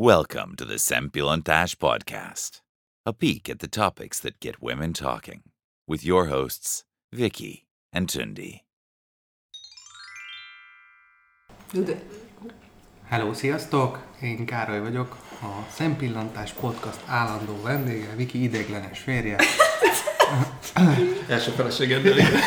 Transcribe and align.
Welcome 0.00 0.54
to 0.58 0.64
the 0.64 0.78
Sempilontash 0.78 1.74
Podcast, 1.74 2.60
a 3.04 3.12
peek 3.12 3.50
at 3.50 3.58
the 3.58 3.66
topics 3.66 4.20
that 4.20 4.38
get 4.38 4.62
women 4.62 4.92
talking, 4.92 5.42
with 5.88 6.04
your 6.04 6.26
hosts, 6.26 6.84
Vicky 7.12 7.66
and 7.92 8.08
Tundi. 8.08 8.60
Hello, 13.08 13.32
sziasztok! 13.32 13.98
Én 14.22 14.46
Károly 14.46 14.80
vagyok, 14.80 15.16
a 15.42 15.70
Szempillantás 15.70 16.52
Podcast 16.52 17.00
állandó 17.06 17.62
vendége, 17.62 18.14
Viki 18.16 18.42
ideiglenes 18.42 18.98
férje. 18.98 19.36
Első 21.28 21.50
feleségeddel, 21.50 22.18
igen. 22.18 22.40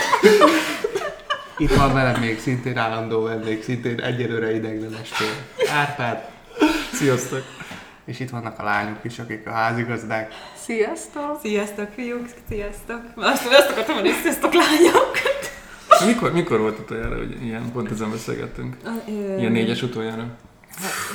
Itt 1.57 1.73
van 1.73 1.93
velem 1.93 2.21
még 2.21 2.39
szintén 2.39 2.77
állandó 2.77 3.21
vendég, 3.21 3.63
szintén 3.63 3.99
egyelőre 3.99 4.55
ideiglenes 4.55 5.09
férje. 5.09 5.47
Árpád, 5.71 6.30
Sziasztok. 7.01 7.43
és 8.05 8.19
itt 8.19 8.29
vannak 8.29 8.59
a 8.59 8.63
lányok 8.63 8.97
is, 9.03 9.19
akik 9.19 9.47
a 9.47 9.51
házigazdák. 9.51 10.33
sziasztok! 10.55 11.39
Sziasztok, 11.41 11.87
fiúk! 11.95 12.25
Sziasztok! 12.49 13.01
Azt, 13.15 13.45
azt 13.45 13.69
akartam 13.69 13.93
mondani, 13.93 14.09
hogy 14.13 14.23
sziasztok, 14.23 14.53
lányok! 14.53 15.11
Mikor, 16.05 16.31
mikor 16.33 16.59
volt 16.59 16.79
utoljára, 16.79 17.17
hogy 17.17 17.43
ilyen, 17.43 17.71
pont 17.71 17.91
ezen 17.91 18.11
beszélgettünk? 18.11 18.77
Ilyen 19.37 19.51
négyes 19.51 19.81
utoljára? 19.81 20.25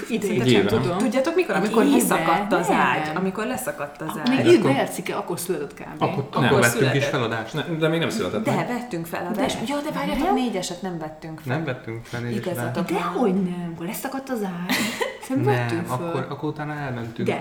Idén 0.09 0.43
éve. 0.43 0.69
tudom. 0.69 0.99
Tudjátok, 0.99 1.35
mikor? 1.35 1.55
Amikor 1.55 1.83
Amikor 1.83 1.99
leszakadt 2.01 2.53
éve? 2.53 2.57
az 2.61 2.71
ágy. 2.71 3.07
Nem. 3.07 3.17
Amikor 3.17 3.47
leszakadt 3.47 4.01
az 4.03 4.21
ágy. 4.25 4.29
Még 4.29 4.47
időben 4.53 4.73
játszik 4.75 5.15
akkor 5.17 5.39
született 5.39 5.75
kb. 5.75 6.03
Akkor, 6.03 6.29
Nem. 6.33 6.45
akkor 6.45 6.51
vettünk 6.61 6.73
született. 6.79 6.95
is 6.97 7.05
feladást. 7.05 7.55
Ne, 7.55 7.63
de 7.63 7.89
még 7.89 8.01
nem 8.01 8.09
született 8.11 8.45
De 8.45 8.55
meg. 8.55 8.67
vettünk 8.67 9.07
feladást. 9.07 9.69
Ja, 9.69 9.77
de 9.85 9.91
várjatok, 9.93 10.35
négyeset 10.35 10.83
nem 10.83 10.99
vettünk 10.99 11.41
fel. 11.41 11.57
Nem 11.57 11.65
vettünk 11.65 12.05
fel 12.05 12.21
négyesre. 12.21 12.51
Igazatok. 12.51 12.87
Dehogy 12.91 13.35
nem, 13.35 13.71
akkor 13.75 13.87
leszakadt 13.87 14.29
az 14.29 14.43
ágy. 14.43 14.75
Szerintem 15.23 15.55
vettünk 15.55 15.89
Nem, 15.89 15.99
föl. 15.99 16.07
akkor, 16.07 16.27
akkor 16.31 16.49
utána 16.49 16.75
elmentünk. 16.75 17.29
De. 17.29 17.41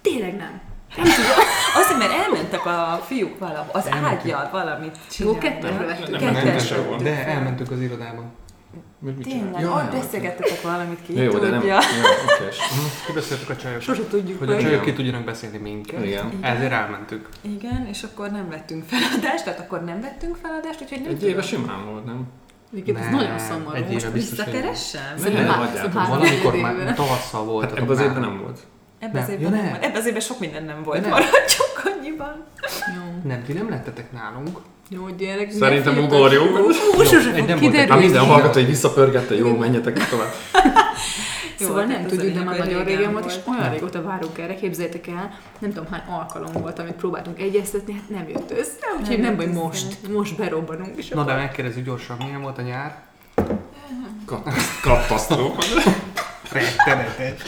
Tényleg 0.00 0.36
nem. 0.36 0.60
Azért, 1.76 1.98
mert 1.98 2.12
elmentek 2.12 2.66
a 2.66 3.00
fiúk 3.06 3.38
valahol, 3.38 3.70
az 3.72 3.88
ágyjal 4.04 4.48
valamit 4.52 4.96
Jó, 4.96 4.98
csinálni. 5.10 5.38
kettőre 5.38 5.84
vettünk. 5.86 6.20
Nem, 6.20 6.32
nem, 6.32 6.44
Kettesre 6.44 6.76
nem 6.76 6.86
volt. 6.86 7.02
vettünk 7.02 7.16
De 7.18 7.22
fel. 7.24 7.32
elmentünk 7.36 7.70
az 7.70 7.80
irodába. 7.80 8.22
Mit, 8.98 9.16
mit 9.16 9.26
Tényleg, 9.28 9.54
csinál? 9.56 9.72
ott 9.72 9.92
beszélgettetek 9.92 10.62
valamit 10.62 10.98
ki, 11.06 11.16
Ja, 11.16 11.22
jó, 11.22 11.38
de 11.38 11.48
nem. 11.50 11.62
Jó, 11.66 11.74
okés. 11.74 12.58
Kibeszéltük 13.06 13.48
a 13.50 13.56
csajok. 13.56 13.80
Sose 13.80 14.06
tudjuk 14.06 14.38
Hogy 14.38 14.48
a 14.48 14.52
csajok 14.52 14.70
Igen. 14.70 14.84
ki 14.84 14.92
tudjanak 14.92 15.24
beszélni 15.24 15.58
minket. 15.58 16.04
Igen. 16.04 16.32
Ezért 16.40 16.72
elmentük. 16.72 17.28
Igen, 17.40 17.86
és 17.90 18.02
akkor 18.02 18.30
nem 18.30 18.48
vettünk 18.48 18.84
feladást, 18.86 19.44
tehát 19.44 19.60
akkor 19.60 19.84
nem 19.84 20.00
vettünk 20.00 20.36
feladást, 20.42 20.82
úgyhogy 20.82 21.00
nem 21.00 21.08
Egy 21.10 21.14
tudom. 21.18 21.30
éve 21.30 21.42
simán 21.42 21.90
volt, 21.90 22.04
nem? 22.04 22.26
Egyébként 22.72 22.98
ez 22.98 23.04
Nem, 23.04 23.14
nagyon 23.14 23.38
szomorú. 23.38 23.74
egy 23.76 23.92
éve 23.92 24.10
biztos, 24.10 24.44
Visszakeressem? 24.44 25.14
Nem, 25.22 25.34
há- 25.46 25.66
hagyjátok. 25.66 25.92
Valamikor 25.92 26.54
már 26.56 26.94
tavasszal 26.94 27.44
volt. 27.44 27.68
Hát 27.70 27.78
ebben 27.78 27.90
az 27.90 28.00
évben 28.00 28.20
nem 28.20 28.38
volt. 28.42 28.58
Ebben 28.98 29.22
az 29.22 29.28
Nem. 29.28 29.36
évben 29.38 29.50
Ja, 29.50 29.56
nem 29.56 29.64
nem. 29.64 29.70
volt. 29.72 29.84
Ebben 29.84 30.00
az 30.00 30.06
évben 30.06 30.20
sok 30.20 30.40
minden 30.40 30.64
nem 30.64 30.82
volt. 30.82 31.00
Nem. 31.00 31.10
Maradjunk 31.10 31.82
annyiban. 31.98 32.44
Nem, 33.22 33.42
ti 33.44 33.52
nem 33.52 33.68
lettetek 33.68 34.12
nálunk. 34.12 34.58
Jó, 34.88 35.08
gyerek. 35.08 35.50
Szerintem 35.52 35.98
ugorjunk. 35.98 36.56
Hú, 36.56 36.68
Jó, 36.96 37.04
sose 37.04 37.32
egy 37.32 37.38
fog 37.38 37.48
nem 37.48 37.58
kiderülni. 37.58 37.90
Hát 37.90 38.00
minden 38.00 38.24
hallgató, 38.24 38.52
hogy 38.52 38.66
visszapörgette, 38.66 39.34
jó, 39.34 39.56
menjetek 39.56 40.08
tovább. 40.08 40.32
Jó, 41.58 41.66
Szóval 41.66 41.84
nem 41.84 42.06
tudjuk, 42.06 42.36
a 42.36 42.38
de 42.38 42.44
már 42.44 42.58
nagyon 42.58 42.84
régen 42.84 43.12
volt, 43.12 43.24
és 43.24 43.34
olyan 43.46 43.70
régóta 43.70 44.02
várunk 44.02 44.38
erre, 44.38 44.54
képzeljétek 44.54 45.06
el, 45.06 45.38
nem 45.58 45.72
tudom 45.72 45.86
hány 45.90 46.02
alkalom 46.08 46.52
volt, 46.52 46.78
amit 46.78 46.92
próbáltunk 46.92 47.40
egyeztetni, 47.40 47.92
hát 47.92 48.08
nem 48.08 48.28
jött 48.28 48.50
össze, 48.50 48.86
úgyhogy 49.00 49.18
nem 49.18 49.40
jött 49.40 49.52
baj 49.52 49.62
most, 49.62 50.08
most 50.12 50.36
berobbanunk, 50.36 50.96
és 50.96 51.08
Na 51.08 51.20
akkor 51.20 51.32
de 51.32 51.38
megkérdezzük 51.38 51.84
gyorsan, 51.84 52.16
milyen 52.16 52.42
volt 52.42 52.58
a 52.58 52.62
nyár? 52.62 53.02
Katasztrófa. 54.82 55.62
Rettenetes. 56.52 57.40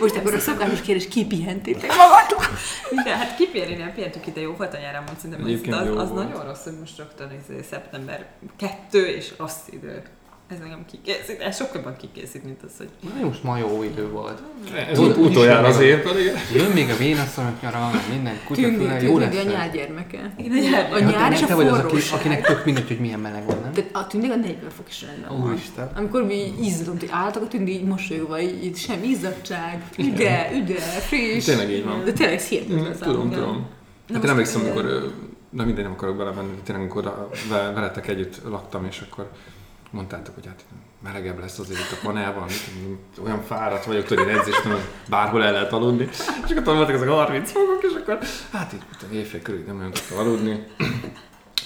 most 0.00 0.16
akkor 0.16 0.34
a 0.34 0.38
szokásos 0.38 0.80
kérdés, 0.80 1.08
kipihentétek 1.08 1.90
magatok? 1.96 2.54
De 3.04 3.16
hát 3.16 3.36
kipérni 3.36 3.74
nem 3.74 3.94
pientük 3.94 4.26
ide, 4.26 4.40
jó 4.40 4.52
volt 4.52 4.74
a 4.74 4.78
nyáron, 4.78 5.04
szerintem 5.20 5.74
az, 5.74 5.88
az, 5.88 5.98
az 5.98 6.10
nagyon 6.10 6.44
rossz, 6.44 6.64
hogy 6.64 6.78
most 6.80 6.98
rögtön 6.98 7.30
izé, 7.42 7.62
szeptember 7.70 8.26
2 8.56 9.06
és 9.06 9.32
rossz 9.38 9.68
idő. 9.70 10.02
Ez 10.48 10.56
engem 10.62 10.84
kikészít, 10.90 11.40
ez 11.40 11.56
sokkal 11.56 11.74
jobban 11.76 11.96
kikészít, 11.96 12.44
mint 12.44 12.62
az, 12.62 12.70
hogy 12.78 12.88
Na, 13.20 13.26
most 13.26 13.42
ma 13.42 13.56
jó 13.58 13.82
idő 13.82 14.08
volt. 14.08 14.42
Ez 14.90 14.98
ut- 14.98 15.16
utoljára 15.16 15.66
azért 15.66 16.02
pedig. 16.02 16.30
Jön 16.54 16.70
még 16.70 16.90
a 16.90 16.96
vénasszonyok 16.96 17.60
nyara, 17.62 17.90
minden 18.10 18.34
kutyafüle, 18.46 19.02
jó 19.02 19.18
lesz. 19.18 19.36
a 19.44 19.48
nyár 19.48 19.70
gyermeke. 19.72 20.34
én 20.36 20.52
a 20.92 20.98
nyár, 20.98 21.30
A 21.30 21.34
és 21.34 21.42
a 21.42 21.46
te 21.46 21.54
vagy 21.54 21.66
az, 21.66 21.78
aki, 21.78 21.96
akinek 22.12 22.46
tök 22.46 22.64
mindegy, 22.64 22.86
hogy 22.88 22.98
milyen 23.00 23.20
meleg 23.20 23.46
van, 23.46 23.58
nem? 23.62 23.72
De 23.72 23.84
a 23.92 24.06
tündi 24.06 24.28
a 24.28 24.34
40 24.36 24.70
fok 24.76 24.88
is 24.88 25.02
rendben 25.02 25.38
van. 25.38 25.50
Úristen. 25.50 25.90
Amikor 25.96 26.24
mi 26.24 26.52
izzadunk, 26.60 27.00
hogy 27.00 27.08
álltak 27.12 27.42
a 27.42 27.48
tündi 27.48 27.72
így 27.72 27.84
mosolyogva, 27.84 28.40
így, 28.40 28.64
így 28.64 28.76
sem 28.76 29.02
izzadság, 29.02 29.82
üde, 29.98 30.50
üde, 30.54 30.74
friss. 30.80 31.44
Tényleg 31.44 31.70
így 31.70 31.84
van. 31.84 32.04
De 32.04 32.12
tényleg 32.12 32.40
hihetetlen. 32.40 32.78
Mm, 32.78 33.00
Tudom, 33.00 33.30
tudom. 33.30 33.66
Hát 34.12 34.24
én 34.24 34.30
emlékszem, 34.30 34.60
amikor, 34.60 35.12
na 35.50 35.64
mindegy, 35.64 35.84
nem 35.84 35.92
akarok 35.92 36.16
belemenni, 36.16 36.54
tényleg 36.64 36.82
amikor 36.84 37.28
veletek 37.50 38.08
együtt 38.08 38.40
laktam, 38.48 38.84
és 38.84 39.02
akkor 39.10 39.28
mondtátok, 39.94 40.34
hogy 40.34 40.46
hát 40.46 40.64
melegebb 41.02 41.38
lesz 41.38 41.58
azért 41.58 41.78
itt 41.78 41.98
a 41.98 42.00
panelban, 42.02 42.48
olyan 43.24 43.42
fáradt 43.42 43.84
vagyok, 43.84 44.08
hogy 44.08 44.18
én 44.18 44.28
edzést 44.28 44.62
tudom, 44.62 44.80
bárhol 45.08 45.44
el 45.44 45.52
lehet 45.52 45.72
aludni. 45.72 46.08
És 46.46 46.56
akkor 46.56 46.74
voltak 46.74 46.94
ezek 46.94 47.08
a 47.08 47.14
30 47.14 47.50
fokok, 47.50 47.82
és 47.82 47.92
akkor 48.02 48.18
hát 48.52 48.74
tudom, 48.98 49.14
éjfél 49.14 49.42
körül 49.42 49.64
nem 49.66 49.78
olyan 49.78 49.90
tudtam 49.90 50.18
aludni. 50.18 50.66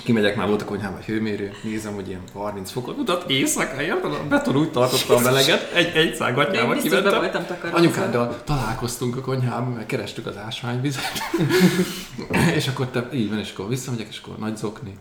Kimegyek 0.05 0.37
már 0.37 0.49
volt 0.49 0.63
a 0.63 0.65
konyhában 0.65 0.99
egy 0.99 1.05
hőmérő, 1.05 1.53
nézem, 1.63 1.95
hogy 1.95 2.09
ilyen 2.09 2.21
30 2.33 2.71
fokot 2.71 2.97
mutat, 2.97 3.31
éjszaka, 3.31 3.83
érted? 3.83 4.13
A 4.13 4.27
beton 4.29 4.57
úgy 4.57 4.71
tartotta 4.71 5.17
a 5.17 5.21
meleget, 5.21 5.73
egy, 5.73 5.97
egy 5.97 6.15
szág 6.15 6.29
Én 6.29 6.35
gatyával 6.35 6.75
biztos 6.75 6.91
be 6.91 6.97
kimentem. 6.97 7.21
voltam 7.21 7.47
takarodva. 7.47 7.79
Anyukáddal 7.79 8.43
találkoztunk 8.45 9.17
a 9.17 9.21
konyhában, 9.21 9.73
mert 9.73 9.87
kerestük 9.87 10.27
az 10.27 10.37
ásványvizet. 10.37 11.13
és 12.59 12.69
akkor 12.69 12.87
te, 12.87 13.09
így 13.13 13.29
van, 13.29 13.39
és 13.39 13.53
akkor 13.53 13.69
visszamegyek, 13.69 14.07
és 14.09 14.21
akkor 14.25 14.39
nagy 14.39 14.57
zokni. 14.57 14.95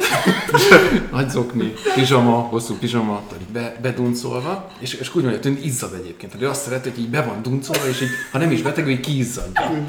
nagy 1.12 1.30
zokni, 1.30 1.72
pizsama, 1.94 2.36
hosszú 2.36 2.74
pizsama, 2.78 3.22
így 3.40 3.46
be, 3.46 3.76
beduncolva, 3.82 4.70
és, 4.78 4.94
és 4.94 5.14
úgy 5.14 5.22
mondja, 5.22 5.50
hogy 5.50 5.64
izzad 5.64 5.94
egyébként. 5.94 6.32
Tehát 6.32 6.46
ő 6.46 6.48
azt 6.48 6.62
szereti, 6.62 6.90
hogy 6.90 6.98
így 6.98 7.10
be 7.10 7.22
van 7.22 7.42
duncolva, 7.42 7.88
és 7.88 8.00
így, 8.00 8.08
ha 8.32 8.38
nem 8.38 8.50
is 8.50 8.62
beteg, 8.62 8.88
így 8.88 9.00
kiizzadja. 9.00 9.86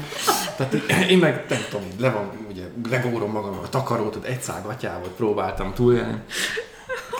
Tehát 0.56 0.74
én 1.08 1.18
meg, 1.18 1.44
nem 1.48 1.60
tudom, 1.70 1.86
le 1.98 2.10
van, 2.10 2.30
ugye, 2.50 2.62
legórom 2.90 3.30
magam 3.30 3.58
a 3.62 3.68
takarót, 3.68 4.24
egy 4.24 4.42
szág 4.42 4.64
atyával 4.64 5.12
próbáltam 5.16 5.72
túlélni. 5.74 6.22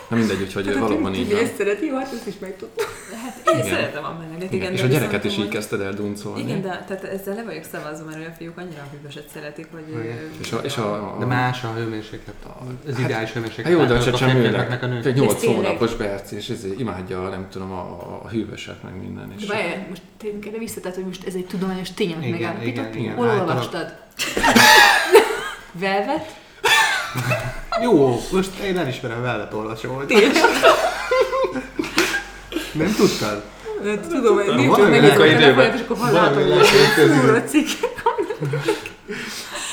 Na 0.09 0.17
mindegy, 0.17 0.41
úgyhogy 0.41 0.67
Hát 0.67 0.79
valóban 0.79 1.15
így 1.15 1.33
van. 1.33 1.43
ezt 1.43 1.57
szereti, 1.57 1.89
hát 1.89 2.13
ezt 2.13 2.27
is 2.27 2.35
megtudtam. 2.41 2.87
Hát 3.25 3.41
én 3.53 3.59
Igen. 3.59 3.69
szeretem 3.69 4.05
a 4.05 4.17
meleget, 4.21 4.53
igen. 4.53 4.53
Igen, 4.53 4.73
és 4.73 4.83
a 4.83 4.87
gyereket 4.87 5.25
is 5.25 5.37
így 5.39 5.49
kezdted 5.49 5.81
el 5.81 5.93
duncolni. 5.93 6.41
Igen, 6.43 6.63
de 6.63 6.85
tehát 6.89 7.05
ezzel 7.05 7.35
le 7.35 7.43
vagyok 7.43 7.65
szavazva, 7.73 8.05
mert 8.11 8.29
a 8.29 8.33
fiúk 8.39 8.59
annyira 8.59 8.81
a 8.81 8.89
hűvöset 8.97 9.29
szeretik, 9.35 9.67
hogy... 9.73 9.83
Igen. 9.89 10.19
És 10.41 10.53
a, 10.53 10.57
és 10.57 10.77
a, 10.77 11.15
a 11.15 11.19
De 11.19 11.25
más 11.25 11.63
a 11.65 11.73
hőmérséklet. 11.77 12.35
Ez 12.89 12.99
ideális 12.99 13.33
hőmérséklet. 13.33 13.67
Hát 13.67 13.75
jó, 13.75 13.85
de 13.87 13.93
a 13.95 13.97
Látod, 13.97 14.13
csecsemőnek, 14.13 14.43
férfiaknak 14.43 14.83
a 14.83 14.87
nők. 14.87 15.05
egy 15.05 15.15
8 15.15 15.33
Ez 15.35 15.41
tényleg. 15.41 15.57
hónapos 15.65 15.95
Berci, 15.95 16.37
és 16.37 16.49
ezért 16.49 16.81
imádja, 16.81 17.29
nem 17.29 17.47
tudom, 17.51 17.73
a, 17.73 18.21
a, 18.25 18.29
hűvöset, 18.29 18.83
meg 18.83 19.01
minden. 19.01 19.33
És 19.39 19.47
De 19.47 19.55
várjál, 19.55 19.87
most 19.89 20.03
térjünk 20.17 20.47
erre 20.47 20.59
vissza, 20.59 20.81
tehát 20.81 20.97
hogy 20.97 21.07
most 21.07 21.27
ez 21.27 21.35
egy 21.35 21.47
tudományos 21.47 21.91
tény, 21.93 22.13
amit 22.13 22.27
Igen, 22.27 22.39
megállapítottunk. 22.41 22.95
igen, 22.95 23.03
igen. 23.05 23.15
Hol 23.17 23.29
olvastad? 23.41 23.95
Velvet? 25.73 26.37
Jó, 27.83 28.21
most 28.33 28.59
én 28.59 28.79
elismerem 28.79 29.23
velvet 29.23 29.55
olvasó 29.55 29.89
volt. 29.93 30.13
Nem 32.73 32.95
tudtad? 32.97 33.43
Tudom, 34.09 34.35
hogy 34.35 34.55
nincs 34.55 34.69
valami 34.77 34.91
meg 34.91 35.01
munka 35.03 35.23
a 35.23 35.27
időben. 35.27 35.75
és 35.75 35.81
akkor 35.81 35.97
hallátom, 35.97 36.43
hogy 36.43 36.53
hogy 36.53 37.11
fúró 37.11 37.39
cikkek. 37.47 38.03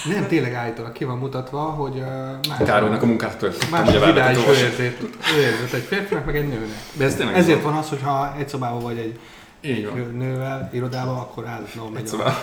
Nem, 0.06 0.28
tényleg 0.28 0.54
állítólag 0.54 0.92
ki 0.92 1.04
van 1.04 1.18
mutatva, 1.18 1.60
hogy 1.60 1.96
uh, 1.96 2.48
más, 2.50 2.58
Károlynak 2.66 3.02
a 3.02 3.06
munkát 3.06 3.38
töltöttem, 3.38 3.70
más 3.70 3.94
olvasni. 3.94 4.44
hőérzet, 4.44 4.98
hőérzet 5.34 5.74
egy 5.74 5.84
férfinak, 5.88 6.26
meg 6.26 6.36
egy 6.36 6.48
nőnek. 6.48 6.78
De 6.94 7.06
ez 7.06 7.20
Ezért 7.34 7.62
van. 7.62 7.72
van 7.72 7.82
az, 7.82 7.90
hogy 7.90 8.00
ha 8.04 8.36
egy 8.40 8.50
szobában 8.50 8.82
vagy 8.82 8.98
egy 8.98 9.20
Így 9.62 9.86
van. 9.86 10.16
nővel 10.18 10.70
irodában, 10.74 11.18
akkor 11.18 11.48
állandóan 11.48 11.92
megy. 11.92 12.08
Szóval, 12.08 12.34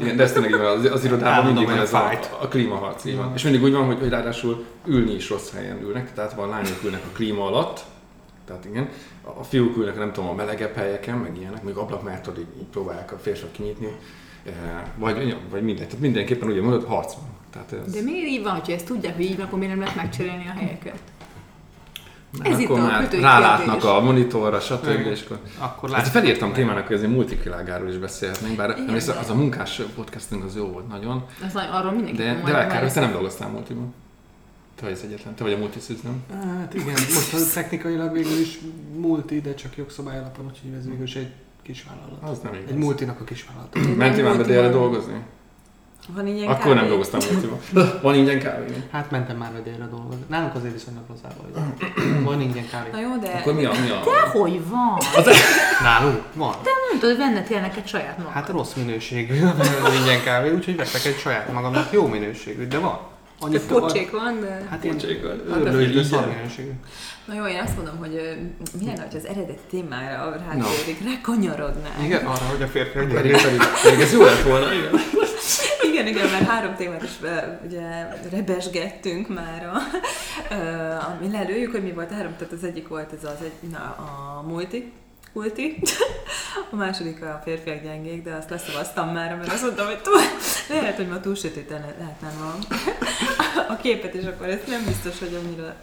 igen, 0.00 0.16
de 0.16 0.22
ez 0.22 0.32
tényleg 0.32 0.54
az, 0.54 0.84
az 0.84 1.04
irodában 1.04 1.44
mindig 1.44 1.66
van 1.66 1.78
ez 1.78 1.92
a, 1.92 2.10
a 2.40 2.48
klímaharc, 2.48 3.04
így 3.04 3.16
van. 3.16 3.32
És 3.34 3.42
mindig 3.42 3.62
úgy 3.62 3.72
van, 3.72 3.84
hogy, 3.84 3.98
hogy 3.98 4.08
ráadásul 4.08 4.64
ülni 4.86 5.14
is 5.14 5.28
rossz 5.30 5.52
helyen 5.52 5.82
ülnek, 5.82 6.14
tehát 6.14 6.34
van 6.34 6.48
lányok 6.48 6.80
ülnek 6.84 7.02
a 7.04 7.14
klíma 7.14 7.46
alatt, 7.46 7.84
tehát 8.46 8.64
igen, 8.64 8.88
a 9.22 9.42
fiúk 9.42 9.76
ülnek, 9.76 9.98
nem 9.98 10.12
tudom, 10.12 10.28
a 10.30 10.34
melegebb 10.34 10.74
helyeken, 10.74 11.18
meg 11.18 11.36
ilyenek, 11.38 11.62
még 11.62 11.74
ablakmától 11.74 12.34
így, 12.38 12.46
így 12.58 12.66
próbálják 12.70 13.12
a 13.12 13.18
férfiak 13.18 13.52
kinyitni, 13.52 13.88
eh, 14.46 14.52
vagy, 14.96 15.36
vagy 15.50 15.62
mindegy, 15.62 15.86
tehát 15.86 16.00
mindenképpen 16.00 16.48
ugye 16.48 16.62
mondod, 16.62 16.84
harc 16.84 17.14
van. 17.14 17.34
Tehát 17.52 17.72
ez, 17.86 17.92
De 17.92 18.02
miért 18.02 18.28
így 18.28 18.42
van, 18.42 18.52
hogyha 18.52 18.72
ezt 18.72 18.86
tudják, 18.86 19.14
hogy 19.14 19.24
így 19.24 19.36
van, 19.36 19.46
akkor 19.46 19.58
miért 19.58 19.72
nem 19.72 19.82
lehet 19.82 19.96
megcserélni 19.96 20.46
a 20.48 20.58
helyeket? 20.58 20.98
Mert 22.38 22.50
Ez 22.54 22.58
itt 22.58 22.66
akkor 22.68 22.78
a 22.78 22.82
már 22.82 23.12
rálátnak 23.12 23.64
kérdés. 23.80 23.90
a 23.90 24.00
monitorra, 24.00 24.60
stb. 24.60 24.88
Igen. 24.88 25.06
És 25.12 25.22
akkor... 25.24 25.38
Akkor 25.58 25.90
Hát 25.90 26.08
felírtam 26.08 26.52
témának, 26.52 26.86
hogy 26.86 26.96
azért 26.96 27.10
multikvilágáról 27.10 27.88
is 27.88 27.96
beszélhetnénk, 27.98 28.56
bár 28.56 28.70
Igen. 28.78 28.94
az, 28.94 29.08
az 29.20 29.30
a 29.30 29.34
munkás 29.34 29.82
podcastünk 29.94 30.44
az 30.44 30.56
jó 30.56 30.66
volt 30.66 30.88
nagyon, 30.88 31.24
Az 31.46 31.52
nagyon, 31.52 31.70
arról 31.70 31.92
mindenki 31.92 32.16
de, 32.22 32.40
de 32.44 32.66
Károly, 32.66 32.90
te 32.90 33.00
nem 33.00 33.12
dolgoztál 33.12 33.48
multiban. 33.48 33.94
Te 34.74 34.82
vagy 34.82 34.92
az 34.92 35.02
egyetlen, 35.04 35.34
te 35.34 35.44
vagy 35.44 35.52
a 35.52 35.56
multiszűz, 35.58 36.00
nem? 36.02 36.22
Hát 36.58 36.74
igen, 36.74 36.86
most 37.14 37.32
az 37.34 37.50
technikailag 37.54 38.12
végül 38.12 38.40
is 38.40 38.58
multi, 38.96 39.40
de 39.40 39.54
csak 39.54 39.76
jogszabály 39.76 40.18
alapon, 40.18 40.44
úgyhogy 40.44 40.70
ez 40.78 40.86
végül 40.88 41.02
is 41.04 41.14
egy 41.16 41.32
kisvállalat. 41.62 42.22
Az 42.22 42.38
nem 42.42 42.54
igaz. 42.54 42.70
Egy 42.70 42.76
multinak 42.76 43.20
a 43.20 43.24
kisvállalat. 43.24 43.96
Mentél 43.96 44.24
már 44.24 44.36
be 44.36 44.42
délre 44.42 44.68
dolgozni? 44.68 45.20
Van 46.08 46.26
ingyen 46.26 46.48
Akkor 46.48 46.62
kávé? 46.62 46.74
nem 46.74 46.86
dolgoztam 46.88 47.20
multiban. 47.32 47.58
Van 48.02 48.14
ingyen 48.14 48.38
kávé? 48.38 48.64
Hát 48.92 49.10
mentem 49.10 49.36
már 49.36 49.50
délre 49.64 49.84
dolgozni. 49.90 50.24
Nálunk 50.28 50.54
azért 50.54 50.72
viszonylag 50.72 51.02
lazába 51.08 51.34
vagyok. 51.52 52.24
Van 52.24 52.40
ingyen 52.40 52.68
kávé. 52.70 52.88
Na 52.92 53.00
jó, 53.00 53.16
de... 53.20 53.28
Akkor 53.28 53.54
mi 53.54 53.64
a... 53.64 53.72
Mi 53.72 53.90
a... 53.90 54.28
Hogy 54.28 54.68
van? 54.68 54.98
Nálunk? 55.82 56.22
Van. 56.34 56.54
Nem 56.90 57.00
tudod, 57.00 57.16
venned 57.16 57.48
kell 57.48 57.60
neked 57.60 57.86
saját 57.86 58.18
magad. 58.18 58.32
Hát 58.32 58.48
rossz 58.48 58.72
minőségű 58.74 59.44
az 59.84 59.94
ingyen 60.00 60.22
kávé, 60.24 60.50
úgyhogy 60.50 60.76
veszek 60.76 61.04
egy 61.12 61.18
saját 61.18 61.52
magamnak 61.52 61.92
jó 61.92 62.06
minőségű, 62.06 62.66
de 62.66 62.78
van. 62.78 62.98
Annyit 63.40 63.60
pocsék 63.66 64.10
van, 64.10 64.40
de... 64.40 64.66
Hát 64.70 64.84
én 64.84 64.92
Pocsékkal. 64.92 65.36
örülő, 65.48 65.84
de 65.84 65.90
Igen. 65.90 66.04
szar 66.04 66.26
minőségű. 66.26 66.70
Na 67.26 67.34
jó, 67.34 67.46
én 67.46 67.60
azt 67.60 67.76
mondom, 67.76 67.96
hogy 67.96 68.36
mi 68.78 68.86
lenne, 68.86 69.02
hogy 69.02 69.16
az 69.16 69.26
eredeti 69.26 69.62
témára 69.70 70.30
rátérnék, 70.30 71.04
rekanyarodnánk. 71.04 72.04
Igen, 72.04 72.26
arra, 72.26 72.44
hogy 72.44 72.62
a 72.62 72.66
férfiak 72.66 73.08
Pedig, 73.08 73.32
gyerek. 73.32 73.42
pedig, 73.42 73.60
pedig 73.82 74.00
ez 74.00 74.12
jó 74.12 74.22
lett 74.24 74.42
volna, 74.42 74.72
igen. 74.72 74.94
Igen, 75.92 76.06
igen, 76.06 76.30
mert 76.30 76.48
három 76.48 76.74
témát 76.74 77.02
is 77.02 77.16
be, 77.16 77.60
ugye 77.66 78.08
rebesgettünk 78.30 79.28
már, 79.28 79.66
a, 79.66 79.78
ami 81.06 81.30
lelőjük, 81.30 81.70
hogy 81.72 81.82
mi 81.82 81.90
volt 81.92 82.10
a 82.10 82.14
három, 82.14 82.36
tehát 82.38 82.52
az 82.52 82.64
egyik 82.64 82.88
volt 82.88 83.12
ez 83.12 83.24
az 83.24 83.44
egy, 83.44 83.70
na, 83.70 83.78
a 83.78 84.42
multi, 84.46 84.92
ulti, 85.32 85.82
a 86.70 86.76
második 86.76 87.22
a 87.22 87.40
férfiak 87.44 87.82
gyengék, 87.82 88.22
de 88.22 88.34
azt 88.34 88.50
leszavaztam 88.50 89.08
már, 89.08 89.36
mert 89.36 89.52
azt 89.52 89.62
mondtam, 89.62 89.86
hogy 89.86 90.00
túl, 90.02 90.20
lehet, 90.68 90.96
hogy 90.96 91.08
ma 91.08 91.20
túl 91.20 91.34
sötéten 91.34 91.80
lehetne 91.98 92.32
van 92.38 92.78
a 93.68 93.76
képet, 93.76 94.14
és 94.14 94.24
akkor 94.26 94.48
ez 94.48 94.60
nem 94.68 94.84
biztos, 94.84 95.18
hogy 95.18 95.38
annyira 95.44 95.74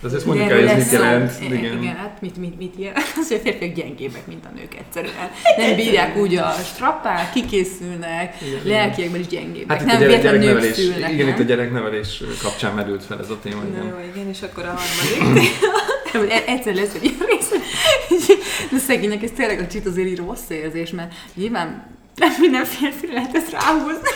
De 0.00 0.08
ezt 0.16 0.26
mondjuk 0.26 0.50
el, 0.50 0.68
ez 0.68 0.76
mit 0.76 0.90
jelent. 0.92 1.32
Igen, 1.40 1.58
Igen. 1.58 1.82
igen, 1.82 1.96
hát 1.96 2.18
mit, 2.20 2.36
mit, 2.36 2.58
mit 2.58 2.74
jelent? 2.78 2.96
Az, 3.16 3.28
hogy 3.28 3.36
a 3.36 3.40
férfiak 3.40 3.74
gyengébbek, 3.74 4.26
mint 4.26 4.44
a 4.44 4.48
nők 4.54 4.74
egyszerűen. 4.74 5.30
Nem 5.56 5.76
bírják 5.76 6.16
úgy 6.16 6.36
a 6.36 6.50
strappát, 6.74 7.32
kikészülnek, 7.32 8.34
lelkiekben 8.62 9.20
is 9.20 9.26
gyengébbek. 9.26 9.70
Hát 9.70 9.80
itt 9.80 9.86
nem 9.86 9.96
a 9.96 9.98
gyerek, 10.00 10.20
véletlenül 10.22 10.60
nők 10.60 10.74
szülnek, 10.74 11.12
igen, 11.12 11.26
nem? 11.26 11.34
itt 11.34 11.40
a 11.40 11.46
gyereknevelés 11.46 12.22
kapcsán 12.42 12.74
merült 12.74 13.04
fel 13.04 13.18
ez 13.20 13.30
a 13.30 13.38
téma, 13.42 13.62
Na 13.62 13.68
igen. 13.68 13.84
jó, 13.86 14.10
igen, 14.14 14.28
és 14.28 14.42
akkor 14.42 14.64
a 14.64 14.74
harmadik 14.76 16.32
e- 16.34 16.42
egyszer 16.46 16.74
lesz 16.74 16.94
egy 16.94 17.04
ilyen 17.04 17.16
rész, 17.26 17.48
hogy- 17.48 18.38
de 18.72 18.78
szegénynek 18.78 19.22
ez 19.22 19.30
tényleg 19.36 19.60
a 19.60 19.66
csit 19.66 19.86
azért 19.86 20.08
így 20.08 20.18
rossz 20.18 20.48
érzés, 20.50 20.90
mert 20.90 21.12
nyilván 21.34 21.86
nem 22.14 22.30
minden 22.40 22.64
férfire 22.64 23.12
lehet 23.12 23.34
ezt 23.34 23.50
ráhúzni. 23.50 24.08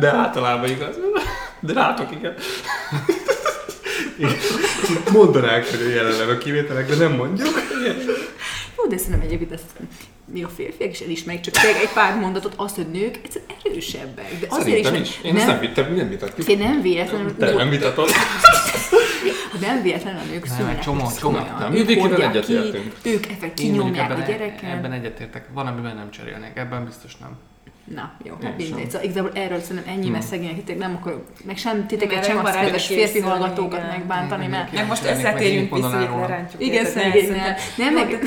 De 0.00 0.08
általában 0.08 0.70
igaz. 0.70 0.98
De 1.60 1.72
rátok 1.72 2.10
igen. 2.18 2.34
Mondanák, 5.12 5.70
hogy 5.70 5.88
jelenleg 5.94 6.28
a 6.28 6.38
kivételek, 6.38 6.88
de 6.88 6.94
nem 6.96 7.12
mondjuk. 7.16 7.48
Jó, 8.76 8.86
de 8.88 8.96
szerintem 8.96 9.20
egyébként 9.20 9.52
ezt 9.52 9.64
mi 10.32 10.42
a 10.42 10.48
férfiak 10.48 10.90
is 10.90 11.00
elismerik, 11.00 11.40
csak 11.40 11.54
tényleg 11.54 11.80
egy 11.82 11.92
pár 11.94 12.16
mondatot, 12.18 12.52
azt, 12.56 12.76
hogy 12.76 12.86
nők 12.90 13.18
egyszerűen 13.24 13.50
erősebbek. 13.64 14.38
De 14.40 14.46
azért 14.50 14.94
is, 14.94 15.00
is. 15.00 15.18
Én 15.22 15.36
ezt 15.36 15.46
nem 15.46 15.58
vittem, 15.60 15.94
nem 15.94 16.08
vitatjuk. 16.08 16.48
Én 16.48 16.58
nem 16.58 16.82
véletlenül, 16.82 17.36
Te 17.36 17.52
nem 17.54 17.68
vitatod. 17.68 18.08
nem 19.60 19.82
véletlenül 19.82 20.20
a 20.20 20.24
nők 20.32 20.46
Nem, 20.46 20.56
szülnek. 20.56 20.78
csomó- 20.78 21.10
csomó- 21.20 21.38
nem, 21.58 21.72
egyetértünk. 22.20 22.92
ők 23.02 23.26
effekt 23.26 23.54
kinyomják 23.54 24.10
a 24.10 24.14
gyereket. 24.14 24.62
ebben 24.70 24.92
egyetértek. 24.92 25.44
Van, 25.52 25.66
amiben 25.66 25.96
nem 25.96 26.10
cserélnek. 26.10 26.58
Ebben 26.58 26.84
biztos 26.84 27.16
nem. 27.16 27.38
Na, 27.94 28.10
jó, 28.22 28.34
Én 28.40 28.46
hát 28.48 28.56
mindegy. 28.56 28.90
Szóval 28.90 29.02
igazából 29.06 29.30
erről 29.34 29.60
szerintem 29.60 29.92
ennyi, 29.94 30.08
mert 30.08 30.26
szegények 30.26 30.56
itt 30.56 30.78
nem 30.78 30.96
akarok, 31.00 31.24
meg 31.44 31.56
sem 31.56 31.86
titeket, 31.86 32.24
sem 32.24 32.38
a 32.38 32.50
kedves 32.50 32.86
férfi 32.86 33.20
hallgatókat 33.20 33.86
megbántani, 33.90 34.46
mert. 34.46 34.72
Meg 34.72 34.86
most 34.86 35.04
összetérjünk 35.04 35.70
meg 35.70 35.80
vissza, 35.80 35.96
hogy 36.06 36.20
lerántjuk 36.20 36.62
Igen, 36.62 36.80
őket, 36.86 36.92
szegény, 36.92 37.24
szerintem- 37.24 37.54
nem, 37.76 37.94
meg- 37.94 38.18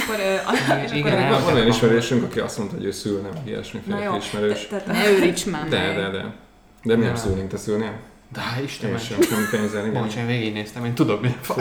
Igen, 0.94 1.30
Van 1.44 1.54
olyan 1.54 1.68
ismerősünk, 1.68 2.24
aki 2.24 2.40
azt 2.40 2.58
mondta, 2.58 2.76
hogy 2.76 2.86
ő 2.86 2.92
szül, 2.92 3.22
nem 3.22 3.32
ilyesmi 3.46 3.80
férfi 3.88 4.16
ismerős. 4.18 4.68
ne 4.88 5.10
őríts 5.10 5.46
már 5.46 5.68
De, 5.68 5.78
meg. 5.78 5.96
de, 5.96 6.10
de. 6.10 6.34
De 6.84 6.96
mi 6.96 7.04
nem 7.06 7.16
szülnénk, 7.16 7.50
te 7.50 7.58
szülnél? 7.58 7.94
De 8.34 8.42
Én 8.60 8.64
Istenem. 8.64 8.98
sem, 8.98 9.18
nem 9.20 9.48
pénzzel, 9.52 9.86
igen. 9.88 10.02
Bocs, 10.02 10.16
én 10.16 10.26
végignéztem, 10.26 10.86
én 10.86 10.94
tudom, 10.94 11.20
mi 11.22 11.36
a 11.48 11.54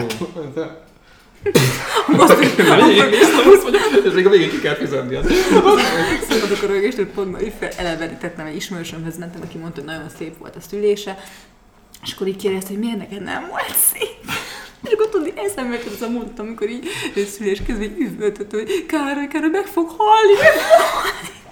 És 4.05 4.13
még 4.13 4.25
a 4.25 4.29
végén 4.29 4.49
ki 4.49 4.59
kell 4.59 4.75
fizetni. 4.75 5.17
Szabadok 6.29 6.63
a 6.63 6.67
rögést, 6.67 7.01
pont 7.01 7.31
ma 7.31 7.37
elevenítettem 7.77 8.45
egy 8.45 8.55
ismerősömhez 8.55 9.17
mentem, 9.17 9.41
aki 9.43 9.57
mondta, 9.57 9.81
hogy 9.81 9.89
nagyon 9.89 10.09
szép 10.17 10.37
volt 10.37 10.55
a 10.55 10.61
szülése, 10.69 11.17
és 12.03 12.13
akkor 12.13 12.27
így 12.27 12.35
kérdezte, 12.35 12.69
hogy 12.69 12.79
miért 12.79 12.97
neked 12.97 13.23
nem 13.23 13.47
volt 13.49 13.75
szép. 13.91 14.31
És 14.83 14.91
akkor 14.91 15.09
tudni, 15.09 15.33
eszembe 15.35 15.75
jutott 15.75 15.93
az 15.93 16.01
a 16.01 16.09
mondat, 16.09 16.39
amikor 16.39 16.69
így 16.69 16.89
szülés 17.35 17.61
közben 17.67 17.83
így 17.83 17.99
üvöltött, 17.99 18.51
hogy 18.51 18.85
Károly, 18.85 19.27
Károly, 19.27 19.49
meg 19.49 19.65
fog 19.65 19.89
halni, 19.97 20.33
meg 20.41 20.51
fog 20.51 20.79
halni. 20.91 21.42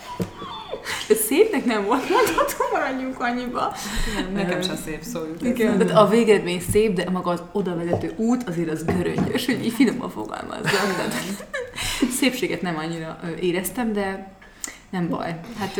Ez 1.09 1.17
szépnek 1.17 1.65
nem 1.65 1.85
volt, 1.85 2.09
mondhatom, 2.09 2.67
maradjunk 2.71 3.19
annyiba. 3.19 3.73
Igen, 4.11 4.31
Nekem 4.31 4.61
sem 4.61 4.75
szép 4.85 5.01
szó 5.01 5.19
jut. 5.25 5.41
Igen, 5.41 5.77
tehát 5.77 5.97
a 5.97 6.07
végeredmény 6.07 6.61
szép, 6.71 6.93
de 6.93 7.09
maga 7.09 7.31
az 7.31 7.43
oda 7.51 7.75
vezető 7.75 8.13
út 8.17 8.43
azért 8.47 8.71
az 8.71 8.85
göröngyös, 8.85 9.45
hogy 9.45 9.65
így 9.65 9.73
finoman 9.73 10.09
fogalmazzam. 10.09 10.95
De 10.97 11.15
szépséget 12.19 12.61
nem 12.61 12.77
annyira 12.77 13.19
éreztem, 13.39 13.93
de 13.93 14.33
nem 14.89 15.09
baj. 15.09 15.39
Hát 15.59 15.79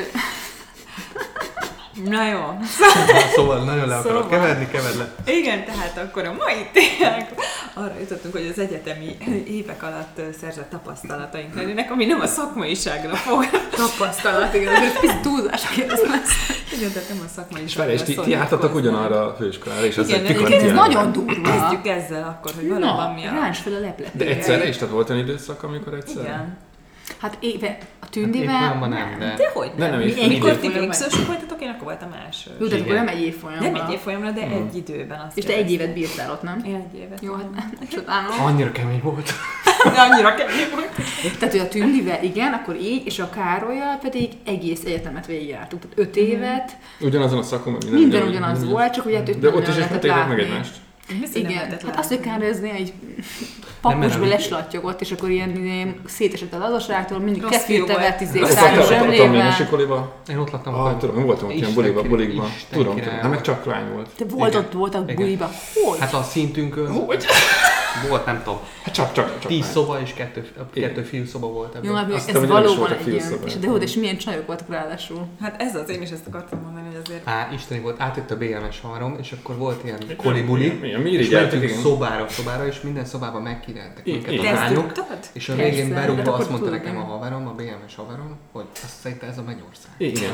Na 2.05 2.27
jó. 2.27 2.57
Szóval 3.35 3.63
nagyon 3.63 3.87
le 3.87 3.95
akarok 3.95 4.21
Szóval. 4.23 4.29
keverni, 4.39 4.67
keverd 4.71 4.97
le. 4.97 5.13
Igen, 5.33 5.65
tehát 5.65 5.97
akkor 5.97 6.25
a 6.25 6.33
mai 6.33 6.67
témánk 6.73 7.27
arra 7.73 7.93
jutottunk, 7.99 8.33
hogy 8.33 8.47
az 8.51 8.59
egyetemi 8.59 9.17
évek 9.47 9.83
alatt 9.83 10.21
szerzett 10.41 10.69
tapasztalataink 10.69 11.55
lennének, 11.55 11.91
ami 11.91 12.05
nem 12.05 12.19
a 12.19 12.27
szakmaiságra 12.27 13.15
fog. 13.15 13.45
tapasztalat, 13.75 14.53
igen, 14.53 14.75
ez 14.75 14.91
egy 15.01 15.21
túlzás. 15.21 15.63
Igen, 15.75 16.91
tehát 16.91 17.09
nem 17.09 17.17
a 17.19 17.25
És 17.25 17.31
szakmaiságra 17.35 17.83
várj, 17.85 17.93
és 17.93 18.01
ti, 18.01 18.15
ti 18.15 18.29
jártatok 18.29 18.75
ugyanarra 18.75 19.25
a 19.25 19.35
főiskolára, 19.35 19.85
és 19.85 19.97
az 19.97 20.09
Igen, 20.09 20.25
egy 20.25 20.39
igen, 20.39 20.51
Ez 20.65 20.71
nagyon 20.71 21.11
durva. 21.11 21.41
Kezdjük 21.41 21.87
ezzel 21.87 22.23
akkor, 22.23 22.51
hogy 22.55 22.69
valóban 22.69 23.13
mi 23.13 23.25
a... 23.25 23.31
ráncs 23.31 23.57
fel 23.57 23.73
a 23.73 23.79
leplet. 23.79 24.15
De 24.17 24.25
egyszerre 24.25 24.67
is? 24.67 24.77
Tehát 24.77 24.93
volt 24.93 25.09
olyan 25.09 25.21
időszak, 25.21 25.63
amikor 25.63 25.93
egyszerre? 25.93 26.21
Igen. 26.27 26.57
Hát 27.17 27.37
éve, 27.39 27.67
a 27.67 27.95
Hát 28.01 28.09
tűndivel... 28.11 28.53
évfolyamban 28.55 28.89
nem, 28.89 29.15
de... 29.19 29.33
De 29.37 29.49
hogy 29.53 29.71
Nem, 29.77 29.89
nem? 29.89 29.89
nem, 29.89 29.99
Mi- 29.99 30.05
évfolyam. 30.05 30.29
Mikor 30.29 30.57
ti 30.57 30.69
végzősök 30.69 31.27
voltatok, 31.27 31.61
én 31.61 31.69
akkor 31.69 31.83
voltam 31.83 32.15
első. 32.25 32.51
Jó, 32.59 32.67
de 32.67 32.77
akkor 32.77 32.93
nem 32.93 33.07
egy 33.07 33.21
évfolyamra. 33.21 33.69
Nem 33.71 33.75
egy 33.75 33.91
évfolyamra, 33.91 34.31
de 34.31 34.41
egy 34.41 34.75
időben 34.75 35.19
azt 35.27 35.37
És 35.37 35.43
te 35.45 35.53
egy 35.53 35.71
évet 35.71 35.93
bírtál 35.93 36.31
ott, 36.31 36.41
nem? 36.41 36.61
Én 36.65 36.75
egy 36.75 36.99
évet. 36.99 37.19
Jó, 37.21 37.33
hát 37.33 37.87
csodálom. 37.91 38.39
Annyira 38.45 38.71
kemény 38.71 38.99
volt. 39.03 39.31
De 39.83 39.99
annyira 40.01 40.33
kemény 40.35 40.69
volt. 40.71 40.89
Tehát, 41.39 41.51
hogy 41.53 41.59
a 41.63 41.67
Tündivel 41.67 42.23
igen, 42.23 42.53
akkor 42.53 42.75
így, 42.75 43.05
és 43.05 43.19
a 43.19 43.29
Károlyjal 43.29 43.97
pedig 44.01 44.29
egész 44.45 44.83
egyetemet 44.85 45.25
végigjártuk. 45.25 45.79
Tehát 45.79 45.97
öt 45.99 46.15
évet, 46.15 46.77
Ugyanazon 46.99 47.39
a 47.39 47.43
szakon, 47.43 47.73
minden, 47.73 47.99
minden 47.99 48.27
ugyanaz 48.27 48.69
volt, 48.69 48.93
csak 48.93 49.05
ugye 49.05 49.17
hát 49.17 49.39
De 49.39 49.47
nem 49.47 49.55
ott 49.55 49.67
is 49.67 49.75
lehetett 49.75 50.27
meg 50.27 50.39
egymást. 50.39 50.73
Igen, 51.33 51.69
hát 51.69 51.95
azt, 51.97 52.09
hogy 52.09 52.19
néha 52.59 52.75
egy 52.75 52.93
így- 54.23 54.27
leslattyogott, 54.27 55.01
és 55.01 55.11
akkor 55.11 55.29
ilyen, 55.29 55.55
ilyen 55.55 56.01
szétesett 56.05 56.53
a 56.53 56.57
lazaságtól, 56.57 57.19
mindig 57.19 57.43
kefirtevet, 57.45 58.21
izé, 58.21 58.39
a 58.39 58.83
zsemlével. 58.87 59.29
Milyesikoliba. 59.29 60.15
Én 60.29 60.37
ott 60.37 60.51
laktam 60.51 60.73
Ah, 60.73 60.97
tudom, 60.97 61.17
én 61.19 61.25
voltam 61.25 61.47
ott 61.47 61.53
ilyen 61.53 61.73
buliba, 61.73 62.01
bulikba. 62.01 62.49
Tudom, 62.71 62.95
tudom. 62.95 63.13
Hát 63.13 63.29
meg 63.29 63.41
csak 63.41 63.65
lány 63.65 63.91
volt. 63.93 64.09
Te 64.17 64.25
volt 64.29 64.55
ott, 64.55 64.71
voltak 64.71 65.13
buliba. 65.13 65.49
Hogy? 65.85 65.99
Hát 65.99 66.13
a 66.13 66.23
szintünkön 66.23 66.91
Hogy? 66.91 67.25
Volt, 68.09 68.25
nem 68.25 68.41
tudom, 68.43 68.59
Hát 68.83 68.93
csak, 68.93 69.13
csak, 69.13 69.39
csak 69.39 69.51
tíz 69.51 69.65
szoba 69.65 70.01
és 70.01 70.13
kettő, 70.13 70.47
kettő 70.73 71.01
fiú 71.01 71.25
szoba 71.25 71.47
volt 71.47 71.75
ebben. 71.75 71.89
Jó, 71.89 71.95
hát 71.95 72.13
Azt 72.13 72.29
ez 72.29 72.47
valóban 72.47 72.91
egy 72.91 73.07
ilyen, 73.07 73.33
és 73.45 73.55
de 73.55 73.67
hogy, 73.67 73.81
és 73.81 73.93
milyen 73.93 74.17
csajok 74.17 74.47
voltak 74.47 74.69
ráadásul. 74.69 75.27
Hát 75.41 75.61
ez 75.61 75.75
az, 75.75 75.89
én 75.89 76.01
is 76.01 76.09
ezt 76.09 76.27
akartam 76.27 76.59
mondani, 76.61 76.85
hogy 76.87 77.01
azért... 77.05 77.27
Á, 77.27 77.49
isteni 77.53 77.81
volt, 77.81 78.01
átjött 78.01 78.31
a 78.31 78.37
BMS 78.37 78.79
harom, 78.81 79.17
és 79.19 79.31
akkor 79.39 79.57
volt 79.57 79.83
ilyen 79.83 79.99
kolibuli, 80.17 80.79
és 81.03 81.29
mentünk 81.29 81.69
szobára, 81.69 82.29
szobára, 82.29 82.67
és 82.67 82.81
minden 82.81 83.05
szobában 83.05 83.41
megkínáltak 83.41 84.07
I- 84.07 84.11
minket 84.11 84.31
igen. 84.31 84.55
a 84.55 84.59
lányok. 84.59 84.91
És 85.33 85.49
a 85.49 85.55
végén 85.55 85.93
berúgva 85.93 86.21
akkor 86.21 86.39
azt 86.39 86.49
mondta 86.49 86.69
nekem 86.69 86.97
a 86.97 87.03
haverom, 87.03 87.47
a 87.47 87.51
BMS 87.51 87.95
haverom, 87.95 88.37
hogy 88.51 88.65
azt 88.83 88.99
szerint 89.01 89.23
ez 89.23 89.37
a 89.37 89.43
mennyország. 89.43 89.91
Igen, 89.97 90.31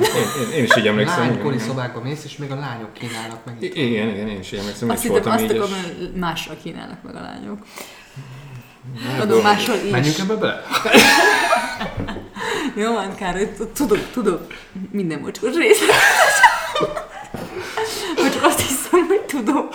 én, 0.55 0.63
is 0.63 0.77
így 0.77 0.87
emlékszem. 0.87 1.19
Lánykori 1.19 1.57
szobákba 1.57 2.01
mész, 2.01 2.23
és 2.23 2.37
még 2.37 2.51
a 2.51 2.55
lányok 2.55 2.93
kínálnak 2.93 3.45
meg. 3.45 3.55
Igen, 3.59 3.87
igen, 3.87 4.27
én 4.27 4.39
is 4.39 4.51
így 4.51 4.59
emlékszem, 4.59 4.89
Azt 4.89 5.01
hittem, 5.01 5.21
voltam 5.23 5.31
azt 5.31 5.43
akarom, 5.43 5.69
hogy 5.69 6.11
mással 6.15 6.55
kínálnak 6.63 7.03
meg 7.03 7.15
a 7.15 7.21
lányok. 7.21 7.46
Adom 9.19 9.41
mással 9.41 9.75
is. 9.75 9.91
Menjünk 9.91 10.17
ebbe 10.17 10.35
bele? 10.35 10.63
Jó 12.75 12.93
van, 12.93 13.15
Károly, 13.15 13.53
t- 13.53 13.67
tudok, 13.67 14.11
tudok 14.11 14.53
minden 14.91 15.19
mocskos 15.19 15.55
részt. 15.55 15.81
Vagy 18.15 18.31
csak 18.31 18.43
azt 18.43 18.59
hiszem, 18.59 19.07
hogy 19.07 19.21
tudom. 19.21 19.67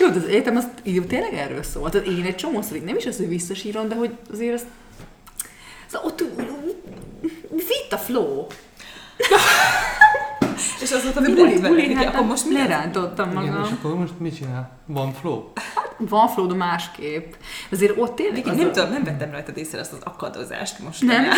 Jó, 0.00 0.08
de 0.08 0.18
az 0.18 0.24
egyetem 0.24 0.56
az 0.56 0.64
így 0.82 1.06
tényleg 1.06 1.34
erről 1.34 1.62
szól. 1.62 1.90
Tehát 1.90 2.06
én 2.06 2.24
egy 2.24 2.36
csomószor 2.36 2.78
nem 2.78 2.96
is 2.96 3.06
az, 3.06 3.16
hogy 3.16 3.28
visszasírom, 3.28 3.88
de 3.88 3.94
hogy 3.94 4.10
azért 4.32 4.54
azt... 4.54 4.66
Szóval 5.86 6.10
ott 6.10 6.24
vitt 7.50 7.92
a 7.92 7.98
flow. 7.98 8.46
És 10.82 10.90
azóta 10.92 11.20
mi 11.20 11.34
buli, 11.34 11.60
buli, 11.60 11.94
hát 11.94 12.06
Akkor 12.14 12.26
most 12.26 12.46
mi 12.48 12.52
lerántottam 12.54 13.30
Igen, 13.30 13.42
és 13.44 13.50
magam. 13.50 13.78
akkor 13.78 13.94
most 13.96 14.12
mit 14.18 14.36
csinál? 14.36 14.70
Van 14.86 15.12
flow? 15.12 15.42
van 15.98 16.28
flow, 16.28 16.46
de 16.46 16.54
másképp. 16.54 17.32
Azért 17.70 17.98
ott 17.98 18.14
tényleg 18.14 18.46
az 18.46 18.56
nem 18.56 18.68
a- 18.68 18.70
tudom, 18.70 18.90
nem 18.90 19.04
vettem 19.04 19.30
rajtad 19.30 19.56
észre 19.56 19.80
azt 19.80 19.92
az 19.92 19.98
akadozást 20.04 20.78
most. 20.78 21.02
Nem? 21.02 21.24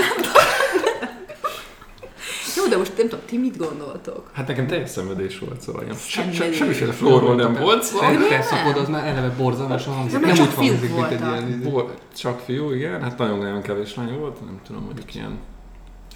Jó, 2.57 2.67
de 2.67 2.77
most 2.77 2.93
nem 2.97 3.09
tudom, 3.09 3.25
ti 3.27 3.39
mit 3.39 3.57
gondoltok? 3.57 4.31
Hát 4.33 4.47
nekem 4.47 4.67
teljes 4.67 4.91
szenvedés 4.91 5.39
volt, 5.39 5.61
szóval 5.61 5.83
ilyen 5.83 5.95
se, 5.97 6.33
se, 6.33 6.53
semmiféle 6.53 6.93
florról 6.93 7.35
nem 7.35 7.55
volt 7.55 7.83
szó. 7.83 7.99
Te, 7.99 8.17
te 8.29 8.43
szakod, 8.43 8.77
az 8.77 8.89
már 8.89 9.07
eleve 9.07 9.29
borzalmasan 9.29 9.95
hangzik. 9.95 10.21
Nem 10.21 10.35
csak 10.35 10.47
úgy 10.49 10.55
hangzik, 10.55 10.95
mint 10.95 11.11
egy 11.11 11.21
ilyen... 11.21 11.61
Volt 11.71 11.99
csak 12.17 12.39
fiú, 12.41 12.71
igen, 12.73 13.03
hát 13.03 13.19
nagyon-nagyon 13.19 13.63
kevés 13.63 13.95
lány 13.95 14.19
volt, 14.19 14.41
nem 14.45 14.61
tudom, 14.67 14.83
mondjuk 14.85 15.15
ilyen 15.15 15.39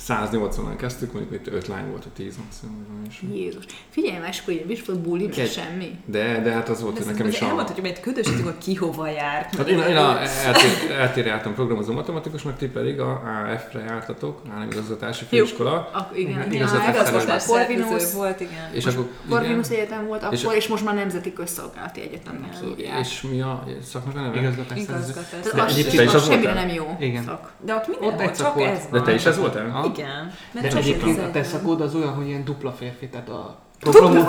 180-an 0.09 0.77
kezdtük, 0.77 1.13
mondjuk 1.13 1.35
itt 1.47 1.53
5 1.53 1.67
lány 1.67 1.89
volt, 1.91 2.03
vagy 2.05 2.13
10 2.13 2.37
maximum. 2.45 2.87
ilyesmi. 3.03 3.37
Jézus. 3.39 3.65
Figyelj, 3.89 4.19
máskor 4.19 4.55
ilyen 4.55 4.71
is 4.71 4.85
volt 4.85 4.99
buli, 5.01 5.27
meg 5.27 5.39
Egy- 5.39 5.51
semmi. 5.51 5.99
De, 6.05 6.41
de 6.43 6.53
hát 6.53 6.69
az 6.69 6.83
volt, 6.83 6.95
De 6.99 7.05
hogy 7.05 7.13
nekem 7.13 7.29
is 7.29 7.41
a... 7.41 7.45
elmondhatjuk, 7.47 7.87
hogy 7.87 8.01
ködösítünk, 8.01 8.45
hogy 8.45 8.59
ki 8.59 8.75
hova 8.75 9.09
járt. 9.09 9.55
Hát 9.57 9.69
én, 9.69 9.79
én 9.79 9.97
a 9.97 10.21
eltér, 10.21 10.91
eltér 10.99 11.27
jártam 11.27 11.55
programozó 11.55 11.93
matematikusnak, 11.93 12.57
ti 12.57 12.67
pedig 12.67 13.01
a 13.01 13.11
AF-re 13.55 13.81
jártatok, 13.81 14.41
államigazgatási 14.55 15.25
főiskola. 15.25 15.75
A, 15.75 16.11
igen, 16.15 16.31
Igen, 16.31 16.53
igen, 16.53 16.69
igazgatás 16.91 17.45
Corvinus, 17.47 18.13
volt, 18.13 18.41
igen. 18.41 18.71
És 18.73 18.87
akkor, 18.87 19.09
Corvinus 19.29 19.69
Egyetem 19.69 20.07
volt 20.07 20.27
És- 20.33 20.43
akkor, 20.45 20.57
és, 20.57 20.69
most 20.69 20.85
már 20.85 20.95
Nemzeti 20.95 21.33
Közszolgálati 21.33 22.01
Egyetemnek 22.01 22.55
hívják. 22.61 22.99
és 23.01 23.23
mi 23.23 23.41
a 23.41 23.65
szaknak 23.83 24.17
a 24.17 24.21
neve? 24.21 24.39
Igazgatás. 24.41 24.79
Igazgatás. 24.79 25.51
Tehát 25.53 26.15
az, 26.15 26.27
semmire 26.29 26.53
nem 26.53 26.69
jó 26.69 26.97
Igen. 27.01 27.23
szak. 27.25 27.53
De 27.61 27.75
ott 27.75 27.89
minden 28.01 28.17
volt, 28.17 28.37
csak 28.37 28.55
volt. 28.55 28.71
ez 28.71 28.83
De 28.91 29.01
te 29.01 29.15
is 29.15 29.25
ez 29.25 29.39
voltál? 29.39 29.71
Igen. 29.87 30.33
De 30.53 30.61
Mert 30.61 30.67
ez 30.67 30.75
egyébként 30.75 31.19
a 31.19 31.23
egy 31.23 31.31
te 31.31 31.41
van. 31.41 31.49
szakod 31.49 31.81
az 31.81 31.95
olyan, 31.95 32.13
hogy 32.15 32.27
ilyen 32.27 32.45
dupla 32.45 32.73
férfi, 32.73 33.09
tehát 33.09 33.29
a 33.29 33.59
programozó, 33.81 34.27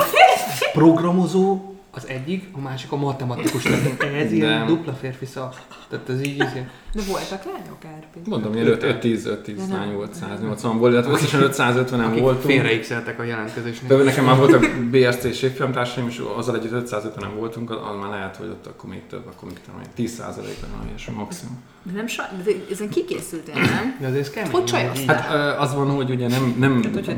programozó 0.74 1.72
az 1.92 2.08
egyik, 2.08 2.50
a 2.52 2.60
másik 2.60 2.92
a 2.92 2.96
matematikus, 2.96 3.64
tehát 3.64 4.02
ez 4.02 4.32
ilyen 4.32 4.66
dupla 4.66 4.94
férfi 4.94 5.26
szak. 5.26 5.62
Tehát 5.90 6.10
ez 6.10 6.20
így, 6.20 6.28
így 6.34 6.64
De 6.94 7.02
voltak 7.08 7.44
lányok, 7.46 7.86
Árpi? 7.96 8.20
Mondom, 8.26 8.54
ilyen 8.54 8.78
5-10-5-10 8.82 9.44
De 9.46 9.54
nem. 9.56 9.72
lány 9.72 9.94
volt, 9.94 10.16
180-ból, 10.22 10.88
illetve 10.90 11.12
összesen 11.12 11.50
550-en 11.52 12.06
akik 12.06 12.22
voltunk. 12.22 12.44
félreixeltek 12.44 13.20
a 13.20 13.24
jelentkezésnél. 13.24 13.98
De 13.98 14.04
nekem 14.04 14.26
már 14.26 14.38
voltak 14.38 14.66
BSC-s 14.92 15.42
évfolyamtársaim, 15.42 16.08
és 16.08 16.22
azzal 16.36 16.56
együtt 16.56 16.90
550-en 16.90 17.32
voltunk, 17.38 17.72
az 17.72 17.78
már 18.02 18.10
lehet, 18.10 18.36
hogy 18.36 18.48
ott 18.48 18.66
akkor 18.68 18.90
még 18.90 19.02
több, 19.10 19.28
akkor 19.28 19.50
még 19.50 19.60
tudom, 19.66 19.82
10%-ban 19.98 20.70
van 20.78 20.88
ilyesmi 20.88 21.14
maximum. 21.16 21.64
De 21.88 21.94
nem 21.96 22.08
saj, 22.08 22.26
de 22.44 22.52
ezen 22.72 22.90
kikészültél, 22.90 23.54
nem? 23.54 23.98
De 24.00 24.08
azért 24.08 24.26
ez 24.26 24.30
kemény. 24.30 24.52
Hogy 24.52 24.64
csajoztál? 24.66 25.16
Hát 25.22 25.60
az 25.60 25.74
van, 25.76 25.90
hogy 25.90 26.10
ugye 26.10 26.28
nem, 26.28 26.56
nem, 26.58 26.84
Hát, 26.84 26.94
hogy 26.94 27.18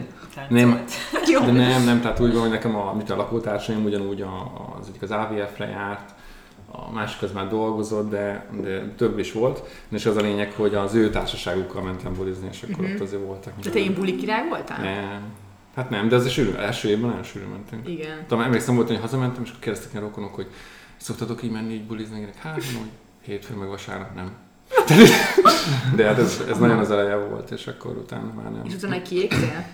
nem. 0.49 0.85
Jó. 1.31 1.39
de 1.39 1.51
nem, 1.51 1.83
nem, 1.83 2.01
tehát 2.01 2.19
úgy 2.19 2.31
van, 2.31 2.41
hogy 2.41 2.49
nekem 2.49 2.75
a, 2.75 2.93
mit 2.93 3.09
a 3.09 3.15
lakótársaim 3.15 3.83
ugyanúgy 3.85 4.21
a, 4.21 4.51
az 4.79 4.87
egyik 4.87 5.01
az 5.01 5.11
AVF-re 5.11 5.65
járt, 5.67 6.13
a 6.71 6.91
másik 6.91 7.21
az 7.21 7.31
már 7.31 7.47
dolgozott, 7.47 8.09
de, 8.09 8.45
de 8.61 8.93
több 8.97 9.19
is 9.19 9.31
volt, 9.31 9.63
és 9.89 10.05
az 10.05 10.17
a 10.17 10.21
lényeg, 10.21 10.51
hogy 10.51 10.75
az 10.75 10.93
ő 10.93 11.09
társaságukkal 11.09 11.81
mentem 11.81 12.13
bulizni, 12.13 12.47
és 12.51 12.63
akkor 12.63 12.83
Mhm. 12.85 12.93
ott 12.93 12.99
azért 13.01 13.23
voltak. 13.25 13.53
De 13.63 13.69
te 13.69 13.79
ilyen 13.79 13.93
buli 13.93 14.15
király 14.15 14.47
voltál? 14.47 14.81
Nem. 14.83 15.21
Hát 15.75 15.89
nem, 15.89 16.07
de 16.09 16.15
az 16.15 16.29
sűrű, 16.29 16.51
első 16.53 16.89
évben 16.89 17.09
nagyon 17.09 17.23
sűrű 17.23 17.45
mentünk. 17.45 17.87
Igen. 17.87 18.17
Tudom, 18.27 18.43
emlékszem 18.43 18.75
volt, 18.75 18.87
hogy 18.87 18.99
hazamentem, 18.99 19.43
és 19.43 19.49
akkor 19.49 19.61
kérdeztek 19.61 19.91
ilyen 19.91 20.03
rokonok, 20.03 20.35
hogy 20.35 20.47
szoktatok 20.97 21.43
így 21.43 21.51
menni, 21.51 21.73
így 21.73 21.83
bulizni, 21.85 22.19
Én, 22.19 22.29
hát 22.39 22.53
hogy 22.53 22.63
hétfő 23.25 23.55
meg 23.55 23.67
vasárnap 23.67 24.15
nem. 24.15 24.31
De 25.95 26.05
hát 26.05 26.17
ez, 26.19 26.41
ez 26.49 26.57
nagyon 26.57 26.77
az 26.79 26.91
eleje 26.91 27.15
volt, 27.15 27.51
és 27.51 27.67
akkor 27.67 27.91
utána 27.97 28.33
már 28.35 28.51
nem. 28.51 28.61
És 28.65 28.73
utána 28.73 29.01
kiégtél? 29.01 29.65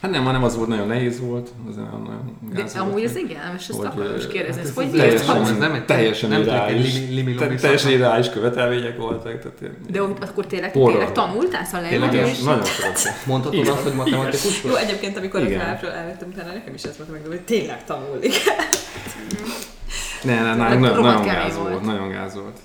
Hát 0.00 0.10
nem, 0.10 0.24
hanem 0.24 0.44
az 0.44 0.56
volt 0.56 0.68
nagyon 0.68 0.86
nehéz 0.86 1.20
volt, 1.20 1.48
az 1.68 1.76
nagyon, 1.76 2.02
nagyon 2.02 2.38
gáz 2.52 2.72
De 2.72 2.78
volt. 2.78 2.90
amúgy 2.90 3.02
ez 3.04 3.16
igen, 3.16 3.54
és 3.58 3.68
ezt 3.68 3.78
Hogy, 3.78 3.86
akarom 3.86 4.16
is 4.16 4.26
kérdezni, 4.26 4.60
ez 4.60 4.66
hát 4.66 4.76
hogy 4.76 4.84
ez 4.86 4.94
ért? 4.94 5.02
teljesen, 5.26 5.42
ez 5.42 5.58
nem 5.58 5.84
teljesen 5.86 6.30
nem 6.30 6.40
ideális, 6.40 6.94
limi- 7.10 7.34
te- 7.34 7.54
teljesen 7.54 7.90
ideális 7.90 8.30
követelmények 8.30 8.96
voltak. 8.96 9.38
Tehát 9.38 9.60
én, 9.62 9.76
De 9.90 10.00
akkor 10.00 10.46
tényleg, 10.46 10.72
tényleg 10.72 11.12
tanultál, 11.12 11.64
szóval 11.64 11.88
Tényleg 11.88 12.14
és 12.14 12.38
nagyon 12.42 12.64
szeretem. 12.64 13.12
Mondhatod 13.26 13.58
Igen. 13.60 13.72
azt, 13.72 13.82
hogy 13.82 13.92
matematikus 13.94 14.62
Jó, 14.64 14.74
egyébként, 14.74 15.16
amikor 15.16 15.40
az 15.40 15.46
Igen. 15.46 15.60
ápról 15.60 15.90
elvettem, 15.90 16.28
utána 16.34 16.52
nekem 16.52 16.74
is 16.74 16.82
ez 16.82 16.96
volt 16.96 17.10
meg, 17.10 17.20
hogy 17.28 17.40
tényleg 17.40 17.84
tanulik. 17.84 18.34
Ne, 20.22 20.34
ne, 20.42 20.56
Tehát 20.56 20.78
nagyon, 20.80 21.22
gáz 21.24 21.56
volt. 21.56 21.68
volt. 21.70 21.84
nagyon 21.84 22.08
gáz 22.10 22.34
volt. 22.34 22.58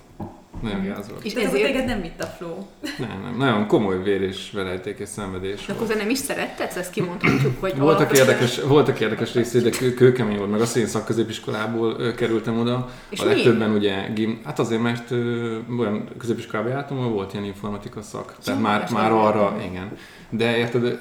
Nagyon 0.61 0.83
gáz 0.83 1.09
volt. 1.09 1.23
és 1.23 1.33
ezért... 1.33 1.51
téged 1.65 1.85
nem 1.85 2.01
vitt 2.01 2.21
a 2.23 2.25
flow. 2.25 2.55
Nem, 2.97 3.21
nem, 3.23 3.35
nagyon 3.37 3.67
komoly 3.67 4.03
vér 4.03 4.21
és 4.21 4.51
verejték 4.53 4.99
és 4.99 5.09
szenvedés 5.09 5.65
de 5.65 5.73
volt. 5.73 5.79
akkor 5.79 5.93
te 5.95 6.01
nem 6.03 6.09
is 6.09 6.17
szeretted, 6.17 6.71
ezt 6.77 6.91
kimondhatjuk, 6.91 7.59
hogy 7.59 7.77
Voltak 7.77 7.81
alapvetően- 7.97 8.27
érdekes, 8.27 8.59
voltak 8.59 8.99
érdekes 8.99 9.33
részé, 9.33 9.59
de 9.59 9.69
kő, 9.69 9.93
kőkemény 9.93 10.37
volt, 10.37 10.51
meg 10.51 10.61
azt, 10.61 10.73
hogy 10.73 10.81
én 10.81 10.87
szakközépiskolából 10.87 11.95
ö, 11.99 12.13
kerültem 12.13 12.59
oda. 12.59 12.89
És 13.09 13.19
a 13.19 13.23
mi? 13.25 13.33
legtöbben 13.33 13.71
ugye, 13.71 14.07
gim, 14.13 14.41
hát 14.43 14.59
azért, 14.59 14.81
mert 14.81 15.11
ö, 15.11 15.57
olyan 15.79 16.09
középiskolába 16.17 16.69
jártam, 16.69 16.97
ahol 16.97 17.11
volt 17.11 17.33
ilyen 17.33 17.45
informatika 17.45 18.01
szak. 18.01 18.35
Tehát 18.43 18.59
Ja, 18.61 18.67
már, 18.67 18.87
már 18.91 19.11
arra, 19.11 19.57
igen. 19.69 19.91
De 20.29 20.57
érted, 20.57 20.97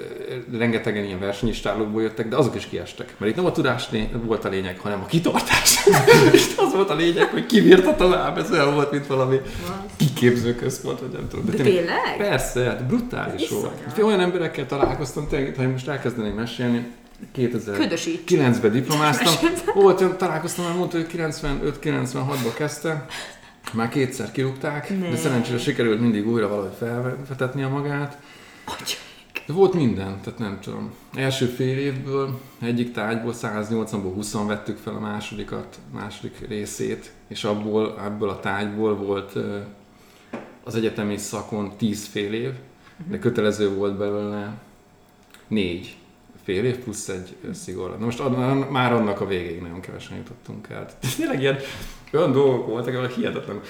rengetegen 0.59 1.05
ilyen 1.05 1.21
versenyistálókból 1.21 2.03
jöttek, 2.03 2.29
de 2.29 2.37
azok 2.37 2.55
is 2.55 2.67
kiestek. 2.67 3.15
Mert 3.19 3.31
itt 3.31 3.37
nem 3.37 3.47
a 3.47 3.53
tudás 3.53 3.89
volt 4.25 4.45
a 4.45 4.49
lényeg, 4.49 4.79
hanem 4.79 5.01
a 5.03 5.07
kitartás. 5.07 5.79
és 6.33 6.47
az 6.57 6.73
volt 6.75 6.91
a 6.91 6.95
lényeg, 6.95 7.29
hogy 7.29 7.47
kibírta 7.47 7.95
tovább. 7.97 8.39
Ez 8.39 8.51
olyan 8.51 8.75
volt, 8.75 8.91
mint 8.91 9.07
valami 9.07 9.41
kiképző 9.97 10.55
központ, 10.55 11.01
vagy 11.01 11.11
nem 11.11 11.29
tudom. 11.29 11.45
De 11.45 11.53
tényleg- 11.53 11.75
tényleg? 11.75 12.17
Persze, 12.17 12.65
hát 12.65 12.85
brutális 12.87 13.49
volt. 13.49 13.99
Olyan 14.03 14.21
emberekkel 14.21 14.67
találkoztam, 14.67 15.29
tényleg, 15.29 15.55
ha 15.57 15.63
most 15.69 15.89
elkezdeném 15.89 16.35
mesélni, 16.35 16.87
2009-ben 17.37 17.75
Ködösíts. 17.75 18.61
diplomáztam. 18.73 19.35
Volt, 19.75 20.01
olyan 20.01 20.17
találkoztam, 20.17 20.65
már 20.65 20.75
mondta, 20.77 20.97
hogy 20.97 21.07
95-96-ban 21.17 22.55
kezdte, 22.57 23.07
már 23.73 23.89
kétszer 23.89 24.31
kirúgták, 24.33 24.99
Ne. 25.01 25.09
de 25.11 25.17
szerencsére 25.17 25.59
sikerült 25.59 26.01
mindig 26.01 26.29
újra 26.29 26.49
valahogy 26.49 26.75
felvetetnie 26.79 27.67
magát. 27.67 28.19
De 29.47 29.53
volt 29.53 29.73
minden, 29.73 30.21
tehát 30.21 30.39
nem 30.39 30.59
tudom. 30.61 30.93
Első 31.15 31.47
fél 31.47 31.79
évből, 31.79 32.41
egyik 32.59 32.93
tárgyból, 32.93 33.35
180-ból 33.37 34.11
20 34.15 34.33
vettük 34.33 34.77
fel 34.77 34.95
a 34.95 35.01
másodikat, 35.01 35.79
második 35.93 36.49
részét, 36.49 37.13
és 37.29 37.45
abból, 37.45 38.01
ebből 38.05 38.29
a 38.29 38.41
tárgyból 38.41 38.97
volt 38.97 39.33
az 40.65 40.75
egyetemi 40.75 41.17
szakon 41.17 41.73
10 41.77 42.07
fél 42.07 42.33
év, 42.33 42.53
de 43.09 43.19
kötelező 43.19 43.75
volt 43.75 43.97
belőle 43.97 44.55
négy 45.49 45.97
fél 46.47 46.65
év 46.65 46.79
plusz 46.79 47.09
egy 47.09 47.37
ö, 47.45 47.53
szigor. 47.53 47.99
Na 47.99 48.05
most 48.05 48.21
ad, 48.21 48.71
már 48.71 48.93
annak 48.93 49.21
a 49.21 49.27
végéig 49.27 49.61
nagyon 49.61 49.81
kevesen 49.81 50.17
jutottunk 50.17 50.69
el. 50.69 50.87
Tényleg 51.17 51.41
ilyen 51.41 51.59
olyan 52.13 52.33
dolgok 52.33 52.67
voltak, 52.67 52.95
amik 52.95 53.11
hihetetlen. 53.11 53.61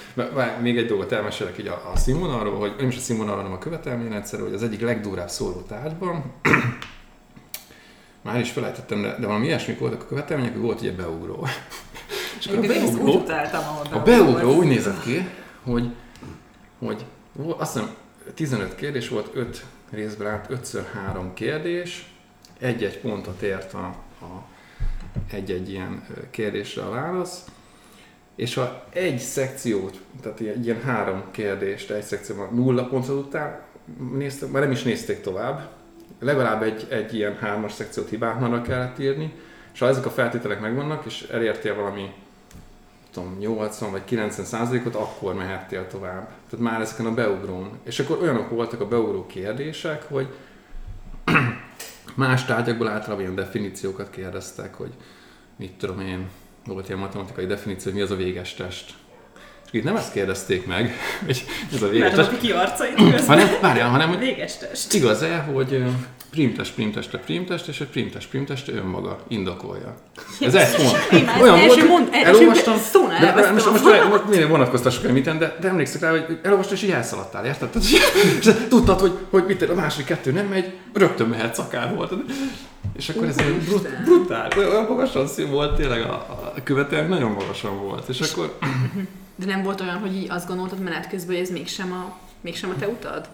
Még 0.61 0.77
egy 0.77 0.85
dolgot 0.85 1.11
elmesélek 1.11 1.57
így 1.57 1.67
a, 1.67 1.91
a 1.93 1.97
színvonalról, 1.97 2.59
hogy 2.59 2.73
nem 2.77 2.87
is 2.87 2.95
a 2.95 2.99
színvonalról, 2.99 3.41
hanem 3.41 3.57
a 3.57 3.61
követelményrendszer, 3.61 4.39
hogy 4.39 4.53
az 4.53 4.63
egyik 4.63 4.81
legdurább 4.81 5.29
szóló 5.29 5.61
tárgyban, 5.61 6.23
már 8.23 8.39
is 8.39 8.51
felejtettem, 8.51 9.01
de, 9.01 9.15
de 9.19 9.27
valami 9.27 9.45
ilyesmik 9.45 9.79
voltak 9.79 10.01
a 10.01 10.05
követelmények, 10.05 10.53
hogy 10.53 10.61
volt 10.61 10.81
ugye 10.81 10.91
beugró. 10.91 11.47
És 12.39 12.45
akkor 12.45 12.63
a 12.63 12.67
beugró, 12.67 13.23
ahol 13.51 13.85
a 13.91 13.99
beugró 13.99 14.53
úgy 14.53 14.67
nézett 14.67 15.01
ki, 15.03 15.27
hogy, 15.63 15.89
hogy 16.79 17.05
azt 17.57 17.73
hiszem 17.73 17.89
15 18.33 18.75
kérdés 18.75 19.09
volt, 19.09 19.29
5 19.33 19.65
részben 19.91 20.27
állt, 20.27 20.49
5 20.49 20.85
3 20.93 21.33
kérdés, 21.33 22.16
egy-egy 22.59 22.99
pontot 22.99 23.41
ért 23.41 23.73
a, 23.73 23.85
a 24.21 24.45
egy-egy 25.31 25.69
ilyen 25.69 26.05
kérdésre 26.31 26.81
a 26.81 26.89
válasz, 26.89 27.45
és 28.35 28.53
ha 28.53 28.83
egy 28.89 29.19
szekciót, 29.19 30.01
tehát 30.21 30.39
ilyen, 30.39 30.63
ilyen 30.63 30.81
három 30.81 31.23
kérdést 31.31 31.91
egy 31.91 32.03
szekcióban 32.03 32.53
nulla 32.53 32.85
pontot 32.85 33.25
után 33.25 33.59
néztek, 34.17 34.51
már 34.51 34.61
nem 34.61 34.71
is 34.71 34.83
nézték 34.83 35.21
tovább, 35.21 35.69
legalább 36.19 36.61
egy, 36.61 36.87
egy 36.89 37.13
ilyen 37.13 37.37
hármas 37.37 37.71
szekciót 37.71 38.09
hibátlanra 38.09 38.61
kellett 38.61 38.99
írni, 38.99 39.33
és 39.73 39.79
ha 39.79 39.87
ezek 39.87 40.05
a 40.05 40.09
feltételek 40.09 40.59
megvannak, 40.59 41.05
és 41.05 41.21
elértél 41.21 41.75
valami 41.75 42.13
tudom, 43.11 43.37
80 43.39 43.91
vagy 43.91 44.03
90 44.03 44.45
százalékot, 44.45 44.95
akkor 44.95 45.33
mehettél 45.33 45.87
tovább. 45.87 46.29
Tehát 46.49 46.65
már 46.65 46.81
ezeken 46.81 47.05
a 47.05 47.13
beugrón. 47.13 47.69
És 47.83 47.99
akkor 47.99 48.21
olyanok 48.21 48.49
voltak 48.49 48.81
a 48.81 48.87
beugró 48.87 49.25
kérdések, 49.25 50.03
hogy 50.03 50.27
más 52.17 52.45
tárgyakból 52.45 52.87
általában 52.87 53.21
ilyen 53.21 53.35
definíciókat 53.35 54.09
kérdeztek, 54.09 54.73
hogy 54.73 54.91
mit 55.55 55.71
tudom 55.71 55.99
én, 55.99 56.27
volt 56.65 56.87
ilyen 56.87 56.99
matematikai 56.99 57.45
definíció, 57.45 57.83
hogy 57.83 57.93
mi 57.93 58.01
az 58.05 58.11
a 58.11 58.15
véges 58.15 58.53
test. 58.53 58.93
itt 59.71 59.83
nem 59.83 59.95
ezt 59.95 60.11
kérdezték 60.11 60.65
meg, 60.65 60.91
hogy 61.25 61.45
ez 61.73 61.81
a 61.81 61.87
véges 61.89 62.01
Mert 62.09 62.17
a 62.17 62.27
test, 62.27 62.41
Viki 62.41 62.51
arcait 62.51 62.93
közben. 62.95 63.25
hanem, 63.25 63.47
várjál, 63.61 63.89
hanem, 63.89 64.07
hogy 64.09 64.19
Véges 64.19 64.57
test. 64.57 64.93
igaz-e, 64.93 65.37
hogy 65.37 65.83
primtest, 66.29 66.73
primtestre 66.73 67.17
primtest, 67.17 67.67
és 67.67 67.81
a 67.81 67.85
primtest, 67.85 68.29
primtestre 68.29 68.73
önmaga 68.73 69.23
indokolja. 69.27 69.95
Ez 70.39 70.55
egy 70.55 70.75
pont. 70.75 71.29
Az 71.41 71.47
első 71.47 71.87
mond- 71.87 72.13
elolvastam, 72.13 72.75
de, 73.19 73.33
de 73.33 73.51
most, 73.51 73.71
most, 73.71 73.83
most, 74.09 74.29
minél 74.29 74.47
vonatkoztassuk 74.47 75.05
el 75.05 75.11
miten, 75.11 75.37
de, 75.37 75.57
de 75.61 75.67
emlékszek 75.67 76.01
rá, 76.01 76.09
hogy 76.09 76.39
elolvastad, 76.43 76.77
és 76.77 76.83
így 76.83 76.91
elszaladtál, 76.91 77.45
érted? 77.45 77.69
És 78.39 78.51
tudtad, 78.69 78.99
hogy, 78.99 79.17
hogy 79.29 79.45
mit, 79.47 79.61
a 79.61 79.73
második 79.73 80.05
kettő 80.05 80.31
nem 80.31 80.45
megy, 80.45 80.73
rögtön 80.93 81.27
mehet 81.27 81.55
szakár 81.55 81.95
volt. 81.95 82.13
És 82.97 83.09
akkor 83.09 83.27
ez 83.27 83.37
egy 83.37 83.53
brut, 83.53 84.03
brutál, 84.03 84.49
olyan 84.57 84.85
magasan 84.89 85.27
szín 85.27 85.51
volt, 85.51 85.75
tényleg 85.75 86.01
a, 86.01 86.13
a 86.55 86.63
követelmény 86.63 87.09
nagyon 87.09 87.31
magasan 87.31 87.83
volt. 87.83 88.09
És 88.09 88.19
akkor 88.19 88.57
De 89.35 89.45
nem 89.45 89.63
volt 89.63 89.81
olyan, 89.81 89.97
hogy 89.97 90.15
így 90.15 90.29
azt 90.29 90.47
gondoltad 90.47 90.79
menet 90.79 91.09
közben, 91.09 91.35
hogy 91.35 91.43
ez 91.43 91.51
mégsem 91.51 91.91
a, 91.91 92.17
mégsem 92.41 92.69
a 92.69 92.79
te 92.79 92.87
utad? 92.87 93.29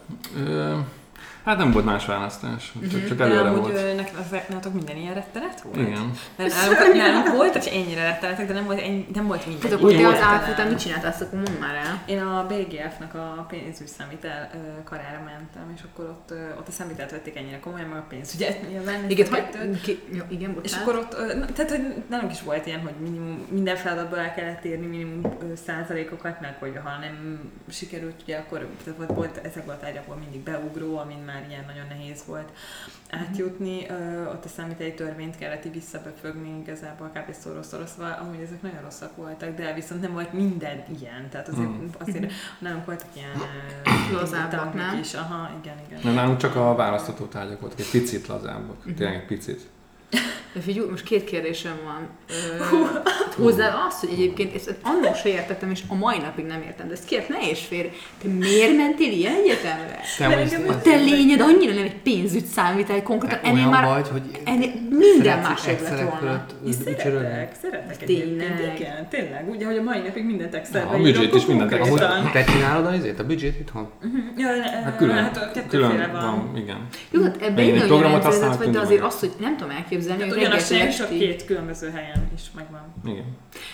Hát 1.43 1.57
nem 1.57 1.71
volt 1.71 1.85
más 1.85 2.05
választás, 2.05 2.73
csak, 2.91 3.07
csak 3.07 3.17
De 3.17 3.23
előre 3.23 3.39
amúgy 3.49 3.59
volt. 3.59 3.75
ö, 3.75 3.93
neked 3.95 4.15
az, 4.19 4.37
nálatok 4.49 4.73
minden 4.73 4.97
ilyen 4.97 5.13
rettenet 5.13 5.61
volt? 5.61 5.77
Igen. 5.77 6.11
Mert 6.35 6.53
nálunk, 6.53 6.95
nálunk 6.95 7.35
volt, 7.35 7.53
hogy 7.53 7.71
ennyire 7.73 8.03
rettenetek, 8.03 8.47
de 8.47 8.53
nem 8.53 8.65
volt, 8.65 8.79
ennyi, 8.79 9.07
nem 9.13 9.27
volt 9.27 9.45
minden. 9.47 9.69
Te 9.79 9.87
ilyen 9.87 10.05
az 10.13 10.49
után 10.51 10.67
mit 10.67 10.79
csináltál, 10.79 11.09
azt 11.11 11.21
akkor 11.21 11.39
mondd 11.39 11.59
már 11.59 11.75
el. 11.75 12.03
Én 12.05 12.21
a 12.21 12.45
BGF-nek 12.47 13.13
a 13.15 13.45
pénzügyszámítel 13.49 14.49
karára 14.83 15.21
mentem, 15.25 15.73
és 15.75 15.81
akkor 15.91 16.05
ott, 16.05 16.33
ott 16.59 16.67
a 16.67 16.71
számítelt 16.71 17.11
vették 17.11 17.35
ennyire 17.37 17.59
komolyan, 17.59 17.87
meg 17.87 17.97
a 17.97 18.05
pénzügyet 18.09 18.69
nyilván. 18.69 19.09
Igen, 19.09 19.27
hogy, 19.29 19.81
ki, 19.81 19.99
jó, 20.11 20.21
igen, 20.29 20.49
És 20.61 20.75
bocsánat. 20.75 20.87
akkor 20.87 20.99
ott, 20.99 21.53
tehát 21.53 21.71
hogy 21.71 22.03
nálunk 22.09 22.31
is 22.31 22.41
volt 22.41 22.65
ilyen, 22.65 22.79
hogy 22.81 22.93
minimum 23.01 23.45
minden 23.49 23.75
feladatból 23.75 24.19
el 24.19 24.33
kellett 24.33 24.65
írni 24.65 24.85
minimum 24.85 25.21
százalékokat, 25.65 26.41
meg 26.41 26.55
hogy 26.59 26.79
ha 26.83 26.89
nem 26.99 27.39
sikerült, 27.69 28.21
ugye 28.23 28.37
akkor 28.37 28.67
tehát 28.83 28.97
volt, 28.99 29.13
volt 29.13 29.39
ezekből 29.45 29.73
a 29.73 29.79
tárgyakból 29.79 30.15
mindig 30.15 30.39
beugró, 30.41 30.97
amin 30.97 31.17
már 31.25 31.32
ilyen 31.49 31.63
nagyon 31.65 31.87
nehéz 31.87 32.23
volt 32.27 32.51
átjutni. 33.09 33.89
Ö, 33.89 34.25
ott 34.29 34.45
a 34.45 34.47
számítási 34.47 34.93
törvényt 34.93 35.37
kellett 35.37 35.65
így 35.65 35.73
visszabefögni 35.73 36.59
igazából 36.61 37.07
kb. 37.13 37.33
szoroszoroszva, 37.33 38.05
amúgy 38.15 38.39
ezek 38.41 38.61
nagyon 38.61 38.81
rosszak 38.81 39.15
voltak, 39.15 39.55
de 39.55 39.73
viszont 39.73 40.01
nem 40.01 40.11
volt 40.13 40.33
minden 40.33 40.83
ilyen, 40.99 41.29
tehát 41.29 41.47
azért, 41.47 41.67
Hmm. 41.67 41.89
azért 41.99 42.31
nálunk 42.59 42.85
voltak 42.85 43.07
ilyen 43.15 43.31
Lazábbak, 44.13 44.73
nem? 44.73 44.99
is. 44.99 45.13
Aha, 45.13 45.49
igen, 45.61 45.75
igen. 45.87 45.99
Nem, 46.03 46.13
nálunk 46.13 46.37
csak 46.37 46.55
a 46.55 46.75
választható 46.75 47.25
tárgyak 47.25 47.59
voltak, 47.59 47.79
egy 47.79 47.89
picit 47.91 48.27
lazábbak, 48.27 48.83
tényleg 48.95 49.15
egy 49.15 49.25
picit. 49.25 49.61
De 50.53 50.59
figyelj, 50.59 50.87
most 50.89 51.03
két 51.03 51.23
kérdésem 51.23 51.79
van. 51.83 52.07
Ö, 52.29 53.43
hozzá 53.43 53.85
azt, 53.87 53.99
hogy 53.99 54.09
egyébként 54.11 54.55
ezt 54.55 54.75
annól 54.83 55.13
se 55.13 55.29
értettem, 55.29 55.71
és 55.71 55.81
a 55.87 55.95
mai 55.95 56.17
napig 56.17 56.45
nem 56.45 56.61
értem, 56.61 56.87
de 56.87 56.93
ezt 56.93 57.05
kért 57.05 57.29
ne 57.29 57.49
és 57.49 57.59
fér. 57.65 57.91
Te 58.21 58.27
miért 58.27 58.77
mentél 58.77 59.11
ilyen 59.11 59.33
egyetemre? 59.33 59.99
Te 60.17 60.71
A 60.73 60.81
te 60.81 60.95
lényed 60.95 61.41
annyira 61.41 61.73
nem 61.73 61.83
egy 61.83 61.95
pénzügy 61.95 62.45
számítál, 62.45 63.03
konkrétan 63.03 63.39
te 63.41 63.47
ennél 63.47 63.69
már 63.69 63.85
vagy, 63.85 64.07
hogy 64.09 64.21
ennél 64.43 64.71
minden 64.89 65.43
szeretsz 65.43 65.47
más 65.47 65.65
lett 65.65 66.09
volna. 66.09 66.45
szeretek, 66.97 67.55
szeretek 67.61 67.97
Tényleg. 67.97 68.51
egyébként, 68.51 68.79
igen, 68.79 69.07
tényleg. 69.09 69.49
Ugye, 69.49 69.65
hogy 69.65 69.77
a 69.77 69.81
mai 69.81 69.99
napig 69.99 70.25
mindent 70.25 70.53
Excelbe 70.53 70.95
a 70.95 70.97
büdzsét 70.97 71.33
is 71.35 71.45
mindent 71.45 71.77
konkrétan. 71.77 72.09
Excelbe. 72.11 72.29
Te 72.31 72.51
csinálod 72.51 72.85
az 72.85 72.93
izét, 72.93 73.19
a 73.19 73.23
büdzsét 73.25 73.59
itthon? 73.59 73.89
Ja, 74.37 74.47
Hát 74.83 74.97
külön, 74.97 75.15
hát 75.15 75.67
külön 75.67 76.09
van. 76.11 76.51
igen. 76.55 76.87
Jó, 77.11 77.23
hát 77.23 77.41
ebben 77.41 77.57
egy 77.57 77.69
egy 77.69 77.85
programot 77.85 78.23
használok, 78.23 78.57
vagy, 78.57 78.69
de 78.69 78.79
azért 78.79 79.01
azt, 79.03 79.19
hogy 79.19 79.31
nem 79.39 79.57
tudom 79.57 79.71
elképzelni, 79.71 80.01
Hát 80.11 80.21
hogy 80.21 80.31
reggeltől 80.33 80.59
sem, 80.59 80.89
csak 80.89 81.05
estig. 81.07 81.19
két 81.19 81.45
különböző 81.45 81.89
helyen 81.89 82.29
is 82.35 82.41
megvan. 82.55 82.93
igen. 83.05 83.25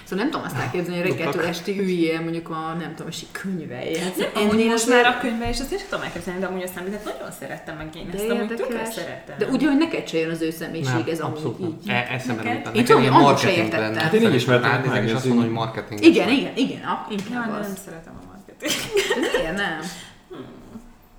Szóval 0.03 0.23
nem 0.23 0.29
tudom 0.33 0.45
azt 0.45 0.55
elképzelni, 0.55 1.01
hogy 1.01 1.09
reggeltől 1.09 1.45
estig 1.45 1.79
üljél 1.79 2.21
mondjuk 2.21 2.49
a, 2.49 2.75
nem 2.79 2.89
tudom, 2.95 3.07
és 3.07 3.21
így 3.21 3.31
könyvelje. 3.31 4.01
Hát 4.03 4.31
Ennél 4.35 4.51
ennél 4.51 4.69
most 4.69 4.87
már 4.89 5.05
a 5.05 5.17
könyve, 5.21 5.49
és 5.49 5.59
azt 5.59 5.71
én 5.71 5.77
sem 5.77 5.87
tudom 5.89 6.03
elképzelni, 6.05 6.39
de 6.39 6.45
amúgy 6.45 6.63
azt 6.63 6.73
számítani 6.73 7.01
nagyon 7.03 7.31
szerettem 7.39 7.75
meg 7.77 7.95
én 7.95 8.07
De 8.11 8.17
ezt, 8.17 8.29
amúgy 8.29 8.47
tökre 8.47 8.85
szeretem. 8.85 9.35
De 9.37 9.47
úgy, 9.47 9.63
hogy 9.63 9.77
neked 9.77 10.07
se 10.07 10.17
jön 10.17 10.29
az 10.29 10.41
ő 10.41 10.49
személyiség, 10.51 11.07
ez 11.07 11.19
amúgy 11.19 11.55
nem. 11.59 11.69
így. 11.69 11.89
E, 11.89 12.07
eszembe 12.11 12.41
jutott. 12.53 12.75
Én 12.75 12.81
Nekem 12.81 12.97
tudom, 12.97 13.13
annól 13.15 13.37
se 13.37 13.45
marketing 13.45 13.57
értettem. 13.65 13.81
lenne. 13.81 14.01
Hát 14.01 14.13
én 14.13 14.21
így 14.21 14.33
ismertem 14.33 14.83
meg, 14.85 15.03
és 15.05 15.13
azt 15.13 15.25
mondom, 15.25 15.43
hogy 15.45 15.53
marketing. 15.53 16.03
Igen, 16.03 16.29
igen, 16.29 16.51
igen, 16.55 16.79
inkább 17.09 17.45
de 17.45 17.51
nem 17.51 17.59
az. 17.59 17.77
szeretem 17.85 18.13
a 18.21 18.25
marketing. 18.31 18.71
De 19.21 19.37
miért 19.37 19.55
nem? 19.55 19.79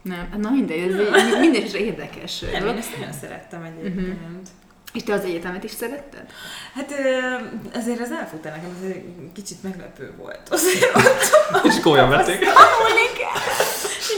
Nem, 0.02 0.18
hát 0.30 0.38
na 0.38 0.50
mindegy, 0.50 0.78
ez 0.80 0.94
egy- 0.98 1.40
minden 1.40 1.62
is 1.62 1.72
érdekes. 1.72 2.40
Nem, 2.40 2.66
én 2.66 2.76
ezt 2.76 2.96
nagyon 2.98 3.12
szerettem 3.12 3.62
egyébként. 3.62 4.48
És 4.92 5.02
te 5.02 5.12
az 5.12 5.24
egyetemet 5.24 5.64
is 5.64 5.70
szeretted? 5.70 6.26
Hát 6.74 6.92
azért 7.74 8.00
az 8.00 8.10
elfutta 8.10 8.48
nekem, 8.48 8.76
ez 8.82 8.90
egy 8.90 9.04
kicsit 9.34 9.62
meglepő 9.62 10.14
volt. 10.16 10.40
Azért 10.48 10.96
ott 10.96 11.64
És 11.64 11.80
komolyan 11.80 12.08
vették. 12.08 12.44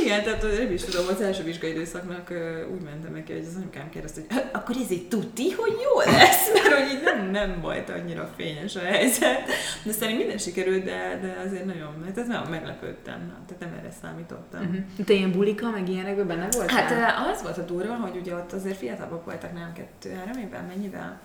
Igen, 0.04 0.22
tehát 0.22 0.42
nem 0.42 0.72
is 0.72 0.82
tudom, 0.82 1.06
az 1.08 1.20
első 1.20 1.42
vizsgai 1.42 1.70
időszaknak 1.70 2.30
úgy 2.72 2.80
mentem 2.82 3.12
neki, 3.12 3.32
hogy 3.32 3.44
az 3.48 3.56
anyukám 3.56 3.90
kérdezte, 3.90 4.20
hogy 4.20 4.36
"Hát 4.36 4.56
akkor 4.56 4.76
ez 4.84 4.90
így 4.90 5.08
tuti, 5.08 5.50
hogy 5.50 5.72
jó 5.82 6.12
lesz, 6.12 6.52
mert 6.54 6.74
hogy 6.74 6.92
így 6.92 7.02
nem, 7.02 7.30
nem 7.30 7.60
volt 7.60 7.90
annyira 7.90 8.32
fényes 8.36 8.76
a 8.76 8.80
helyzet. 8.80 9.44
De 9.84 9.92
szerintem 9.92 10.16
minden 10.16 10.38
sikerült, 10.38 10.84
de, 10.84 11.18
de 11.22 11.42
azért 11.46 11.64
nagyon, 11.64 12.04
hát 12.04 12.18
ez 12.18 12.26
nagyon 12.26 12.46
meglepődtem, 12.50 13.32
tehát 13.46 13.60
nem 13.60 13.78
erre 13.78 13.90
számítottam. 14.02 14.60
Uh-huh. 14.60 15.06
Te 15.06 15.12
ilyen 15.12 15.32
bulika, 15.32 15.70
meg 15.70 15.88
ilyenekben 15.88 16.26
benne 16.26 16.48
voltál? 16.50 16.94
Hát 16.94 17.32
az 17.34 17.42
volt 17.42 17.58
a 17.58 17.62
durva, 17.62 17.94
hogy 17.94 18.16
ugye 18.16 18.34
ott 18.34 18.52
azért 18.52 18.76
fiatalabbak 18.76 19.24
voltak, 19.24 19.52
nem 19.52 19.72
kettő-három 19.72 20.38
évvel, 20.38 20.62
mennyivel? 20.66 21.20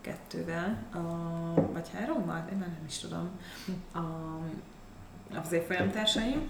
Kettővel, 0.00 0.78
a, 0.92 0.98
vagy 1.72 1.86
hárommal, 1.94 2.46
én 2.52 2.58
már 2.58 2.68
nem 2.68 2.84
is 2.88 2.98
tudom. 2.98 3.30
A, 3.94 3.98
az 5.44 5.52
évfolyamtársaim. 5.52 6.48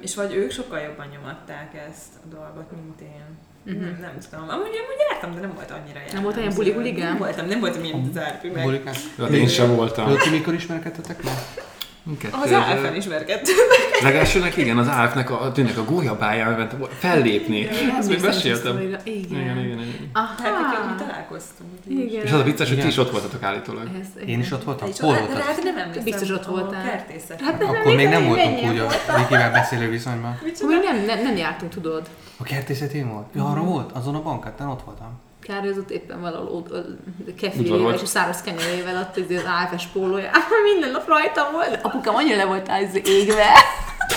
És 0.00 0.14
vagy 0.14 0.34
ők 0.34 0.50
sokkal 0.50 0.78
jobban 0.80 1.06
nyomatták 1.12 1.74
ezt 1.88 2.12
a 2.24 2.34
dolgot, 2.34 2.70
mint 2.70 3.00
én. 3.00 3.22
Mhm. 3.74 3.84
Nem, 3.84 3.98
nem 4.00 4.18
tudom. 4.30 4.48
Amúgy, 4.48 4.66
amúgy 4.66 5.00
jártam, 5.10 5.34
de 5.34 5.40
nem 5.40 5.54
volt 5.54 5.70
annyira 5.70 6.00
Nem 6.12 6.22
volt 6.22 6.36
olyan 6.36 6.48
jellemző. 6.48 6.56
buli-huligán? 6.62 7.08
Nem 7.08 7.18
voltam, 7.18 7.46
nem 7.46 7.60
voltam 7.60 7.84
ilyen 7.84 8.10
zárpű 8.12 8.50
meg. 8.50 8.64
Bulikás. 8.64 8.98
Én 9.32 9.48
sem 9.48 9.74
voltam. 9.76 10.16
Ti 10.16 10.30
mikor 10.30 10.54
ismerkedtetek 10.54 11.22
meg? 12.04 12.28
Az 12.42 12.52
álfen 12.52 12.94
ismerkedtünk. 12.94 13.58
Legelsőnek 14.02 14.56
igen, 14.56 14.78
az 14.78 14.86
AF-nek 14.86 15.30
a, 15.30 15.52
tűnnek 15.52 15.78
a 15.78 15.84
gólyabáján 15.84 16.52
ment 16.52 16.74
fellépni. 16.98 17.58
Igen, 17.58 17.96
Ezt 17.98 18.08
még 18.08 18.20
meséltem. 18.20 18.80
Igen. 18.80 19.00
Igen, 19.04 19.40
igen, 19.40 19.58
igen. 19.58 20.10
Hát 20.12 20.38
mikor 20.38 20.84
mi 20.84 20.92
Aha. 20.92 20.94
találkoztunk. 21.06 21.70
Igen. 21.88 22.24
És 22.24 22.32
az 22.32 22.40
a 22.40 22.42
vicces, 22.42 22.68
hogy 22.68 22.80
ti 22.80 22.86
is 22.86 22.96
ott 22.96 23.10
voltatok 23.10 23.42
állítólag. 23.42 23.88
Ez, 24.00 24.28
Én 24.28 24.40
is 24.40 24.50
ott 24.52 24.64
voltam? 24.64 24.88
Hol 24.98 25.14
hát, 25.14 25.26
voltál? 25.26 25.42
hát 25.42 25.62
nem 25.62 25.76
emlékszem. 25.76 26.04
Biztos 26.04 26.30
ott 26.30 26.46
voltál. 26.46 26.80
A 26.80 26.88
kertészet. 26.88 27.40
Hát 27.40 27.58
nem, 27.58 27.68
Akkor 27.68 27.94
még 27.94 28.08
nem 28.08 28.26
voltunk 28.26 28.62
úgy 28.62 28.78
a. 28.78 28.86
Vikivel 29.16 29.50
beszélő 29.50 29.90
viszonyban. 29.90 30.38
Még 30.42 30.80
nem, 30.82 31.04
nem, 31.04 31.22
nem 31.22 31.36
jártunk, 31.36 31.72
tudod. 31.72 32.08
A 32.36 32.42
kertészetén 32.42 33.12
volt? 33.12 33.26
Ja, 33.34 33.44
arra 33.44 33.62
volt? 33.62 33.92
Azon 33.92 34.14
a 34.14 34.22
bankátán 34.22 34.68
ott 34.68 34.82
voltam. 34.84 35.20
Ott 35.78 35.90
éppen 35.90 36.20
valahol 36.20 36.64
volt. 37.78 37.94
és 37.94 38.02
a 38.02 38.06
száraz 38.06 38.42
kenyerével 38.42 38.96
ott 38.96 39.16
az, 39.16 39.36
az 39.36 39.42
AFS 39.72 39.86
pólója. 39.86 40.30
Minden 40.72 40.90
nap 40.90 41.08
rajta 41.08 41.48
volt. 41.52 41.78
Apukám 41.82 42.14
annyira 42.14 42.36
le 42.36 42.44
volt 42.44 42.68
az 42.68 43.00
égve. 43.04 43.46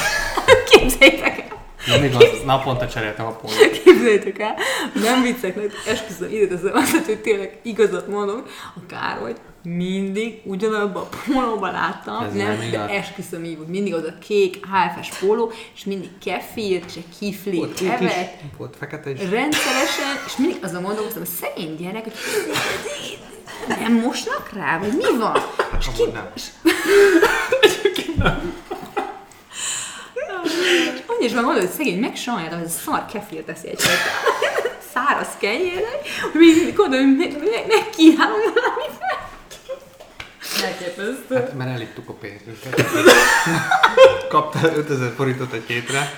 Képzeljétek 0.69 1.39
el. 1.39 1.57
Ja, 1.87 1.99
még 2.01 2.15
az 2.15 2.41
naponta 2.45 2.87
cseréltem 2.87 3.25
a 3.25 3.31
pólót. 3.31 3.81
Képzeljétek 3.83 4.39
el. 4.39 4.55
Nem 4.93 5.21
viccek, 5.21 5.55
mert 5.55 5.73
esküszöm, 5.87 6.31
ide 6.31 6.47
teszem 6.47 6.75
azt, 6.75 7.05
hogy 7.05 7.21
tényleg 7.21 7.59
igazat 7.63 8.07
mondok. 8.07 8.49
A 8.75 8.79
Károly 8.87 9.33
mindig 9.75 10.39
ugyanabban 10.43 11.03
a 11.03 11.07
pólóban 11.25 11.71
láttam, 11.71 12.23
Ez 12.23 12.33
nem, 12.33 12.57
nem 12.57 12.69
de 12.71 12.87
esküszöm 12.87 13.43
így 13.43 13.55
volt. 13.55 13.67
Mindig 13.67 13.93
az 13.93 14.03
a 14.03 14.13
kék 14.27 14.65
HFS 14.65 15.17
póló, 15.17 15.51
és 15.75 15.83
mindig 15.83 16.09
kefir, 16.23 16.83
és 16.87 16.95
egy 16.95 17.05
kifli, 17.19 17.57
Volt 17.57 17.73
kék 17.73 17.87
is, 17.99 18.11
evet, 18.11 18.33
volt 18.57 18.75
fekete 18.79 19.09
is. 19.09 19.19
rendszeresen, 19.19 20.15
és 20.25 20.37
mindig 20.37 20.63
azon 20.63 20.83
gondolkoztam, 20.83 21.21
hogy 21.21 21.31
szegény 21.31 21.75
gyerek, 21.75 22.03
hogy 22.03 22.13
nem 23.67 23.93
mosnak 23.93 24.49
rá, 24.53 24.79
vagy 24.79 24.93
mi 24.93 25.17
van? 25.17 25.37
És 25.79 25.85
ki, 25.95 26.03
nem. 26.13 26.29
és 27.61 27.75
annyi 31.05 31.25
is 31.25 31.33
van 31.33 31.43
hogy 31.43 31.69
szegény 31.69 31.99
megsajnáltam, 31.99 32.57
hogy 32.57 32.67
ez 32.67 32.73
a 32.73 32.77
szar 32.83 33.05
kefir 33.05 33.43
teszi 33.43 33.67
egy. 33.67 33.79
Száraz 34.93 35.27
kenyérnek, 35.39 35.99
hogy 36.21 36.31
mindig 36.39 36.79
oda, 36.79 36.95
hogy 36.95 37.15
meg, 37.17 37.37
meg, 37.39 37.65
megkínálom 37.67 38.39
valamivel. 38.53 39.25
Elképesztő. 40.63 41.35
Hát, 41.35 41.53
mert 41.57 41.69
elittuk 41.69 42.09
a 42.09 42.13
pénzünket. 42.13 42.85
Kaptál 44.29 44.75
5000 44.75 45.11
forintot 45.15 45.53
egy 45.53 45.63
hétre, 45.67 46.15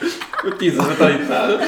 Tíz 0.58 0.74
évet 0.74 1.00
alittál. 1.00 1.60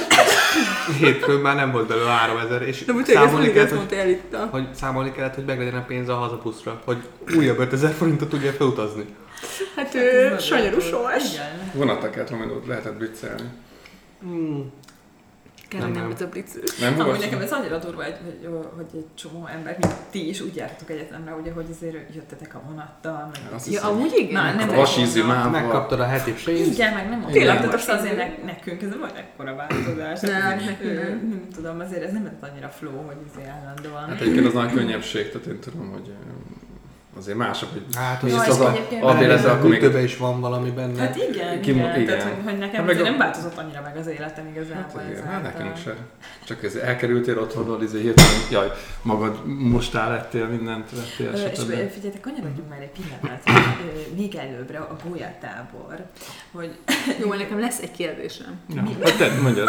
hétfőn 1.00 1.40
már 1.40 1.56
nem 1.56 1.72
volt 1.72 1.88
belőle 1.88 2.10
3000, 2.10 2.62
és 2.62 2.86
De 2.86 2.94
ezt 2.98 3.12
számolni 3.12 3.52
kellett, 3.52 3.70
hogy, 3.70 3.78
mondta 3.78 3.96
el 3.96 4.10
itt 4.10 4.34
a... 4.34 4.48
hogy 4.52 4.68
számolni 4.76 5.12
kellett, 5.12 5.36
hogy 5.36 5.46
meglegyen 5.46 5.76
a 5.76 5.86
pénz 5.86 6.10
a 6.10 6.16
hazapuszra, 6.16 6.82
hogy 6.86 6.98
újabb 7.36 7.60
5000 7.60 7.92
forintot 7.92 8.30
tudja 8.30 8.52
felutazni. 8.52 9.06
Hát 9.76 9.96
ő 9.96 10.38
sanyarú. 10.40 10.78
Igen. 10.80 11.72
Vonattal 11.74 12.10
kellett, 12.10 12.30
ha 12.30 12.62
lehetett 12.68 12.94
blitzelni. 12.98 13.50
Hmm. 14.22 14.72
Kell, 15.72 15.82
hogy 15.82 15.92
nem 15.92 16.12
ez 16.12 16.22
a 16.22 16.28
brit 16.28 16.80
Nem 16.80 16.94
Amúgy 16.94 17.06
volt? 17.06 17.20
nekem 17.20 17.42
ez 17.42 17.52
annyira 17.52 17.78
durva, 17.78 18.04
hogy, 18.04 18.16
hogy, 18.24 18.50
hogy 18.76 18.86
egy 18.94 19.06
csomó 19.16 19.46
ember, 19.46 19.78
mint 19.82 19.94
ti 20.10 20.30
is 20.30 20.42
úgy 20.42 20.56
jártatok 20.56 20.90
egyetemre, 20.90 21.34
ugye, 21.34 21.52
hogy 21.52 21.66
azért 21.72 22.16
jöttetek 22.16 22.56
a 22.56 22.62
vonattal, 22.68 23.32
meg 23.34 23.54
Azt 23.54 23.72
Ja, 23.72 23.82
amúgy 23.82 24.14
igen. 24.18 24.44
Na, 24.44 24.54
nem 24.54 24.70
A 24.70 24.74
vasízű 24.74 25.20
volna. 25.24 25.36
mával. 25.36 25.62
Megkaptad 25.62 26.00
a 26.00 26.06
heti 26.06 26.34
pénzt. 26.46 26.72
Igen, 26.74 26.94
meg 26.94 27.10
nem. 27.10 27.26
Tényleg, 27.32 27.56
tehát 27.56 27.72
Most 27.72 27.90
azt 27.90 28.00
azért 28.00 28.16
ne, 28.16 28.46
nekünk 28.46 28.82
ez 28.82 28.90
nem 28.90 29.02
olyan 29.02 29.16
ekkora 29.16 29.56
változás. 29.56 30.20
Nem, 30.20 30.32
nem. 30.58 31.28
nem 31.30 31.48
tudom, 31.56 31.80
azért 31.80 32.04
ez 32.04 32.12
nem 32.12 32.38
annyira 32.40 32.70
flow, 32.70 33.02
hogy 33.06 33.18
azért 33.34 33.50
állandóan. 33.50 34.08
Hát 34.10 34.22
egyébként 34.22 34.46
az 34.46 34.54
nagy 34.54 34.72
könnyebbség, 34.74 35.32
tehát 35.32 35.48
én 35.48 35.60
tudom, 35.60 35.90
hogy 35.92 36.14
azért 37.18 37.38
másabb, 37.38 37.70
hogy 37.72 37.84
Hát, 37.96 38.24
az 38.24 38.34
az 38.34 38.60
a 38.60 38.72
egyébként- 38.72 39.04
albérletbe, 39.04 39.52
akkor 39.52 39.70
még 39.70 39.84
is 40.04 40.18
van 40.18 40.40
valami 40.40 40.70
benne. 40.70 41.00
Hát 41.00 41.16
igen, 41.16 41.62
Ki- 41.62 41.70
igen, 41.72 42.02
igen. 42.02 42.06
Tehát, 42.18 42.38
hogy, 42.44 42.58
nekem 42.58 42.86
Hát 42.86 42.96
meg 42.96 43.02
nem 43.02 43.18
változott 43.18 43.58
annyira 43.58 43.82
meg 43.82 43.98
az 43.98 44.08
életem 44.08 44.48
igazából. 44.48 45.02
Hát 45.02 45.10
igen, 45.12 45.28
hát 45.28 45.44
nekünk 45.44 45.78
se. 45.78 45.96
Csak 46.46 46.64
ez 46.64 46.76
elkerültél 46.76 47.40
otthonról, 47.40 47.84
izé 47.84 48.02
hirtelen, 48.02 48.32
jaj, 48.52 48.72
magad 49.02 49.46
mostál 49.46 50.10
lettél, 50.10 50.48
mindent 50.48 50.90
vettél, 50.92 51.28
Ö, 51.28 51.52
És 51.52 51.60
figyeljetek, 51.60 52.22
kanyarodjunk 52.22 52.70
már 52.70 52.80
egy 52.82 52.90
pillanatra, 52.90 53.54
ö, 53.86 54.16
még 54.16 54.36
előbbre 54.36 54.78
a 54.80 54.96
gólyatábor, 55.08 56.06
hogy 56.52 56.78
Jó, 57.20 57.34
nekem 57.34 57.60
lesz 57.60 57.80
egy 57.80 57.92
kérdésem. 57.92 58.60
Ja, 58.76 58.84
hát 59.04 59.18
te 59.18 59.42
mondjad. 59.42 59.68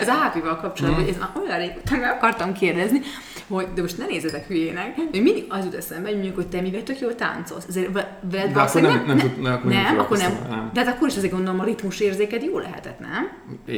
Az 0.00 0.08
ápival 0.08 0.56
kapcsolatban, 0.56 1.02
hogy 1.04 1.12
ez 1.12 1.18
már 1.18 1.30
olyan 1.46 1.70
meg 1.90 2.10
akartam 2.10 2.52
kérdezni, 2.52 3.00
hogy, 3.48 3.66
de 3.74 3.80
most 3.80 3.98
ne 3.98 4.06
nézzetek 4.06 4.46
hülyének, 4.46 4.94
hogy 4.96 5.22
mindig 5.22 5.44
az 5.48 5.64
jut 5.64 5.74
eszembe, 5.74 6.06
hogy 6.06 6.14
mondjuk, 6.16 6.36
hogy 6.36 6.48
te 6.48 6.60
mivel 6.60 6.77
tök 6.82 6.98
jól 7.00 7.14
táncolsz. 7.14 7.64
Ezért 7.68 7.92
ve- 7.92 8.08
veled 8.30 8.52
De 8.52 8.60
akkor 8.60 8.80
nem, 8.80 9.04
nem, 9.06 9.18
tud, 9.18 9.40
ne, 9.40 9.52
akkor 9.52 9.70
nem, 9.70 9.82
nem, 9.82 9.98
akkor 9.98 10.16
nem. 10.16 10.70
De 10.72 10.84
hát 10.84 10.94
akkor 10.94 11.08
is 11.08 11.16
azért 11.16 11.32
gondolom 11.32 11.60
a 11.60 11.64
ritmus 11.64 12.00
érzéked 12.00 12.42
jó 12.42 12.58
lehetett, 12.58 12.98
nem? 12.98 13.28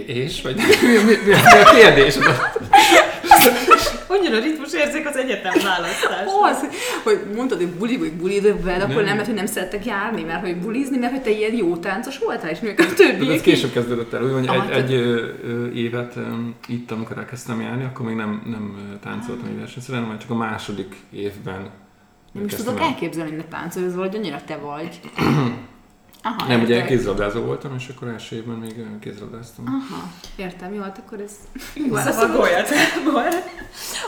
És? 0.07 0.43
Vagy 0.43 0.57
mi, 0.57 0.63
mi, 0.87 1.03
mi, 1.05 1.17
mi 1.27 1.33
a 1.33 1.71
kérdés? 1.75 2.19
annyira 4.07 4.39
ritmus 4.39 4.73
érzék 4.73 5.09
az 5.09 5.17
egyetem 5.17 5.53
választás. 5.65 6.25
Az, 6.43 6.65
hogy 7.05 7.21
mondtad, 7.37 7.59
hogy 7.59 7.69
buli 7.69 7.97
vagy 7.97 8.13
buli, 8.13 8.41
de 8.41 8.55
veled 8.55 8.81
akkor 8.83 8.95
Nem. 8.95 9.05
nem, 9.05 9.15
mert 9.15 9.27
hogy 9.27 9.37
nem 9.37 9.47
szerettek 9.47 9.85
járni, 9.87 10.23
mert 10.23 10.41
hogy 10.41 10.57
bulizni, 10.57 10.99
mert 10.99 11.13
hogy 11.13 11.23
te 11.23 11.31
ilyen 11.31 11.55
jó 11.55 11.77
táncos 11.77 12.19
voltál, 12.19 12.51
és 12.51 12.61
mi 12.61 12.69
a 12.69 12.75
többi. 12.97 13.27
De 13.27 13.33
ez 13.33 13.41
később 13.41 13.73
kezdődött 13.73 14.13
el, 14.13 14.23
úgy, 14.25 14.33
hogy 14.33 14.47
Ah, 14.49 14.77
egy, 14.77 14.93
egy 14.93 14.93
évet 15.77 16.15
itt, 16.69 16.91
amikor 16.91 17.19
elkezdtem 17.19 17.61
járni, 17.61 17.85
akkor 17.85 18.07
még 18.07 18.15
nem, 18.17 18.43
nem 18.47 18.77
táncoltam 19.03 19.47
egy 19.47 19.59
versenyszeren, 19.59 20.03
mert 20.03 20.21
csak 20.21 20.31
a 20.31 20.35
második 20.35 20.97
évben 21.13 21.71
Nem 22.33 22.45
is 22.45 22.55
tudok 22.55 22.79
el. 22.79 22.85
elképzelni, 22.87 23.31
hogy 23.31 23.39
ne 23.39 23.45
táncolj, 23.45 23.85
ez 23.87 23.95
valahogy 23.95 24.17
annyira 24.17 24.45
te 24.45 24.57
vagy. 24.57 25.01
Aha, 26.23 26.47
Nem, 26.47 26.61
ugye 26.61 26.75
értek. 26.75 26.89
kézilabdázó 26.89 27.41
voltam, 27.41 27.75
és 27.75 27.89
akkor 27.89 28.09
első 28.09 28.37
évben 28.37 28.57
még 28.57 28.75
kézilabdáztam. 29.01 29.65
Aha, 29.67 30.09
értem, 30.37 30.75
jó, 30.75 30.83
hát 30.83 30.99
akkor 31.07 31.21
ez 31.21 31.33
a 32.23 32.27
golyatábor. 32.27 33.43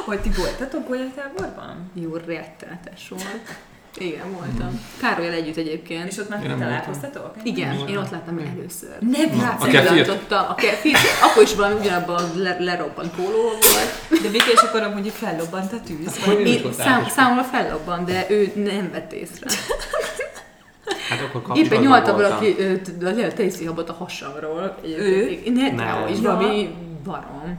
Hogy 0.05 0.21
ti 0.21 0.31
voltatok 0.37 0.89
golyatáborban? 0.89 1.91
jó 1.95 2.17
rettenetes 2.17 3.09
volt. 3.09 3.59
Igen, 3.97 4.33
voltam. 4.33 4.81
Károlyal 5.01 5.33
együtt 5.33 5.57
egyébként. 5.57 6.11
És 6.11 6.19
ott 6.19 6.29
már 6.29 6.45
Én 6.45 6.59
találkoztatok? 6.59 7.35
Igen, 7.43 7.89
én 7.89 7.97
ott 7.97 8.11
láttam 8.11 8.39
el 8.39 8.47
először. 8.59 8.97
Nem 9.01 9.41
Rá 9.41 9.57
A 10.49 10.55
kefir, 10.55 10.97
akkor 11.23 11.43
is 11.43 11.55
valami 11.55 11.75
ugyanabban 11.81 12.15
a 12.17 12.29
le, 12.37 12.57
lerobbant 12.59 13.15
póló 13.15 13.43
volt. 13.43 14.23
De 14.23 14.29
Viki, 14.29 14.51
és 14.53 14.61
akkor 14.61 14.83
amúgy 14.83 15.13
fellobbant 15.15 15.73
a 15.73 15.81
tűz? 15.81 16.25
Hogy 16.25 16.47
Én, 16.47 16.73
szám, 16.73 17.07
számomra 17.09 17.43
fellobban, 17.43 18.05
de 18.05 18.27
ő 18.29 18.53
nem 18.55 18.91
vett 18.93 19.13
észre. 19.13 19.47
Hát 21.09 21.21
akkor 21.35 21.57
Éppen 21.57 21.89
voltam. 21.89 22.17
valaki 22.17 22.57
Stacy 23.31 23.65
habot 23.65 23.89
a 23.89 23.93
hasamról. 23.93 24.77
Ő? 24.85 25.41
Ne, 25.45 25.71
Nem. 25.71 25.75
ne, 25.75 26.11
és 26.11 26.19
valami 26.21 26.75
barom. 27.05 27.59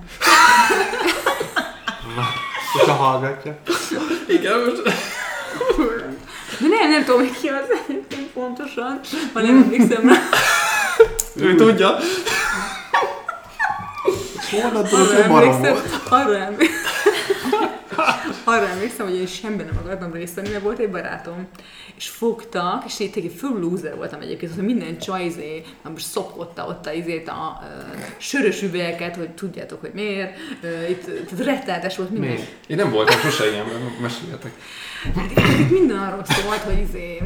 És 2.82 2.88
a 2.88 2.92
hallgatja. 2.92 3.58
Igen, 4.28 4.60
most... 4.60 4.82
De 6.84 6.90
nem, 6.90 6.98
nem 6.98 7.06
tudom, 7.06 7.32
ki 7.42 7.48
az 7.48 7.78
egyébként 7.88 8.28
pontosan, 8.34 9.00
ha 9.34 9.42
nem 9.42 9.62
emlékszem 9.64 10.10
rá. 10.10 10.18
Ő 11.36 11.56
tudja. 11.56 11.98
Honnan 14.52 14.84
tudod, 14.84 15.08
Arra 15.08 15.16
hogy 15.16 15.28
barom 15.28 15.52
emlékszem, 15.54 15.74
volt? 15.74 16.02
arra 16.10 16.38
emlékszem, 16.38 16.93
arra 18.44 18.68
emlékszem, 18.68 19.06
hogy 19.06 19.16
én 19.16 19.28
semben 19.28 19.66
nem 19.66 19.78
akartam 19.78 20.14
részt 20.14 20.36
venni, 20.36 20.50
mert 20.50 20.64
volt 20.64 20.80
egy 20.80 20.90
barátom, 20.90 21.48
és 21.96 22.08
fogtak, 22.08 22.84
és 22.86 23.00
itt 23.00 23.16
egy 23.16 23.34
full 23.38 23.60
loser 23.60 23.96
voltam 23.96 24.22
egyébként, 24.22 24.54
hogy 24.56 24.64
minden 24.64 24.98
csaj 24.98 25.26
izé, 25.26 25.64
már 25.82 25.94
most 25.94 26.06
szopkotta 26.06 26.66
ott 26.68 26.86
a, 26.86 26.92
izét 26.92 27.28
a 27.28 27.62
ö, 27.64 27.96
sörös 28.18 28.62
üvegeket, 28.62 29.16
hogy 29.16 29.30
tudjátok, 29.30 29.80
hogy 29.80 29.92
miért, 29.94 30.38
ö, 30.62 30.88
itt, 30.88 31.08
itt 31.08 31.44
rettenetes 31.44 31.98
volt 31.98 32.10
minden. 32.10 32.30
Miért? 32.30 32.52
Én 32.68 32.78
nem 32.78 32.92
voltam 32.92 33.20
sose 33.20 33.50
ilyenben, 33.50 33.82
meséljetek. 34.02 34.52
Itt 35.60 35.70
minden 35.70 35.98
arról 35.98 36.26
szólt, 36.26 36.58
hogy 36.58 36.80
izé, 36.90 37.22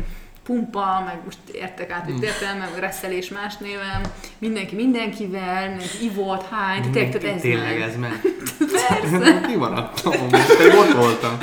pumpa, 0.47 1.03
meg 1.05 1.19
most 1.25 1.37
értek 1.51 1.91
át, 1.91 2.05
hogy 2.05 2.23
értelme, 2.23 2.59
meg 2.59 2.79
reszelés 2.79 3.29
más 3.29 3.57
néven, 3.57 4.01
mindenki 4.37 4.75
mindenkivel, 4.75 5.67
mindenki 5.67 6.03
ivott, 6.03 6.47
hány, 6.49 6.81
tényleg, 6.91 7.17
tehát 7.17 7.35
ez 7.35 7.41
Tényleg 7.41 7.81
ez 7.81 7.95
ment. 7.97 8.21
Persze. 8.87 9.41
Kimaradtam, 9.47 10.13
most 10.31 10.59
ott 10.79 10.93
voltam. 10.93 11.37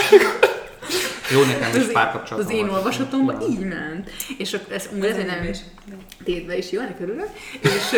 Jó, 1.30 1.42
nekem 1.42 1.80
is 1.80 1.86
párkapcsolatom 1.86 2.48
az 2.48 2.54
én 2.54 2.66
volt. 2.66 2.78
olvasatomban 2.78 3.40
így 3.40 3.58
ment. 3.58 4.10
És 4.38 4.58
ez 4.70 4.88
úgy 4.94 5.12
hogy 5.12 5.26
nem 5.26 5.44
is. 5.50 5.58
tétbe 6.24 6.56
is 6.56 6.70
jó, 6.70 6.80
ennek 6.80 7.00
örülök. 7.00 7.28
És, 7.60 7.92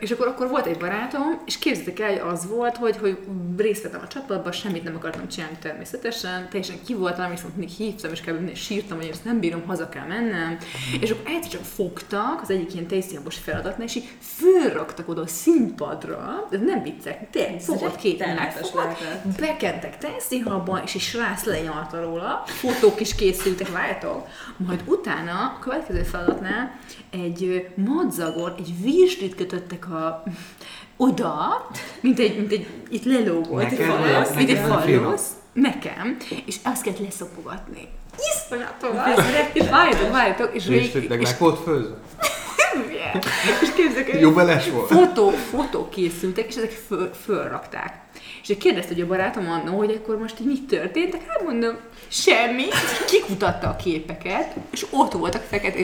és 0.00 0.10
akkor, 0.10 0.26
akkor 0.26 0.48
volt 0.48 0.66
egy 0.66 0.78
barátom, 0.78 1.42
és 1.46 1.58
képzeljétek 1.58 2.00
el, 2.00 2.10
hogy 2.10 2.32
az 2.32 2.48
volt, 2.48 2.76
hogy, 2.76 2.96
hogy 2.96 3.18
részt 3.56 3.82
vettem 3.82 4.00
a 4.04 4.08
csapatban, 4.08 4.52
semmit 4.52 4.84
nem 4.84 4.96
akartam 4.96 5.28
csinálni 5.28 5.56
természetesen, 5.60 6.48
teljesen 6.48 6.76
ki 6.84 6.94
voltam, 6.94 7.30
viszont 7.30 7.56
mindig 7.56 7.76
hívtam, 7.76 8.10
és 8.12 8.20
kb. 8.20 8.36
mindig 8.36 8.56
sírtam, 8.56 8.96
hogy 8.96 9.08
ezt 9.08 9.24
nem 9.24 9.40
bírom, 9.40 9.62
haza 9.66 9.88
kell 9.88 10.06
mennem. 10.06 10.58
És 11.00 11.10
akkor 11.10 11.30
egyszer 11.30 11.50
csak 11.50 11.64
fogtak 11.64 12.40
az 12.42 12.50
egyik 12.50 12.74
ilyen 12.74 12.86
tejszínhabos 12.86 13.36
feladatnál, 13.36 13.86
és 13.86 13.94
így 13.94 14.08
fölraktak 14.36 15.08
oda 15.08 15.22
a 15.22 15.26
színpadra, 15.26 16.48
ez 16.50 16.60
nem 16.60 16.82
viccek, 16.82 17.30
tényleg 17.30 17.60
fogott 17.60 17.96
két 17.96 18.18
megfogott, 18.34 18.98
bekentek 19.40 19.98
tejszínhabba, 19.98 20.82
és 20.84 20.94
egy 20.94 21.00
srác 21.00 21.44
lenyalta 21.44 22.00
róla, 22.02 22.44
fotók 22.72 23.00
is 23.00 23.14
készültek, 23.14 23.72
várjátok. 23.72 24.26
Majd 24.56 24.82
utána, 24.86 25.32
a 25.32 25.58
következő 25.60 26.02
feladatnál 26.02 26.78
egy 27.10 27.66
madzagon, 27.74 28.54
egy 28.58 28.82
virslit 28.82 29.34
kötöttek 29.34 29.90
a 29.90 30.22
oda, 30.96 31.66
mint 32.00 32.18
egy, 32.18 32.36
mint 32.36 32.52
egy 32.52 32.66
itt 32.88 33.04
vagy 33.48 33.72
falusz, 33.86 34.28
neked 34.28 34.36
mint 34.36 34.50
egy 34.50 34.58
falusz, 34.58 35.26
nekem, 35.52 36.16
és 36.44 36.56
azt 36.64 36.82
kellett 36.82 36.98
leszopogatni. 37.00 37.88
Iszonyatos! 38.18 38.90
És 39.52 39.68
várjátok, 39.68 40.10
várjátok, 40.12 40.54
és 40.54 40.66
És 40.68 40.94
és, 40.94 41.08
meg 41.08 41.20
volt 41.38 41.62
főzve? 41.62 41.96
és 43.62 43.68
képzeljük, 43.74 44.20
Jó 44.20 44.30
beles 44.30 44.70
volt? 44.70 44.86
fotó, 44.86 45.30
fotók 45.30 45.90
készültek, 45.90 46.46
és 46.48 46.54
ezek 46.54 46.70
föl, 46.70 47.10
fölrakták. 47.24 47.94
És 48.52 48.58
kérdezte, 48.58 48.94
hogy 48.94 49.02
a 49.02 49.06
barátom 49.06 49.50
annó, 49.50 49.76
hogy 49.76 50.00
akkor 50.02 50.18
most 50.18 50.40
így 50.40 50.46
mit 50.46 50.66
történt, 50.66 51.14
hát 51.28 51.42
mondom, 51.44 51.76
semmi. 52.08 52.64
Kikutatta 53.06 53.68
a 53.68 53.76
képeket, 53.76 54.54
és 54.70 54.86
ott 54.90 55.12
voltak 55.12 55.42
fekete 55.42 55.78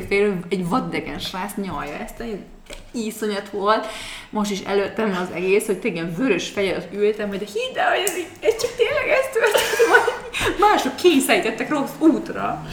egy 0.48 0.68
vaddegen 0.68 1.18
srác 1.18 1.54
nyalja 1.54 1.98
ezt, 1.98 2.20
egy 2.20 2.44
iszonyat 2.90 3.50
volt. 3.50 3.87
Most 4.31 4.50
is 4.50 4.61
előttem 4.61 5.18
az 5.22 5.35
egész, 5.35 5.66
hogy 5.66 5.78
tényleg 5.78 6.16
vörös 6.16 6.48
fejjel 6.48 6.76
ott 6.76 6.94
ültem, 6.94 7.28
hogy 7.28 7.38
de 7.38 7.44
hidd 7.44 7.78
el, 7.78 7.90
hogy 7.90 8.02
ez, 8.07 8.14
ez 8.40 8.61
csak 8.61 8.70
tényleg 8.76 9.09
ez 9.09 9.33
történt, 9.33 10.59
mások 10.59 10.96
kényszerítettek 10.96 11.68
rossz 11.68 11.94
útra. 11.98 12.66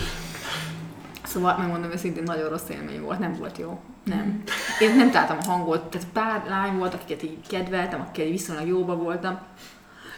Szóval 1.24 1.58
megmondom 1.58 1.92
őszintén, 1.92 2.24
nagyon 2.24 2.50
rossz 2.50 2.70
élmény 2.70 3.02
volt, 3.02 3.20
nem 3.20 3.36
volt 3.40 3.58
jó. 3.58 3.80
Nem. 4.04 4.44
Én 4.80 4.96
nem 4.96 5.12
találtam 5.12 5.38
a 5.42 5.46
hangot, 5.46 5.84
tehát 5.84 6.08
pár 6.14 6.44
lány 6.50 6.78
volt, 6.78 6.94
akiket 6.94 7.24
így 7.24 7.38
kedveltem, 7.50 8.02
akikkel 8.02 8.32
viszonylag 8.32 8.68
jóba 8.68 8.96
voltam, 8.96 9.40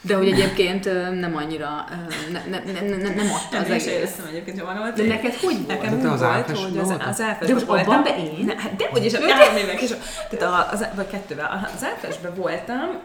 de 0.07 0.15
hogy 0.15 0.27
egyébként 0.27 0.85
nem 1.19 1.35
annyira, 1.35 1.85
ne, 2.31 2.39
ne, 2.49 2.71
ne, 2.71 2.95
ne, 2.95 3.13
nem 3.13 3.31
adta 3.31 3.57
az 3.57 3.69
egész. 3.69 3.85
éreztem 3.85 4.25
egyébként 4.29 4.57
jobban 4.57 4.77
volt. 4.77 4.95
De 4.95 5.03
neked 5.03 5.33
hogy 5.33 5.65
volt? 5.65 5.67
Nekem 5.67 6.01
De 6.01 6.09
az 6.09 6.19
volt, 6.19 6.57
hogy 6.57 6.77
az, 6.77 6.89
az 6.89 7.21
Áfesben 7.21 7.47
De 7.47 7.53
most 7.53 7.67
abban 7.67 7.85
voltam. 7.85 8.03
be 8.03 8.17
én? 8.17 8.45
Ne, 8.45 8.55
hát 8.61 8.75
de 8.75 9.05
is, 9.05 9.13
három 9.13 9.57
évek 9.57 9.81
is. 9.81 9.89
Tehát 10.29 10.53
a, 10.55 10.73
az, 10.73 10.85
vagy 10.95 11.07
kettővel. 11.07 11.69
Az 11.75 11.83
Áfesben 11.83 12.35
voltam, 12.35 13.01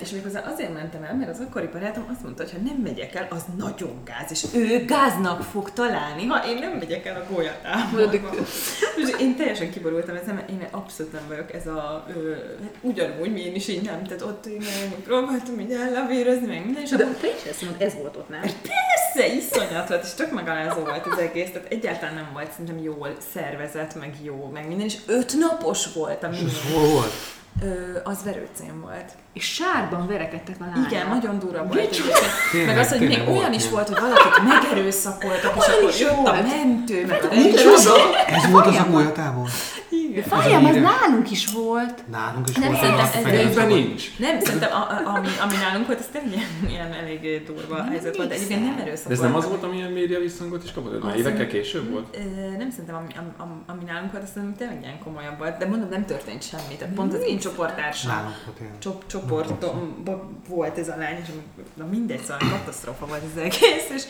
és 0.00 0.10
méghozzá 0.10 0.42
azért 0.52 0.72
mentem 0.74 1.02
el, 1.02 1.14
mert 1.14 1.30
az 1.30 1.40
akkori 1.48 1.68
barátom 1.72 2.06
azt 2.12 2.22
mondta, 2.22 2.42
hogy 2.42 2.52
ha 2.52 2.58
nem 2.64 2.76
megyek 2.82 3.14
el, 3.14 3.26
az 3.30 3.42
nagyon 3.58 4.00
gáz, 4.04 4.30
és 4.30 4.44
ő 4.54 4.84
gáznak 4.84 5.42
fog 5.42 5.70
találni, 5.72 6.26
ha 6.26 6.48
én 6.48 6.58
nem 6.58 6.72
megyek 6.72 7.06
el 7.06 7.16
a 7.16 7.32
golyatáborba. 7.32 8.30
És 8.96 9.08
én 9.20 9.36
teljesen 9.36 9.70
kiborultam 9.70 10.16
ezen, 10.16 10.34
mert 10.34 10.50
én 10.50 10.66
abszolút 10.70 11.12
nem 11.12 11.22
vagyok 11.28 11.52
ez 11.52 11.66
a, 11.66 12.04
ö, 12.16 12.34
ugyanúgy, 12.80 13.32
mi 13.32 13.40
én 13.40 13.54
is 13.54 13.68
így 13.68 13.82
nem, 13.82 14.02
tehát 14.02 14.22
ott 14.22 14.46
én 14.46 14.60
én 14.60 15.02
próbáltam 15.04 15.60
így 15.60 15.72
ellavírozni, 15.72 16.45
meg 16.46 16.64
minden, 16.64 16.82
és 16.82 16.90
De 16.90 17.04
akkor 17.04 17.16
te 17.16 17.26
is 17.28 17.42
ezt 17.50 17.62
mondod, 17.62 17.82
ez 17.82 17.94
volt 17.94 18.16
ott, 18.16 18.28
nem? 18.28 18.40
Persze, 18.40 19.34
iszonyat 19.34 19.88
volt, 19.88 20.04
és 20.04 20.14
tök 20.14 20.30
megalázó 20.30 20.80
volt 20.80 21.06
az 21.06 21.18
egész, 21.18 21.50
tehát 21.52 21.72
egyáltalán 21.72 22.14
nem 22.14 22.30
volt 22.32 22.50
szerintem 22.50 22.78
jól 22.78 23.16
szervezett, 23.34 23.94
meg 23.94 24.14
jó, 24.22 24.50
meg 24.52 24.66
minden, 24.66 24.86
és 24.86 24.96
öt 25.06 25.34
napos 25.38 25.92
volt 25.92 26.22
a 26.22 26.28
És 26.32 26.38
minden. 26.38 26.54
ez 26.54 26.72
hol 26.72 26.88
volt? 26.88 27.12
Ö, 27.62 27.98
az 28.04 28.18
verőcén 28.24 28.80
volt. 28.80 29.12
És 29.32 29.44
sárban 29.44 30.06
verekedtek 30.06 30.56
a 30.60 30.64
lányok. 30.64 30.90
Igen, 30.90 31.08
nagyon 31.08 31.38
durva 31.38 31.64
volt. 31.66 32.02
Tényleg, 32.50 32.66
Meg 32.66 32.78
az, 32.78 32.88
hogy 32.88 33.08
még 33.08 33.22
olyan 33.28 33.52
is 33.52 33.70
volt, 33.70 33.88
hogy 33.88 34.00
valakit 34.00 34.42
megerőszakoltak, 34.48 35.56
és 35.56 35.66
akkor 35.66 35.94
jött 35.98 36.26
a 36.26 36.42
mentő, 36.42 37.06
meg 37.06 37.22
a 37.30 37.34
Micsoda? 37.34 37.96
rendőr. 37.96 38.16
Ez 38.26 38.50
volt 38.50 38.66
az 38.66 38.76
a? 38.76 38.86
De 40.16 40.22
várjál, 40.28 40.64
az 40.64 40.76
a 40.76 40.80
nálunk 40.80 41.30
is 41.30 41.46
volt. 41.52 42.02
Nálunk 42.10 42.48
is 42.48 42.56
Nem, 42.56 42.68
volt 42.68 42.80
szerintem 43.12 43.62
ez 43.62 43.68
nincs. 43.68 44.18
Nem, 44.18 44.40
szerintem 44.40 44.70
a, 44.72 44.76
a, 44.76 45.14
ami, 45.16 45.28
ami 45.42 45.54
nálunk 45.54 45.86
volt, 45.86 45.98
ez 45.98 46.06
tényleg 46.12 46.32
ilyen, 46.32 46.48
ilyen 46.68 46.92
elég 46.92 47.42
durva 47.46 47.82
helyzet 47.84 48.16
volt. 48.16 48.28
de 48.28 48.34
Egyébként 48.34 48.64
nem 48.64 48.78
erőszak 48.86 49.12
ez 49.12 49.18
nem 49.18 49.34
az 49.34 49.48
volt, 49.48 49.62
ami 49.62 49.76
ilyen 49.76 49.90
média 49.90 50.18
visszhangot 50.18 50.64
is 50.64 50.72
kapott? 50.72 51.02
Már 51.02 51.16
évekkel 51.16 51.46
később 51.46 51.90
volt? 51.90 52.16
Nem 52.58 52.70
szerintem, 52.70 52.94
ami, 52.94 53.06
ami, 53.38 53.50
ami, 53.66 53.84
nálunk 53.84 54.12
volt, 54.12 54.22
azt 54.24 54.32
szerintem 54.32 54.56
tényleg 54.58 54.82
ilyen 54.82 54.98
komolyabb 55.04 55.38
volt. 55.38 55.58
De 55.58 55.66
mondom, 55.66 55.88
nem 55.88 56.04
történt 56.04 56.42
semmi. 56.48 56.74
Tehát 56.78 56.94
pont 56.94 57.14
az 57.14 57.22
én 57.26 57.38
csoporttársam 57.46 58.34
ilyen. 58.60 58.78
csop, 58.78 59.06
csoportomban 59.06 60.42
volt 60.48 60.78
ez 60.78 60.88
a 60.88 60.96
lány, 60.96 61.18
és 61.22 61.28
na 61.74 61.84
mindegy, 61.84 62.20
szóval 62.20 62.38
katasztrófa 62.50 63.06
volt 63.06 63.22
az 63.34 63.40
egész, 63.40 63.90
és, 63.90 64.04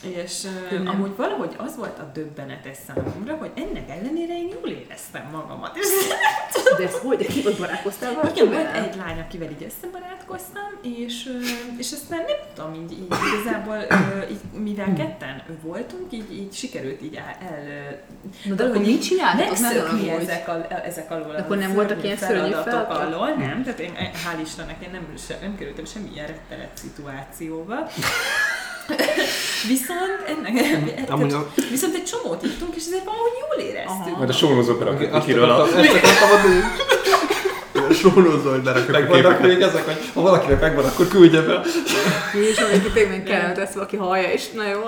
és 0.00 0.44
uh, 0.72 0.90
amúgy 0.90 1.16
valahogy 1.16 1.54
az 1.56 1.76
volt 1.76 1.98
a 1.98 2.10
döbbenetes 2.14 2.76
számomra, 2.86 3.34
hogy 3.34 3.50
ennek 3.54 3.90
ellenére 3.90 4.36
én 4.36 4.48
jól 4.48 4.68
éreztem 4.68 5.28
magamat. 5.32 5.78
De 6.78 6.84
ez 6.84 6.98
hogy? 6.98 7.18
De 7.18 7.24
ki 7.24 7.46
ott 7.46 7.58
barátkoztál 7.58 8.10
igen, 8.10 8.22
valakivel? 8.22 8.62
volt 8.62 8.86
egy 8.86 8.96
lány, 8.96 9.20
akivel 9.20 9.50
így 9.50 9.64
összebarátkoztam, 9.64 10.70
és, 10.82 11.32
és 11.76 11.92
aztán 11.92 12.18
nem 12.26 12.36
tudom, 12.54 12.74
így, 12.74 12.92
így 12.92 13.14
igazából, 13.34 13.86
így, 14.30 14.60
mivel 14.60 14.92
ketten 14.92 15.42
voltunk, 15.62 16.12
így, 16.12 16.32
így 16.32 16.54
sikerült 16.54 17.02
így 17.02 17.14
el, 17.14 17.36
Na 18.44 18.54
de 18.54 18.64
akkor 18.64 18.98
csináltatok? 18.98 19.58
Nem 19.58 19.74
megszökni 19.74 20.10
ezek, 20.10 20.48
a, 20.48 20.84
ezek 20.84 21.10
alól. 21.10 21.32
De 21.32 21.38
akkor 21.38 21.56
nem 21.56 21.74
voltak 21.74 22.04
ilyen 22.04 22.16
szörnyű 22.16 22.52
feladatok 22.52 22.98
alól, 22.98 23.28
nem, 23.28 23.62
tehát 23.62 23.78
én, 23.78 23.92
hál' 23.96 24.40
Istennek 24.42 24.82
én 24.82 24.90
nem, 24.90 25.14
se, 25.26 25.38
nem 25.40 25.56
kerültem 25.56 25.84
semmilyen 25.84 26.26
rettenet 26.26 26.70
szituációba. 26.74 27.76
Viszont 29.66 30.22
ennek, 30.26 31.10
Amúgy 31.10 31.32
a- 31.32 31.52
viszont 31.70 31.94
egy 31.94 32.04
csomót 32.04 32.42
ittunk, 32.44 32.74
és 32.76 32.82
ezért 32.86 33.04
valahogy 33.04 33.32
jól 33.40 33.66
éreztük. 33.68 34.16
Majd 34.16 34.28
a 34.28 34.32
sónozók 34.32 34.80
Azt 34.80 34.98
berakjuk 34.98 35.24
kiről 35.24 35.50
a... 35.50 35.66
ezt 35.66 36.22
akartam. 36.22 36.97
Sónozó, 37.98 38.50
hogy 38.50 38.62
berakjuk 38.62 38.96
a 38.96 38.98
Megvannak 38.98 39.22
képeket. 39.22 39.46
még 39.46 39.60
ezek, 39.60 39.84
hogy 39.84 40.10
ha 40.14 40.20
valakinek 40.20 40.60
megvan, 40.60 40.84
akkor 40.84 41.08
küldje 41.08 41.40
be. 41.42 41.60
És 42.50 42.60
valaki 42.60 42.90
tényleg 42.94 43.22
kellett 43.22 43.58
ezt 43.58 43.74
valaki 43.74 43.96
hallja, 43.96 44.28
és 44.32 44.50
na 44.50 44.68
jó. 44.68 44.80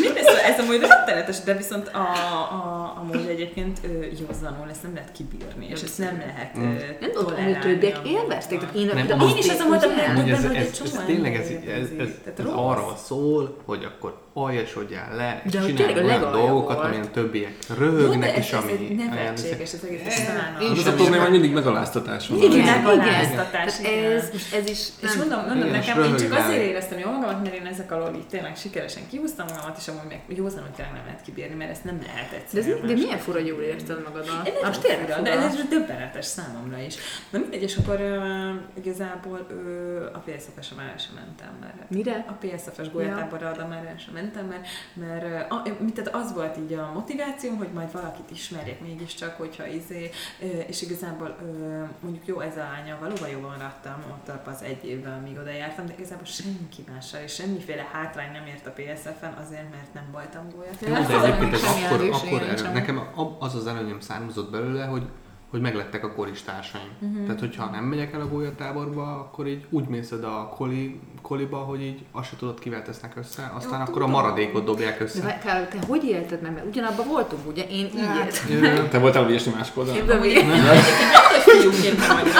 Mindegy, 0.00 0.24
szóval 0.24 0.40
ez 0.40 0.58
amúgy 0.58 0.80
rettenetes, 0.80 1.40
de 1.40 1.56
viszont 1.56 1.88
a, 1.88 1.98
a, 1.98 2.96
amúgy 3.00 3.26
egyébként 3.28 3.80
józanul 4.20 4.66
ezt 4.70 4.82
nem 4.82 4.94
lehet 4.94 5.12
kibírni, 5.12 5.66
és 5.70 5.82
ezt 5.82 5.98
nem 5.98 6.22
lehet 6.26 6.52
Mm. 6.58 6.76
Nem 7.00 7.10
tudom, 7.12 7.44
hogy 7.44 7.58
többiek 7.58 7.98
élvezték, 8.06 8.60
én, 8.74 8.90
Nem, 8.94 9.06
de 9.06 9.16
Én 9.28 9.36
is 9.36 9.48
azon 9.48 9.68
voltam 9.68 9.90
ez, 9.90 10.44
hogy 10.44 10.56
egy 10.56 10.62
ez, 10.62 10.70
csomó 10.70 10.90
ez 11.00 11.04
tényleg 11.06 11.34
ez, 11.34 11.46
ez, 11.46 11.56
ez, 11.66 11.88
ez, 11.98 12.08
ez 12.38 12.44
arról 12.54 12.96
szól, 13.04 13.56
hogy 13.64 13.84
akkor 13.84 14.20
aljasodjál 14.34 15.16
le, 15.16 15.42
és 15.46 15.56
hogy 15.56 15.76
csinálj 15.76 16.04
olyan 16.04 16.32
dolgokat, 16.32 16.84
amilyen 16.84 17.10
többiek 17.12 17.54
röhögnek 17.78 18.38
is, 18.38 18.52
ez, 18.52 18.58
ez 18.58 18.62
ami... 18.62 18.94
nevetséges, 18.94 19.72
ez 19.72 19.80
egész 19.84 20.00
Én. 20.60 20.70
Az 20.70 20.80
sem. 20.80 20.92
a 20.92 20.94
probléma, 20.94 21.22
hogy 21.22 21.30
mindig 21.30 21.52
megaláztatás 21.52 22.28
van. 22.28 22.38
Igen, 22.52 22.64
Igen, 22.64 22.82
igen. 22.82 22.96
megaláztatás, 22.96 23.76
Tehát 23.76 23.96
igen. 23.96 24.12
ez, 24.12 24.30
ez 24.52 24.68
is 24.68 24.88
És 25.00 25.14
mondom, 25.14 25.38
mondom 25.38 25.68
Igen, 25.68 25.70
nekem, 25.70 26.02
én 26.02 26.16
csak 26.16 26.32
azért 26.32 26.62
éreztem 26.62 26.98
jól 26.98 27.12
magamat, 27.12 27.42
mert 27.42 27.54
én 27.54 27.66
ezek 27.66 27.92
alól 27.92 28.14
így 28.14 28.26
tényleg 28.26 28.56
sikeresen 28.56 29.02
kihúztam 29.10 29.46
magamat, 29.48 29.76
és 29.78 29.88
amúgy 29.88 30.08
meg 30.08 30.20
józan, 30.28 30.62
hogy 30.62 30.70
tényleg 30.70 30.94
nem 30.94 31.04
lehet 31.04 31.22
kibírni, 31.22 31.54
mert 31.54 31.70
ezt 31.70 31.84
nem 31.84 32.00
lehet 32.06 32.30
de, 32.30 32.36
egyszerűen. 32.36 32.82
ez, 32.82 32.88
de 32.88 32.94
milyen 32.94 33.18
fura, 33.18 33.38
hogy 33.38 33.46
jól 33.46 33.62
érezted 33.62 34.02
magadat. 34.04 34.46
Én 34.46 34.52
Most 34.64 34.80
tényleg 34.80 35.08
fura, 35.08 35.22
de 35.22 35.30
ez 35.30 35.68
döbbenetes 35.68 36.24
számomra 36.24 36.78
is. 36.78 36.94
Na 37.30 37.38
mindegy, 37.38 37.62
és 37.62 37.76
akkor 37.76 38.00
uh, 38.00 38.84
igazából 38.84 39.46
uh, 39.50 40.16
a 40.16 40.18
PSF-esem 40.18 40.78
el 40.78 40.98
sem 40.98 41.14
mentem, 41.14 41.56
mert 41.60 41.90
Mire? 41.90 42.24
a 42.28 42.32
PSF-es 42.32 42.90
golyatáborra 42.90 43.50
oda 43.50 43.66
már 43.66 43.84
el 43.84 43.98
sem 43.98 44.14
mentem, 44.14 44.46
mert, 44.46 44.66
mert 44.94 45.52
uh, 45.52 45.92
tehát 45.92 46.14
az 46.14 46.32
volt 46.32 46.56
így 46.56 46.72
a 46.72 46.90
motivációm, 46.94 47.56
hogy 47.56 47.68
majd 47.74 47.92
valakit 47.92 48.30
ismerjek 48.30 48.80
mégiscsak, 48.80 49.36
hogyha 49.36 49.66
izé, 49.66 50.10
uh, 50.40 50.64
és 50.66 50.82
igazából 50.82 51.36
uh, 51.40 51.88
mondjuk 52.00 52.26
jó 52.26 52.40
ez 52.42 52.56
a 52.56 52.60
lánya, 52.60 52.98
valóban 53.00 53.28
jól 53.28 53.40
maradtam 53.40 53.98
ott 54.10 54.46
az 54.46 54.62
egy 54.62 54.84
évvel, 54.84 55.18
amíg 55.18 55.38
oda 55.38 55.50
jártam, 55.50 55.86
de 55.86 55.94
igazából 55.96 56.24
senki 56.24 56.84
mással, 56.92 57.20
és 57.20 57.34
semmiféle 57.34 57.88
hátrány 57.92 58.32
nem 58.32 58.46
ért 58.46 58.66
a 58.66 58.70
PSF-en 58.70 59.32
azért, 59.32 59.70
mert 59.70 59.94
nem 59.94 60.04
voltam 60.12 60.48
golyatában. 60.56 61.06
de 61.06 61.26
egyébként 61.26 61.54
ez 61.54 61.62
akkor, 61.62 62.08
akkor 62.12 62.42
erő. 62.42 62.72
Nekem 62.72 63.08
az 63.38 63.54
az 63.54 63.66
előnyöm 63.66 64.00
származott 64.00 64.50
belőle, 64.50 64.84
hogy 64.84 65.08
hogy 65.52 65.60
meglettek 65.60 66.04
a 66.04 66.12
koristársaim. 66.12 66.88
Uh-huh. 67.00 67.24
Tehát, 67.26 67.40
hogyha 67.40 67.70
nem 67.70 67.84
megyek 67.84 68.12
el 68.12 68.20
a 68.20 68.28
golyatáborba, 68.28 69.02
akkor 69.02 69.46
így 69.46 69.64
úgy 69.70 69.84
mész 69.88 70.10
oda 70.12 70.38
a 70.40 70.48
koli, 70.48 71.00
koliba, 71.22 71.56
hogy 71.56 71.82
így 71.82 72.04
azt 72.12 72.28
se 72.28 72.36
tudod, 72.36 72.58
kivel 72.58 72.82
tesznek 72.82 73.16
össze, 73.16 73.52
aztán 73.54 73.78
Jó, 73.78 73.80
akkor 73.80 74.02
a 74.02 74.04
tudom. 74.04 74.10
maradékot 74.10 74.64
dobják 74.64 74.98
De 74.98 75.04
össze. 75.04 75.22
várj, 75.22 75.38
Kár, 75.44 75.68
te 75.68 75.78
hogy 75.86 76.04
élted 76.04 76.42
meg? 76.42 76.52
Mert 76.52 76.66
ugyanabban 76.66 77.06
voltunk, 77.08 77.48
ugye? 77.48 77.62
Én 77.62 77.84
így 77.84 78.06
Hát, 78.06 78.42
éltem. 78.50 78.88
Te 78.90 78.98
voltál 78.98 79.22
a 79.22 79.26
Viesni 79.26 79.52
másik 79.56 79.76
oldalon? 79.76 80.24
Én 80.24 80.46
nem 80.46 80.60
fiúként 81.60 81.98
nem. 81.98 82.18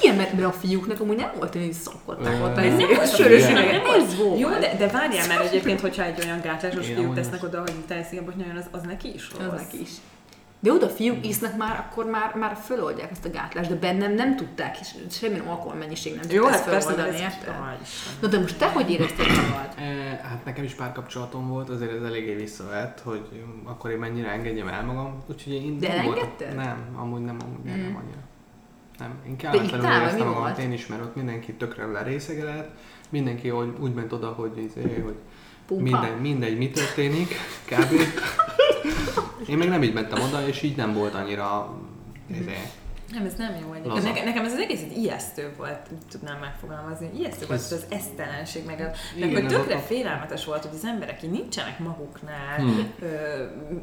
Igen, 0.00 0.16
mert, 0.16 0.32
mert 0.32 0.46
a 0.46 0.52
fiúknak 0.52 1.00
amúgy 1.00 1.16
nem 1.16 1.30
volt 1.38 1.54
olyan 1.54 1.72
szakották 1.72 2.44
ott 2.44 2.56
Ez 2.56 2.76
nem 2.76 2.88
volt 2.96 3.14
sörös 3.14 3.38
ilyen. 3.38 3.52
üveg. 3.52 3.82
Ez 3.84 4.16
volt. 4.16 4.38
Jó, 4.38 4.48
de, 4.48 4.74
de 4.78 4.86
várjál, 4.88 5.26
mert 5.26 5.44
egyébként, 5.44 5.80
hogyha 5.80 6.02
egy 6.02 6.20
olyan 6.24 6.40
gátlásos 6.40 6.86
fiút 6.86 6.98
amúgy 6.98 7.14
tesznek 7.14 7.42
oda, 7.42 7.60
hogy 7.60 7.72
teszik, 7.86 8.20
hogy 8.24 8.34
nagyon 8.36 8.56
az, 8.56 8.66
az 8.70 8.82
neki 8.82 9.14
is 9.14 9.30
rossz. 9.32 9.46
Az 9.52 9.60
neki 9.60 9.80
is. 9.80 9.90
De 10.64 10.72
oda 10.72 10.88
fiúk 10.88 11.26
isznak 11.26 11.56
már, 11.56 11.86
akkor 11.88 12.04
már, 12.10 12.34
már 12.34 12.56
föloldják 12.64 13.10
ezt 13.10 13.24
a 13.24 13.30
gátlást, 13.30 13.68
de 13.68 13.74
bennem 13.74 14.14
nem 14.14 14.36
tudták, 14.36 14.80
és 14.80 14.94
semmi 15.10 15.38
alkoholmennyiség 15.38 16.14
nem 16.14 16.24
Jó, 16.30 16.44
hát 16.44 16.64
persze, 16.68 16.94
de 16.94 17.02
ez. 17.02 17.20
Na 18.20 18.28
de 18.28 18.38
most 18.38 18.58
te 18.58 18.70
hogy 18.70 18.90
érezted 18.90 19.26
magad? 19.26 19.72
E, 19.84 20.20
Hát 20.28 20.44
nekem 20.44 20.64
is 20.64 20.72
párkapcsolatom 20.72 21.48
volt, 21.48 21.68
azért 21.68 21.92
ez 21.92 22.02
eléggé 22.02 22.34
visszavett, 22.34 23.00
hogy 23.00 23.44
akkor 23.64 23.90
én 23.90 23.98
mennyire 23.98 24.28
engedjem 24.28 24.68
el 24.68 24.84
magam. 24.84 25.22
Úgyhogy 25.26 25.52
én 25.52 25.78
De 25.78 25.88
nem 25.88 25.98
elengedted? 25.98 26.54
Nem, 26.54 26.78
amúgy 26.96 27.20
nem, 27.20 27.36
amúgy 27.44 27.64
nem, 27.64 27.76
Mm. 27.78 27.82
nem 27.82 27.96
annyira. 27.96 28.18
Nem, 28.98 29.14
én 29.26 29.36
kellemetlenül 29.36 30.00
éreztem 30.00 30.26
magamat, 30.26 30.58
én 30.58 30.72
is, 30.72 30.86
mert 30.86 31.02
ott 31.02 31.14
mindenki 31.14 31.52
tökre 31.52 31.86
lerészegelett, 31.86 32.70
mindenki 33.08 33.50
úgy, 33.50 33.72
úgy 33.80 33.94
ment 33.94 34.12
oda, 34.12 34.26
hogy, 34.28 34.58
izé, 34.58 35.00
hogy 35.04 35.16
Pumpa? 35.66 35.82
minden, 35.82 36.18
mindegy, 36.18 36.58
mi 36.58 36.70
történik, 36.70 37.34
kb. 37.64 37.92
Én 39.50 39.56
még 39.58 39.68
nem 39.68 39.82
így 39.82 39.92
mentem 39.92 40.22
oda, 40.22 40.46
és 40.48 40.62
így 40.62 40.76
nem 40.76 40.92
volt 40.94 41.14
annyira 41.14 41.74
izé, 42.30 42.58
Nem, 43.12 43.24
ez 43.24 43.32
nem 43.38 43.50
jó 43.62 43.70
egyébként. 43.72 43.94
Laza. 43.94 44.08
Nekem, 44.08 44.24
nekem 44.24 44.44
ez 44.44 44.52
az 44.52 44.58
egész 44.58 44.80
egy 44.82 44.96
ijesztő 44.96 45.52
volt, 45.56 45.78
úgy 45.90 46.06
tudnám 46.10 46.38
megfogalmazni. 46.40 47.10
Ijesztő 47.18 47.46
volt 47.46 47.58
Ez- 47.60 47.72
az 47.72 47.84
esztelenség, 47.88 48.64
meg, 48.66 48.80
a, 48.80 49.16
Igen, 49.16 49.28
meg 49.28 49.42
hogy 49.42 49.52
tökre 49.52 49.74
a- 49.74 49.78
félelmetes 49.78 50.44
volt, 50.44 50.62
hogy 50.64 50.74
az 50.74 50.84
emberek 50.84 51.22
így 51.22 51.30
nincsenek 51.30 51.78
maguknál, 51.78 52.56
Hmm. 52.56 52.92
ö, 53.02 53.06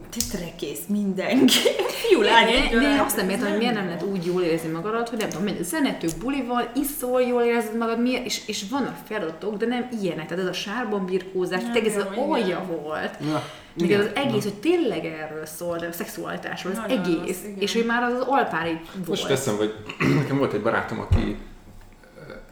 tetrekész 0.09 0.81
mindenki. 0.87 1.53
Fiú, 2.07 2.21
lány, 2.21 2.45
De, 2.79 3.01
azt 3.05 3.15
nem 3.15 3.29
értem, 3.29 3.47
hogy 3.49 3.57
miért 3.57 3.73
nem 3.73 3.85
lehet 3.85 4.03
úgy 4.03 4.25
jól 4.25 4.41
érezni 4.41 4.69
magadat, 4.69 5.09
hogy 5.09 5.17
nem 5.17 5.29
tudom, 5.29 5.43
megy 5.43 5.57
a 5.59 5.63
zenetők 5.63 6.17
bulival, 6.19 6.71
iszol, 6.75 7.21
jól 7.21 7.41
érzed 7.41 7.77
magad, 7.77 8.01
miért, 8.01 8.25
és, 8.25 8.47
és 8.47 8.65
vannak 8.69 8.95
feladatok, 9.07 9.57
de 9.57 9.65
nem 9.65 9.87
ilyenek. 10.01 10.27
Tehát 10.27 10.43
ez 10.43 10.49
a 10.49 10.53
sárban 10.53 11.05
birkózás, 11.05 11.61
ez 11.73 11.93
jó, 11.95 11.99
az 11.99 12.07
alja 12.29 12.65
volt. 12.83 13.17
Ja, 13.27 13.43
Még 13.73 13.91
az 13.91 14.05
igen. 14.05 14.27
egész, 14.27 14.43
hogy 14.43 14.53
tényleg 14.53 15.05
erről 15.05 15.45
szól, 15.45 15.77
de 15.77 15.87
a 15.87 15.91
szexualitásról, 15.91 16.71
az 16.73 16.77
Nagyon 16.77 17.03
egész. 17.03 17.43
igen. 17.43 17.59
és 17.59 17.73
hogy 17.73 17.85
már 17.85 18.03
az, 18.03 18.13
az 18.13 18.25
alpárig 18.27 18.79
volt. 18.95 19.07
Most 19.07 19.27
teszem, 19.27 19.55
hogy 19.55 19.73
nekem 20.21 20.37
volt 20.37 20.53
egy 20.53 20.61
barátom, 20.61 20.99
aki 20.99 21.37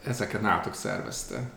ezeket 0.04 0.42
nálatok 0.42 0.74
szervezte. 0.74 1.50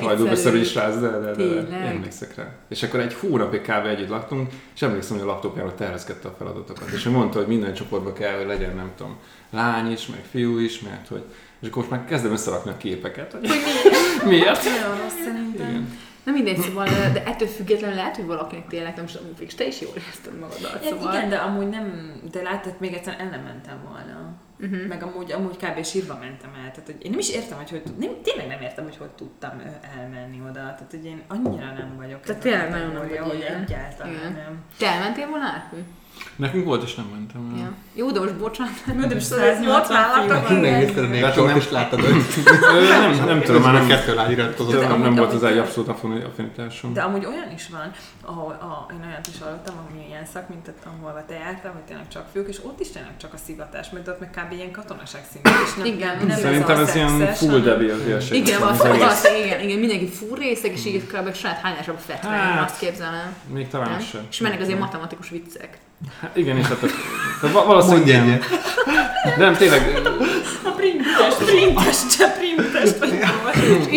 Na, 0.00 0.10
először 0.10 0.54
is 0.54 0.74
ráz, 0.74 1.00
de, 1.00 1.08
de, 1.08 1.32
de, 1.32 1.62
de 1.62 1.74
emlékszek 1.74 2.34
rá. 2.34 2.52
És 2.68 2.82
akkor 2.82 3.00
egy 3.00 3.14
hónapig 3.14 3.60
kb. 3.60 3.86
együtt 3.86 4.08
laktunk, 4.08 4.50
és 4.74 4.82
emlékszem, 4.82 5.16
hogy 5.18 5.26
a 5.26 5.30
laptopjáról 5.30 5.74
tervezkedte 5.74 6.28
a 6.28 6.34
feladatokat. 6.38 6.88
És 6.88 7.06
ő 7.06 7.10
mondta, 7.10 7.38
hogy 7.38 7.46
minden 7.46 7.74
csoportba 7.74 8.12
kell, 8.12 8.36
hogy 8.36 8.46
legyen, 8.46 8.74
nem 8.74 8.90
tudom, 8.96 9.16
lány 9.50 9.90
is, 9.92 10.06
meg 10.06 10.24
fiú 10.30 10.58
is, 10.58 10.80
mert 10.80 11.08
hogy... 11.08 11.22
És 11.60 11.68
akkor 11.68 11.82
most 11.82 11.90
már 11.90 12.04
kezdem 12.04 12.32
összerakni 12.32 12.70
a 12.70 12.76
képeket. 12.76 13.32
Hogy 13.32 13.48
miért? 14.30 14.64
Nagyon 14.64 15.02
rossz 15.02 15.24
szerintem. 15.24 15.68
Igen. 15.68 15.98
Na 16.24 16.32
mindegy, 16.32 16.58
szóval, 16.58 16.86
de 17.12 17.24
ettől 17.24 17.48
függetlenül 17.48 17.96
lehet, 17.96 18.16
hogy 18.16 18.26
valakinek 18.26 18.66
tényleg 18.66 18.94
nem, 18.94 19.02
most 19.04 19.20
és 19.38 19.54
te 19.54 19.66
is 19.66 19.80
jól 19.80 19.92
érezted 19.96 20.38
magadat. 20.38 20.84
Ja, 20.84 20.88
Szóval. 20.88 21.14
Igen, 21.14 21.28
de 21.28 21.36
amúgy 21.36 21.68
nem, 21.68 22.12
de 22.32 22.42
látod, 22.42 22.74
még 22.78 22.94
egyszer 22.94 23.16
el 23.18 23.28
nem 23.28 23.40
mentem 23.40 23.78
volna. 23.88 24.32
Uh-huh. 24.60 24.86
Meg 24.86 25.02
amúgy, 25.02 25.32
amúgy 25.32 25.56
kb. 25.56 25.84
sírva 25.84 26.18
mentem 26.20 26.50
el. 26.54 26.70
Tehát, 26.70 26.86
hogy 26.86 26.96
én 27.04 27.10
nem 27.10 27.18
is 27.18 27.30
értem, 27.30 27.58
hogy 27.58 27.70
hogy 27.70 27.82
nem, 27.98 28.10
tényleg 28.22 28.46
nem 28.46 28.60
értem, 28.60 28.84
hogy 28.84 28.96
hogy 28.96 29.10
tudtam 29.10 29.62
elmenni 29.98 30.40
oda. 30.40 30.52
Tehát, 30.52 30.90
hogy 30.90 31.04
én 31.04 31.22
annyira 31.28 31.72
nem 31.72 31.96
vagyok. 31.96 32.20
Tehát 32.20 32.42
tényleg 32.42 32.70
nagyon 32.70 32.92
nem 32.92 33.08
vagy 33.08 33.18
hogy 33.18 33.40
egyáltalán 33.40 34.12
Igen. 34.12 34.32
nem. 34.32 34.64
Te 34.78 34.86
elmentél 34.86 35.28
volna 35.28 35.44
átni? 35.44 35.84
Nekünk 36.36 36.64
volt, 36.64 36.82
és 36.82 36.94
nem 36.94 37.06
mentem 37.14 37.52
el. 37.54 37.58
Ja. 37.62 37.72
Jó, 37.94 38.10
de 38.10 38.20
most 38.20 38.34
bocsánat. 38.34 38.72
Mondom, 38.86 39.18
is 39.18 39.28
Volt 39.28 39.40
180 39.42 39.96
nálatok 40.00 40.30
a 40.30 40.34
Hát 40.48 40.60
népsort, 40.60 41.46
nem- 41.46 41.56
és 41.56 41.70
láttad, 41.70 42.00
nem, 42.88 43.24
nem 43.26 43.40
tudom, 43.42 43.62
már 43.62 43.72
nem, 43.72 43.86
kettő 43.86 44.14
láiratkozott. 44.14 44.80
nem, 44.80 44.88
nem 44.90 45.02
amúgy- 45.02 45.18
volt 45.18 45.32
az 45.32 45.42
egy 45.44 45.58
abszolút 45.58 45.88
affini- 45.88 46.24
affinitásom. 46.24 46.92
De 46.92 47.00
amúgy 47.02 47.24
olyan 47.24 47.50
is 47.54 47.68
van, 47.68 47.90
ahol 48.24 48.52
a, 48.52 48.92
én 48.92 49.04
olyat 49.08 49.26
is 49.26 49.34
hallottam, 49.42 49.74
ami 49.90 50.06
ilyen 50.08 50.24
szak, 50.32 50.48
mint 50.48 50.72
ahol 50.86 51.24
te 51.26 51.34
jártál, 51.34 51.72
hogy 51.72 51.80
tényleg 51.82 52.08
csak 52.08 52.26
fiúk, 52.32 52.48
és 52.48 52.58
ott 52.64 52.80
is 52.80 52.90
tényleg 52.90 53.16
csak 53.16 53.32
a 53.32 53.36
szivatás, 53.44 53.90
mert 53.90 54.08
ott 54.08 54.20
meg 54.20 54.30
kb. 54.30 54.52
ilyen 54.52 54.70
katonaság 54.70 55.22
szintű, 55.32 55.50
és 55.64 55.74
nem, 55.74 55.86
Igen. 55.86 56.16
nem, 56.16 56.26
nem 56.26 56.38
Szerintem 56.38 56.78
ez 56.78 56.94
ilyen 56.94 57.26
full 57.32 57.60
debil 57.60 57.96
hülyeség. 57.96 58.46
Igen, 58.46 58.60
van, 58.60 58.68
az, 58.68 58.80
az 58.80 59.28
igen, 59.44 59.60
igen, 59.60 59.78
mindenki 59.78 60.06
fúr 60.08 60.38
részek, 60.38 60.70
és 60.72 60.84
így 60.86 61.06
kb. 61.06 61.34
saját 61.34 61.58
hányásra 61.60 61.94
fekve, 62.06 62.28
Hát, 62.28 62.64
azt 62.70 62.78
képzelem. 62.78 63.34
Még 63.52 63.68
talán 63.68 63.90
Nem? 63.90 64.00
sem. 64.00 64.20
És 64.30 64.38
mennek 64.40 64.60
azért 64.60 64.78
matematikus 64.78 65.28
viccek. 65.30 65.78
Hát 66.20 66.36
igen, 66.36 66.56
és 66.56 66.66
hát 66.66 66.80
de 67.40 67.48
va- 67.48 67.66
valószínűleg 67.66 68.06
Mondj 68.06 68.10
igen. 68.10 68.24
egyet. 68.24 69.36
Nem, 69.38 69.54
tényleg, 69.56 70.00
A 70.64 70.70
printes, 70.70 72.06
csak 72.18 72.38
printes 72.38 72.90
vagy 72.98 73.18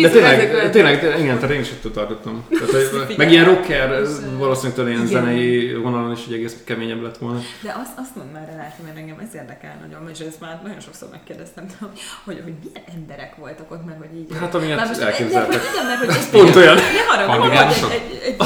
de 0.02 0.08
tényleg, 0.10 0.70
tényleg, 0.70 1.00
de 1.00 1.18
igen, 1.18 1.38
tehát 1.38 1.54
én 1.54 1.60
is 1.60 1.68
ott 1.84 1.92
tartottam. 1.92 2.44
Tehát, 2.50 2.70
hogy- 3.06 3.16
meg 3.16 3.30
ilyen 3.30 3.44
rocker, 3.44 4.02
valószínűleg 4.38 4.74
tudod, 4.76 4.90
ilyen 4.90 5.06
zenei 5.06 5.74
vonalon 5.74 6.12
is 6.12 6.18
egy 6.26 6.32
egész 6.32 6.56
keményebb 6.64 7.02
lett 7.02 7.16
volna. 7.18 7.38
De 7.60 7.76
azt, 7.82 7.92
azt 7.96 8.16
mondd 8.16 8.28
már 8.32 8.48
el, 8.48 8.74
mert 8.84 8.96
engem 8.96 9.18
ez 9.28 9.34
érdekel 9.34 9.76
nagyon, 9.88 10.08
és 10.12 10.18
ezt 10.18 10.40
már 10.40 10.60
nagyon 10.62 10.80
sokszor 10.80 11.08
megkérdeztem, 11.10 11.64
hogy, 11.78 11.88
hogy, 12.24 12.40
hogy 12.44 12.52
milyen 12.62 12.84
emberek 12.96 13.36
voltak 13.36 13.70
ott, 13.70 13.84
meg, 13.84 13.96
hogy 13.98 14.16
így... 14.18 14.28
Hát, 14.40 14.54
amilyet 14.54 14.98
elképzeltek. 14.98 15.60
de- 16.06 16.14
ez 16.14 16.30
Pont 16.30 16.56
olyan. 16.56 16.74
Ne 16.74 16.82
haragudj, 17.08 17.56
egy, 17.92 18.20
egy, 18.22 18.22
egy? 18.24 18.36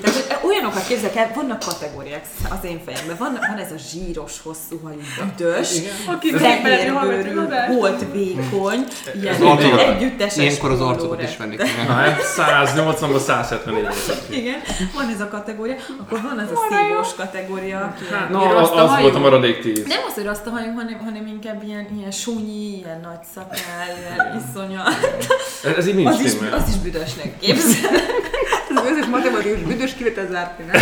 Tehát, 0.00 0.44
olyanokat 0.44 0.86
képzelek 0.86 1.16
el, 1.16 1.30
vannak 1.34 1.58
kategóriák 1.58 2.24
az 2.50 2.58
én 2.64 2.80
fejemben. 2.86 3.16
Van, 3.18 3.38
van 3.48 3.58
ez 3.64 3.72
a 3.72 3.78
zsíros, 3.90 4.32
hosszú 4.42 4.80
hajú, 4.82 4.98
büdös, 5.36 5.68
fehérbőrű, 6.38 7.34
holt 7.76 8.04
vékony, 8.12 8.84
ilyen 9.22 9.34
Az 9.64 9.70
arcodat- 9.72 9.94
együtteses 10.02 10.36
Ilyenkor 10.44 10.70
az 10.70 10.78
póló 10.78 10.90
arcodat 10.90 11.22
is 11.22 11.28
rett. 11.28 11.38
vennék. 11.38 11.58
Na, 11.86 11.92
hát 11.92 12.20
180-ban 12.36 13.18
174 13.18 13.82
volt. 13.82 14.22
Igen, 14.30 14.60
van 14.94 15.08
ez 15.14 15.20
a 15.20 15.28
kategória, 15.28 15.74
akkor 16.00 16.20
van 16.22 16.38
az 16.38 16.50
a 16.54 16.58
szívós 16.70 17.14
kategória, 17.16 17.78
aki 17.78 18.04
Hát, 18.14 18.28
no, 18.30 18.56
az, 18.56 18.70
az 18.72 19.00
volt 19.00 19.14
a 19.14 19.18
maradék 19.18 19.60
10. 19.60 19.86
nem 19.86 19.98
az, 20.08 20.14
hogy 20.14 20.26
azt 20.26 20.46
a 20.46 20.50
hajú, 20.50 20.72
hanem, 20.74 20.98
hanem 21.04 21.26
inkább 21.26 21.62
ilyen, 21.66 21.86
ilyen 21.98 22.10
súnyi, 22.10 22.76
ilyen 22.76 23.00
nagy 23.02 23.20
szakál, 23.34 23.86
ilyen 24.00 24.42
iszonyat. 24.50 24.88
Ez, 25.64 25.76
ez 25.76 25.86
így 25.88 25.94
nincs 25.94 26.08
Az 26.08 26.20
is, 26.20 26.32
az 26.52 26.68
is 26.68 26.76
büdösnek 26.76 27.38
képzel. 27.38 27.90
Az 28.74 28.90
összes 28.90 29.06
matematikus 29.06 29.58
büdös 29.58 29.94
kivétel 29.94 30.26
zárt 30.30 30.58
nem? 30.58 30.80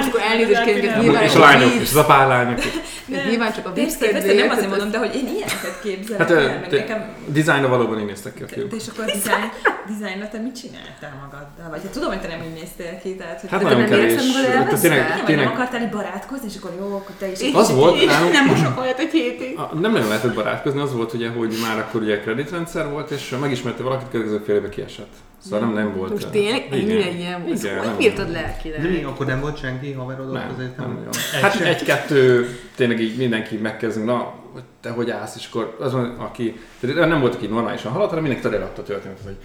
És 0.00 0.06
akkor 0.08 0.20
elnézést 0.20 0.62
kérünk, 0.64 0.84
ez 0.92 1.02
nyilván 1.02 1.22
És 1.22 1.34
a 1.34 1.38
lányok, 1.38 1.72
és 1.74 1.88
az 1.90 1.96
a 1.96 2.04
pár 2.04 2.26
lányok. 2.28 2.58
Ez 2.58 3.28
nyilván 3.28 3.52
csak 3.52 3.66
a 3.66 3.72
vicc 3.72 4.00
nem 4.36 4.50
azért 4.50 4.68
mondom, 4.68 4.90
de 4.90 4.98
hogy 4.98 5.14
én 5.14 5.26
ilyeneket 5.26 5.80
képzelek 5.82 6.28
Hát 6.28 6.70
nekem 6.70 7.04
dizájnra 7.26 7.68
valóban 7.68 7.93
így 8.00 8.06
néztek 8.06 8.34
ki 8.34 8.42
a. 8.42 8.46
De 8.46 8.76
és 8.76 8.86
akkor 8.88 9.04
a 9.04 9.06
design, 9.06 9.46
designra 9.88 10.28
te 10.28 10.38
mit 10.38 10.56
csináltál 10.60 11.12
magaddal? 11.22 11.68
Vagy 11.70 11.82
hát 11.82 11.92
tudom, 11.92 12.08
hogy 12.08 12.20
te 12.20 12.28
nem 12.28 12.42
így 12.42 12.52
néztél 12.60 12.98
ki, 13.02 13.14
tehát 13.16 13.40
hogy 13.40 13.50
Hát 13.50 13.58
te 13.60 13.64
nagyon 13.64 13.80
nem 13.80 13.88
kevés. 13.90 14.12
magad 14.14 14.32
Tehát 14.42 14.56
elveszve? 14.56 14.88
tényleg, 14.88 15.08
nem, 15.08 15.16
nem 15.16 15.24
tényleg, 15.26 15.46
akartál 15.46 15.82
így 15.82 15.90
barátkozni, 15.90 16.46
és 16.50 16.56
akkor 16.56 16.72
jó, 16.80 16.86
akkor 17.00 17.14
te 17.18 17.30
is 17.30 17.40
Én- 17.40 17.54
Az 17.54 17.70
volt 17.74 18.00
én 18.00 18.06
nálunk- 18.06 18.32
Nem 18.32 18.46
mosok 18.46 18.80
olyat 18.80 18.98
egy 18.98 19.10
hétig. 19.12 19.58
A- 19.58 19.74
Nem 19.74 19.92
nagyon 19.92 20.08
lehetett 20.08 20.34
barátkozni, 20.34 20.80
az 20.80 20.92
volt 20.94 21.12
ugye, 21.12 21.28
hogy 21.28 21.54
már 21.66 21.78
akkor 21.78 22.02
ugye 22.02 22.20
kreditrendszer 22.20 22.88
volt, 22.90 23.10
és 23.10 23.34
megismerte 23.40 23.82
valakit, 23.82 24.08
következő 24.10 24.38
fél 24.46 24.54
évbe 24.54 24.68
kiesett. 24.68 25.12
Szóval 25.38 25.60
nem, 25.60 25.72
nem 25.72 25.96
volt. 25.96 26.10
Most 26.10 26.28
tényleg 26.30 26.66
igen. 26.72 26.78
ennyire 26.78 27.10
ilyen 27.10 27.42
volt. 27.42 27.46
Igen, 27.46 27.56
Szóval 27.56 27.76
nem 27.84 27.94
hogy 27.94 27.96
bírtad 28.04 28.26
De 28.26 28.32
lelkileg? 28.40 28.90
mi, 28.90 29.02
akkor 29.02 29.26
nem 29.26 29.40
volt 29.40 29.58
senki 29.58 29.92
haverod 29.92 30.26
ott 30.26 30.32
Nem, 30.32 30.50
azért? 30.54 30.76
nem 30.76 30.92
nagyon. 30.92 31.12
Hát 31.42 31.60
egy-kettő, 31.60 32.48
tényleg 32.76 33.00
így 33.00 33.16
mindenki 33.16 33.56
megkezdünk, 33.56 34.06
na, 34.06 34.34
hogy 34.54 34.62
te 34.80 34.90
hogy 34.90 35.10
állsz, 35.10 35.36
és 35.36 35.46
akkor 35.46 35.76
az 35.80 35.92
van, 35.92 36.04
aki, 36.18 36.60
tehát 36.80 37.08
nem 37.08 37.20
volt, 37.20 37.34
aki 37.34 37.46
normálisan 37.46 37.92
haladt, 37.92 38.08
hanem 38.08 38.24
mindenki 38.24 38.56
eladta 38.56 38.82
a 38.82 38.84
történetet, 38.84 39.24
hogy 39.24 39.36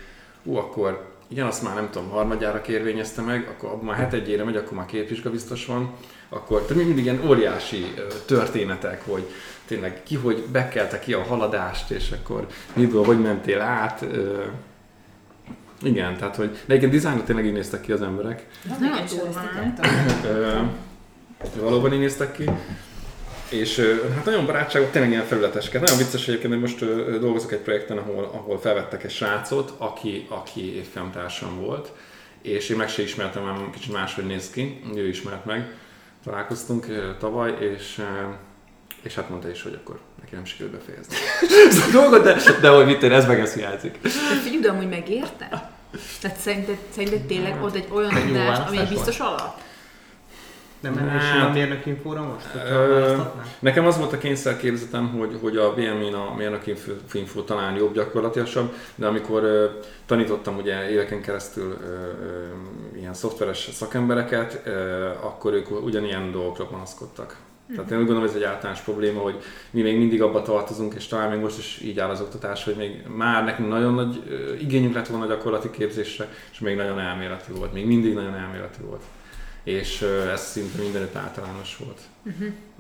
ú, 0.44 0.56
akkor 0.56 1.18
igen, 1.28 1.46
azt 1.46 1.64
már 1.64 1.76
nem 1.76 1.90
tudom, 1.92 2.10
harmadjára 2.10 2.62
kérvényezte 2.62 3.22
meg, 3.22 3.48
akkor 3.48 3.70
abban 3.70 3.86
már 3.86 3.98
hetedjére 3.98 4.44
megy, 4.44 4.56
akkor 4.56 4.78
már 4.78 4.86
két 4.86 5.10
vizsga 5.10 5.30
biztos 5.30 5.66
van, 5.66 5.94
akkor 6.30 6.62
tehát 6.62 6.84
mindig 6.84 7.04
ilyen 7.04 7.22
óriási 7.28 7.94
történetek, 8.26 9.04
hogy 9.06 9.28
tényleg 9.66 10.04
ki, 10.04 10.16
hogy 10.16 10.46
bekelte 10.52 11.00
ki 11.00 11.14
a 11.14 11.24
haladást, 11.24 11.92
és 11.92 12.12
akkor 12.12 12.48
miből, 12.74 13.04
hogy 13.04 13.22
mentél 13.22 13.62
át. 13.62 14.06
Igen, 15.82 16.18
tehát 16.18 16.36
hogy, 16.36 16.50
de 16.52 16.58
egyébként 16.66 16.92
dizájnra 16.92 17.24
tényleg 17.24 17.46
így 17.46 17.54
néztek 17.54 17.82
ki 17.82 17.92
az 17.92 18.02
emberek. 18.02 18.48
Ez 18.72 18.80
nagyon 18.80 19.06
durva, 19.10 19.42
valóban 21.60 21.94
így 21.94 22.00
néztek 22.00 22.32
ki. 22.32 22.44
És 23.50 23.80
hát 24.16 24.26
nagyon 24.26 24.46
barátságok, 24.46 24.92
tényleg 24.92 25.12
ilyen 25.12 25.26
felületesek. 25.26 25.82
Nagyon 25.82 25.98
vicces 25.98 26.28
egyébként, 26.28 26.54
hogy 26.54 26.62
most 26.62 26.80
dolgozok 27.20 27.52
egy 27.52 27.60
projekten, 27.60 27.98
ahol, 27.98 28.24
ahol 28.24 28.60
felvettek 28.60 29.04
egy 29.04 29.12
srácot, 29.12 29.74
aki, 29.78 30.26
aki 30.30 30.76
évfolyamtársam 30.76 31.62
volt, 31.62 31.92
és 32.42 32.70
én 32.70 32.78
meg 32.78 32.90
se 32.90 33.02
ismertem, 33.02 33.44
már 33.44 33.70
kicsit 33.72 33.92
máshogy 33.92 34.26
néz 34.26 34.50
ki, 34.50 34.82
ő 34.96 35.08
ismert 35.08 35.46
meg. 35.46 35.74
Találkoztunk 36.24 36.86
tavaly, 37.20 37.56
és, 37.60 38.02
és 39.02 39.16
hát 39.16 39.30
mondta 39.30 39.50
is, 39.50 39.62
hogy 39.62 39.80
akkor 39.84 40.00
neki 40.22 40.36
nem 40.36 40.46
sikerült 40.46 40.76
befejezni. 40.76 41.16
Ezt 41.70 41.88
a 41.88 41.92
dolgot, 41.92 42.24
de, 42.24 42.36
de 42.62 42.70
hogy 42.70 42.86
mit 42.86 43.04
én, 43.04 43.12
ez 43.12 43.26
meg 43.26 43.40
ez 43.40 43.54
hiányzik. 43.54 44.00
De 44.02 44.10
figyelj, 44.44 44.62
de 44.62 44.70
amúgy 44.70 44.90
megérte? 44.90 45.72
Tehát 46.22 46.38
szerinted, 46.38 46.78
szerinted 46.94 47.22
tényleg 47.22 47.64
ott 47.64 47.76
egy 47.76 47.88
olyan 47.92 48.28
tudás, 48.28 48.68
ami 48.68 48.80
biztos 48.90 49.20
alap? 49.20 49.62
Nem 50.80 50.94
mennél 50.94 51.10
Hát- 51.10 51.34
sima 51.34 51.50
mérnök 51.50 51.86
infóra 51.86 52.22
most? 52.22 52.46
Ö? 52.70 53.18
Nekem 53.60 53.86
az 53.86 53.98
volt 53.98 54.14
a 54.14 54.18
kényszerképzetem, 54.18 55.10
hogy, 55.18 55.38
hogy 55.42 55.58
a 55.58 55.74
BMI-n 55.74 56.14
a 56.14 56.34
mérnöki 56.38 56.74
info 57.14 57.42
talán 57.42 57.76
jobb, 57.76 57.94
gyakorlatilasabb, 57.94 58.74
de 58.96 59.08
amikor 59.08 59.44
ö, 59.44 59.66
tanítottam 60.06 60.58
ugye 60.58 60.90
éveken 60.90 61.22
keresztül 61.22 61.78
ö, 61.82 61.86
ö, 61.86 62.98
ilyen 62.98 63.14
szoftveres 63.14 63.70
szakembereket, 63.72 64.62
ö, 64.66 65.06
akkor 65.22 65.54
ők 65.54 65.84
ugyanilyen 65.86 66.32
dolgokra 66.32 66.66
panaszkodtak. 66.66 67.36
Tehát 67.76 67.92
én 67.92 67.98
úgy 67.98 68.06
gondolom, 68.06 68.30
ez 68.30 68.36
egy 68.36 68.44
általános 68.44 68.80
probléma, 68.82 69.22
hogy 69.22 69.36
mi 69.72 69.82
még 69.82 69.98
mindig 69.98 70.22
abba 70.22 70.42
tartozunk, 70.42 70.94
és 70.94 71.08
talán 71.08 71.30
még 71.30 71.40
most 71.40 71.58
is 71.58 71.80
így 71.84 72.00
áll 72.00 72.10
az 72.10 72.22
oktatás, 72.22 72.64
hogy 72.64 72.76
még 72.76 73.04
már 73.16 73.44
nekünk 73.44 73.70
nagyon 73.70 73.94
nagy 73.94 74.24
igényünk 74.62 74.94
lett 74.94 75.08
volna 75.08 75.26
a 75.26 75.28
gyakorlati 75.28 75.70
képzésre, 75.70 76.28
és 76.52 76.60
még 76.60 76.76
nagyon 76.76 77.00
elméleti 77.00 77.52
volt, 77.52 77.74
még 77.74 77.86
mindig 77.86 78.14
nagyon 78.14 78.36
elméleti 78.36 78.80
volt. 78.88 79.02
És 79.64 80.02
ez 80.34 80.42
szinte 80.42 80.82
mindenütt 80.82 81.16
általános 81.16 81.78
volt. 81.78 82.00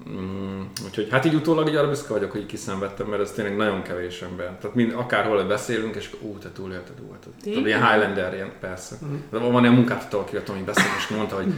Mm, 0.09 0.61
úgyhogy 0.85 1.07
hát 1.11 1.25
így 1.25 1.33
utólag 1.33 1.67
így 1.67 1.75
arra 1.75 1.89
büszke 1.89 2.13
vagyok, 2.13 2.31
hogy 2.31 2.45
kiszenvedtem, 2.45 3.07
mert 3.07 3.21
ez 3.21 3.31
tényleg 3.31 3.55
nagyon 3.55 3.81
kevés 3.81 4.21
ember. 4.21 4.57
Tehát 4.61 4.75
mind, 4.75 4.93
akárhol 4.95 5.43
beszélünk, 5.43 5.95
és 5.95 6.09
ú, 6.21 6.37
te 6.37 6.51
túlélted, 6.51 6.95
ú, 6.99 7.11
hát, 7.11 7.45
ilyen 7.45 7.89
Highlander, 7.89 8.33
ilyen, 8.33 8.51
persze. 8.59 8.95
De 9.29 9.37
van 9.37 9.61
ilyen 9.61 9.75
munkáltató, 9.75 10.19
akivel 10.19 10.43
tudom, 10.43 10.57
hogy 10.57 10.73
beszélni, 10.73 10.95
és 10.97 11.07
mondta, 11.07 11.35
hogy 11.35 11.53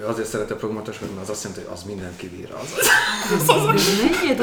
ő 0.00 0.06
azért 0.06 0.28
szerette 0.28 0.54
a 0.54 0.56
programotos, 0.56 0.98
mert 0.98 1.12
az 1.22 1.28
azt 1.30 1.42
jelenti, 1.42 1.64
hogy 1.64 1.74
az 1.74 1.82
mindent 1.82 2.16
kibír. 2.16 2.52
Az. 2.62 2.74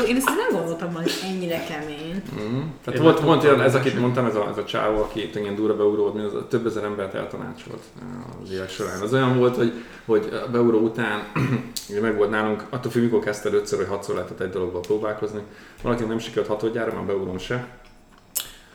Én 0.08 0.16
ezt 0.16 0.26
nem 0.26 0.52
gondoltam, 0.52 0.94
hogy 0.94 1.12
ennyire 1.24 1.64
kemény. 1.64 2.24
Mm. 2.42 2.62
Tehát 2.84 3.00
volt, 3.00 3.20
volt 3.20 3.44
olyan, 3.44 3.62
ez 3.62 3.76
akit 3.76 4.00
mondtam, 4.00 4.26
ez 4.26 4.36
a, 4.36 4.48
ez 4.50 4.58
a 4.58 4.64
csávó, 4.64 5.02
aki 5.02 5.22
itt 5.22 5.36
ilyen 5.36 5.56
durva 5.56 5.76
beuró 5.76 6.12
volt, 6.12 6.34
az, 6.34 6.42
több 6.50 6.66
ezer 6.66 6.84
embert 6.84 7.14
eltanácsolt 7.14 7.82
az 8.44 8.52
évek 8.52 8.70
során. 8.70 9.02
Az 9.02 9.14
olyan 9.14 9.38
volt, 9.38 9.56
hogy, 9.56 9.74
hogy 10.06 10.42
a 10.48 10.52
beuró 10.52 10.80
után 10.80 11.24
ugye 11.90 12.02
meg 12.02 12.16
volt 12.16 12.30
nálunk, 12.30 12.64
attól 12.70 12.92
függ, 12.92 13.04
mikor 13.04 13.20
kezdted 13.20 13.54
ötször 13.54 13.80
vagy 13.80 13.88
hatszor 13.88 14.16
lehetett 14.16 14.40
egy 14.40 14.50
dologba 14.50 14.80
próbálkozni. 14.80 15.42
Valakinek 15.82 16.10
nem 16.10 16.20
sikerült 16.20 16.48
hatodjára, 16.48 16.94
már 16.94 17.06
beurón 17.06 17.38
se. 17.38 17.68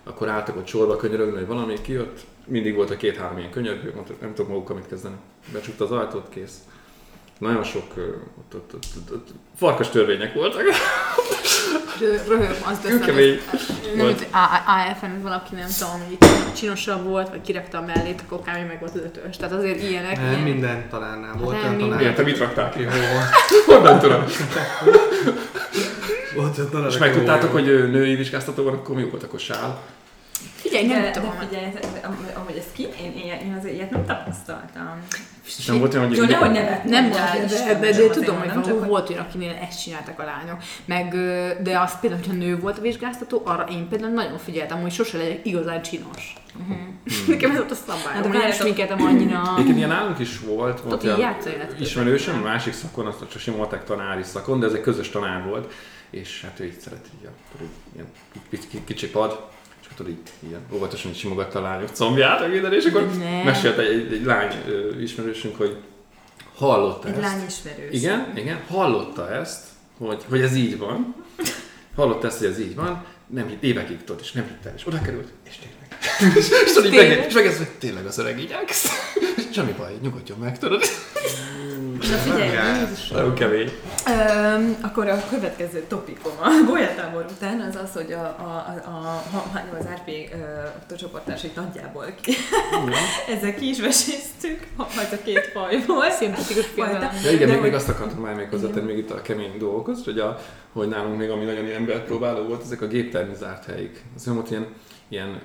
Akkor 0.09 0.29
álltak 0.29 0.57
ott 0.57 0.67
sorba 0.67 0.97
könyörögni, 0.97 1.37
hogy 1.37 1.47
valami 1.47 1.81
kijött. 1.83 2.21
Mindig 2.47 2.75
volt 2.75 2.91
a 2.91 2.97
két-három 2.97 3.39
ilyen 3.39 3.51
könyörgő, 3.51 3.95
nem 4.21 4.35
tudok 4.35 4.51
magukkal 4.51 4.77
mit 4.77 4.89
kezdeni. 4.89 5.15
Becsukta 5.53 5.85
az 5.85 5.91
ajtót, 5.91 6.29
kész. 6.29 6.55
Nagyon 7.39 7.63
sok 7.65 7.85
ott, 8.39 8.55
ott, 8.55 8.75
ott, 8.75 8.85
ott, 8.97 9.13
ott, 9.13 9.29
farkas 9.59 9.89
törvények 9.89 10.35
voltak. 10.35 10.63
Röhög, 12.29 12.57
azt 12.65 12.83
teszem, 12.83 12.99
Kőkemény 12.99 13.41
nem 13.97 13.97
volt. 13.97 14.19
mint 14.19 14.29
AFN 14.67 15.23
valaki 15.23 15.55
nem 15.55 15.69
tudom, 15.79 16.03
hogy 16.07 16.19
csinosabb 16.53 17.05
volt, 17.05 17.29
vagy 17.29 17.41
kirakta 17.41 17.79
a 17.79 17.85
mellét, 17.85 18.23
akkor 18.27 18.39
kb. 18.39 18.67
meg 18.67 18.77
volt 18.81 18.95
az 18.95 19.01
ötös. 19.01 19.37
Tehát 19.37 19.55
azért 19.55 19.83
ilyenek. 19.83 20.17
Nem, 20.17 20.29
ilyen- 20.31 20.41
minden 20.41 20.89
találnál. 20.89 21.35
Volt 21.39 21.55
Nem, 21.55 21.61
olyan 21.63 21.71
minden. 21.75 21.89
tanár. 21.89 22.01
Igen, 22.01 22.15
te 22.15 22.23
mit 22.23 22.39
raktál 22.39 22.71
ki? 22.71 22.85
Honnan 23.67 23.99
tudom? 23.99 24.25
Volt 26.35 26.59
És 26.89 26.99
megtudtátok, 26.99 27.53
hogy 27.53 27.65
női 27.65 28.15
vizsgáztató 28.15 28.63
van, 28.63 28.75
akkor 28.75 28.95
mi 28.95 29.05
volt 29.05 29.23
akkor 29.23 29.41
sál? 29.41 29.81
Figyelj, 30.55 30.87
nem 30.87 31.03
de, 31.03 31.11
tudom. 31.11 31.31
de 31.39 31.47
figyelj, 31.47 31.73
amúgy 32.35 32.57
ez 32.57 32.67
ki, 32.73 32.83
én, 32.83 33.13
én, 33.13 33.47
én 33.47 33.55
azért 33.59 33.75
ilyet 33.75 33.91
nem 33.91 34.05
tapasztaltam. 34.05 35.03
Nem 35.67 35.79
volt 35.79 35.95
olyan, 35.95 36.09
hogy 36.09 36.17
Jó, 36.17 36.25
nehogy 36.25 36.51
nevet 36.51 36.85
Nem 36.85 37.11
de, 37.11 37.47
de, 37.65 37.75
de, 37.75 37.97
nem 37.97 38.13
tudom, 38.13 38.39
hogy 38.39 38.63
csak 38.63 38.87
volt 38.87 39.11
olyan, 39.11 39.23
akinél 39.23 39.57
ezt 39.69 39.83
csináltak 39.83 40.19
a 40.19 40.25
lányok. 40.25 40.63
Meg, 40.85 41.09
de 41.63 41.79
az 41.79 42.01
például, 42.01 42.23
hogyha 42.23 42.39
nő 42.39 42.59
volt 42.59 42.79
a 42.79 42.81
vizsgáztató, 42.81 43.43
arra 43.45 43.65
én 43.71 43.89
például 43.89 44.13
nagyon 44.13 44.39
figyeltem, 44.39 44.81
hogy 44.81 44.93
sose 44.93 45.17
legyek 45.19 45.47
igazán 45.47 45.83
csinos. 45.83 46.35
Nekem 47.29 47.51
ez 47.51 47.57
volt 47.57 47.71
a 47.71 47.75
szabály, 47.75 48.03
Hát, 48.05 48.13
hogy 48.13 48.23
nem 48.23 48.33
várjátok. 48.33 48.61
sminkeltem 48.61 49.03
annyira. 49.03 49.43
Egyébként 49.55 49.77
ilyen 49.77 49.89
nálunk 49.89 50.19
is 50.19 50.39
volt, 50.39 50.81
volt 50.81 51.03
játszóélet 51.03 51.81
ismerősöm, 51.81 52.39
a 52.39 52.43
másik 52.43 52.73
szakon, 52.73 53.07
azt 53.07 53.19
csak 53.19 53.41
sima 53.41 53.57
matek 53.57 53.85
tanári 53.85 54.23
szakon, 54.23 54.61
de 54.61 54.67
ez 54.67 54.73
egy 54.73 54.81
közös 54.81 55.11
tanár 55.11 55.45
volt, 55.45 55.73
és 56.11 56.43
hát 56.43 56.61
ő 56.61 56.65
így 56.65 56.81
szeret 56.81 57.07
így, 57.21 57.27
a, 57.27 57.63
ilyen 57.95 58.07
kicsi, 58.85 59.11
pad, 59.11 59.41
tudod, 59.99 60.13
így 60.13 60.49
ilyen 60.49 60.61
óvatosan 60.73 61.11
így 61.11 61.17
simogatta 61.19 61.59
a 61.59 61.63
lányok 61.63 61.89
combját, 61.93 62.41
meg 62.41 62.51
minden, 62.51 62.73
és 62.73 62.85
akkor 62.85 63.07
Ne. 63.19 63.43
mesélte 63.45 63.83
egy, 63.83 63.89
egy, 64.01 64.13
egy 64.13 64.25
lány 64.25 64.53
ö, 64.69 65.01
ismerősünk, 65.01 65.57
hogy 65.57 65.77
hallotta 66.55 67.09
Egy 67.09 67.15
ezt. 67.15 67.23
lány 67.23 67.45
ismerős. 67.49 67.95
Igen, 67.95 68.33
igen, 68.37 68.61
hallotta 68.69 69.31
ezt, 69.33 69.65
hogy, 69.99 70.25
hogy 70.29 70.41
ez 70.41 70.55
így 70.57 70.79
van. 70.79 71.15
Hallotta 71.97 72.27
ezt, 72.27 72.39
hogy 72.39 72.47
ez 72.47 72.61
így 72.61 72.75
van, 72.75 73.05
nem 73.27 73.49
hitt, 73.49 73.63
évekig 73.63 74.05
tudott, 74.05 74.21
és 74.21 74.33
nem 74.33 74.45
hitt 74.45 74.67
el, 74.67 74.73
és 74.77 74.87
oda 74.87 75.01
került, 75.01 75.29
és 75.49 75.57
tényleg. 75.57 75.77
és, 76.39 76.49
és 76.67 76.73
Tényleg? 76.73 77.09
meg, 77.19 77.27
és 77.27 77.35
megkezdve, 77.35 77.65
hogy 77.65 77.75
tényleg 77.79 78.07
az 78.07 78.19
öreg 78.19 78.39
így 78.41 78.51
elkezdte. 78.51 78.91
Semmi 79.55 79.73
baj, 79.79 79.93
nyugodjon 80.03 80.39
meg, 80.39 80.59
tudod. 80.59 80.83
Na 81.99 82.17
figyelj, 82.17 82.51
Nagyon 83.13 83.35
kemény. 83.35 83.71
Öm, 84.07 84.77
akkor 84.83 85.09
a 85.09 85.23
következő 85.31 85.85
topikom 85.89 86.33
a 86.41 86.49
golyatábor 86.71 87.27
után 87.31 87.61
az 87.61 87.79
az, 87.85 87.93
hogy 87.93 88.13
a, 88.13 88.21
a, 88.25 88.81
a, 88.85 88.89
a, 89.37 89.77
az 89.79 89.85
RP 89.95 90.09
ö, 90.91 90.97
csoporttársait 90.97 91.55
nagyjából 91.55 92.05
ki. 92.21 92.33
Ezzel 93.37 93.55
ki 93.55 93.69
is 93.69 93.81
veséztük, 93.81 94.67
ha 94.77 94.87
ez 95.01 95.13
a 95.13 95.23
két 95.25 95.47
fajból. 95.47 96.11
Szimpatikus 96.11 96.67
Fajta. 96.67 97.11
Ja 97.25 97.31
igen, 97.31 97.47
De 97.47 97.53
még, 97.53 97.63
hogy- 97.63 97.75
azt 97.75 97.89
akartam 97.89 98.19
már 98.21 98.35
még 98.35 98.49
hozzátenni 98.51 98.87
még 98.87 98.99
itt 98.99 99.11
a 99.11 99.23
kemény 99.23 99.59
dolgokhoz, 99.59 100.05
hogy, 100.05 100.19
a, 100.19 100.39
hogy 100.73 100.89
nálunk 100.89 101.19
még 101.19 101.31
ami 101.31 101.45
nagyon 101.45 101.65
ilyen 101.65 101.77
embert 101.77 102.05
próbáló 102.05 102.43
volt, 102.43 102.63
ezek 102.63 102.83
a 102.83 102.87
géptermi 102.87 103.35
zárt 103.35 103.65
helyik. 103.65 104.03
Az 104.17 104.27
olyan 104.27 104.39
volt 104.39 104.51
ilyen, 104.51 104.67
ilyen 105.09 105.41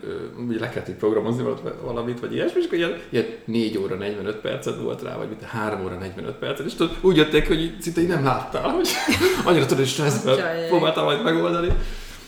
ugye 0.47 0.59
le 0.59 0.69
kellett 0.69 0.91
programozni 0.91 1.43
valamit, 1.81 2.19
vagy 2.19 2.33
ilyesmi, 2.33 2.59
és 2.59 2.65
akkor 2.65 2.77
ilyen, 2.77 2.97
ilyen 3.09 3.25
4 3.45 3.77
óra 3.77 3.95
45 3.95 4.35
percet 4.35 4.81
volt 4.81 5.01
rá, 5.01 5.17
vagy 5.17 5.27
mint 5.27 5.41
3 5.41 5.83
óra 5.83 5.97
45 5.97 6.35
percet, 6.35 6.65
és 6.65 6.73
tudod, 6.73 6.97
úgy 7.01 7.15
jöttek, 7.15 7.47
hogy 7.47 7.75
szinte 7.79 8.01
így 8.01 8.07
nem 8.07 8.23
láttál, 8.23 8.69
hogy 8.69 8.89
annyira 9.45 9.65
tudod, 9.65 9.85
stresszben 9.85 10.33
Ajaj. 10.33 10.67
próbáltam 10.67 11.03
majd 11.03 11.23
megoldani. 11.23 11.71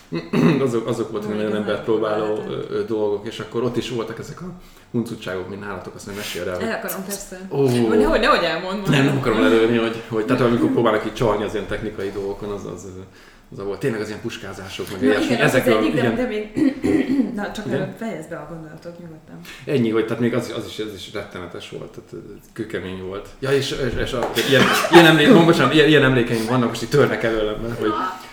azok, 0.66 0.88
azok 0.88 1.12
voltak 1.12 1.30
Majd 1.30 1.42
nagyon 1.42 1.56
embert 1.58 1.84
próbáló 1.84 2.40
dolgok, 2.88 3.28
és 3.28 3.40
akkor 3.40 3.64
ott 3.64 3.78
is 3.78 3.90
voltak 3.90 4.20
ezek 4.20 4.42
a 4.42 4.46
huncutságok, 4.92 5.50
mint 5.50 5.62
nálatok, 5.62 5.96
azt 5.96 6.06
nem 6.06 6.16
mesél 6.16 6.50
el. 6.50 6.62
El 6.62 6.74
akarom 6.74 7.04
persze. 7.06 7.48
Ó, 7.52 7.68
Nehogy, 7.68 8.20
nehogy 8.20 8.44
elmondom. 8.44 8.92
nem, 8.92 9.06
nem 9.06 9.18
akarom 9.18 9.44
előni, 9.44 9.78
hogy, 9.78 10.04
hogy 10.08 10.26
tehát 10.26 10.42
amikor 10.42 10.70
próbálnak 10.70 11.06
így 11.06 11.14
csalni 11.14 11.44
az 11.44 11.54
ilyen 11.54 11.68
technikai 11.68 12.12
dolgokon, 12.12 12.50
az, 12.50 12.66
az, 12.66 12.84
az, 12.84 12.92
az 13.52 13.64
volt. 13.64 13.80
Tényleg 13.80 14.02
az 14.02 14.08
ilyen 14.08 14.22
puskázások, 14.22 14.92
meg 14.92 15.02
ilyesmi. 15.02 15.26
igen, 15.26 15.46
az 15.46 15.54
az 15.54 15.68
egyik, 15.68 15.94
de, 15.94 16.00
igen, 16.00 16.16
de 16.16 16.26
még... 16.26 16.74
Na, 17.36 17.52
csak 17.52 17.66
Igen. 17.66 17.96
fejezd 17.98 18.30
be 18.30 18.36
a 18.36 18.48
gondolatot 18.50 19.00
nyugodtan. 19.00 19.40
ennyi, 19.66 19.90
hogy 19.90 20.06
tehát 20.06 20.22
még 20.22 20.34
az, 20.34 20.54
az 20.58 20.66
is, 20.66 20.80
ez 20.80 20.94
is 20.94 21.14
rettenetes 21.14 21.70
volt, 21.70 22.00
tehát 22.10 22.26
kőkemény 22.54 23.04
volt. 23.04 23.28
Ja, 23.40 23.52
és, 23.52 23.72
és, 23.72 24.02
és 24.02 24.14
a, 24.14 24.32
ilyen, 24.50 24.64
ilyen, 24.92 25.06
emlék, 25.06 25.30
oh, 25.30 25.46
bocsánat, 25.46 25.74
ilyen, 25.74 25.88
ilyen, 25.88 26.04
emlékeim 26.04 26.46
vannak, 26.46 26.68
most 26.68 26.84
így 26.84 26.90
törnek 26.90 27.24
előlem, 27.24 27.60
mert 27.62 27.80
hogy, 27.80 27.92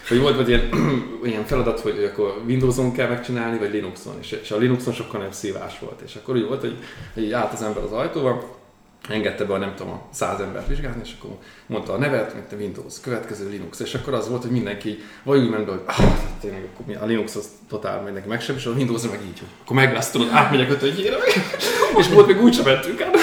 hogy 0.09 0.19
volt 0.21 0.37
vagy 0.37 0.49
ilyen, 0.49 0.69
ilyen 1.25 1.45
feladat, 1.45 1.81
hogy 1.81 2.11
akkor 2.13 2.43
Windows-on 2.47 2.93
kell 2.93 3.09
megcsinálni, 3.09 3.59
vagy 3.59 3.73
Linuxon, 3.73 4.15
és, 4.21 4.39
és 4.43 4.51
a 4.51 4.57
Linuxon 4.57 4.93
sokkal 4.93 5.19
nagyobb 5.19 5.35
szívás 5.35 5.79
volt. 5.79 6.01
És 6.01 6.15
akkor 6.15 6.35
úgy 6.35 6.47
volt, 6.47 6.61
hogy, 6.61 6.77
hogy 7.15 7.23
így 7.23 7.33
állt 7.33 7.53
az 7.53 7.63
ember 7.63 7.83
az 7.83 7.93
ajtóba, 7.93 8.61
engedte 9.09 9.45
be 9.45 9.55
a 9.55 9.59
nem 9.59 9.75
tudom, 9.75 9.93
a 9.93 10.03
száz 10.11 10.41
embert 10.41 10.69
vizsgálni, 10.69 11.01
és 11.05 11.15
akkor 11.19 11.31
mondta 11.67 11.93
a 11.93 11.99
nevet, 11.99 12.35
mint 12.35 12.53
a 12.53 12.57
Windows, 12.57 13.01
következő 13.01 13.49
Linux, 13.49 13.81
és 13.81 13.95
akkor 13.95 14.15
az 14.15 14.29
volt, 14.29 14.43
hogy 14.43 14.51
mindenki 14.51 14.99
vagy 15.23 15.41
úgy 15.41 15.51
ment 15.51 15.65
be, 15.65 15.71
hogy 15.71 15.83
ah, 15.87 15.97
tényleg, 16.41 16.69
akkor 16.75 16.97
a 16.97 17.05
Linux 17.05 17.35
az 17.35 17.49
totál 17.69 18.03
mindenki 18.03 18.29
megseb, 18.29 18.57
és 18.57 18.67
a 18.67 18.71
Windows 18.71 19.03
meg 19.03 19.21
így, 19.23 19.39
hogy 19.39 19.49
akkor 19.63 19.77
meg 19.77 19.93
lesz, 19.93 20.11
tudod, 20.11 20.29
átmegyek 20.33 20.71
ötödjére, 20.71 21.17
és 21.99 22.09
volt 22.09 22.27
még 22.27 22.43
úgy 22.43 22.55
sem 22.55 22.65
mentünk 22.65 23.01
át. 23.01 23.17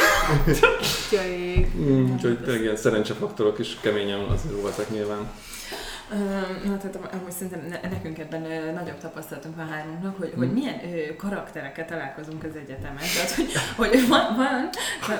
Mm, 1.80 2.14
Úgyhogy 2.14 2.38
tényleg 2.38 2.62
ilyen 2.62 2.76
szerencsefaktorok 2.76 3.60
is 3.60 3.78
keményen 3.82 4.20
azért 4.20 4.62
voltak 4.62 4.90
nyilván. 4.90 5.30
Na, 6.66 6.78
tehát 6.78 6.96
am- 6.96 7.10
amúgy 7.20 7.32
szerintem 7.32 7.62
ne- 7.70 7.90
nekünk 7.90 8.20
ebben 8.20 8.42
nagyobb 8.74 9.00
tapasztalatunk 9.02 9.56
van 9.56 9.70
hármunknak, 9.70 10.18
hogy, 10.18 10.34
hogy 10.38 10.52
milyen 10.54 10.80
ö, 10.84 11.16
karakterekkel 11.16 11.86
találkozunk 11.86 12.44
az 12.44 12.56
egyetemen. 12.64 13.04
Tehát, 13.16 13.32
hogy, 13.32 13.52
hogy 13.76 14.08
van, 14.08 14.36
van, 14.38 14.70
van 15.08 15.20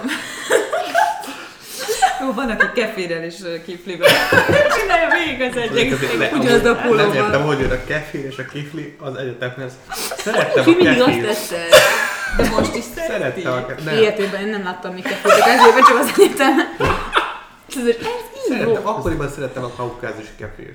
jó, 2.22 2.34
van, 2.34 2.50
aki 2.50 2.82
keférrel 2.82 3.24
és 3.24 3.36
ö, 3.44 3.62
kiflivel 3.64 4.10
csinálja 4.80 5.08
végig 5.26 5.42
az 5.42 5.58
egyik. 5.58 5.96
Ugyanaz 6.34 6.66
a 6.66 6.74
Nem 6.74 6.82
pólóban. 6.84 7.16
értem, 7.16 7.42
hogy 7.46 7.60
jön 7.60 7.72
a 7.72 7.84
kefir 7.84 8.26
és 8.26 8.38
a 8.38 8.46
kifli 8.46 8.96
az 9.00 9.16
egyetemhez. 9.16 9.72
Szerettem 10.18 10.64
Ki 10.64 10.72
a 10.72 10.76
mindig 10.76 11.02
azt 11.02 11.22
teszed. 11.22 11.70
De 12.38 12.50
most 12.50 12.76
is 12.76 12.84
szereti. 12.84 13.42
Szerettem 13.42 13.54
a 13.54 13.66
kefir. 13.66 13.84
Nem. 13.86 13.96
Életében 13.96 14.42
én 14.42 14.48
nem 14.48 14.64
láttam 14.64 14.94
még 14.94 15.04
kefirtek, 15.04 15.48
ezért 15.48 15.86
csak 15.88 15.98
az 16.00 16.12
egyetemen. 16.18 16.68
Ez, 17.76 17.86
ez 17.86 17.88
így 17.88 18.48
Szerettem, 18.48 18.88
akkoriban 18.88 19.30
szerettem 19.30 19.64
a 19.64 19.72
kaukázusi 19.76 20.32
kefir. 20.38 20.74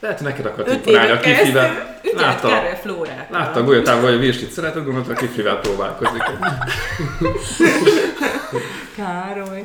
Lehet, 0.00 0.18
hogy 0.18 0.26
neked 0.26 0.46
akart 0.46 0.72
imponálni 0.72 1.10
a 1.10 1.20
kiflivel. 1.20 2.00
Látta, 2.14 2.48
látta 3.30 3.60
a 3.60 3.64
golyatával, 3.64 4.04
hogy 4.04 4.14
a 4.14 4.18
virslit 4.18 4.50
szereted, 4.50 4.84
gondolta, 4.84 5.12
a 5.12 5.14
kiflivel 5.14 5.58
próbálkozik. 5.60 6.22
Károly. 8.96 9.64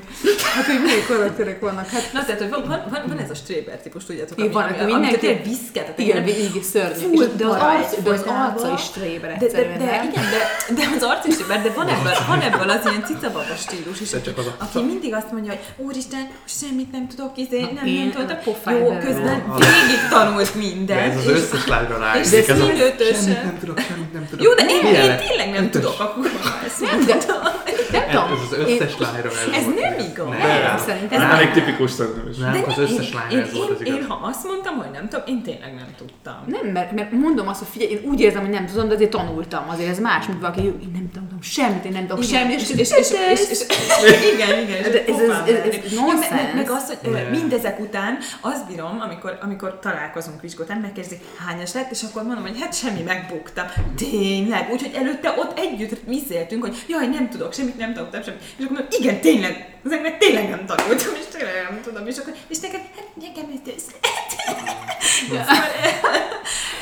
Hát, 0.56 0.66
hogy 0.66 0.82
milyen 0.84 1.06
karakterek 1.08 1.60
vannak. 1.60 1.88
Hát, 1.90 2.10
Na, 2.14 2.26
tehát, 2.26 2.42
hogy 2.42 2.50
van, 2.50 2.64
van, 2.68 2.84
van, 2.90 3.02
van 3.08 3.18
ez 3.20 3.30
a 3.30 3.34
Stréber 3.36 3.78
típus, 3.82 4.06
tudjátok, 4.06 4.38
Igen, 4.38 4.52
van, 4.52 4.64
ami, 4.64 4.72
aki 4.74 4.82
ami, 4.82 4.92
mindenki- 4.92 5.28
amit 5.28 5.42
tényleg 5.44 5.58
viszket, 5.60 6.00
igen, 6.00 6.24
végig 6.24 6.64
szörnyű. 6.64 7.16
Fú, 7.16 7.36
de 7.38 7.46
az 7.46 7.56
arc 7.62 8.02
de 8.04 8.10
az 8.10 8.22
arca 8.28 8.74
is 8.78 8.90
tréber 8.90 9.30
De, 9.32 9.38
de, 9.38 9.46
egyszerűen, 9.46 9.78
de, 9.78 9.86
nem? 9.86 10.10
igen, 10.12 10.24
de, 10.34 10.74
de 10.76 10.96
az 10.96 11.04
arc 11.04 11.26
is 11.26 11.36
tréber, 11.36 11.62
de 11.62 11.70
van 11.76 11.88
ebből, 11.88 12.14
van 12.28 12.42
ebből 12.42 12.70
az 12.70 12.86
ilyen 12.86 13.04
cicababa 13.06 13.56
stílus 13.58 14.02
is, 14.02 14.10
De 14.10 14.22
csak 14.22 14.38
az 14.38 14.46
a- 14.46 14.56
aki 14.64 14.86
mindig 14.86 15.14
azt 15.14 15.32
mondja, 15.32 15.52
hogy 15.52 15.86
úristen, 15.86 16.28
semmit 16.60 16.92
nem 16.92 17.08
tudok, 17.08 17.32
izé, 17.38 17.60
nem, 17.60 17.86
nem 18.28 18.40
pofáj 18.44 18.80
Jó, 18.80 18.98
közben 18.98 19.44
végig 19.58 20.02
tanult 20.10 20.52
De 20.54 20.58
mindent. 20.60 21.14
ez 21.14 21.18
az 21.18 21.28
összes 21.28 21.68
lányra 21.68 21.98
de 22.32 22.44
semmit 22.44 23.44
nem 23.44 23.58
tudok, 23.60 23.80
semmit 23.80 24.14
nem 24.14 24.28
tudok. 24.30 24.46
Jó, 24.46 24.54
de 24.54 24.66
én, 24.70 25.18
tényleg 25.28 25.50
nem 25.54 25.70
tudok, 25.70 26.00
akkor 26.00 26.26
ezt 26.66 26.80
Nem, 26.82 26.96
mondtam. 27.08 27.57
Nem 27.92 28.02
Ez 28.02 28.10
tudom. 28.10 28.32
az 28.32 28.54
összes 28.58 28.98
lányra 28.98 29.30
ez 29.30 29.48
Ez 29.58 29.64
volt. 29.64 29.80
nem 29.80 29.94
igaz. 30.10 30.28
Nem. 30.28 30.78
Szerintem 30.78 31.22
Ez 31.22 31.28
Ez 31.28 31.34
elég 31.34 31.52
tipikus 31.52 31.92
szerintem. 31.92 32.24
Nem, 32.40 32.64
az 32.68 32.76
nem, 32.76 32.86
összes 32.86 33.14
lányra 33.14 33.40
ez 33.42 33.54
volt 33.54 33.70
az 33.70 33.82
én, 33.82 33.88
én, 33.88 33.94
igaz. 33.96 34.08
ha 34.08 34.20
azt 34.28 34.44
mondtam, 34.46 34.76
hogy 34.78 34.92
nem 34.92 35.10
tudom, 35.10 35.26
én 35.28 35.42
tényleg 35.44 35.74
nem 35.76 35.88
tudtam. 35.98 36.38
Nem, 36.46 36.66
mert, 36.68 36.92
mert 36.92 37.12
mondom 37.12 37.48
azt, 37.48 37.60
hogy 37.60 37.68
figyelj, 37.72 37.92
én 37.92 38.02
úgy 38.10 38.20
érzem, 38.20 38.42
hogy 38.42 38.50
nem 38.50 38.66
tudom, 38.66 38.88
de 38.88 38.94
azért 38.94 39.10
tanultam. 39.12 39.70
Azért 39.70 39.90
ez 39.90 40.00
más, 40.00 40.26
mint 40.28 40.40
valaki, 40.42 40.62
én 40.62 40.90
nem 40.94 41.10
tudom 41.14 41.42
semmit, 41.42 41.86
én 41.86 41.92
nem 41.92 42.08
tudok 42.08 42.24
semmit, 42.24 42.60
és, 42.60 42.70
és, 42.70 42.90
és, 42.92 43.10
és, 43.50 43.60
igen, 44.34 44.60
igen, 44.64 44.82
De 44.82 44.88
ez- 44.88 45.20
ez- 45.20 45.30
ez- 45.30 45.60
ez 46.24 46.54
meg, 46.56 46.70
az, 46.70 46.98
hogy 47.04 47.28
mindezek 47.32 47.80
után 47.80 48.18
azt 48.42 48.68
bírom, 48.68 49.00
amikor, 49.02 49.38
amikor 49.42 49.80
találkozunk 49.80 50.42
vizsgótán, 50.42 50.78
megkérdezik, 50.78 51.20
hányas 51.48 51.74
lett, 51.74 51.92
és 51.92 52.02
akkor 52.10 52.24
mondom, 52.24 52.44
hogy 52.44 52.60
hát 52.62 52.76
semmi, 52.76 53.02
megbuktam. 53.02 53.66
Tényleg, 53.96 54.70
úgyhogy 54.72 54.92
előtte 54.96 55.34
ott 55.38 55.60
együtt 55.60 56.00
beszéltünk, 56.06 56.64
hogy 56.64 56.84
jaj, 56.88 57.08
nem 57.08 57.30
tudok 57.30 57.54
semmit, 57.68 57.78
nem 57.78 57.94
tanultam 57.94 58.24
semmit. 58.24 58.42
És 58.42 58.64
akkor 58.64 58.78
mondom, 58.78 59.00
igen, 59.00 59.20
tényleg, 59.22 59.80
ezeknek 59.86 60.18
tényleg 60.18 60.50
nem 60.50 60.66
tanultam, 60.66 61.14
és 61.20 61.26
tényleg 61.32 61.54
nem 61.70 61.82
tudom. 61.82 62.08
És 62.08 62.18
akkor, 62.18 62.34
és 62.48 62.60
neked, 62.60 62.82
hát 62.96 63.08
nekem 63.16 63.46
ez 63.56 63.74
össze. 63.76 63.92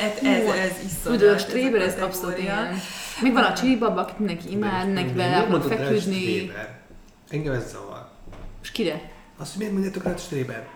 ez, 0.00 0.22
ez, 0.22 0.54
ez 0.54 0.76
iszonyat. 0.84 1.18
Tudod, 1.18 1.28
a 1.28 1.34
ez 1.34 1.42
Stréber, 1.42 1.80
ez 1.80 2.00
abszolút 2.00 2.38
ilyen. 2.38 2.80
Még 3.20 3.32
van 3.32 3.44
a 3.44 3.52
Csili 3.52 3.76
baba, 3.76 4.00
akit 4.00 4.18
mindenki 4.18 4.50
imád, 4.50 4.88
vele 5.14 5.36
Miért 5.36 5.52
akar 5.54 5.62
feküdni. 5.76 6.52
Engem 7.30 7.52
ez 7.52 7.70
zavar. 7.70 8.08
És 8.62 8.70
kire? 8.70 9.10
Azt, 9.38 9.50
hogy 9.50 9.58
miért 9.58 9.72
mondjátok 9.72 10.02
rá, 10.04 10.16
Stréber? 10.16 10.68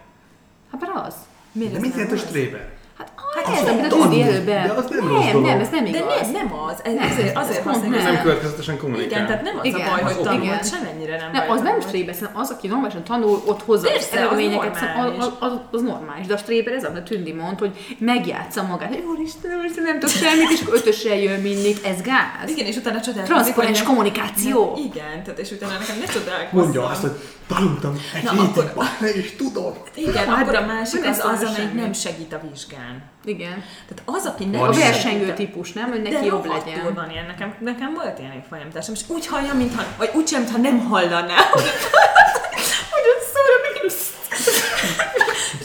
Hát 0.70 0.80
mert 0.80 1.06
az. 1.06 1.14
Miért 1.52 1.70
De 1.70 1.76
ez 1.76 1.82
mit 1.82 1.94
jelent 1.94 2.12
a 2.12 2.14
az? 2.14 2.20
Stréber? 2.20 2.72
Hát, 2.98 3.12
hát 3.46 3.56
ez, 3.62 3.68
amit 3.68 3.84
a 3.84 3.88
tűzi 3.88 4.00
tanul. 4.08 4.22
előben. 4.22 4.66
De 4.66 4.72
az 4.72 4.84
nem 4.90 5.08
rossz 5.08 5.22
nem, 5.24 5.32
dolog. 5.32 5.46
nem, 5.48 5.60
ez 5.60 5.68
nem 5.70 5.84
De 5.84 5.90
igaz. 5.90 6.02
nem, 6.20 6.30
nem 6.32 6.48
az. 6.68 6.76
Ez, 6.84 6.94
Nem, 6.94 7.08
azért, 7.10 7.36
ez 7.36 7.42
azért 7.44 7.62
pont 7.62 7.74
használom. 7.76 8.02
nem. 8.04 8.12
Nem 8.12 8.22
következetesen 8.22 8.74
Igen, 8.74 8.84
kommunikál. 8.86 9.26
tehát 9.26 9.42
nem 9.42 9.56
az 9.58 9.64
Igen, 9.64 9.80
a 9.80 9.90
baj, 9.90 10.00
hogy 10.02 10.12
az 10.18 10.24
tanult, 10.26 10.44
igen. 10.44 10.62
semennyire 10.62 11.16
nem 11.16 11.30
Nem, 11.32 11.46
baj. 11.46 11.56
az 11.56 11.62
nem 11.62 11.80
szerintem 11.80 12.30
az, 12.42 12.50
aki 12.50 12.66
normálisan 12.66 13.04
tanul, 13.04 13.42
ott 13.46 13.62
hozza 13.62 13.86
az 13.86 13.92
Persze, 13.92 14.08
az 14.16 14.16
eredményeket, 14.22 14.80
normális. 14.80 15.18
az, 15.18 15.26
az, 15.26 15.50
az, 15.52 15.58
az, 15.70 15.82
normális. 15.82 16.26
De 16.26 16.34
a 16.34 16.36
stréber 16.36 16.72
ez, 16.74 16.84
amit 16.84 16.98
a 16.98 17.02
Tündi 17.02 17.32
mond, 17.32 17.58
hogy 17.58 17.96
megjátsza 17.98 18.62
magát, 18.62 18.88
hogy 18.88 19.04
úristen, 19.12 19.50
úristen, 19.58 19.84
nem 19.84 19.98
tudok 20.00 20.14
semmit, 20.16 20.50
és 20.50 20.60
akkor 20.62 20.74
ötösre 20.74 21.14
jön 21.22 21.40
mindig, 21.40 21.76
ez 21.84 21.98
gáz. 22.10 22.48
Igen, 22.54 22.66
és 22.66 22.76
utána 22.76 23.00
csodálkozik, 23.00 23.34
Transzparens 23.34 23.78
nem- 23.78 23.86
kommunikáció. 23.86 24.72
Nem, 24.74 24.84
igen, 24.84 25.22
tehát 25.24 25.38
és 25.38 25.50
utána 25.50 25.72
nekem 25.78 25.96
ne 25.98 26.06
csodálkozzon. 26.12 26.60
Mondja 26.64 26.86
azt, 26.86 27.00
hogy 27.00 27.12
tanultam 27.54 28.00
egy 28.14 28.22
Na, 28.22 28.30
hétig, 28.30 28.46
akkor- 28.62 28.86
és 29.14 29.36
tudom. 29.36 29.74
Igen, 29.94 30.28
Hát 30.28 30.42
akkor 30.42 30.54
a 30.54 30.66
másik 30.66 31.00
nem 31.00 31.10
az 31.10 31.18
az, 31.18 31.42
amelyik 31.42 31.74
nem 31.74 31.92
segít 31.92 32.32
a 32.32 32.40
vizsgán. 32.50 33.02
Igen. 33.24 33.64
Tehát 33.88 34.02
az, 34.04 34.26
aki 34.26 34.44
nem 34.44 34.62
A 34.62 34.70
versengő 34.72 35.32
típus, 35.34 35.72
nem? 35.72 35.88
Hogy 35.90 36.02
neki 36.02 36.14
de 36.14 36.24
jobb 36.24 36.46
legyen. 36.46 36.94
van 36.94 37.10
ilyen, 37.10 37.26
nekem, 37.26 37.54
nekem 37.60 37.94
volt 37.94 38.18
ilyen 38.18 38.32
évfolyamtársam, 38.32 38.94
és 38.94 39.00
úgy 39.06 39.26
hallja, 39.26 39.54
mintha, 39.54 39.82
vagy 39.98 40.10
úgy 40.14 40.28
sem, 40.28 40.40
mintha 40.40 40.58
nem 40.58 40.78
hallaná, 40.78 41.36
hogy, 41.54 41.62
ott 41.62 43.26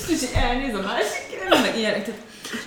hogy 0.08 0.18
és 0.22 0.30
elnéz 0.34 0.74
a 0.74 0.82
másik, 0.82 1.24
meg 1.62 1.78
ilyenek. 1.78 2.04
Tehát 2.06 2.22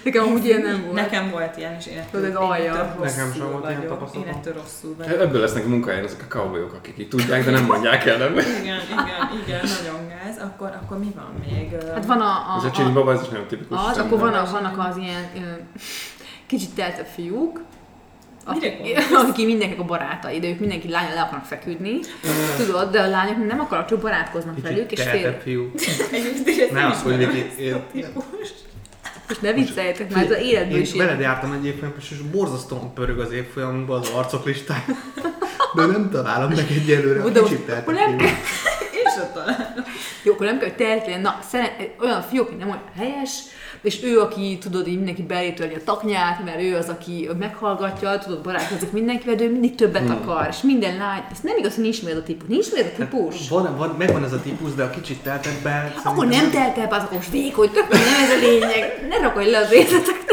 Nekem 0.04 0.24
amúgy 0.24 0.44
ilyen 0.44 0.60
nem 0.60 0.82
volt. 0.82 0.94
Nekem 0.94 1.30
volt 1.30 1.56
ilyen, 1.56 1.76
és 1.78 1.86
én 1.86 1.98
ettől, 1.98 2.20
Tudod, 2.20 2.28
én 2.42 2.48
alja. 2.48 2.72
ettől 2.74 3.04
Nekem 3.04 3.24
rosszul 3.26 3.32
sem 3.40 3.50
volt 3.52 3.64
ilyen 3.68 3.76
vagyok. 3.80 3.92
tapasztalatom. 3.98 4.32
Én 4.32 4.38
ettől 4.38 4.54
rosszul 4.54 4.94
vagyok. 4.98 5.20
Ebből 5.20 5.40
lesznek 5.40 5.66
munkáján 5.66 6.04
azok 6.04 6.20
a 6.28 6.34
cowboyok, 6.34 6.72
akik 6.72 6.94
így 6.98 7.08
tudják, 7.08 7.44
de 7.44 7.50
nem 7.50 7.64
mondják 7.64 8.04
el, 8.06 8.16
nem? 8.16 8.32
Igen, 8.32 8.62
igen, 8.62 8.80
igen, 9.46 9.60
nagyon 9.82 10.08
gáz. 10.08 10.36
Akkor, 10.42 10.78
akkor 10.82 10.98
mi 10.98 11.12
van 11.14 11.32
még? 11.48 11.70
Hát 11.94 12.06
van 12.06 12.20
a, 12.20 12.54
Ez 12.58 12.64
a, 12.64 12.66
a 12.66 12.70
csili 12.70 12.88
a 12.88 12.92
baba, 12.92 13.12
ez 13.12 13.20
is 13.22 13.28
nagyon 13.28 13.46
tipikus. 13.46 13.78
az, 13.90 13.98
akkor 13.98 14.18
vannak, 14.18 14.50
vannak 14.50 14.78
az 14.90 14.96
ilyen 14.96 15.58
kicsit 16.46 16.70
teltebb 16.74 17.06
fiúk, 17.14 17.60
akik 19.30 19.46
mindenkinek 19.46 19.80
a 19.80 19.84
barátai, 19.84 20.38
de 20.40 20.48
ők 20.48 20.58
mindenki 20.58 20.88
lányra 20.88 21.14
le 21.14 21.20
akarnak 21.20 21.44
feküdni, 21.44 21.98
tudod, 22.56 22.90
de 22.90 23.00
a 23.00 23.06
lányok 23.08 23.46
nem 23.46 23.60
akarnak, 23.60 23.88
csak 23.88 24.00
barátkoznak 24.00 24.60
velük, 24.62 24.92
és 24.92 24.98
tehetebb 24.98 25.40
fél, 25.40 25.40
fiú. 25.40 25.70
Egyébként 26.12 26.60
ezt 26.60 26.72
Ne 26.72 26.80
nem 26.80 26.90
azt 26.90 27.04
mondj 27.04 27.24
én- 29.30 29.36
és 29.36 29.38
ne 29.38 29.52
vicceljetek 29.52 30.14
már, 30.14 30.24
ez 30.24 30.30
az 30.30 30.38
életből 30.42 30.76
Én 30.76 30.82
is 30.82 30.92
veled 30.92 31.18
ilyen. 31.18 31.30
jártam 31.30 31.52
egy 31.52 31.66
évfolyamban, 31.66 32.00
és 32.10 32.16
borzasztóan 32.30 32.94
pörög 32.94 33.18
az 33.18 33.32
évfolyamunkban 33.32 34.00
az 34.00 34.08
arcok 34.08 34.44
listája. 34.44 34.82
De 35.74 35.86
nem 35.86 36.10
találom 36.10 36.50
meg 36.52 36.66
egyelőre, 36.70 37.22
Oda- 37.24 37.42
kicsit 37.42 37.70
akkor 37.70 37.94
nem 37.94 38.18
fiú. 38.18 38.28
Én 38.98 39.12
sem 39.16 39.30
találom. 39.34 39.84
Jó, 40.22 40.32
akkor 40.32 40.46
nem 40.46 40.58
kell, 40.58 40.68
hogy 40.68 40.76
tehetlen, 40.76 41.20
na, 41.20 41.38
szeret, 41.50 41.94
olyan 42.00 42.22
fiúk, 42.22 42.48
hogy 42.48 42.56
nem 42.56 42.68
olyan 42.68 42.82
helyes, 42.96 43.30
és 43.82 44.02
ő, 44.02 44.20
aki, 44.20 44.58
tudod, 44.60 44.86
így 44.88 44.96
mindenki 44.96 45.22
belé 45.22 45.50
törni 45.52 45.74
a 45.74 45.84
taknyát, 45.84 46.44
mert 46.44 46.60
ő 46.62 46.76
az, 46.76 46.88
aki 46.88 47.28
meghallgatja, 47.38 48.18
tudod, 48.18 48.42
barátkozik 48.42 48.92
mindenkivel, 48.92 49.34
de 49.34 49.44
ő 49.44 49.50
mindig 49.50 49.74
többet 49.74 50.02
Hmm. 50.02 50.10
akar, 50.22 50.46
és 50.50 50.56
minden 50.62 50.96
lány, 50.96 51.22
ez 51.32 51.38
nem 51.42 51.56
igaz, 51.56 51.74
hogy 51.74 51.82
nincs 51.82 52.02
még 52.02 52.12
ez 52.12 52.18
a 52.18 52.22
típus, 52.22 52.48
nincs 52.48 52.72
még 52.72 52.82
ez 52.82 52.90
a 52.92 52.94
típus. 52.96 53.38
Hát 53.38 53.48
Van, 53.48 53.76
van, 53.76 53.94
megvan 53.98 54.24
ez 54.24 54.32
a 54.32 54.40
típus, 54.40 54.74
de 54.74 54.82
a 54.82 54.90
kicsit 54.90 55.18
teltebben... 55.22 55.92
Akkor 56.04 56.26
nem 56.26 56.50
telt 56.50 56.78
el, 56.78 56.86
az 56.90 57.02
akkor 57.02 57.16
most 57.16 57.30
vékony, 57.30 57.70
tök 57.70 57.88
nem 57.88 58.00
ez 58.00 58.30
a 58.42 58.46
lényeg. 58.46 59.06
Ne 59.08 59.18
rakodj 59.20 59.50
le 59.50 59.58
az 59.58 59.68
részleteknél. 59.68 60.26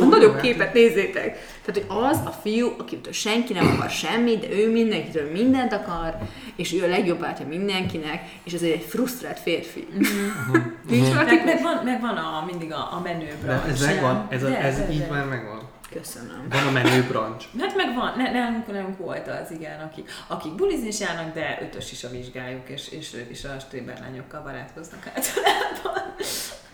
A 0.00 0.04
nagyobb 0.04 0.32
hát- 0.32 0.40
képet 0.42 0.74
nézzétek. 0.74 1.55
Tehát, 1.66 1.86
hogy 1.88 2.06
az 2.10 2.20
a 2.24 2.30
fiú, 2.30 2.74
akitől 2.78 3.12
senki 3.12 3.52
nem 3.52 3.66
akar 3.66 3.90
semmit, 3.90 4.40
de 4.40 4.54
ő 4.54 4.70
mindenkitől 4.70 5.30
mindent 5.30 5.72
akar, 5.72 6.18
és 6.56 6.72
ő 6.72 6.84
a 6.84 6.86
legjobb 6.86 7.20
bátyja 7.20 7.46
mindenkinek, 7.46 8.22
és 8.42 8.52
ezért 8.52 8.74
egy 8.74 8.84
frusztrált 8.88 9.38
férfi. 9.38 9.88
Nincs 10.88 11.06
Meg, 11.06 11.14
valaki? 11.14 11.44
meg, 11.44 11.62
van, 11.62 11.84
meg 11.84 12.00
van 12.00 12.16
a, 12.16 12.44
mindig 12.46 12.72
a, 12.72 12.92
a 12.92 13.00
menő 13.04 13.28
ez 13.68 13.86
megvan, 13.86 14.26
ez, 14.30 14.42
a, 14.42 14.48
De, 14.48 14.58
ez 14.58 14.76
de, 14.76 14.90
így 14.90 14.98
de. 14.98 15.06
már 15.10 15.26
megvan. 15.26 15.68
Köszönöm. 15.92 16.46
Van 16.50 16.66
a 16.66 16.70
menő 16.70 17.02
branch. 17.02 17.46
Hát 17.60 17.76
meg 17.76 17.94
van, 17.94 18.12
ne, 18.16 18.30
nálunk, 18.32 18.72
nálunk 18.72 18.98
volt 18.98 19.28
az, 19.28 19.50
igen, 19.50 19.80
akik, 19.80 20.10
akik 20.26 20.54
bulizni 20.54 20.86
is 20.86 21.00
járnak, 21.00 21.34
de 21.34 21.58
ötös 21.62 21.92
is 21.92 22.04
a 22.04 22.08
vizsgájuk, 22.10 22.68
és, 22.68 22.88
és 22.88 23.14
ők 23.14 23.30
is 23.30 23.44
a 23.44 23.58
stréber 23.58 23.98
lányokkal 24.00 24.42
barátkoznak 24.42 25.06
általában. 25.14 26.14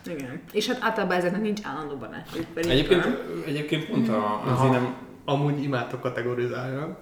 Igen. 0.06 0.40
És 0.52 0.66
hát 0.66 0.82
általában 0.82 1.16
ezeknek 1.16 1.40
nincs 1.40 1.60
állandó 1.64 1.96
barátjuk. 1.96 2.46
Egyébként, 2.54 3.06
egyébként 3.46 3.86
pont 3.86 4.08
a, 4.08 4.42
az 4.44 4.50
Aha. 4.50 4.66
én 4.66 4.70
nem... 4.70 4.94
Amúgy 5.24 5.62
imádtok 5.62 6.00
kategorizálni. 6.00 6.94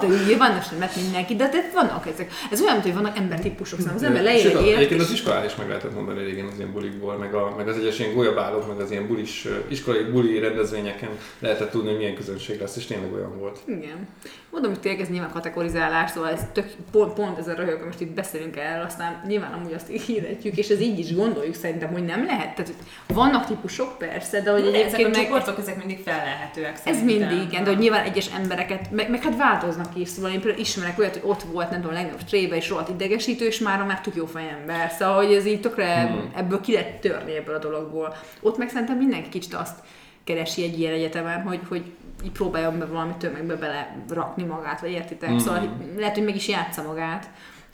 Nem? 0.00 0.10
Ugye 0.24 0.36
vannak 0.36 0.62
sem 0.62 0.78
mert 0.78 0.96
mindenki, 0.96 1.36
de, 1.36 1.48
de 1.48 1.70
vannak 1.74 2.06
ezek. 2.06 2.32
Ez 2.50 2.60
olyan, 2.60 2.80
hogy 2.80 2.94
vannak 2.94 3.16
embertípusok, 3.16 3.78
szóval 3.78 3.94
az 3.94 4.02
ember 4.02 4.22
leír 4.22 4.40
Sőt, 4.40 4.56
egy 4.56 4.68
Egyébként 4.68 5.00
az 5.00 5.10
iskolán 5.10 5.44
is 5.44 5.56
meg 5.56 5.68
lehetett 5.68 5.94
mondani 5.94 6.24
régen 6.24 6.46
az 6.46 6.58
ilyen 6.58 6.72
bulikból, 6.72 7.16
meg, 7.16 7.34
a, 7.34 7.54
meg 7.56 7.68
az 7.68 7.76
egyes 7.76 7.98
ilyen 7.98 8.14
golyabálok, 8.14 8.68
meg 8.68 8.80
az 8.80 8.90
ilyen 8.90 9.06
bulis, 9.06 9.48
iskolai 9.68 10.02
buli 10.02 10.38
rendezvényeken 10.38 11.10
lehetett 11.38 11.70
tudni, 11.70 11.88
hogy 11.88 11.98
milyen 11.98 12.14
közönség 12.14 12.60
lesz, 12.60 12.76
és 12.76 12.84
tényleg 12.84 13.12
olyan 13.12 13.38
volt. 13.38 13.58
Igen. 13.66 14.08
Mondom, 14.50 14.70
hogy 14.70 14.80
tényleg 14.80 15.00
ez 15.00 15.08
nyilván 15.08 15.30
kategorizálás, 15.30 16.10
szóval 16.10 16.30
ez 16.30 16.40
tök, 16.52 16.66
pont, 16.90 17.12
pont 17.12 17.38
ez 17.38 17.48
a 17.48 17.54
röhög, 17.54 17.76
hogy 17.76 17.86
most 17.86 18.00
itt 18.00 18.14
beszélünk 18.14 18.56
erről, 18.56 18.84
aztán 18.84 19.22
nyilván 19.26 19.52
amúgy 19.52 19.72
azt 19.72 19.88
hirdetjük, 19.88 20.56
és 20.56 20.68
ez 20.68 20.80
így 20.80 20.98
is 20.98 21.14
gondoljuk 21.14 21.54
szerintem, 21.54 21.92
hogy 21.92 22.04
nem 22.04 22.24
lehet. 22.24 22.54
Tehát 22.54 22.66
hogy 22.66 23.16
vannak 23.16 23.46
típusok 23.46 23.98
persze, 23.98 24.40
de 24.40 24.50
hogy 24.50 24.62
De 24.62 24.68
ezek 24.68 24.98
a 24.98 25.02
egyébként 25.02 25.16
meg, 25.16 25.24
csoportok, 25.24 25.58
ezek 25.58 25.76
mindig 25.76 25.98
felelhetőek 26.04 26.78
ez 26.84 27.02
mindig, 27.02 27.42
igen, 27.48 27.64
de 27.64 27.70
hogy 27.70 27.78
nyilván 27.78 28.04
egyes 28.04 28.28
embereket, 28.34 28.90
meg, 28.90 29.10
meg 29.10 29.22
hát 29.22 29.36
változnak 29.36 29.79
is, 29.94 30.08
szóval 30.08 30.30
én 30.30 30.40
például 30.40 30.60
ismerek 30.62 30.98
olyat, 30.98 31.16
hogy 31.16 31.30
ott 31.30 31.42
volt, 31.42 31.70
nem 31.70 31.80
tudom, 31.80 31.96
a 31.96 31.98
legnagyobb 31.98 32.24
trébe, 32.24 32.56
és 32.56 32.68
rohadt 32.68 32.88
idegesítő, 32.88 33.46
és 33.46 33.58
már 33.58 33.84
már 33.84 34.00
tök 34.00 34.14
jó 34.14 34.28
ember. 34.34 34.90
Szóval, 34.90 35.14
hogy 35.24 35.34
ez 35.34 35.46
így 35.46 35.60
tökre 35.60 36.00
Hmm. 36.00 36.30
ebből 36.36 36.60
ki 36.60 36.72
lehet 36.72 37.00
törni 37.00 37.36
ebből 37.36 37.54
a 37.54 37.58
dologból. 37.58 38.16
Ott 38.40 38.58
meg 38.58 38.68
szerintem 38.68 38.96
mindenki 38.96 39.28
kicsit 39.28 39.54
azt 39.54 39.78
keresi 40.24 40.62
egy 40.62 40.78
ilyen 40.78 40.92
egyetemen, 40.92 41.42
hogy, 41.42 41.60
hogy 41.68 41.82
így 42.24 42.30
próbáljon 42.30 42.78
be 42.78 42.84
valami 42.84 43.12
tömegbe 43.18 43.56
bele 43.56 43.96
rakni 44.08 44.44
magát, 44.44 44.80
vagy 44.80 44.90
értitek? 44.90 45.28
Hmm. 45.28 45.38
Szóval 45.38 45.76
lehet, 45.96 46.14
hogy 46.14 46.24
meg 46.24 46.36
is 46.36 46.48
játsza 46.48 46.82
magát, 46.82 47.30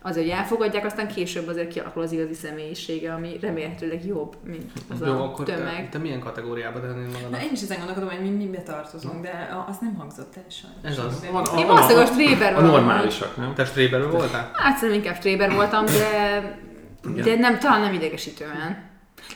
azért, 0.07 0.27
hogy 0.27 0.37
elfogadják, 0.39 0.85
aztán 0.85 1.09
később 1.09 1.49
azért 1.49 1.69
kialakul 1.69 2.03
az 2.03 2.13
igazi 2.13 2.35
személyisége, 2.35 3.13
ami 3.13 3.39
remélhetőleg 3.41 4.07
jobb, 4.07 4.37
mint 4.45 4.73
az 4.91 5.01
Jó, 5.07 5.13
a 5.13 5.23
akkor 5.25 5.45
te, 5.45 5.55
tömeg. 5.55 5.89
te 5.91 5.99
milyen 5.99 6.21
kategóriába 6.21 6.81
tennél 6.81 7.07
Na, 7.07 7.13
magadat? 7.13 7.43
én 7.43 7.51
is 7.53 7.63
ezen 7.63 7.77
gondolkodom, 7.77 8.09
hogy 8.09 8.21
mi 8.21 8.29
mibe 8.45 8.63
tartozunk, 8.63 9.23
de 9.23 9.49
a- 9.53 9.67
az 9.71 9.77
nem 9.81 9.95
hangzott 9.95 10.37
el 10.37 10.43
sajnos. 10.49 10.99
Ez 10.99 11.05
az. 11.05 11.27
Van 11.33 11.45
a- 11.45 11.59
Én 11.59 11.65
a- 11.65 11.67
valószínűleg 11.67 12.07
a 12.09 12.11
Stréber 12.13 12.53
A 12.53 12.55
vagyok. 12.61 12.71
normálisak, 12.71 13.37
nem? 13.37 13.55
Te 13.55 13.65
stréberről 13.65 14.11
voltál? 14.11 14.51
Hát 14.55 14.77
szerintem 14.77 15.03
inkább 15.05 15.17
Stréber 15.21 15.53
voltam, 15.53 15.85
de, 15.85 17.23
de 17.23 17.35
nem, 17.37 17.59
talán 17.59 17.81
nem 17.81 17.93
idegesítően. 17.95 18.86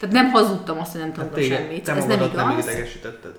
Tehát 0.00 0.14
nem 0.14 0.30
hazudtam 0.30 0.78
azt, 0.78 0.90
hogy 0.92 1.00
nem 1.00 1.08
Hát 1.08 1.18
tanultam 1.18 1.40
téged, 1.42 1.58
semmit. 1.58 1.84
te 1.84 1.92
Ez 1.92 2.04
nem 2.04 2.18
magadat 2.18 2.36
nem 2.46 2.50
igaz. 2.50 2.64
idegesítetted. 2.64 3.30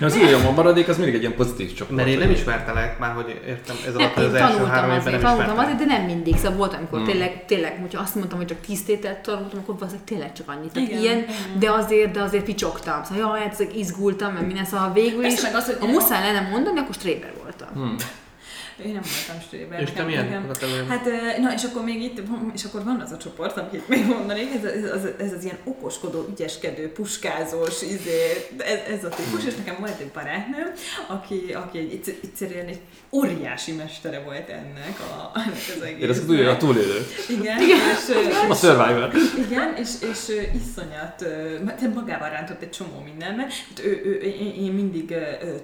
Ja, 0.00 0.06
Az 0.06 0.16
ujjam 0.16 0.46
a 0.46 0.50
maradék, 0.50 0.88
az 0.88 0.96
mindig 0.96 1.14
egy 1.14 1.20
ilyen 1.20 1.34
pozitív 1.34 1.72
csoport. 1.74 1.96
Mert 1.96 2.08
én 2.08 2.18
nem 2.18 2.30
ismertelek, 2.30 2.98
már 2.98 3.12
hogy 3.14 3.40
értem, 3.46 3.76
ez 3.86 3.94
Nem, 3.94 4.02
alatt 4.02 4.16
az 4.16 4.34
első 4.34 4.46
tanultam 4.52 4.68
három 4.68 4.90
évben 4.96 5.12
nem 5.12 5.20
tanultam 5.22 5.58
azért, 5.58 5.78
de 5.78 5.84
nem 5.84 6.02
mindig. 6.02 6.36
Szóval 6.36 6.56
volt, 6.56 6.74
amikor 6.74 6.98
Hmm. 6.98 7.06
tényleg, 7.08 7.44
tényleg, 7.46 7.78
hogyha 7.80 8.02
azt 8.02 8.14
mondtam, 8.14 8.38
hogy 8.38 8.46
csak 8.46 8.60
10 8.60 8.84
tételt 8.84 9.18
tanultam, 9.18 9.58
akkor 9.58 9.74
valószínűleg 9.74 10.08
tényleg 10.08 10.32
csak 10.32 10.48
annyit. 10.48 10.72
Tehát 10.72 10.88
Igen, 10.88 11.00
ilyen, 11.02 11.24
de 11.58 11.70
azért, 11.70 12.10
de 12.10 12.20
azért 12.22 12.44
picsogtam. 12.44 13.04
Szóval 13.04 13.18
jaj, 13.18 13.40
hát 13.40 13.52
ezek 13.52 13.76
izgultam, 13.76 14.32
mert 14.32 14.46
minden, 14.46 14.64
szóval 14.64 14.92
végül 14.92 15.24
is, 15.24 15.40
meg 15.42 15.54
az, 15.54 15.64
hogy- 15.66 15.76
ha 15.80 15.86
muszáj 15.86 16.32
lenne 16.32 16.48
mondani, 16.50 16.78
akkor 16.78 16.94
Stréber 16.94 17.32
voltam. 17.42 17.68
Hmm. 17.74 17.96
Én 18.84 18.92
nem 18.92 19.02
voltam 19.02 19.40
stréber. 19.46 19.80
És 19.80 19.90
te 19.90 20.02
milyen 20.02 20.24
nekem- 20.24 20.46
kategóriában? 20.46 20.88
Hát, 20.88 21.04
na 21.40 21.52
és 21.52 21.62
akkor 21.64 21.84
még 21.84 22.02
itt, 22.02 22.20
és 22.54 22.64
akkor 22.64 22.84
van 22.84 23.00
az 23.04 23.12
a 23.12 23.16
csoport, 23.16 23.56
amit 23.56 23.88
még 23.88 24.06
mondanék, 24.06 24.54
ez, 24.54 24.64
ez, 24.64 24.90
az, 24.92 25.08
ez 25.18 25.32
az 25.32 25.44
ilyen 25.44 25.56
okoskodó, 25.64 26.26
ügyeskedő, 26.30 26.92
puskázós, 26.92 27.82
izé, 27.82 28.20
ez, 28.58 28.78
ez 28.98 29.04
a 29.04 29.08
típus, 29.08 29.44
és 29.46 29.54
nekem 29.56 29.76
volt 29.78 30.00
egy 30.00 30.10
barátnőm, 30.14 30.72
aki, 31.08 31.52
aki 31.52 31.78
egy, 31.78 31.92
egyszer- 31.92 32.16
egyszerűen 32.22 32.66
egy 32.66 32.80
óriási 33.12 33.72
mestere 33.72 34.20
volt 34.24 34.48
ennek, 34.48 35.00
a, 35.00 35.30
ennek 35.38 35.74
az 35.76 35.82
egész. 35.82 36.02
Én 36.02 36.08
azt 36.08 36.26
tudja, 36.26 36.50
a 36.50 36.56
túlélő. 36.56 37.06
Igen, 37.28 37.58
és, 37.60 38.08
ö, 38.08 38.50
A 38.50 38.54
Survivor. 38.54 39.10
igen, 39.48 39.74
és, 39.76 39.88
és 40.10 40.48
iszonyat, 40.62 41.24
magával 41.94 42.28
rántott 42.30 42.62
egy 42.62 42.70
csomó 42.70 43.00
mindenben. 43.04 43.46
Hát 43.48 43.84
ő, 43.84 44.00
ő, 44.04 44.12
én, 44.12 44.54
én 44.64 44.72
mindig 44.72 45.14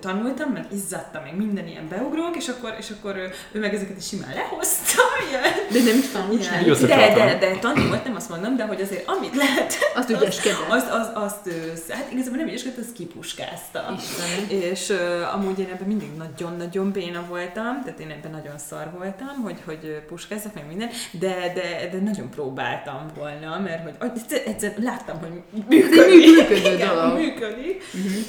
tanultam, 0.01 0.51
meg 0.53 0.65
izzadtam, 0.73 1.23
meg 1.23 1.37
minden 1.37 1.67
ilyen 1.69 1.89
beugrók, 1.89 2.37
és 2.37 2.49
akkor, 2.49 2.75
és 2.79 2.91
akkor 2.91 3.06
ö, 3.15 3.25
ő 3.53 3.61
meg 3.61 3.75
ezeket 3.75 3.97
is 3.97 4.07
simán 4.07 4.35
lehozta. 4.35 5.03
Ilyen. 5.31 5.43
De 5.85 5.93
nem 5.93 6.01
tanult. 6.13 6.67
Jó 6.67 6.75
De, 6.87 7.13
de, 7.15 7.39
de 7.39 7.59
tanul 7.61 7.89
volt, 7.89 8.05
nem 8.05 8.15
azt 8.17 8.29
mondom, 8.29 8.57
de 8.57 8.65
hogy 8.65 8.81
azért 8.81 9.09
amit 9.09 9.35
lehet, 9.37 9.75
Azt 9.95 10.11
ügyeskedett. 10.11 10.59
azt, 10.69 10.91
az, 10.91 11.11
azt, 11.15 11.47
ö, 11.47 11.93
hát 11.93 12.13
igazából 12.13 12.37
nem 12.37 12.47
ügyeskedett, 12.47 12.79
azt 12.79 12.93
kipuskázta. 12.93 13.97
Istenem. 13.99 14.63
És 14.63 14.89
uh, 14.89 15.35
amúgy 15.35 15.59
én 15.59 15.69
ebben 15.73 15.87
mindig 15.87 16.09
nagyon-nagyon 16.17 16.93
béna 16.93 17.25
voltam, 17.29 17.83
tehát 17.85 18.01
én 18.01 18.11
ebben 18.11 18.31
nagyon 18.31 18.59
szar 18.59 18.91
voltam, 18.99 19.43
hogy, 19.43 19.57
hogy 19.65 20.03
puskázzak 20.09 20.55
meg 20.55 20.67
minden, 20.69 20.89
de, 21.11 21.53
de, 21.55 21.89
de 21.93 21.99
nagyon 22.05 22.31
próbáltam 22.31 23.07
volna, 23.19 23.59
mert 23.59 23.97
hogy 23.99 24.11
egyszer, 24.17 24.43
egyszer 24.47 24.75
láttam, 24.83 25.19
hogy 25.19 25.43
működik. 25.69 26.27
működő 26.37 26.75
Igen, 26.75 26.95
dolog. 26.95 27.19
működik. 27.19 27.83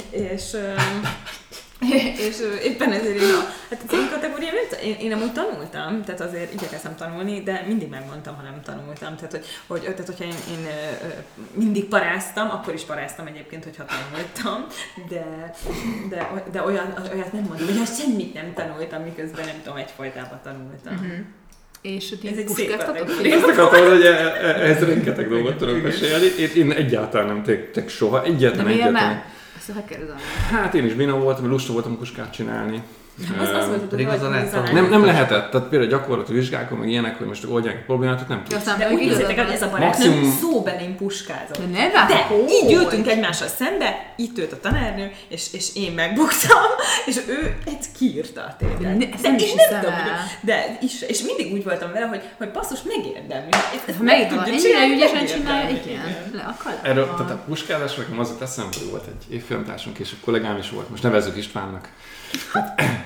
És, 0.09 0.53
ö, 0.53 0.71
és 2.27 2.35
éppen 2.63 2.91
ezért 2.91 3.21
én 3.21 3.33
a, 3.33 3.43
hát 3.69 3.83
az 3.87 3.93
én 3.93 4.09
kategóriám, 4.11 4.53
nem 4.53 4.63
t- 4.69 4.83
én, 4.85 4.95
én 4.99 5.13
amúgy 5.13 5.31
tanultam, 5.31 6.03
tehát 6.05 6.21
azért 6.21 6.53
igyekeztem 6.53 6.95
tanulni, 6.95 7.41
de 7.43 7.63
mindig 7.67 7.89
megmondtam, 7.89 8.35
ha 8.35 8.41
nem 8.41 8.61
tanultam. 8.63 9.15
Tehát, 9.15 9.31
hogy, 9.31 9.45
hogy 9.67 9.81
tehát 9.81 10.05
hogyha 10.05 10.23
én, 10.23 10.33
én 10.51 10.67
mindig 11.53 11.85
paráztam, 11.85 12.49
akkor 12.49 12.73
is 12.73 12.81
paráztam 12.81 13.27
egyébként, 13.27 13.63
hogyha 13.63 13.85
tanultam, 13.85 14.65
de, 15.09 15.53
de, 16.09 16.43
de 16.51 16.61
olyan, 16.63 16.93
olyat 17.13 17.33
nem 17.33 17.43
mondom, 17.47 17.67
hogy 17.77 17.87
semmit 17.97 18.33
nem 18.33 18.53
tanultam, 18.53 19.01
miközben 19.01 19.45
nem 19.45 19.61
tudom, 19.63 19.77
egyfolytában 19.77 20.39
tanultam. 20.43 20.93
Mhm. 20.93 21.21
És 21.81 22.09
ti 22.21 22.27
Ez 22.27 22.37
egy 22.37 22.47
szép 22.47 22.67
puskáztatok? 22.67 23.07
kategória. 23.07 23.37
Akartam, 23.37 23.89
hogy 23.89 24.01
e- 24.05 24.09
e- 24.09 24.61
ehhez 24.61 24.79
rengeteg 24.83 25.29
dolgot 25.29 25.57
tudok 25.57 25.83
mesélni. 25.83 26.25
Én, 26.39 26.49
én 26.55 26.71
egyáltalán 26.71 27.27
nem 27.27 27.43
tettek 27.43 27.89
soha, 27.89 28.19
De 28.19 28.25
egyáltalán 28.27 28.67
egyáltalán. 28.67 29.23
Ha 29.73 29.83
kérdezem. 29.83 30.17
Hát 30.49 30.73
én 30.73 30.85
is 30.85 30.93
béna 30.93 31.19
voltam, 31.19 31.47
lusta 31.49 31.73
voltam 31.73 31.97
kuskát 31.97 32.33
csinálni. 32.33 32.83
Az, 33.39 33.49
az 33.49 33.67
volt, 33.67 33.81
Pedig 33.81 34.07
az 34.07 34.21
a 34.21 34.29
lehet 34.29 34.53
hogy 34.53 34.73
Nem, 34.73 34.89
nem 34.89 35.05
lehetett, 35.05 35.51
tehát 35.51 35.67
például 35.67 35.91
gyakorlati 35.91 36.33
vizsgákon, 36.33 36.77
meg 36.77 36.89
ilyenek, 36.89 37.17
hogy 37.17 37.27
most 37.27 37.45
oldják 37.45 37.75
a 37.75 37.83
problémát, 37.85 38.27
nem 38.27 38.43
tudsz. 38.43 38.55
Aztán 38.55 38.77
De 38.79 38.89
úgy 38.91 38.99
nézzétek, 38.99 39.39
hogy 39.45 39.53
ez 39.53 39.61
a 39.61 39.69
barát 39.69 39.87
Maximum- 39.87 40.21
nem 40.21 40.31
szóbelén 40.41 40.95
puskázott. 40.97 41.57
De 41.57 41.79
ne 41.79 42.05
De 42.07 42.27
így 42.49 42.73
ültünk 42.73 43.07
egymással 43.07 43.47
szembe, 43.47 44.13
itt 44.15 44.37
ült 44.37 44.51
a 44.51 44.59
tanárnő, 44.59 45.11
és, 45.27 45.53
és 45.53 45.75
én 45.75 45.91
megbuktam, 45.91 46.57
és 47.09 47.17
ő 47.27 47.55
egy 47.65 47.85
kiírta 47.97 48.41
a 48.41 48.55
De 48.59 48.65
tételt. 48.67 48.97
ne- 48.97 49.09
ezt 49.13 49.23
nem 49.23 49.37
tudom, 49.37 49.93
de 50.41 50.77
is, 50.81 51.01
és 51.01 51.21
mindig 51.21 51.53
úgy 51.53 51.63
voltam 51.63 51.91
vele, 51.91 52.05
hogy, 52.05 52.21
hogy 52.37 52.51
basszus 52.51 52.79
megérdemli. 52.83 53.49
Ha 53.97 54.03
meg 54.03 54.27
tudja 54.27 54.43
ennyire 54.43 54.57
csinálni, 54.59 54.93
ügyesen 54.93 55.25
csinálja, 55.25 55.69
igen. 55.69 56.01
Le 56.33 56.41
a. 56.41 56.87
Erről, 56.87 57.13
tehát 57.17 57.31
a 57.31 57.43
puskázás 57.47 57.95
nekem 57.95 58.19
az 58.19 58.29
jut 58.29 58.41
eszembe, 58.41 58.75
hogy 58.79 58.89
volt 58.89 59.05
egy 59.07 59.33
évfilmtársunk, 59.33 59.97
és 59.99 60.11
a 60.11 60.25
kollégám 60.25 60.57
is 60.57 60.69
volt, 60.69 60.89
most 60.89 61.03
nevezzük 61.03 61.37
Istvánnak. 61.37 61.89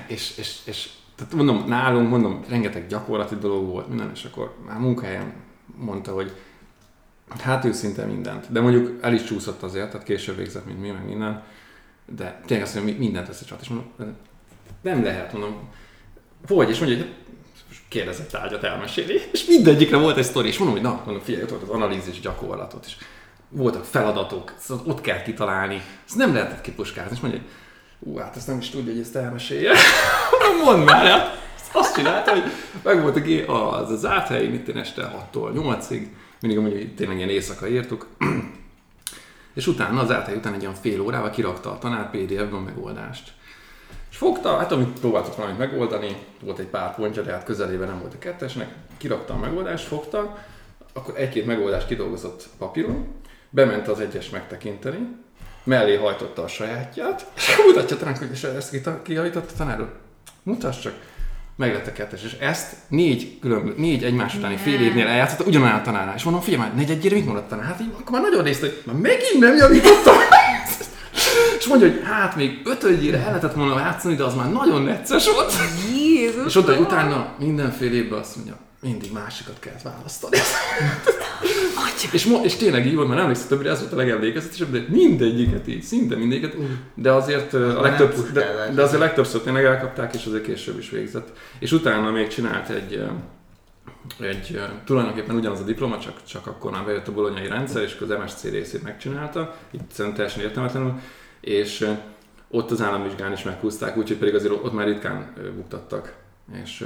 És, 0.06 0.36
és, 0.36 0.58
és 0.64 0.88
tehát 1.16 1.34
mondom, 1.34 1.64
nálunk, 1.68 2.08
mondom, 2.08 2.44
rengeteg 2.48 2.86
gyakorlati 2.86 3.34
dolog 3.34 3.66
volt, 3.66 3.88
minden, 3.88 4.10
és 4.14 4.24
akkor 4.24 4.54
már 4.66 4.78
munkahelyen 4.78 5.32
mondta, 5.76 6.12
hogy 6.12 6.32
hát 7.40 7.64
ő 7.64 7.72
szinte 7.72 8.04
mindent, 8.04 8.52
de 8.52 8.60
mondjuk 8.60 8.98
el 9.00 9.14
is 9.14 9.24
csúszott 9.24 9.62
azért, 9.62 9.90
tehát 9.90 10.06
később 10.06 10.36
végzett, 10.36 10.66
mint 10.66 10.80
mi, 10.80 10.90
meg 10.90 11.04
minden, 11.04 11.42
de 12.16 12.40
tényleg 12.46 12.66
azt 12.66 12.74
mondja, 12.74 12.94
mi- 12.94 12.98
mindent 12.98 13.28
összecsalt, 13.28 13.60
és 13.60 13.68
mondom, 13.68 14.16
nem 14.82 15.02
lehet, 15.02 15.32
mondom, 15.32 15.68
hogy, 16.46 16.70
és 16.70 16.78
mondja, 16.78 16.96
hogy 16.96 17.06
hát, 17.06 17.16
kérdez 17.88 18.20
egy 18.20 18.28
tárgyat 18.28 18.62
elmeséli, 18.62 19.20
és 19.32 19.44
mindegyikre 19.44 19.96
volt 19.96 20.16
egy 20.16 20.24
sztori, 20.24 20.48
és 20.48 20.58
mondom, 20.58 20.76
hogy 20.76 20.86
na, 20.86 21.02
mondom, 21.04 21.22
figyelj, 21.22 21.42
ott 21.42 21.50
volt 21.50 21.62
az 21.62 21.68
analízis 21.68 22.20
gyakorlatot, 22.20 22.84
és 22.86 22.96
voltak 23.48 23.84
feladatok, 23.84 24.54
szóval 24.58 24.84
ott 24.86 25.00
kell 25.00 25.22
kitalálni, 25.22 25.82
ezt 26.06 26.16
nem 26.16 26.32
lehetett 26.32 26.60
kipuskázni, 26.60 27.14
és 27.14 27.20
mondja, 27.20 27.40
hogy 27.40 27.48
ú, 28.04 28.16
hát 28.16 28.36
ezt 28.36 28.46
nem 28.46 28.58
is 28.58 28.70
tudja, 28.70 28.92
hogy 28.92 29.00
ezt 29.00 29.16
elmesélje. 29.16 29.72
Mondd 30.64 30.84
már, 30.84 31.06
hát 31.06 31.40
azt 31.72 31.94
csinálta, 31.94 32.30
hogy 32.30 32.42
meg 32.82 33.02
volt 33.02 33.16
a 33.16 33.20
gé- 33.20 33.48
az 33.48 33.90
az 33.90 34.06
áthely, 34.06 34.46
mit 34.46 34.68
én 34.68 34.76
este 34.76 35.26
6-tól 35.32 35.50
8-ig, 35.54 36.06
mindig 36.40 36.58
amúgy 36.58 36.72
hogy 36.72 36.94
tényleg 36.94 37.16
ilyen 37.16 37.28
éjszaka 37.28 37.68
írtuk, 37.68 38.06
és 39.54 39.66
utána 39.66 40.00
az 40.00 40.10
áthely 40.10 40.36
után 40.36 40.54
egy 40.54 40.60
olyan 40.60 40.74
fél 40.74 41.00
órával 41.00 41.30
kirakta 41.30 41.70
a 41.70 41.78
tanár 41.78 42.10
PDF-ben 42.10 42.52
a 42.52 42.60
megoldást. 42.60 43.32
És 44.10 44.16
fogta, 44.16 44.56
hát 44.56 44.72
amit 44.72 45.00
próbáltuk 45.00 45.36
valamit 45.36 45.58
megoldani, 45.58 46.16
volt 46.40 46.58
egy 46.58 46.66
pár 46.66 46.94
pontja, 46.94 47.22
de 47.22 47.32
hát 47.32 47.44
közelében 47.44 47.88
nem 47.88 48.00
volt 48.00 48.14
a 48.14 48.18
kettesnek, 48.18 48.74
kirakta 48.96 49.34
a 49.34 49.38
megoldást, 49.38 49.86
fogta, 49.86 50.38
akkor 50.92 51.14
egy-két 51.16 51.46
megoldást 51.46 51.86
kidolgozott 51.86 52.48
papíron, 52.58 53.06
bement 53.50 53.88
az 53.88 54.00
egyes 54.00 54.30
megtekinteni, 54.30 55.08
mellé 55.64 55.96
hajtotta 55.96 56.42
a 56.42 56.48
sajátját, 56.48 57.26
és 57.36 57.56
mutatja 57.66 57.96
tanár, 57.96 58.18
hogy 58.18 58.54
ezt 58.56 58.76
kijavította 59.02 59.52
a 59.52 59.56
tanár. 59.56 59.86
Mutass 60.42 60.80
csak. 60.80 60.94
Meg 61.56 61.72
lett 61.72 61.86
a 61.86 61.92
kettes, 61.92 62.24
és 62.24 62.32
ezt 62.32 62.72
négy, 62.88 63.38
külön, 63.40 63.74
négy 63.76 64.04
egymás 64.04 64.34
utáni 64.34 64.56
fél 64.56 64.80
évnél 64.80 65.06
eljátszotta 65.06 65.44
ugyanolyan 65.44 65.74
a 65.74 65.82
tanárnál. 65.82 66.14
És 66.14 66.22
mondom, 66.22 66.42
figyelj 66.42 66.62
már, 66.62 66.74
négyedjére 66.74 67.14
mit 67.14 67.24
mondott 67.24 67.44
a 67.44 67.48
tanár? 67.48 67.64
Hát 67.64 67.80
így, 67.80 67.94
akkor 68.00 68.10
már 68.12 68.22
nagyon 68.22 68.42
nézte, 68.42 68.66
hogy 68.66 68.82
már 68.84 68.96
megint 68.96 69.38
nem 69.38 69.56
javítottam. 69.56 70.14
és 71.58 71.66
mondja, 71.66 71.88
hogy 71.88 72.02
hát 72.04 72.36
még 72.36 72.60
ötödjére 72.64 73.18
el 73.18 73.24
lehetett 73.24 73.54
volna 73.54 73.78
játszani, 73.78 74.14
de 74.14 74.24
az 74.24 74.34
már 74.34 74.52
nagyon 74.52 74.82
necces 74.82 75.30
volt. 75.30 75.52
Jézus! 75.94 76.46
És 76.46 76.56
ott, 76.56 76.66
hogy 76.66 76.78
utána 76.78 77.34
mindenféle 77.38 77.94
évben 77.94 78.18
azt 78.18 78.36
mondja, 78.36 78.56
mindig 78.82 79.12
másikat 79.12 79.58
kellett 79.58 79.82
választani. 79.82 80.36
és, 82.12 82.24
mo- 82.26 82.44
és 82.44 82.56
tényleg 82.56 82.86
így 82.86 82.94
volt, 82.94 83.06
mert 83.06 83.18
nem 83.18 83.28
emlékszem 83.28 83.48
többire, 83.48 83.70
ez 83.70 83.80
volt 83.80 83.92
a 83.92 83.96
legemlékezetesebb, 83.96 84.72
de 84.72 84.84
mindegyiket 84.88 85.68
így, 85.68 85.82
szinte 85.82 86.16
mindegyiket, 86.16 86.56
de 86.94 87.12
azért 87.12 87.54
a 87.54 87.80
legtöbb, 87.80 88.32
de, 88.32 88.70
de 88.74 88.82
azért 88.82 89.00
legtöbbször 89.00 89.40
tényleg 89.40 89.64
elkapták, 89.64 90.14
és 90.14 90.26
azért 90.26 90.44
később 90.44 90.78
is 90.78 90.90
végzett. 90.90 91.28
És 91.58 91.72
utána 91.72 92.10
még 92.10 92.28
csinált 92.28 92.68
egy, 92.68 93.04
egy 94.20 94.60
tulajdonképpen 94.84 95.36
ugyanaz 95.36 95.60
a 95.60 95.64
diploma, 95.64 95.98
csak, 95.98 96.24
csak 96.24 96.46
akkor 96.46 96.70
már 96.70 96.84
bejött 96.84 97.08
a 97.08 97.12
bolonyai 97.12 97.48
rendszer, 97.48 97.82
és 97.82 97.94
akkor 97.94 98.10
az 98.10 98.22
MSC 98.22 98.42
részét 98.42 98.82
megcsinálta, 98.82 99.54
itt 99.70 99.90
szerintem 99.92 100.14
teljesen 100.14 100.42
értelmetlenül, 100.42 100.94
és 101.40 101.88
ott 102.50 102.70
az 102.70 102.80
államvizsgán 102.82 103.32
is 103.32 103.42
meghúzták, 103.42 103.96
úgyhogy 103.96 104.16
pedig 104.16 104.34
azért 104.34 104.52
ott 104.52 104.72
már 104.72 104.86
ritkán 104.86 105.32
buktattak. 105.54 106.20
És 106.62 106.84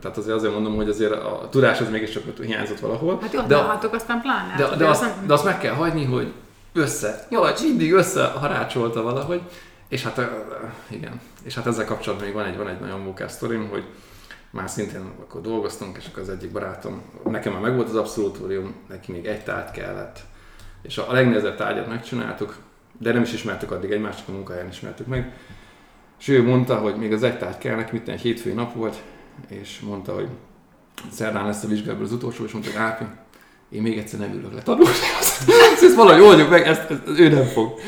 tehát 0.00 0.16
azért 0.16 0.36
azért 0.36 0.52
mondom, 0.52 0.76
hogy 0.76 0.88
azért 0.88 1.12
a 1.12 1.48
tudás 1.50 1.80
az 1.80 1.90
mégiscsak 1.90 2.22
ott 2.28 2.44
hiányzott 2.44 2.80
valahol. 2.80 3.18
Hát 3.20 3.32
jó, 3.32 3.40
de, 3.40 3.46
de 3.46 3.56
állhatok 3.56 3.94
aztán 3.94 4.20
pláne. 4.20 4.54
de, 4.56 4.66
Hát, 4.66 4.76
de, 4.76 4.86
azt, 4.86 5.26
de 5.26 5.32
azt 5.32 5.44
meg 5.44 5.58
kell 5.58 5.74
hagyni, 5.74 6.04
hogy 6.04 6.32
össze, 6.72 7.26
jó, 7.30 7.42
mindig 7.62 7.92
összeharácsolta 7.92 9.02
valahogy, 9.02 9.40
és 9.88 10.02
hát 10.02 10.20
igen, 10.88 11.20
és 11.42 11.54
hát 11.54 11.66
ezzel 11.66 11.84
kapcsolatban 11.84 12.26
még 12.26 12.36
van 12.36 12.46
egy, 12.46 12.56
van 12.56 12.68
egy 12.68 12.80
nagyon 12.80 13.00
mókás 13.00 13.32
sztorim, 13.32 13.68
hogy 13.68 13.84
már 14.50 14.70
szintén 14.70 15.12
akkor 15.20 15.40
dolgoztunk, 15.40 15.96
és 15.96 16.06
akkor 16.10 16.22
az 16.22 16.28
egyik 16.28 16.52
barátom, 16.52 17.02
nekem 17.24 17.52
már 17.52 17.62
megvolt 17.62 17.88
az 17.88 17.96
abszolútórium, 17.96 18.74
neki 18.88 19.12
még 19.12 19.26
egy 19.26 19.44
tárgy 19.44 19.70
kellett, 19.70 20.18
és 20.82 20.98
a, 20.98 21.10
a 21.10 21.12
legnehezebb 21.12 21.56
tárgyat 21.56 21.88
megcsináltuk, 21.88 22.56
de 22.98 23.12
nem 23.12 23.22
is 23.22 23.32
ismertük 23.32 23.70
addig 23.70 23.90
egymást, 23.90 24.18
csak 24.18 24.28
a 24.28 24.32
munkahelyen 24.32 24.68
ismertük 24.68 25.06
meg, 25.06 25.32
és 26.20 26.28
ő 26.28 26.42
mondta, 26.42 26.76
hogy 26.76 26.96
még 26.96 27.12
az 27.12 27.22
egy 27.22 27.38
tárgy 27.38 27.58
kell 27.58 27.76
neki, 27.76 27.90
mint 27.92 28.08
egy 28.08 28.20
hétfői 28.20 28.52
nap 28.52 28.74
volt, 28.74 29.02
és 29.48 29.80
mondta, 29.80 30.14
hogy 30.14 30.28
szerdán 31.12 31.46
lesz 31.46 31.62
a 31.62 31.68
vizsgából 31.68 32.04
az 32.04 32.12
utolsó, 32.12 32.44
és 32.44 32.52
mondta, 32.52 32.94
hogy 32.98 33.06
én 33.70 33.82
még 33.82 33.98
egyszer 33.98 34.18
nem 34.18 34.32
ülök 34.32 34.54
le 34.54 34.62
tanulni. 34.62 34.90
Ezt, 35.82 35.94
valahogy 35.94 36.22
oldjuk 36.22 36.50
meg, 36.50 36.66
ezt, 36.66 36.90
ezt, 36.90 37.18
ő 37.18 37.28
nem 37.28 37.44
fog. 37.44 37.78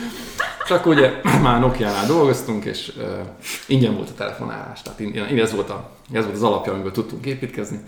És 0.64 0.70
akkor 0.70 0.94
ugye 0.94 1.20
már 1.42 1.60
Nokia-nál 1.60 2.06
dolgoztunk, 2.06 2.64
és 2.64 2.92
uh, 2.96 3.04
ingyen 3.66 3.94
volt 3.94 4.08
a 4.08 4.14
telefonálás, 4.14 4.82
tehát 4.82 5.00
in, 5.00 5.14
in, 5.30 5.40
ez, 5.40 5.52
volt 5.52 5.70
a, 5.70 5.90
ez 6.12 6.24
volt 6.24 6.36
az 6.36 6.42
alapja, 6.42 6.72
amiből 6.72 6.92
tudtunk 6.92 7.26
építkezni, 7.26 7.80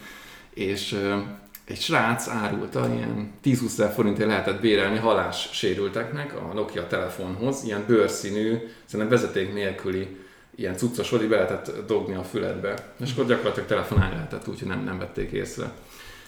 és 0.55 0.93
uh, 0.93 1.23
egy 1.65 1.81
srác 1.81 2.29
árulta, 2.29 2.89
ilyen 2.95 3.33
10-20 3.45 3.65
ezer 3.65 3.93
forintért 3.93 4.29
lehetett 4.29 4.61
bérelni 4.61 4.99
hallássérülteknek 4.99 6.35
a 6.35 6.55
Nokia 6.55 6.87
telefonhoz, 6.87 7.63
ilyen 7.65 7.85
bőrszínű, 7.87 8.57
szerintem 8.85 9.19
vezeték 9.19 9.53
nélküli 9.53 10.17
ilyen 10.57 10.77
cuccos 10.77 11.13
oli 11.13 11.27
be 11.27 11.37
lehetett 11.37 11.87
dogni 11.87 12.15
a 12.15 12.23
füledbe, 12.23 12.75
és 13.05 13.13
akkor 13.13 13.27
gyakorlatilag 13.27 13.69
telefonálni 13.69 14.15
lehetett, 14.15 14.49
úgyhogy 14.49 14.69
nem, 14.69 14.85
nem 14.85 14.99
vették 14.99 15.31
észre. 15.31 15.71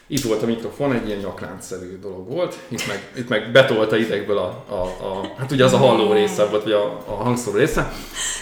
Itt 0.09 0.22
volt 0.22 0.43
a 0.43 0.47
mikrofon, 0.47 0.93
egy 0.93 1.07
ilyen 1.07 1.18
nyaklánszerű 1.18 1.99
dolog 1.99 2.29
volt, 2.29 2.59
itt 2.68 2.87
meg, 2.87 3.11
itt 3.16 3.29
meg 3.29 3.51
betolta 3.53 3.97
idegből 3.97 4.39
a, 4.39 4.64
a, 4.68 4.83
a, 4.83 5.35
hát 5.39 5.53
ugye 5.53 5.64
az 5.64 5.72
a 5.72 5.77
halló 5.77 6.12
része 6.12 6.45
volt, 6.45 6.62
vagy 6.62 6.72
a, 6.72 7.03
a 7.07 7.12
hangszóró 7.12 7.57
része. 7.57 7.93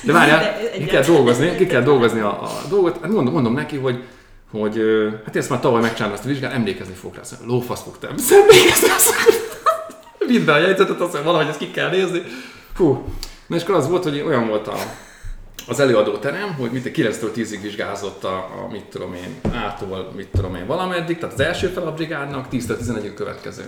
De 0.02 0.12
várjál, 0.12 0.70
ki 0.72 0.84
kell 0.84 1.02
dolgozni, 1.02 1.54
ki 1.54 1.66
kell 1.66 1.82
dolgozni 1.82 2.20
a, 2.20 2.42
a 2.42 2.50
dolgot. 2.68 2.98
Hát 3.00 3.10
mondom, 3.10 3.32
mondom 3.32 3.54
neki, 3.54 3.76
hogy 3.76 4.04
hogy 4.50 4.80
hát 5.24 5.36
ezt 5.36 5.50
már 5.50 5.60
tavaly 5.60 5.80
megcsináltam 5.80 6.16
ezt 6.16 6.24
a 6.24 6.28
vizsgát, 6.28 6.52
emlékezni 6.52 6.94
fog 6.94 7.14
rá, 7.14 7.20
mondja, 7.30 7.54
lófasz 7.54 7.82
fog 7.82 7.98
te 7.98 8.08
emlékezni, 8.40 8.88
Vidd 10.26 10.44
be 10.44 10.52
a 10.52 10.58
jegyzetet, 10.58 11.00
azt 11.00 11.12
mondja, 11.12 11.22
valahogy 11.22 11.48
ezt 11.48 11.58
ki 11.58 11.70
kell 11.70 11.90
nézni. 11.90 12.22
Hú. 12.76 13.04
Na 13.46 13.56
és 13.56 13.62
akkor 13.62 13.74
az 13.74 13.88
volt, 13.88 14.02
hogy 14.02 14.22
olyan 14.26 14.48
volt 14.48 14.68
a, 14.68 14.74
az 15.68 15.80
előadóterem, 15.80 16.54
hogy 16.54 16.70
mit 16.70 16.90
9-től 16.94 17.30
10-ig 17.34 17.58
vizsgázott 17.62 18.24
a, 18.24 18.36
a 18.36 18.68
mit 18.70 18.84
tudom 18.84 19.14
én, 19.14 19.52
A-tól 19.52 20.12
mit 20.16 20.28
tudom 20.28 20.54
én 20.54 20.66
valameddig, 20.66 21.18
tehát 21.18 21.34
az 21.34 21.40
első 21.40 21.66
fel 21.66 21.86
a 21.86 21.92
brigádnak, 21.92 22.46
10-től 22.52 22.76
11-ig 22.82 23.10
a 23.10 23.14
következő. 23.14 23.62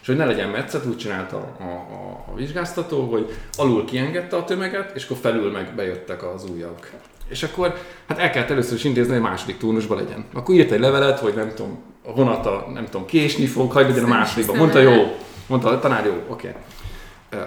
És 0.00 0.06
hogy 0.06 0.16
ne 0.16 0.24
legyen 0.24 0.48
metszet, 0.48 0.86
úgy 0.86 0.96
csinálta 0.96 1.36
a, 1.36 1.62
a, 1.62 2.24
a 2.32 2.34
vizsgáztató, 2.34 3.10
hogy 3.10 3.36
alul 3.56 3.84
kiengedte 3.84 4.36
a 4.36 4.44
tömeget, 4.44 4.92
és 4.94 5.04
akkor 5.04 5.16
felül 5.16 5.50
meg 5.50 5.74
bejöttek 5.74 6.22
az 6.22 6.50
újabbak. 6.50 6.90
És 7.28 7.42
akkor 7.42 7.74
hát 8.06 8.18
el 8.18 8.30
kellett 8.30 8.50
először 8.50 8.76
is 8.76 8.84
intézni, 8.84 9.12
hogy 9.12 9.20
a 9.20 9.28
második 9.28 9.58
turnusban 9.58 9.98
legyen. 9.98 10.24
Akkor 10.34 10.54
írt 10.54 10.70
egy 10.70 10.80
levelet, 10.80 11.18
hogy 11.18 11.34
nem 11.34 11.52
tudom, 11.54 11.78
a 12.04 12.14
vonata, 12.14 12.70
nem 12.74 12.84
tudom, 12.84 13.06
késni 13.06 13.46
fog, 13.46 13.72
hagyd 13.72 13.88
legyen 13.88 14.04
a 14.04 14.08
másodikban. 14.08 14.56
Mondta 14.56 14.78
jó, 14.78 15.16
mondta 15.46 15.68
a 15.68 15.78
tanár 15.78 16.04
jó, 16.06 16.12
oké. 16.28 16.48
Okay. 16.48 16.60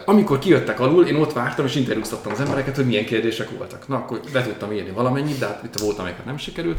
Amikor 0.05 0.39
kijöttek 0.39 0.79
alul, 0.79 1.05
én 1.05 1.15
ott 1.15 1.33
vártam 1.33 1.65
és 1.65 1.75
interjúztattam 1.75 2.31
az 2.31 2.39
embereket, 2.39 2.75
hogy 2.75 2.85
milyen 2.85 3.05
kérdések 3.05 3.49
voltak. 3.57 3.87
Na, 3.87 3.95
akkor 3.95 4.19
be 4.33 4.43
tudtam 4.43 4.71
írni 4.71 4.91
valamennyit, 4.91 5.39
de 5.39 5.45
hát 5.45 5.63
itt 5.63 5.79
volt, 5.79 5.99
amiket 5.99 6.25
nem 6.25 6.37
sikerült. 6.37 6.77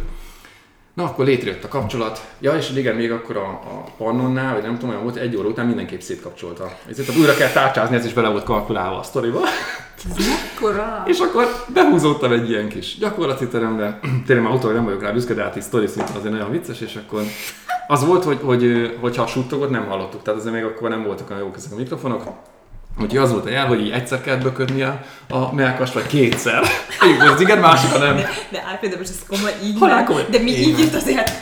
Na, 0.95 1.05
akkor 1.05 1.25
létrejött 1.25 1.65
a 1.65 1.69
kapcsolat. 1.69 2.27
Ja, 2.41 2.57
és 2.57 2.71
igen, 2.71 2.95
még 2.95 3.13
akkor 3.13 3.37
a, 3.37 3.49
a 3.49 3.85
pannonnál, 3.97 4.55
vagy 4.55 4.63
nem 4.63 4.75
tudom, 4.75 4.91
olyan 4.91 5.03
volt, 5.03 5.17
egy 5.17 5.37
óra 5.37 5.49
után 5.49 5.67
mindenképp 5.67 6.01
szétkapcsolta. 6.01 6.73
Ezért 6.91 7.17
újra 7.17 7.35
kell 7.35 7.51
tárcsázni, 7.51 7.97
ez 7.97 8.05
is 8.05 8.13
bele 8.13 8.29
volt 8.29 8.45
kalkulálva 8.45 8.99
a 8.99 9.03
sztoriba. 9.03 9.41
Mekkora? 10.17 11.03
És 11.13 11.19
akkor 11.19 11.47
behúzódtam 11.75 12.33
egy 12.33 12.51
ilyen 12.51 12.69
kis 12.69 12.99
gyakorlati 12.99 13.47
terembe. 13.47 14.01
Tényleg 14.27 14.45
már 14.47 14.55
utólag 14.55 14.77
nem 14.77 14.85
vagyok 14.85 15.03
rá 15.03 15.11
büszke, 15.11 15.35
de 15.35 15.43
hát 15.43 15.57
így 15.57 15.63
sztori 15.63 15.87
szinten 15.87 16.17
azért 16.17 16.33
nagyon 16.33 16.51
vicces, 16.51 16.81
és 16.81 16.97
akkor 17.07 17.23
az 17.87 18.05
volt, 18.05 18.25
hogy, 18.25 18.39
hogy, 18.43 18.95
hogyha 19.01 19.27
suttogott, 19.27 19.71
nem 19.71 19.87
hallottuk. 19.87 20.23
Tehát 20.23 20.41
azért 20.41 20.55
még 20.55 20.65
akkor 20.65 20.89
nem 20.89 21.05
voltak 21.05 21.31
olyan 21.31 21.43
jók 21.43 21.57
ezek 21.57 21.73
a 21.73 21.77
mikrofonok. 21.77 22.23
Úgyhogy 23.01 23.17
az 23.17 23.33
volt 23.33 23.47
a 23.47 23.51
jel, 23.51 23.67
hogy 23.67 23.81
így 23.81 23.91
egyszer 23.91 24.21
kell 24.21 24.37
böködnie 24.37 25.05
a 25.29 25.55
melkast, 25.55 25.93
vagy 25.93 26.07
kétszer. 26.07 26.63
Egyik 27.01 27.31
az 27.31 27.41
igen, 27.41 27.59
másik 27.59 27.95
a 27.95 27.99
nem. 27.99 28.17
De 28.51 28.79
de 28.81 28.97
most 28.99 29.11
ez 29.11 29.25
komoly 29.29 29.53
így 29.65 29.79
Halál 29.79 30.05
komoly. 30.05 30.27
De 30.31 30.39
mi 30.39 30.51
így 30.51 30.79
itt 30.79 30.95
azért... 30.95 31.33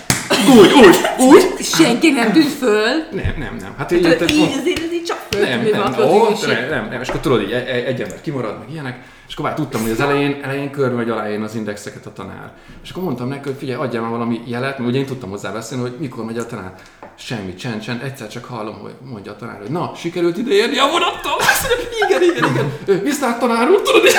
Úgy, 0.48 0.72
úgy, 0.72 0.96
úgy. 1.18 1.64
Senki 1.64 2.10
nem 2.10 2.32
tűnt 2.32 2.52
föl. 2.52 2.88
Nem, 3.10 3.34
nem, 3.38 3.56
nem. 3.60 3.74
Hát 3.78 3.92
így, 3.92 4.02
Tudod, 4.02 4.30
így 4.30 4.54
azért 4.60 4.78
ez 4.78 4.92
így 4.92 5.04
csak 5.04 5.26
föl. 5.30 5.40
nem, 5.40 5.60
nem, 5.72 6.08
ó, 6.08 6.22
az 6.22 6.40
nem, 6.46 6.68
nem, 6.68 6.88
nem, 6.90 7.00
és 7.00 7.08
akkor 7.08 7.20
tudod, 7.20 7.42
így 7.42 7.52
egy, 7.52 7.68
egy 7.84 8.00
ember 8.00 8.20
kimarad, 8.20 8.58
meg 8.58 8.70
ilyenek, 8.72 9.04
És 9.28 9.32
akkor 9.32 9.44
már 9.44 9.54
tudtam, 9.54 9.82
hogy 9.82 9.90
az 9.90 10.00
elején, 10.00 10.40
elején 10.42 10.70
körbe 10.70 10.94
vagy 10.94 11.10
aláírni 11.10 11.44
az 11.44 11.54
indexeket 11.54 12.06
a 12.06 12.12
tanár. 12.12 12.52
És 12.82 12.90
akkor 12.90 13.02
mondtam 13.02 13.28
neki, 13.28 13.48
hogy 13.48 13.56
figyelj, 13.58 13.80
adjál 13.80 14.02
már 14.02 14.10
valami 14.10 14.40
jelet, 14.46 14.78
mert 14.78 14.90
ugye 14.90 14.98
én 14.98 15.06
tudtam 15.06 15.30
hozzá 15.30 15.50
beszélni, 15.50 15.82
hogy 15.82 15.96
mikor 15.98 16.24
megy 16.24 16.38
a 16.38 16.46
tanár. 16.46 16.74
Semmi, 17.18 17.54
csend, 17.54 17.80
csend, 17.80 18.02
egyszer 18.02 18.28
csak 18.28 18.44
hallom, 18.44 18.78
hogy 18.82 18.92
mondja 19.10 19.32
a 19.32 19.36
tanár, 19.36 19.58
hogy 19.60 19.70
na, 19.70 19.92
sikerült 19.96 20.38
ide 20.38 20.54
érni 20.54 20.78
a 20.78 20.86
vonattal. 20.90 21.36
Azt 21.38 21.66
mondja, 21.68 22.06
igen, 22.06 22.22
igen, 22.36 22.70
igen. 22.86 23.02
Viszlát 23.02 23.38
tanár 23.38 23.68
úr, 23.70 23.82
tudod, 23.82 24.04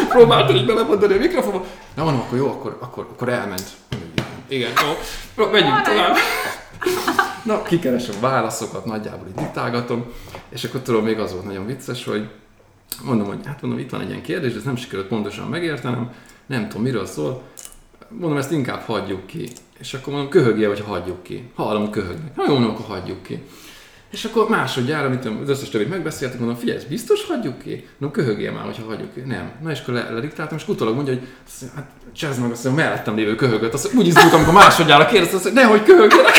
így 0.00 0.06
próbáltam 0.08 0.56
így 0.56 0.66
belemondani 0.66 1.14
a 1.14 1.18
mikrofonba. 1.18 1.64
Na 1.94 2.04
mondom, 2.04 2.22
akkor 2.22 2.38
jó, 2.38 2.46
akkor, 2.46 2.76
akkor, 2.80 3.06
akkor 3.12 3.28
elment. 3.28 3.66
Igen, 4.48 4.70
jó, 5.36 5.46
menjünk 5.50 5.82
tovább. 5.82 6.16
Na, 7.44 7.62
kikeresem 7.62 8.14
a 8.16 8.20
válaszokat, 8.20 8.84
nagyjából 8.84 9.26
így 9.28 9.34
diktálgatom, 9.34 10.12
és 10.48 10.64
akkor 10.64 10.80
tudom, 10.80 11.04
még 11.04 11.18
az 11.18 11.32
volt 11.32 11.44
nagyon 11.44 11.66
vicces, 11.66 12.04
hogy 12.04 12.28
mondom, 13.02 13.26
hogy 13.26 13.38
hát 13.44 13.62
mondom, 13.62 13.80
itt 13.80 13.90
van 13.90 14.00
egy 14.00 14.08
ilyen 14.08 14.22
kérdés, 14.22 14.50
de 14.50 14.56
ezt 14.56 14.66
nem 14.66 14.76
sikerült 14.76 15.08
pontosan 15.08 15.48
megértenem, 15.48 16.12
nem 16.46 16.68
tudom, 16.68 16.82
miről 16.82 17.06
szól, 17.06 17.42
mondom, 18.08 18.38
ezt 18.38 18.52
inkább 18.52 18.80
hagyjuk 18.80 19.26
ki. 19.26 19.48
És 19.78 19.94
akkor 19.94 20.12
mondom, 20.12 20.30
köhögje, 20.30 20.68
vagy 20.68 20.80
hagyjuk 20.80 21.22
ki. 21.22 21.50
Hallom, 21.54 21.90
köhögnek. 21.90 22.36
Na 22.36 22.44
jó, 22.46 22.52
mondom, 22.52 22.70
akkor 22.70 22.86
hagyjuk 22.86 23.22
ki. 23.22 23.42
És 24.10 24.24
akkor 24.24 24.48
másodjára, 24.48 25.06
amit 25.06 25.24
az 25.24 25.48
összes 25.48 25.68
többit 25.68 25.88
megbeszéltük, 25.88 26.38
mondom, 26.38 26.56
figyelj, 26.56 26.78
biztos 26.88 27.24
hagyjuk 27.24 27.58
ki? 27.58 27.88
No, 27.98 28.10
köhögjél 28.10 28.52
már, 28.52 28.64
hogyha 28.64 28.84
hagyjuk 28.84 29.14
ki. 29.14 29.20
Nem. 29.20 29.52
Na 29.62 29.70
és 29.70 29.80
akkor 29.80 29.94
le, 29.94 30.10
lediktáltam, 30.10 30.56
és 30.56 30.68
utólag 30.68 30.94
mondja, 30.94 31.12
hogy 31.14 31.26
hát 31.74 31.90
csezd 32.18 32.40
meg, 32.40 32.50
azt 32.50 32.64
mondja, 32.64 32.84
mellettem 32.84 33.16
lévő 33.16 33.34
köhögött. 33.34 33.74
Azt 33.74 33.94
úgy 33.94 34.06
izgultam, 34.06 34.34
amikor 34.34 34.54
másodjára 34.54 35.06
kérdezte, 35.06 35.36
mondja, 35.36 35.52
nehogy 35.52 35.82
köhögjenek. 35.82 36.36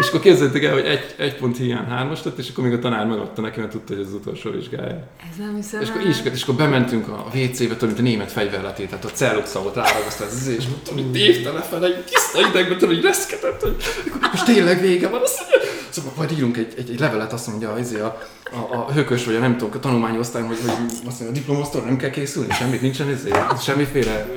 És 0.00 0.08
akkor 0.08 0.20
képzeljétek 0.20 0.64
el, 0.64 0.72
hogy 0.72 0.84
egy, 0.84 1.14
egy 1.16 1.36
pont 1.36 1.56
hiány 1.56 1.84
hármas 1.84 2.22
lett, 2.24 2.38
és 2.38 2.48
akkor 2.50 2.64
még 2.64 2.72
a 2.72 2.78
tanár 2.78 3.06
megadta 3.06 3.40
neki, 3.40 3.58
mert 3.58 3.70
tudta, 3.72 3.92
hogy 3.94 4.02
ez 4.02 4.08
az 4.08 4.14
utolsó 4.14 4.50
vizsgája. 4.50 5.08
Ez 5.30 5.36
nem 5.38 5.54
hiszem 5.54 5.80
És 5.80 5.88
akkor, 5.88 6.06
is, 6.06 6.16
és 6.32 6.42
akkor 6.42 6.54
bementünk 6.54 7.08
a 7.08 7.26
WC-be, 7.34 7.76
tudod, 7.76 7.86
mint 7.86 7.98
a 7.98 8.02
német 8.02 8.32
fegyverleté, 8.32 8.84
tehát 8.84 9.04
a 9.04 9.08
celluxa 9.08 9.62
volt 9.62 9.74
ráragasztva 9.74 10.24
ez 10.24 10.32
az 10.32 10.46
és 10.46 10.64
tudod, 10.84 11.04
hogy 11.04 11.18
évte 11.20 11.50
lefelé, 11.50 11.86
egy 11.86 12.04
tiszta 12.04 12.48
idegben, 12.48 12.78
tudod, 12.78 12.94
hogy 12.94 13.04
reszketett, 13.04 13.60
hogy 13.60 13.76
akkor 14.08 14.28
most 14.32 14.44
tényleg 14.44 14.80
vége 14.80 15.08
van, 15.08 15.20
azt 15.22 15.40
mondja, 15.40 15.70
szóval 15.88 16.12
majd 16.16 16.32
írunk 16.32 16.56
egy, 16.56 16.74
egy, 16.76 16.90
egy 16.90 17.00
levelet, 17.00 17.32
azt 17.32 17.46
mondja 17.46 17.76
izé, 17.78 18.00
a, 18.00 18.18
a, 18.52 18.74
a 18.74 18.92
hökös, 18.92 19.24
vagy 19.24 19.34
a 19.34 19.38
nem 19.38 19.56
tudom, 19.56 19.74
a 19.74 19.78
tanulmányi 19.78 20.18
osztály, 20.18 20.42
hogy, 20.42 20.56
hogy 20.60 20.70
azt 21.06 21.20
mondja, 21.20 21.28
a 21.28 21.30
diplomasztal 21.30 21.82
nem 21.84 21.96
kell 21.96 22.10
készülni, 22.10 22.52
semmit 22.52 22.80
nincsen, 22.80 23.10
izé, 23.10 23.30
semmiféle 23.62 24.28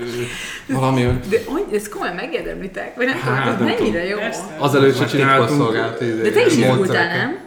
valami, 0.68 1.02
De 1.30 1.38
hogy, 1.46 1.64
ezt 1.74 1.90
komolyan 1.90 2.16
megérdemlitek? 2.16 2.96
Vagy 2.96 3.06
nem 3.06 3.18
Hát, 3.18 3.44
tudom, 3.44 3.66
nem 3.66 3.74
ez 3.74 3.80
mennyire 3.80 4.02
tudom. 4.02 4.24
jó? 4.24 4.30
Azelőtt 4.58 4.98
se 4.98 5.06
csináltunk. 5.06 5.53
Titkosszolgálati 5.58 6.06
De 6.06 6.32
te 6.32 6.46
is 6.46 6.58
izgultál, 6.58 7.18
nem? 7.18 7.38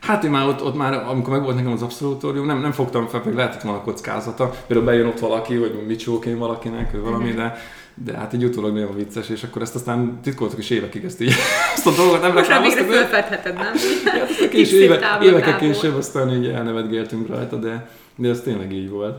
Hát 0.00 0.24
én 0.24 0.30
már 0.30 0.46
ott, 0.46 0.62
ott 0.62 0.76
már, 0.76 0.92
amikor 1.08 1.32
megvolt 1.32 1.56
nekem 1.56 1.72
az 1.72 1.82
abszolútórium, 1.82 2.46
nem, 2.46 2.60
nem 2.60 2.72
fogtam 2.72 3.06
fel, 3.06 3.22
meg 3.24 3.34
lehetett 3.34 3.62
volna 3.62 3.80
kockázata. 3.80 4.54
Például 4.66 4.88
bejön 4.88 5.06
ott 5.06 5.18
valaki, 5.18 5.54
hogy 5.54 5.84
mit 5.86 5.98
csók 5.98 6.26
én 6.26 6.38
valakinek, 6.38 6.92
vagy 6.92 7.00
valami, 7.00 7.30
de, 7.30 7.56
de 7.94 8.16
hát 8.16 8.32
egy 8.32 8.44
utólag 8.44 8.72
nagyon 8.72 8.96
vicces, 8.96 9.28
és 9.28 9.42
akkor 9.42 9.62
ezt 9.62 9.74
aztán 9.74 10.18
titkoltuk 10.22 10.58
is 10.58 10.70
évekig 10.70 11.04
ezt 11.04 11.20
így. 11.20 11.32
Azt 11.74 11.86
a 11.86 11.90
dolgot 11.90 12.20
nem 12.20 12.32
Most 12.32 12.48
már 12.48 12.62
végre 12.62 12.84
fölfedheted, 12.84 13.54
nem? 13.54 13.64
hát 14.04 14.30
aztán 14.30 14.48
kis 14.48 14.68
X 14.68 14.74
éve, 14.74 14.98
távlatából. 14.98 15.28
évekkel 15.28 15.58
később 15.58 15.94
aztán 15.96 16.30
így 16.30 16.46
elnevetgéltünk 16.46 17.28
rajta, 17.28 17.56
de, 17.56 17.88
de 18.16 18.28
ez 18.28 18.40
tényleg 18.40 18.72
így 18.72 18.90
volt. 18.90 19.16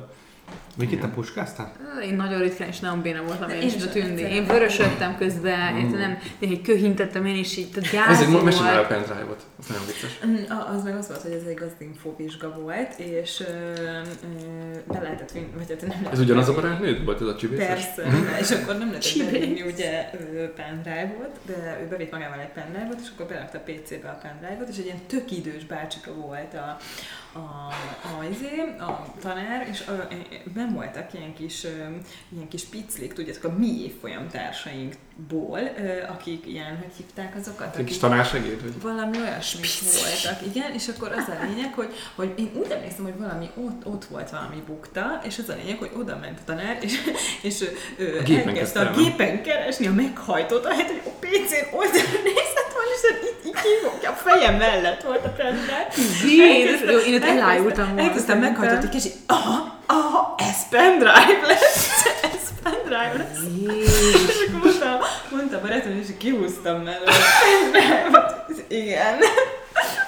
Miki, 0.77 0.97
te 0.97 1.07
puskáztál? 1.07 1.71
Én 2.03 2.15
nagyon 2.15 2.39
ritkán 2.39 2.67
és 2.67 2.79
nagyon 2.79 3.01
béna 3.01 3.23
voltam 3.23 3.49
én 3.49 3.61
Én 3.61 3.67
is, 3.67 3.83
a 3.83 3.89
tündi. 3.89 4.21
Én 4.21 4.45
vörösödtem 4.45 5.17
közben, 5.17 5.77
én 5.77 5.85
nem, 5.85 6.17
néha 6.39 6.61
köhintettem 6.63 7.25
én 7.25 7.35
is 7.35 7.57
így, 7.57 7.69
tehát 7.71 7.91
gáz 7.91 8.15
Ezért 8.15 8.29
mo- 8.31 8.43
mesélj 8.43 8.63
már 8.63 8.73
a 8.73 8.75
volt. 8.75 8.87
pendrive-ot, 8.87 9.45
az 9.59 9.65
nagyon 9.67 9.83
vicces. 9.85 10.19
Mm, 10.25 10.57
a- 10.57 10.69
Az 10.75 10.83
meg 10.83 10.95
az 10.95 11.07
volt, 11.07 11.21
hogy 11.21 11.31
ez 11.31 11.43
egy 11.47 11.53
gazdinfóvizsga 11.55 12.59
volt, 12.59 12.93
és 12.99 13.43
be 14.87 14.99
lehetett 15.01 15.31
vinni, 15.31 15.47
vagy 15.55 15.65
hát 15.69 15.81
nem 15.81 15.89
lehetett 15.89 16.11
Ez 16.11 16.19
ugyanaz 16.19 16.49
a 16.49 16.53
barátnőd 16.53 17.05
volt, 17.05 17.21
ez 17.21 17.27
a 17.27 17.35
csibészes? 17.35 17.67
Persze, 17.67 18.03
és 18.39 18.51
akkor 18.51 18.77
nem 18.77 18.87
lehetett 18.87 19.01
Csibész. 19.01 19.31
bevinni 19.31 19.61
ugye 19.61 20.09
pendrive-ot, 20.55 21.39
de 21.45 21.79
ő 21.83 21.87
bevitt 21.87 22.11
magával 22.11 22.39
egy 22.39 22.51
pendrive-ot, 22.51 22.99
és 23.03 23.07
akkor 23.13 23.25
berakta 23.25 23.57
a 23.57 23.61
PC-be 23.61 24.09
a 24.09 24.19
pendrive-ot, 24.21 24.69
és 24.69 24.77
egy 24.77 24.85
ilyen 24.85 25.01
tök 25.07 25.31
idős 25.31 25.65
bácsika 25.65 26.13
volt 26.13 26.53
a, 26.53 26.77
a, 27.37 27.39
a, 28.19 28.23
izé, 28.31 28.75
a 28.79 29.05
tanár, 29.21 29.67
és 29.71 29.83
a, 29.87 30.07
nem 30.65 30.73
voltak 30.73 31.13
ilyen 31.13 31.33
kis, 31.33 31.63
ilyen 32.29 32.47
kis 32.49 32.63
piclik, 32.63 33.13
tudjátok, 33.13 33.43
a 33.43 33.55
mi 33.57 33.83
évfolyam 33.83 34.27
társainkból, 34.27 35.59
akik 36.09 36.47
ilyen, 36.47 36.77
hogy 36.77 36.93
hívták 36.97 37.35
azokat? 37.35 37.75
Egy 37.75 37.85
kis 37.85 37.97
tanársegéd, 37.97 38.61
vagy? 38.61 38.81
valami 38.81 39.17
olyasmi 39.17 39.67
voltak, 39.81 40.55
igen, 40.55 40.73
és 40.73 40.87
akkor 40.87 41.11
az 41.11 41.27
a 41.27 41.45
lényeg, 41.45 41.73
hogy, 41.73 41.93
hogy 42.15 42.33
én 42.37 42.51
úgy 42.55 42.71
emlékszem, 42.71 43.03
hogy 43.03 43.17
valami 43.17 43.49
ott, 43.55 43.85
ott 43.85 44.05
volt 44.05 44.29
valami 44.29 44.63
bukta, 44.67 45.21
és 45.23 45.37
az 45.37 45.49
a 45.49 45.55
lényeg, 45.55 45.77
hogy 45.77 45.91
oda 45.97 46.17
ment 46.21 46.39
a 46.39 46.43
tanár, 46.45 46.77
és, 46.81 46.93
és 47.41 47.63
ő, 47.97 48.17
A 48.19 48.23
gépen 48.23 48.47
elkezdte 48.47 48.79
kezdte 48.79 49.01
a 49.01 49.03
gépen 49.03 49.43
keresni 49.43 49.87
a 49.87 49.93
meghajtót, 49.93 50.65
ahelyett, 50.65 50.87
hogy 50.87 51.01
a 51.05 51.09
PC-n 51.19 51.75
oldalra 51.75 52.19
nézett 52.23 52.71
volna, 52.73 52.91
és 52.95 53.03
itt, 53.29 53.45
itt 53.45 53.61
kívokja, 53.61 54.09
a 54.09 54.13
fejem 54.13 54.55
mellett 54.55 55.01
volt 55.01 55.25
a 55.25 55.29
pendrive. 55.29 55.87
Jézus, 56.25 56.91
jó, 56.91 56.97
én 56.97 57.13
ott 57.13 57.23
elájultam 57.23 57.85
volna. 57.85 58.01
Elkezdtem 58.01 58.39
meghajtót, 58.39 58.83
így 58.83 58.89
kicsit, 58.89 59.15
aha, 59.25 59.74
aha, 59.85 60.35
ez 60.37 60.69
pendrive 60.69 61.47
lesz, 61.47 61.89
ez 62.23 62.49
pendrive 62.63 63.13
lesz. 63.17 63.39
Jézus. 63.59 64.29
És 64.29 64.47
akkor 64.47 64.59
mondta, 64.63 64.99
mondta 65.31 65.57
a 65.57 65.61
barátom, 65.61 65.91
és 65.97 66.07
kihúztam 66.17 66.81
mellőle. 66.81 67.11
Igen. 68.67 69.17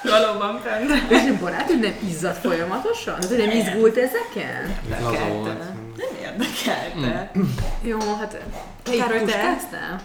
Valóban 0.02 0.60
pendrive. 0.62 1.06
És 1.08 1.30
a 1.30 1.38
barátod 1.40 1.80
nem 1.80 1.94
izzadt 2.08 2.38
folyamatosan? 2.38 3.20
Tehát 3.20 3.36
nem 3.36 3.50
izgult 3.50 3.96
ezeken? 3.96 4.78
Laza 4.90 5.26
volt. 5.28 5.58
Nem 5.96 6.08
érdekelte. 6.22 7.30
Jó, 7.82 7.98
hát 8.18 8.44
Károly, 8.82 9.18
te? 9.18 9.24
puskáztál? 9.24 10.00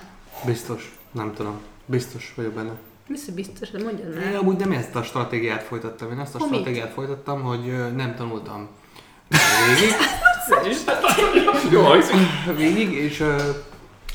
Biztos. 0.46 0.98
Nem 1.12 1.34
tudom. 1.34 1.62
Biztos 1.86 2.34
vagyok 2.36 2.54
benne. 2.54 2.72
Biztos, 3.08 3.34
biztos, 3.34 3.70
de 3.72 3.84
mondjad 3.84 4.16
Én 4.16 4.22
már. 4.26 4.36
amúgy 4.36 4.56
nem 4.58 4.72
ezt 4.72 4.96
a 4.96 5.04
stratégiát 5.04 5.64
folytattam. 5.64 6.12
Én 6.12 6.18
azt 6.20 6.34
a 6.36 6.38
Akkor 6.38 6.50
mit? 6.50 6.60
stratégiát 6.60 6.94
folytattam, 6.94 7.42
hogy 7.42 7.94
nem 7.96 8.16
tanultam 8.16 8.70
végig, 9.28 9.96
Jó, 11.72 11.84
végig 12.56 12.92
és 12.92 13.24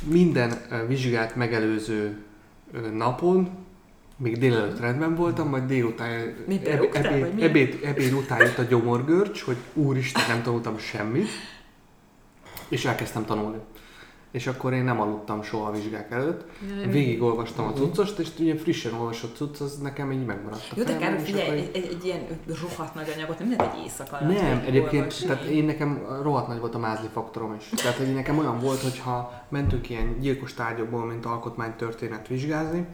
minden 0.03 0.53
vizsgát 0.87 1.37
megelőző 1.37 2.23
napon 2.93 3.67
még 4.17 4.39
délelőtt 4.39 4.81
rendben 4.81 5.15
voltam, 5.15 5.49
majd 5.49 5.65
délután 5.65 6.35
vagy 7.21 7.33
mi? 7.35 7.43
ebéd, 7.43 7.81
ebéd 7.85 8.13
után 8.13 8.39
jött 8.39 8.59
a 8.59 8.63
gyomorgörcs, 8.63 9.43
hogy 9.43 9.57
úristen, 9.75 10.23
nem 10.29 10.43
tanultam 10.43 10.79
semmit, 10.79 11.29
és 12.69 12.85
elkezdtem 12.85 13.25
tanulni. 13.25 13.59
És 14.31 14.47
akkor 14.47 14.73
én 14.73 14.85
nem 14.85 15.01
aludtam 15.01 15.43
soha 15.43 15.69
a 15.69 15.73
vizsgák 15.73 16.11
előtt. 16.11 16.45
Végig 16.87 17.23
olvastam 17.23 17.67
a 17.67 17.73
cuccost, 17.73 18.19
és 18.19 18.29
ugye 18.39 18.57
frissen 18.57 18.95
olvasott 18.95 19.37
cucc, 19.37 19.61
az 19.61 19.79
nekem 19.79 20.13
így 20.13 20.25
megmaradt 20.25 20.69
a 20.71 20.75
Jó, 20.77 20.83
de 20.83 21.15
és 21.17 21.23
figyelj, 21.23 21.59
egy, 21.59 21.71
egy, 21.73 21.89
egy 21.91 22.05
ilyen 22.05 22.27
rohadt 22.47 22.95
nagy 22.95 23.13
anyagot 23.17 23.39
nem 23.39 23.51
lehet 23.51 23.75
egy 23.75 23.83
éjszaka 23.83 24.17
alatt 24.17 24.41
nem, 24.41 24.63
egyébként, 24.67 25.27
tehát 25.27 25.43
én 25.43 25.65
nekem 25.65 26.07
rohadt 26.23 26.49
nagy 26.49 26.61
volt 26.61 26.75
a 26.75 26.79
mázli 26.79 27.09
faktorom 27.13 27.55
is. 27.59 27.81
Tehát, 27.83 27.97
hogy 27.97 28.15
nekem 28.15 28.39
olyan 28.39 28.61
volt, 28.61 28.81
hogy 28.81 28.99
ha 28.99 29.43
mentünk 29.49 29.91
ilyen 29.91 30.19
gyilkos 30.21 30.55
tárgyakból, 30.55 31.07
mint 31.07 31.27
alkotmánytörténet 31.27 32.29
vizsgázni, 32.29 32.87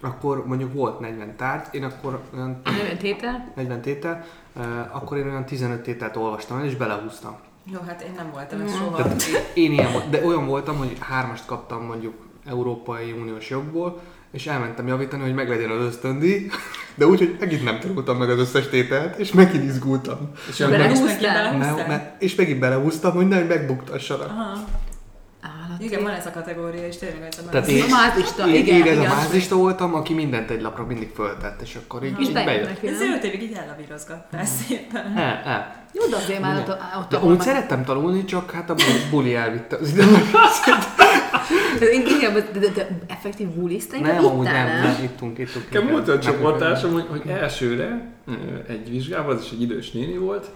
akkor 0.00 0.46
mondjuk 0.46 0.72
volt 0.72 1.00
40 1.00 1.36
tárgy, 1.36 1.66
én 1.70 1.84
akkor 1.84 2.20
olyan 2.34 2.60
Nem 2.64 2.96
tétel? 2.98 3.52
40 3.54 3.80
tétel, 3.80 4.24
eh, 4.56 4.96
akkor 4.96 5.16
én 5.16 5.26
olyan 5.26 5.44
15 5.44 5.82
tételt 5.82 6.16
olvastam 6.16 6.58
el, 6.58 6.64
és 6.64 6.74
belehúztam. 6.76 7.36
Jó, 7.64 7.78
hát 7.86 8.02
én 8.02 8.12
nem 8.16 8.30
voltam 8.32 8.60
ez 8.60 8.76
soha. 8.76 8.96
Tehát 8.96 9.22
én 9.54 9.72
ilyen 9.72 10.10
de 10.10 10.24
olyan 10.24 10.46
voltam, 10.46 10.76
hogy 10.76 10.96
hármast 11.00 11.46
kaptam 11.46 11.84
mondjuk 11.84 12.14
Európai 12.46 13.12
Uniós 13.12 13.50
jogból, 13.50 14.00
és 14.32 14.46
elmentem 14.46 14.86
javítani, 14.86 15.22
hogy 15.22 15.34
meglegyen 15.34 15.70
az 15.70 15.84
ösztöndi, 15.84 16.50
de 16.94 17.06
úgy, 17.06 17.18
hogy 17.18 17.36
megint 17.40 17.64
nem 17.64 17.80
tanultam 17.80 18.16
meg 18.16 18.30
az 18.30 18.38
összes 18.38 18.68
tételt, 18.68 19.18
és 19.18 19.32
megint 19.32 19.64
izgultam. 19.64 20.30
És 20.48 20.60
És 21.78 21.86
ne, 21.86 22.16
és 22.18 22.34
megint 22.34 22.58
belehúztam, 22.58 23.12
hogy 23.12 23.28
nehogy 23.28 23.46
megbuktassanak. 23.46 24.28
Aha. 24.28 24.64
Igen, 25.82 26.02
van 26.02 26.12
ez 26.12 26.26
a 26.26 26.30
kategória, 26.30 26.86
és 26.86 26.96
tényleg 26.96 27.28
ez 27.30 27.38
a 27.46 27.48
Tehát 27.50 27.68
én- 27.68 27.82
A 27.82 27.86
mázista, 27.88 28.48
Én, 28.48 28.54
igen. 28.54 28.74
én 28.76 28.82
ez 28.82 28.96
a 28.96 29.00
igen. 29.00 29.14
mázista 29.16 29.56
voltam, 29.56 29.94
aki 29.94 30.14
mindent 30.14 30.50
egy 30.50 30.60
lapra 30.60 30.86
mindig 30.86 31.10
föltett, 31.14 31.60
és 31.60 31.78
akkor 31.84 32.04
így, 32.04 32.20
így 32.20 32.32
bejött 32.32 32.84
Ez 32.84 33.00
öt 33.00 33.24
évig 33.24 33.42
így 33.42 33.56
ellavírozgattál 33.56 34.44
szépen. 34.44 35.16
E, 35.16 35.42
e. 35.46 35.80
Jó, 35.92 36.06
de 36.10 36.16
azért 36.16 36.40
már 36.40 36.58
ott, 36.58 37.14
ott 37.14 37.22
úgy 37.24 37.40
szerettem 37.40 37.84
tanulni, 37.84 38.24
csak 38.24 38.50
hát 38.50 38.70
a 38.70 38.74
buli 39.10 39.34
elvitte 39.34 39.76
az 39.76 39.94
én 41.92 42.06
inkább, 42.06 42.34
de, 42.34 42.58
de, 42.58 42.68
de 42.68 42.88
effektív 43.08 43.48
buliszta, 43.48 43.96
inkább 43.96 44.14
Nem, 44.14 44.24
amúgy 44.26 44.44
nem, 44.44 44.66
nem, 44.66 45.04
ittunk, 45.04 45.38
ittunk. 45.38 45.70
Nekem 45.70 45.90
volt 45.90 46.08
olyan 46.08 46.20
Nem, 46.22 46.32
csoporttársam, 46.32 46.92
hogy, 46.92 47.06
hogy 47.10 47.22
elsőre 47.26 48.12
egy 48.68 48.90
vizsgában, 48.90 49.36
az 49.36 49.42
is 49.42 49.50
egy 49.50 49.62
idős 49.62 49.90
néni 49.90 50.16
volt, 50.16 50.50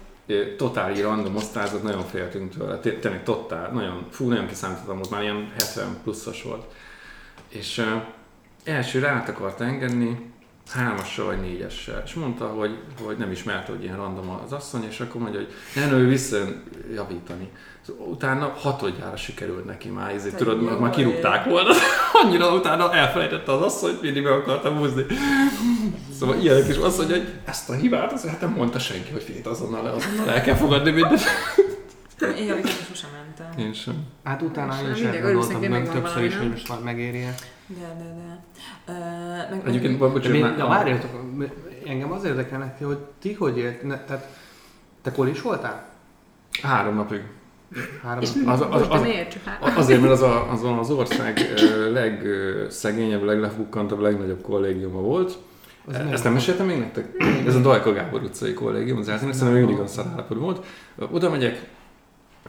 totáli 0.57 1.01
random 1.01 1.35
osztályzat, 1.35 1.83
nagyon 1.83 2.03
féltünk 2.03 2.57
tőle, 2.57 2.79
té- 2.79 2.99
tényleg 2.99 3.23
totál, 3.23 3.71
nagyon, 3.71 4.07
fú, 4.09 4.27
nagyon 4.27 4.47
kiszámítottam, 4.47 4.99
ott 4.99 5.09
már 5.09 5.21
ilyen 5.21 5.51
70 5.57 5.97
pluszos 6.03 6.43
volt. 6.43 6.73
És 7.47 7.77
uh, 7.77 8.01
elsőre 8.63 9.07
át 9.07 9.29
akart 9.29 9.61
engedni, 9.61 10.31
hármassal 10.71 11.25
vagy 11.25 11.39
négyessel, 11.39 12.01
és 12.05 12.13
mondta, 12.13 12.47
hogy, 12.47 12.77
hogy 13.01 13.17
nem 13.17 13.31
ismerte, 13.31 13.71
hogy 13.71 13.83
ilyen 13.83 13.95
random 13.95 14.29
az 14.29 14.53
asszony, 14.53 14.83
és 14.83 14.99
akkor 14.99 15.21
mondja, 15.21 15.39
hogy 15.39 15.53
nem, 15.75 15.91
ő 15.91 16.07
vissza 16.07 16.37
javítani. 16.93 17.49
Utána 18.09 18.53
hatodjára 18.57 19.15
sikerült 19.15 19.65
neki 19.65 19.89
már, 19.89 20.13
ezért 20.13 20.35
Te 20.35 20.43
tudod, 20.43 20.61
jó 20.61 20.79
már 20.79 20.91
kirúgták 20.91 21.45
volna. 21.45 21.69
Annyira 22.23 22.53
utána 22.53 22.93
elfelejtette 22.93 23.51
az 23.51 23.61
asszonyt, 23.61 24.01
mindig 24.01 24.23
meg 24.23 24.31
akartam 24.31 24.77
húzni. 24.77 25.05
Szóval 26.19 26.37
ilyenek 26.39 26.67
is 26.67 26.75
azt 26.75 26.97
mondja, 26.97 27.15
hogy 27.15 27.33
ezt 27.45 27.69
a 27.69 27.73
hibát, 27.73 28.11
azért 28.11 28.31
hát 28.31 28.41
nem 28.41 28.51
mondta 28.51 28.79
senki, 28.79 29.11
hogy 29.11 29.23
figyelj, 29.23 29.43
azonnal, 29.45 29.83
le, 29.83 29.89
azonnal 29.89 30.29
el 30.29 30.41
kell 30.41 30.55
fogadni 30.55 30.91
mindent. 30.91 31.21
Én 32.37 32.45
javítani 32.45 32.73
sosem 32.87 33.09
mentem. 33.13 33.65
Én 33.65 33.73
sem. 33.73 34.05
Hát 34.23 34.41
utána 34.41 34.73
És 34.73 34.87
én 34.87 34.91
is 34.91 35.01
elgondoltam 35.01 35.61
meg 35.61 35.89
többször 35.91 36.23
is, 36.23 36.37
hogy 36.37 36.49
most 36.49 36.69
már 36.69 36.79
megéri-e. 36.79 37.33
De, 37.67 37.95
de, 37.97 38.03
de. 38.03 38.43
Uh, 38.93 39.49
meg, 39.49 39.67
Egyébként, 39.67 39.99
meg, 39.99 40.11
bocsánat, 40.11 40.57
na, 40.57 40.67
várjatok, 40.67 41.09
engem 41.85 42.11
az 42.11 42.23
érdekelne, 42.23 42.77
hogy 42.81 42.97
ti 43.19 43.33
hogy 43.33 43.57
élt, 43.57 43.83
ne, 43.83 43.99
tehát 43.99 44.27
te 45.01 45.11
kolis 45.11 45.41
voltál? 45.41 45.95
három 46.61 46.95
napig. 46.95 47.21
Három 48.03 48.21
És 48.21 48.29
Az- 48.45 48.65
az- 48.69 48.85
az- 48.89 49.01
miért 49.01 49.31
csak 49.31 49.43
hát? 49.43 49.77
Azért, 49.77 50.01
mert 50.01 50.13
az 50.13 50.21
a, 50.21 50.51
az, 50.51 50.63
a- 50.63 50.79
az 50.79 50.89
ország 50.91 51.39
legszegényebb, 51.91 53.23
leglefukkantabb, 53.23 53.99
legnagyobb 53.99 54.41
kollégiuma 54.41 54.99
volt. 55.01 55.37
Az 55.87 55.95
Ezt 55.95 56.23
nem 56.23 56.33
meséltem 56.33 56.65
még 56.65 56.77
nektek? 56.79 57.07
Ez 57.45 57.55
a 57.55 57.59
Dajka 57.59 57.93
Gábor 57.93 58.21
utcai 58.23 58.53
kollégium, 58.53 58.97
az 58.97 59.09
elszínek, 59.09 59.33
szerintem 59.33 59.63
mindig 59.63 59.79
a 59.83 59.87
szarállapotban 59.87 60.39
volt. 60.39 60.65
Oda 61.11 61.29
megyek, 61.29 61.67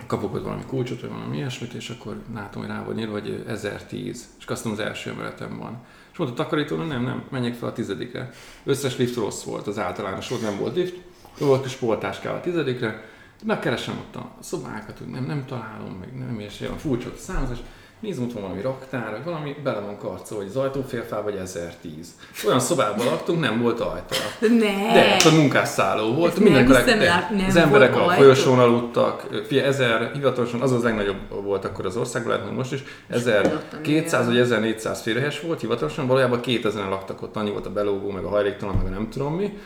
kapok 0.06 0.34
ott 0.34 0.42
valami 0.42 0.62
kulcsot, 0.66 1.00
vagy 1.00 1.10
valami 1.10 1.36
ilyesmit, 1.36 1.72
és 1.72 1.88
akkor 1.98 2.16
látom, 2.34 2.62
hogy 2.62 2.70
rá 2.70 2.84
volt 2.84 2.98
írva, 2.98 3.12
hogy 3.12 3.44
1010, 3.46 4.28
és 4.38 4.46
azt 4.46 4.64
mondom, 4.64 4.82
az 4.84 4.88
első 4.90 5.10
emeletem 5.10 5.58
van. 5.58 5.78
És 6.12 6.18
mondta 6.18 6.42
a 6.42 6.44
takarító, 6.44 6.76
nem, 6.76 7.02
nem, 7.02 7.22
menjek 7.30 7.54
fel 7.54 7.68
a 7.68 7.72
tizedikre. 7.72 8.30
Összes 8.64 8.96
lift 8.96 9.16
rossz 9.16 9.42
volt, 9.42 9.66
az 9.66 9.78
általános 9.78 10.28
volt, 10.28 10.42
nem 10.42 10.58
volt 10.58 10.76
lift. 10.76 10.94
Volt 11.38 11.62
kis 11.62 11.72
sportáskával 11.72 12.38
a 12.38 12.42
tizedikre. 12.42 13.04
Megkeresem 13.44 13.94
ott 13.98 14.16
a 14.16 14.30
szobákat, 14.40 14.98
hogy 14.98 15.06
nem, 15.06 15.24
nem 15.24 15.44
találom, 15.46 15.96
meg 16.00 16.18
nem 16.26 16.40
és 16.40 16.60
olyan 16.60 16.78
furcsa 16.78 17.08
a 17.08 17.18
számozás. 17.18 17.58
Nézem, 18.00 18.24
ott 18.24 18.32
van 18.32 18.42
valami 18.42 18.60
raktár, 18.60 19.10
vagy 19.10 19.24
valami 19.24 19.56
bele 19.62 19.80
van 19.80 19.98
karcolva, 19.98 20.42
hogy 20.42 20.52
az 20.52 20.56
ajtófélfá 20.56 21.20
vagy 21.22 21.34
1010. 21.34 22.14
Olyan 22.46 22.60
szobában 22.60 23.06
laktunk, 23.06 23.40
nem 23.40 23.60
volt 23.62 23.80
ajtó. 23.80 24.16
Ne! 24.40 24.92
De 24.92 25.14
ez 25.14 25.26
a 25.26 25.30
munkásszálló 25.30 26.14
volt, 26.14 26.32
Ezt 26.32 26.40
minden 26.40 26.64
nem 26.64 26.76
hiszem 26.84 27.00
el, 27.00 27.28
nem 27.30 27.46
az 27.48 27.56
emberek 27.56 27.96
a 27.96 28.06
ajtó. 28.06 28.20
folyosón 28.20 28.58
aludtak, 28.58 29.26
figyelj, 29.46 29.66
1000, 29.66 30.10
hivatalosan 30.12 30.60
az 30.60 30.72
az 30.72 30.82
legnagyobb 30.82 31.44
volt 31.44 31.64
akkor 31.64 31.86
az 31.86 31.96
országban, 31.96 32.32
lehet, 32.32 32.46
hogy 32.46 32.56
most 32.56 32.72
is, 32.72 32.82
Hallottam, 33.10 33.80
1200 33.80 34.20
igen. 34.20 34.26
vagy 34.26 34.38
1400 34.38 35.00
férjehelyes 35.00 35.40
volt 35.40 35.60
hivatalosan, 35.60 36.06
valójában 36.06 36.40
2000 36.40 36.88
laktak 36.88 37.22
ott, 37.22 37.36
annyi 37.36 37.50
volt 37.50 37.66
a 37.66 37.70
belógó, 37.70 38.10
meg 38.10 38.24
a 38.24 38.28
hajléktalan, 38.28 38.74
meg 38.74 38.86
a 38.86 38.88
nem 38.88 39.08
tudom 39.10 39.34
mi. 39.34 39.58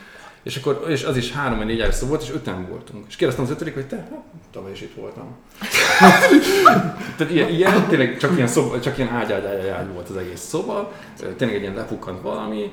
És 0.43 0.55
akkor 0.55 0.85
és 0.87 1.03
az 1.03 1.17
is 1.17 1.31
három 1.31 1.57
vagy 1.57 1.65
négy 1.65 1.81
ágyszó 1.81 2.07
volt, 2.07 2.21
és 2.21 2.31
öten 2.33 2.67
voltunk. 2.69 3.05
És 3.07 3.15
kérdeztem 3.15 3.45
az 3.45 3.51
ötödik, 3.51 3.73
hogy 3.73 3.85
te, 3.85 3.95
hát, 3.95 4.23
tavaly 4.51 4.71
is 4.71 4.81
itt 4.81 4.95
voltam. 4.95 5.35
Tehát 7.17 7.33
ilyen, 7.33 7.49
ilyen, 7.49 7.87
tényleg 7.87 8.17
csak 8.17 8.35
ilyen, 8.35 8.47
szoba, 8.47 8.79
csak 8.79 8.97
ilyen 8.97 9.09
ágy, 9.09 9.31
ágy, 9.31 9.45
ágy, 9.45 9.67
ágy 9.67 9.93
volt 9.93 10.09
az 10.09 10.15
egész 10.15 10.39
szoba. 10.39 10.91
Tényleg 11.37 11.57
egy 11.57 11.61
ilyen 11.61 11.75
lepukkant 11.75 12.21
valami. 12.21 12.71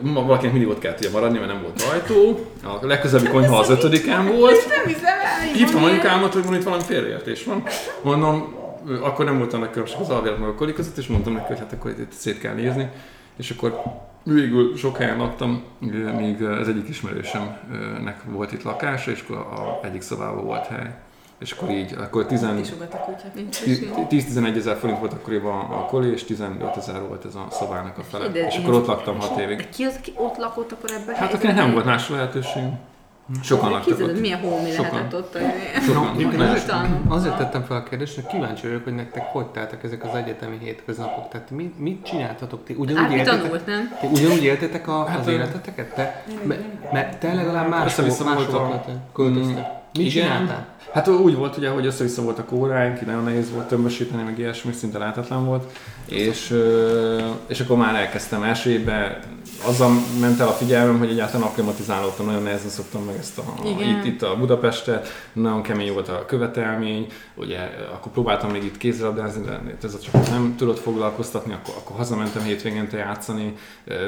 Valakinek 0.00 0.52
mindig 0.52 0.70
ott 0.70 0.78
kellett 0.78 0.98
ugye 0.98 1.10
maradni, 1.10 1.38
mert 1.38 1.52
nem 1.52 1.62
volt 1.62 1.82
ajtó. 1.92 2.46
A 2.62 2.86
legközelebbi 2.86 3.28
konyha 3.28 3.58
az 3.58 3.70
ötödiken 3.70 4.26
volt. 4.26 4.68
Nem 4.68 4.86
hiszem 4.86 5.18
el! 5.20 5.52
Hívtam 5.54 5.84
anyukámat, 5.84 6.32
hogy 6.32 6.44
van 6.44 6.54
itt 6.54 6.62
valami 6.62 6.82
félreértés 6.82 7.44
van. 7.44 7.62
Mondom, 8.02 8.54
akkor 9.00 9.24
nem 9.24 9.38
volt 9.38 9.52
annak 9.52 9.70
különbség 9.70 10.00
az 10.00 10.08
alvélet 10.08 10.38
meg 10.38 10.48
a 10.48 10.72
között, 10.72 10.96
és 10.96 11.06
mondtam 11.06 11.32
neki, 11.32 11.46
hogy 11.46 11.58
hát 11.58 11.72
akkor 11.72 11.90
itt 11.90 12.12
szét 12.12 12.38
kell 12.38 12.54
nézni. 12.54 12.90
És 13.36 13.50
akkor 13.50 13.82
végül 14.22 14.76
sok 14.76 14.96
helyen 14.96 15.16
laktam, 15.16 15.62
ö, 15.92 16.12
míg 16.12 16.42
az 16.42 16.68
egyik 16.68 16.88
ismerősömnek 16.88 18.22
volt 18.24 18.52
itt 18.52 18.62
lakása, 18.62 19.10
és 19.10 19.24
akkor 19.26 19.36
a 19.36 19.86
egyik 19.86 20.02
szobában 20.02 20.44
volt 20.44 20.66
hely. 20.66 20.94
És 21.38 21.52
akkor 21.52 21.70
így, 21.70 21.94
akkor 21.98 22.26
10 22.26 22.42
is 22.60 22.72
ugat 22.72 22.94
a 22.94 22.96
kutya. 22.96 23.24
Nincs 23.34 23.60
esély. 23.60 23.90
10-11 24.08 24.56
ezer 24.56 24.76
forint 24.76 24.98
volt 24.98 25.12
akkoriban 25.12 25.60
a 25.70 25.86
koli, 25.86 26.12
és 26.12 26.24
15 26.24 26.76
ezer 26.76 27.00
volt 27.08 27.24
ez 27.24 27.34
a 27.34 27.46
szobának 27.50 27.98
a 27.98 28.02
fele. 28.02 28.28
De 28.28 28.46
És 28.46 28.56
akkor 28.56 28.74
ott 28.74 28.86
laktam 28.86 29.20
6 29.20 29.38
évig. 29.38 29.56
De 29.56 29.68
ki 29.68 29.84
az, 29.84 29.96
aki 29.98 30.12
ott 30.16 30.36
lakott 30.36 30.72
akkor 30.72 30.90
ebben? 30.90 31.14
Hát 31.14 31.34
akinek 31.34 31.56
nem 31.56 31.72
volt 31.72 31.84
más 31.84 32.08
lehetőség. 32.08 32.62
Sokan 33.42 33.70
laktak 33.70 33.86
Képzeld, 33.88 34.10
ott. 34.10 34.20
milyen 34.20 34.40
hómi 34.40 34.70
Sokan. 34.70 34.90
lehetett 34.92 35.14
ott. 35.14 35.38
Sokan. 35.86 36.08
Egyébként 36.14 36.36
Nagyon 36.36 36.48
azért, 36.54 36.66
sokan. 36.70 37.02
azért 37.08 37.36
tettem 37.36 37.62
fel 37.62 37.76
a 37.76 37.82
kérdést, 37.82 38.14
hogy 38.14 38.26
kíváncsi 38.26 38.66
vagyok, 38.66 38.84
hogy 38.84 38.94
nektek 38.94 39.22
hogy 39.22 39.46
teltek 39.46 39.82
ezek 39.84 40.04
az 40.04 40.14
egyetemi 40.14 40.58
hétköznapok. 40.60 41.28
Tehát 41.28 41.50
mit, 41.50 41.78
mit 41.78 42.04
csináltatok 42.04 42.64
ti? 42.64 42.74
Ugyanúgy 42.78 43.02
Árpi 43.02 43.14
éltétek, 43.16 43.40
tanult, 43.42 43.66
nem? 43.66 43.96
ti 44.00 44.06
ugyanúgy 44.06 44.44
éltétek 44.44 44.88
a, 44.88 45.04
Hát, 45.06 45.18
az 45.20 45.26
életeteket? 45.26 45.94
Te, 45.94 46.22
me- 46.44 46.92
me- 46.92 47.16
te 47.18 47.34
legalább 47.34 47.68
máshol, 47.68 48.04
máshol 48.24 48.44
költöztek- 48.46 48.96
költöztek. 49.12 49.66
Mit 49.98 50.10
csináltál? 50.10 50.66
Hát 50.92 51.08
úgy 51.08 51.34
volt 51.34 51.56
ugye, 51.56 51.68
hogy 51.68 51.86
össze-vissza 51.86 52.22
voltak 52.22 52.52
óráink, 52.52 53.00
így 53.00 53.06
nagyon 53.06 53.24
nehéz 53.24 53.50
volt 53.52 53.68
tömbösíteni, 53.68 54.22
meg 54.22 54.38
ilyesmi, 54.38 54.72
szinte 54.72 54.98
lehetetlen 54.98 55.44
volt. 55.44 55.72
És, 56.06 56.56
és 57.46 57.60
akkor 57.60 57.76
már 57.76 57.94
elkezdtem 57.94 58.42
első 58.42 58.70
évben, 58.70 59.18
azzal 59.66 59.90
ment 60.20 60.40
el 60.40 60.48
a 60.48 60.52
figyelmem, 60.52 60.98
hogy 60.98 61.10
egyáltalán 61.10 61.46
akklimatizálódtam, 61.46 62.26
nagyon 62.26 62.42
nehezen 62.42 62.68
szoktam 62.68 63.04
meg 63.04 63.16
ezt 63.18 63.38
a, 63.38 63.42
Igen. 63.64 63.88
itt, 63.88 64.04
itt 64.04 64.22
a 64.22 64.36
Budapestet, 64.36 65.08
nagyon 65.32 65.62
kemény 65.62 65.92
volt 65.92 66.08
a 66.08 66.24
követelmény, 66.26 67.06
ugye 67.34 67.58
akkor 67.92 68.12
próbáltam 68.12 68.50
még 68.50 68.64
itt 68.64 68.76
kézilabdázni, 68.76 69.44
de 69.44 69.60
ez 69.82 69.94
a 69.94 69.98
csak 69.98 70.28
nem 70.28 70.54
tudott 70.56 70.78
foglalkoztatni, 70.78 71.52
akkor, 71.52 71.74
akkor 71.78 71.96
hazamentem 71.96 72.42
hétvégente 72.42 72.96
játszani, 72.96 73.54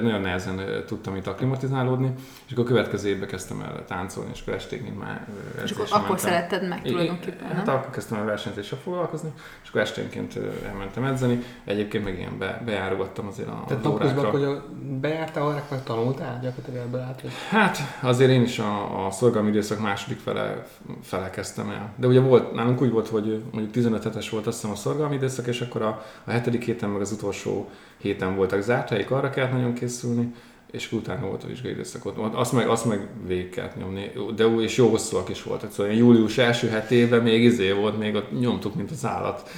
nagyon 0.02 0.20
nehezen 0.20 0.60
tudtam 0.86 1.16
itt 1.16 1.26
akklimatizálódni, 1.26 2.12
és 2.46 2.52
akkor 2.52 2.64
a 2.64 2.68
következő 2.68 3.08
évben 3.08 3.28
kezdtem 3.28 3.60
el 3.60 3.84
táncolni, 3.88 4.30
és 4.34 4.40
akkor 4.40 4.54
esténként 4.54 4.98
már 4.98 5.26
És 5.64 5.70
akkor, 5.70 5.86
akkor 5.90 6.18
szeretted 6.18 6.68
meg 6.68 6.73
Igen, 6.78 6.92
tulajdonképpen, 6.92 7.48
Hát 7.48 7.68
akkor 7.68 7.90
kezdtem 7.90 8.18
el 8.18 8.24
versenyzéssel 8.24 8.78
foglalkozni, 8.78 9.32
és 9.62 9.68
akkor 9.68 9.80
esténként 9.80 10.38
elmentem 10.66 11.04
edzeni. 11.04 11.42
Egyébként 11.64 12.04
meg 12.04 12.18
ilyen 12.18 12.38
be, 12.38 12.62
bejárogattam 12.64 13.26
azért 13.26 13.48
a, 13.48 13.64
Tehát 13.66 13.82
napközben 13.82 14.18
órákra. 14.24 14.48
akkor 14.50 14.70
bejártál 15.00 15.44
órákra, 15.46 15.66
vagy 15.68 15.82
tanultál? 15.82 16.38
Gyakorlatilag 16.42 16.86
ebből 16.86 17.00
át, 17.00 17.20
hogy 17.20 17.30
Hát 17.50 17.78
azért 18.00 18.30
én 18.30 18.42
is 18.42 18.58
a, 18.58 19.06
a 19.06 19.10
szorgalmi 19.10 19.48
időszak 19.48 19.80
második 19.80 20.18
fele, 20.18 20.66
fele 21.02 21.30
kezdtem 21.30 21.70
el. 21.70 21.92
De 21.96 22.06
ugye 22.06 22.20
volt, 22.20 22.52
nálunk 22.52 22.82
úgy 22.82 22.90
volt, 22.90 23.08
hogy 23.08 23.42
mondjuk 23.52 23.72
15 23.72 24.02
hetes 24.02 24.30
volt 24.30 24.46
azt 24.46 24.56
hiszem 24.56 24.70
a 24.70 24.78
szorgalmi 24.78 25.14
időszak, 25.14 25.46
és 25.46 25.60
akkor 25.60 25.82
a, 25.82 26.02
a 26.24 26.30
hetedik 26.30 26.64
héten 26.64 26.90
meg 26.90 27.00
az 27.00 27.12
utolsó 27.12 27.70
héten 27.96 28.36
voltak 28.36 28.60
zárt 28.60 29.10
arra 29.10 29.30
kellett 29.30 29.52
nagyon 29.52 29.72
készülni, 29.74 30.34
és 30.74 30.92
utána 30.92 31.26
volt 31.26 31.44
a 31.44 31.46
vizsgai 31.46 31.72
időszak 31.72 32.04
ott. 32.04 32.34
Azt 32.34 32.52
meg, 32.52 32.68
azt 32.68 32.84
meg 32.84 33.08
végig 33.26 33.50
kellett 33.50 33.76
nyomni, 33.76 34.10
de 34.36 34.48
úgy, 34.48 34.62
és 34.62 34.76
jó 34.76 34.88
hosszúak 34.88 35.28
is 35.28 35.42
voltak. 35.42 35.70
Szóval 35.70 35.92
ilyen 35.92 36.04
július 36.04 36.38
első 36.38 36.68
hetében 36.68 37.22
még 37.22 37.42
izé 37.42 37.72
volt, 37.72 37.98
még 37.98 38.14
ott 38.14 38.38
nyomtuk, 38.40 38.74
mint 38.74 38.90
az 38.90 39.04
állat. 39.04 39.50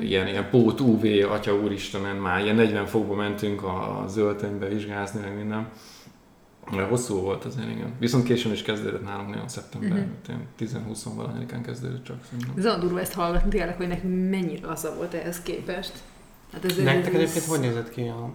Ilyen, 0.00 0.26
ilyen 0.26 0.50
pót 0.50 0.80
UV, 0.80 1.04
atya 1.30 1.54
úristenen, 1.54 2.16
már 2.16 2.42
ilyen 2.42 2.54
40 2.54 2.86
fokba 2.86 3.14
mentünk 3.14 3.62
a, 3.62 4.04
zöldtönybe 4.08 4.68
vizsgázni, 4.68 5.20
meg 5.20 5.36
minden. 5.36 5.68
Mert 6.70 6.88
hosszú 6.88 7.20
volt 7.20 7.44
azért, 7.44 7.70
igen. 7.70 7.92
Viszont 7.98 8.24
későn 8.24 8.52
is 8.52 8.62
kezdődött 8.62 9.04
nálunk 9.04 9.28
nagyon 9.28 9.48
szeptember, 9.48 10.06
mm-hmm. 10.28 10.40
10-20 10.60 10.98
valahányikán 11.14 11.62
kezdődött 11.62 12.04
csak 12.04 12.16
szerintem. 12.24 12.54
Ez 12.56 12.64
olyan 12.64 12.80
durva 12.80 13.00
ezt 13.00 13.12
hallgatni 13.12 13.50
tényleg, 13.50 13.76
hogy 13.76 13.88
nekünk 13.88 14.30
mennyire 14.30 14.66
laza 14.66 14.94
volt 14.96 15.14
ehhez 15.14 15.42
képest. 15.42 15.92
Hát 16.52 16.64
ez, 16.64 16.76
Nektek 16.76 17.14
ez- 17.14 17.20
egyébként 17.20 17.44
hogy 17.44 17.60
nézett 17.60 17.90
ki 17.90 18.00
a, 18.00 18.30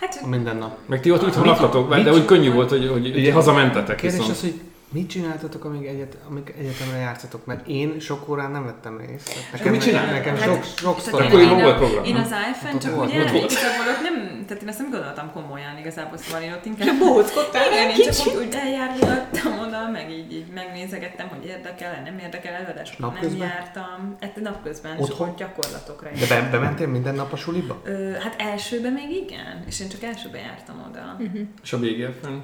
Hát, 0.00 0.20
a 0.22 0.26
minden 0.26 0.64
Meg 0.86 1.00
ti 1.00 1.10
ott 1.10 1.24
úgy 1.24 1.46
laktatok, 1.46 1.94
de 1.96 2.12
úgy 2.12 2.24
könnyű 2.24 2.50
volt, 2.52 2.68
hogy, 2.68 2.88
hogy 2.92 3.06
Ugye, 3.16 3.32
hazamentetek 3.32 3.96
Kérdés 3.96 4.18
viszont. 4.18 4.36
az, 4.36 4.40
hogy 4.40 4.60
mit 4.92 5.08
csináltatok, 5.08 5.64
amíg, 5.64 5.86
egyet, 5.86 6.16
amíg 6.30 6.54
egyetemre 6.58 6.96
játszatok? 6.98 7.44
Mert 7.46 7.68
én 7.68 8.00
sok 8.00 8.28
órán 8.28 8.50
nem 8.50 8.64
vettem 8.64 8.98
részt. 9.06 9.30
Nekem, 9.52 9.72
mit 9.72 9.82
csináltál? 9.82 10.12
Nekem 10.12 10.36
Hát, 10.36 10.44
sok, 10.78 10.98
sok. 11.00 11.20
Akkoriban 11.20 11.58
én, 11.58 11.62
volt 11.64 11.80
a- 11.80 12.02
Én 12.04 12.16
az 12.16 12.30
iPhone, 12.50 12.74
Ott 12.74 12.80
csak 12.80 12.94
volt. 12.94 13.10
igazából 13.10 13.86
ott 13.96 14.02
nem, 14.02 14.33
tehát 14.46 14.62
én 14.62 14.68
ezt 14.68 14.78
nem 14.78 14.90
gondoltam 14.90 15.32
komolyan 15.32 15.78
igazából, 15.78 16.16
szóval 16.18 16.42
én 16.42 16.52
ott 16.52 16.64
inkább... 16.64 16.86
Csak 16.86 16.98
bohóckodtál 16.98 17.72
Igen, 17.72 17.88
egy 17.88 17.98
én 17.98 18.04
csak 18.04 18.14
kicsit. 18.14 18.34
úgy, 18.36 18.46
úgy 18.46 18.54
eljárgattam 18.54 19.58
oda, 19.58 19.88
meg 19.90 20.10
így, 20.10 20.32
így 20.32 20.46
megnézegettem, 20.46 21.28
hogy 21.28 21.44
érdekel 21.46 22.02
nem 22.04 22.18
érdekel, 22.18 22.54
előadásokra 22.54 23.06
nem 23.06 23.14
Napközben? 23.14 23.48
jártam. 23.48 24.16
Hát 24.20 24.36
napközben, 24.40 24.98
Otthon? 24.98 25.26
akkor 25.28 25.36
gyakorlatokra 25.38 26.10
De 26.10 26.26
be, 26.40 26.48
bementél 26.50 26.86
minden 26.88 27.14
nap 27.14 27.32
a 27.32 27.36
suliba? 27.36 27.80
Ö, 27.84 28.10
hát 28.12 28.34
elsőben 28.40 28.92
még 28.92 29.10
igen, 29.10 29.64
és 29.66 29.80
én 29.80 29.88
csak 29.88 30.02
elsőben 30.02 30.40
jártam 30.40 30.84
oda. 30.90 31.16
És 31.62 31.72
a 31.72 31.78
BGF-en? 31.78 32.42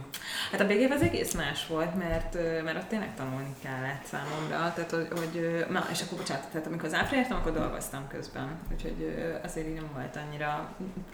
Hát 0.53 0.61
a 0.61 0.67
BGF 0.67 0.91
az 0.95 1.03
egész 1.03 1.35
más 1.35 1.67
volt, 1.67 1.95
mert, 1.99 2.35
mert 2.65 2.77
ott 2.77 2.89
tényleg 2.89 3.15
tanulni 3.17 3.55
kellett 3.63 4.05
számomra, 4.05 4.73
tehát 4.75 4.91
hogy, 4.91 5.09
hogy 5.19 5.65
na, 5.71 5.85
és 5.93 6.03
akkor 6.03 6.19
bocsánat, 6.19 6.47
tehát 6.53 6.67
amikor 6.67 6.85
az 6.85 6.95
áfra 6.95 7.17
jártam, 7.17 7.37
akkor 7.39 7.53
dolgoztam 7.53 8.09
közben, 8.09 8.49
úgyhogy 8.73 9.15
azért 9.45 9.67
így 9.69 9.75
nem 9.75 9.89
volt 9.95 10.17
annyira, 10.27 10.69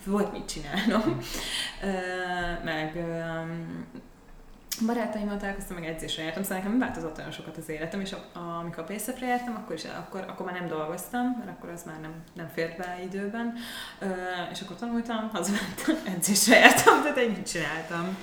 volt 0.04 0.32
mit 0.32 0.48
csinálnom. 0.76 1.18
Meg 2.64 3.04
barátaimmal 4.86 5.36
találkoztam, 5.36 5.76
meg 5.76 5.88
edzésre 5.88 6.22
jártam, 6.22 6.42
szóval 6.42 6.58
nekem 6.58 6.78
változott 6.78 7.18
olyan 7.18 7.30
sokat 7.30 7.56
az 7.56 7.68
életem, 7.68 8.00
és 8.00 8.14
amikor 8.60 8.82
a 8.82 8.92
PSF-re 8.92 9.26
jártam, 9.26 9.54
akkor, 9.54 9.74
is, 9.74 9.84
akkor, 9.84 10.24
akkor 10.28 10.46
már 10.46 10.54
nem 10.54 10.68
dolgoztam, 10.68 11.36
mert 11.38 11.50
akkor 11.50 11.70
az 11.70 11.82
már 11.84 12.00
nem, 12.00 12.12
nem 12.32 12.50
fért 12.54 12.76
be 12.76 12.98
időben, 13.04 13.54
és 14.52 14.60
akkor 14.60 14.76
tanultam, 14.76 15.30
hazamentem, 15.32 15.96
edzésre 16.14 16.58
jártam, 16.58 17.02
tehát 17.02 17.18
ennyit 17.18 17.50
csináltam. 17.50 18.16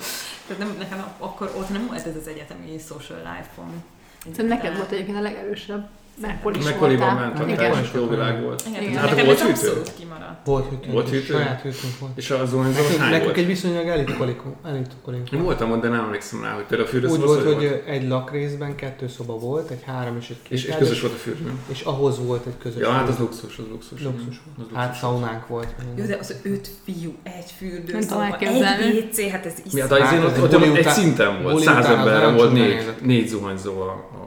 Tehát 0.47 0.63
nem, 0.63 0.75
nekem 0.77 1.03
akkor 1.17 1.53
ott 1.57 1.69
nem 1.69 1.87
volt 1.87 2.07
ez 2.07 2.15
az 2.15 2.27
egyetemi 2.27 2.77
social 2.77 3.19
life-om. 3.19 3.83
Szerintem 4.19 4.47
neked 4.47 4.77
volt 4.77 4.91
egyébként 4.91 5.17
a 5.17 5.21
legerősebb. 5.21 5.89
Mekkor 6.21 6.57
is 6.57 6.63
Mekkoriban 6.63 7.07
voltál. 7.07 7.33
ment, 7.33 7.51
Igen. 7.51 7.71
akkor 7.71 7.83
is 7.83 7.89
jó 7.95 8.07
világ 8.07 8.41
volt. 8.41 8.63
Igen. 8.81 8.93
Hát 8.95 9.09
nekem 9.09 9.25
volt 9.25 9.39
hűtő? 9.41 9.81
kimaradt. 9.99 10.45
Volt 10.45 10.69
hűtőnk. 10.69 10.93
Volt 10.93 11.09
hűtő? 11.09 11.33
Saját 11.33 11.61
hűtőnk 11.61 11.99
volt. 11.99 12.11
És 12.15 12.29
az 12.31 12.49
zuhanyzó 12.49 12.81
Nekünk, 12.81 12.99
hány 12.99 13.11
nekünk 13.11 13.37
egy 13.37 13.45
viszonylag 13.45 13.87
elitkolikunk. 13.87 14.55
elitkolikunk. 14.65 15.31
Én 15.31 15.43
voltam 15.43 15.71
ott, 15.71 15.81
de 15.81 15.87
nem 15.87 16.03
emlékszem 16.03 16.43
rá, 16.43 16.53
hogy 16.53 16.63
például 16.63 16.87
a 16.89 16.91
fürdőszoba 16.91 17.21
Úgy 17.21 17.43
volt, 17.43 17.53
hogy 17.55 17.81
egy 17.87 18.07
lakrészben 18.07 18.75
kettő 18.75 19.07
szoba 19.07 19.33
volt, 19.37 19.69
egy 19.69 19.83
három 19.85 20.17
és 20.19 20.29
egy 20.29 20.41
két. 20.41 20.57
És, 20.57 20.75
közös 20.77 21.01
volt 21.01 21.13
a 21.13 21.17
fürdő. 21.17 21.51
És 21.71 21.81
ahhoz 21.81 22.25
volt 22.25 22.45
egy 22.45 22.57
közös. 22.57 22.81
Ja, 22.81 22.89
hát 22.89 23.07
az 23.07 23.17
luxus, 23.17 23.57
az 23.57 23.65
luxus. 23.71 24.01
luxus. 24.01 24.41
Hát 24.73 24.95
szaunánk 24.95 25.47
volt. 25.47 25.75
Jó, 25.95 26.05
de 26.05 26.17
az 26.19 26.35
öt 26.43 26.69
fiú, 26.83 27.13
egy 27.23 27.51
fürdő, 27.57 27.91
Nem 27.91 28.01
tudom 28.01 28.21
elképzelni. 28.21 28.83
egy 28.83 29.07
WC, 29.11 29.31
hát 29.31 29.45
ez 29.45 29.53
Mi, 29.55 29.61
is. 29.65 29.73
én 29.73 30.21
az 30.21 30.39
ott, 30.39 30.53
egy 30.77 30.87
szinten 30.87 31.41
volt, 31.43 31.63
száz 31.63 31.85
emberre 31.85 32.31
volt 32.31 32.53
négy, 33.01 33.27
zuhanyzó 33.27 33.71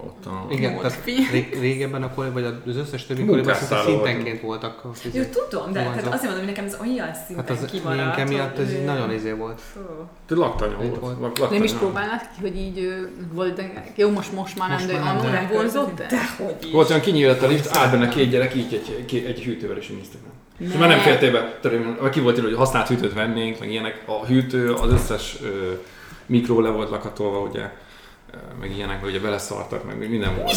ott 0.06 0.26
a... 0.26 0.46
Igen, 0.50 0.72
Volt 0.74 0.86
tehát 0.86 1.04
régebben 1.76 2.02
a 2.02 2.10
koli, 2.14 2.28
vagy 2.28 2.44
az 2.66 2.76
összes 2.76 3.06
többi 3.06 3.24
koliban 3.24 3.54
szinte 3.54 3.82
szintenként 3.84 4.40
voltak. 4.40 4.82
Jó, 5.12 5.22
tudom, 5.22 5.72
de 5.72 5.80
tehát 5.82 5.96
azért 6.06 6.22
mondom, 6.22 6.38
hogy 6.38 6.46
nekem 6.46 6.64
ez 6.64 6.76
olyan 6.80 7.14
szinten 7.26 7.46
Hát 7.46 7.50
az 7.62 7.70
kimaradt. 7.70 8.16
link 8.16 8.30
emiatt 8.30 8.58
ez 8.58 8.66
hogy- 8.66 8.74
így 8.78 8.84
nagyon 8.84 9.12
izé 9.12 9.32
volt. 9.32 9.60
De 10.28 10.34
laktanya 10.34 10.76
volt. 10.76 10.98
volt. 10.98 11.02
lak- 11.20 11.20
laktanya. 11.20 11.50
Nem 11.50 11.62
is 11.62 11.72
próbálnád 11.72 12.20
ki, 12.20 12.40
hogy 12.40 12.56
így 12.56 12.88
de 13.54 13.84
jó, 13.96 14.10
most, 14.10 14.32
most 14.32 14.58
már 14.58 14.68
nem, 14.68 14.86
de 14.86 14.92
nem, 14.92 15.06
annól 15.06 15.22
de- 15.22 15.30
nem 15.30 15.48
vonzott 15.52 16.00
el? 16.00 16.06
Dehogy 16.08 16.56
is. 16.64 16.70
Volt 16.72 16.88
olyan 16.88 17.00
kinyílt 17.02 17.42
a 17.42 17.46
lift, 17.46 17.76
állt 17.76 17.90
benne 17.90 18.08
két 18.08 18.30
gyerek, 18.30 18.54
így 18.54 18.74
egy, 18.74 19.04
egy, 19.08 19.24
egy 19.26 19.42
hűtővel 19.42 19.76
is. 19.76 19.92
És 20.58 20.72
Ne. 20.72 20.78
már 20.78 20.88
nem 20.88 20.98
fértél 20.98 21.32
be, 21.32 21.58
tehát 21.62 22.10
ki 22.10 22.20
volt 22.20 22.36
írva, 22.36 22.48
hogy 22.48 22.58
használt 22.58 22.88
hűtőt 22.88 23.12
vennénk, 23.12 23.58
meg 23.60 23.70
ilyenek. 23.70 24.02
A 24.06 24.26
hűtő, 24.26 24.72
az 24.72 24.92
összes 24.92 25.36
ö, 25.42 25.72
mikró 26.26 26.60
le 26.60 26.68
volt 26.70 26.90
lakatolva, 26.90 27.38
ugye, 27.38 27.70
meg 28.60 28.70
ilyenek, 28.76 29.00
hogy 29.00 29.08
ugye 29.10 29.20
beleszartak, 29.20 29.84
meg 29.84 30.08
minden 30.08 30.36
volt. 30.36 30.56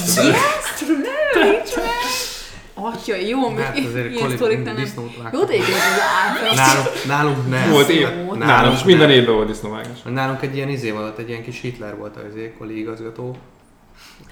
Atya, 2.74 3.16
jó, 3.16 3.50
még 3.50 3.64
Hát 3.66 3.78
azért 3.78 4.12
ilyen 4.12 4.30
sztorik 4.30 4.64
nem. 4.64 4.76
disznót 4.76 5.12
Jó, 5.16 5.22
vágtak. 5.22 5.46
de 5.48 5.54
egyébként 5.54 5.78
az 5.78 6.02
által. 6.28 6.56
Nálunk, 6.56 7.06
nálunk 7.08 7.50
nem. 7.50 7.70
Volt 7.72 7.90
év, 7.90 8.08
Volt. 8.26 8.40
nálam 8.40 8.74
is 8.74 8.84
minden 8.84 9.10
évben 9.10 9.36
volt 9.36 9.48
disznóvágás. 9.48 9.98
Nálunk 10.04 10.42
egy 10.42 10.56
ilyen 10.56 10.70
izé 10.70 10.92
volt, 10.92 11.18
egy 11.18 11.30
ilyen 11.30 11.44
kis 11.44 11.62
Hitler 11.62 11.98
volt 11.98 12.16
az 12.16 12.22
izé, 12.36 12.54
koli 12.58 12.80
igazgató. 12.80 13.38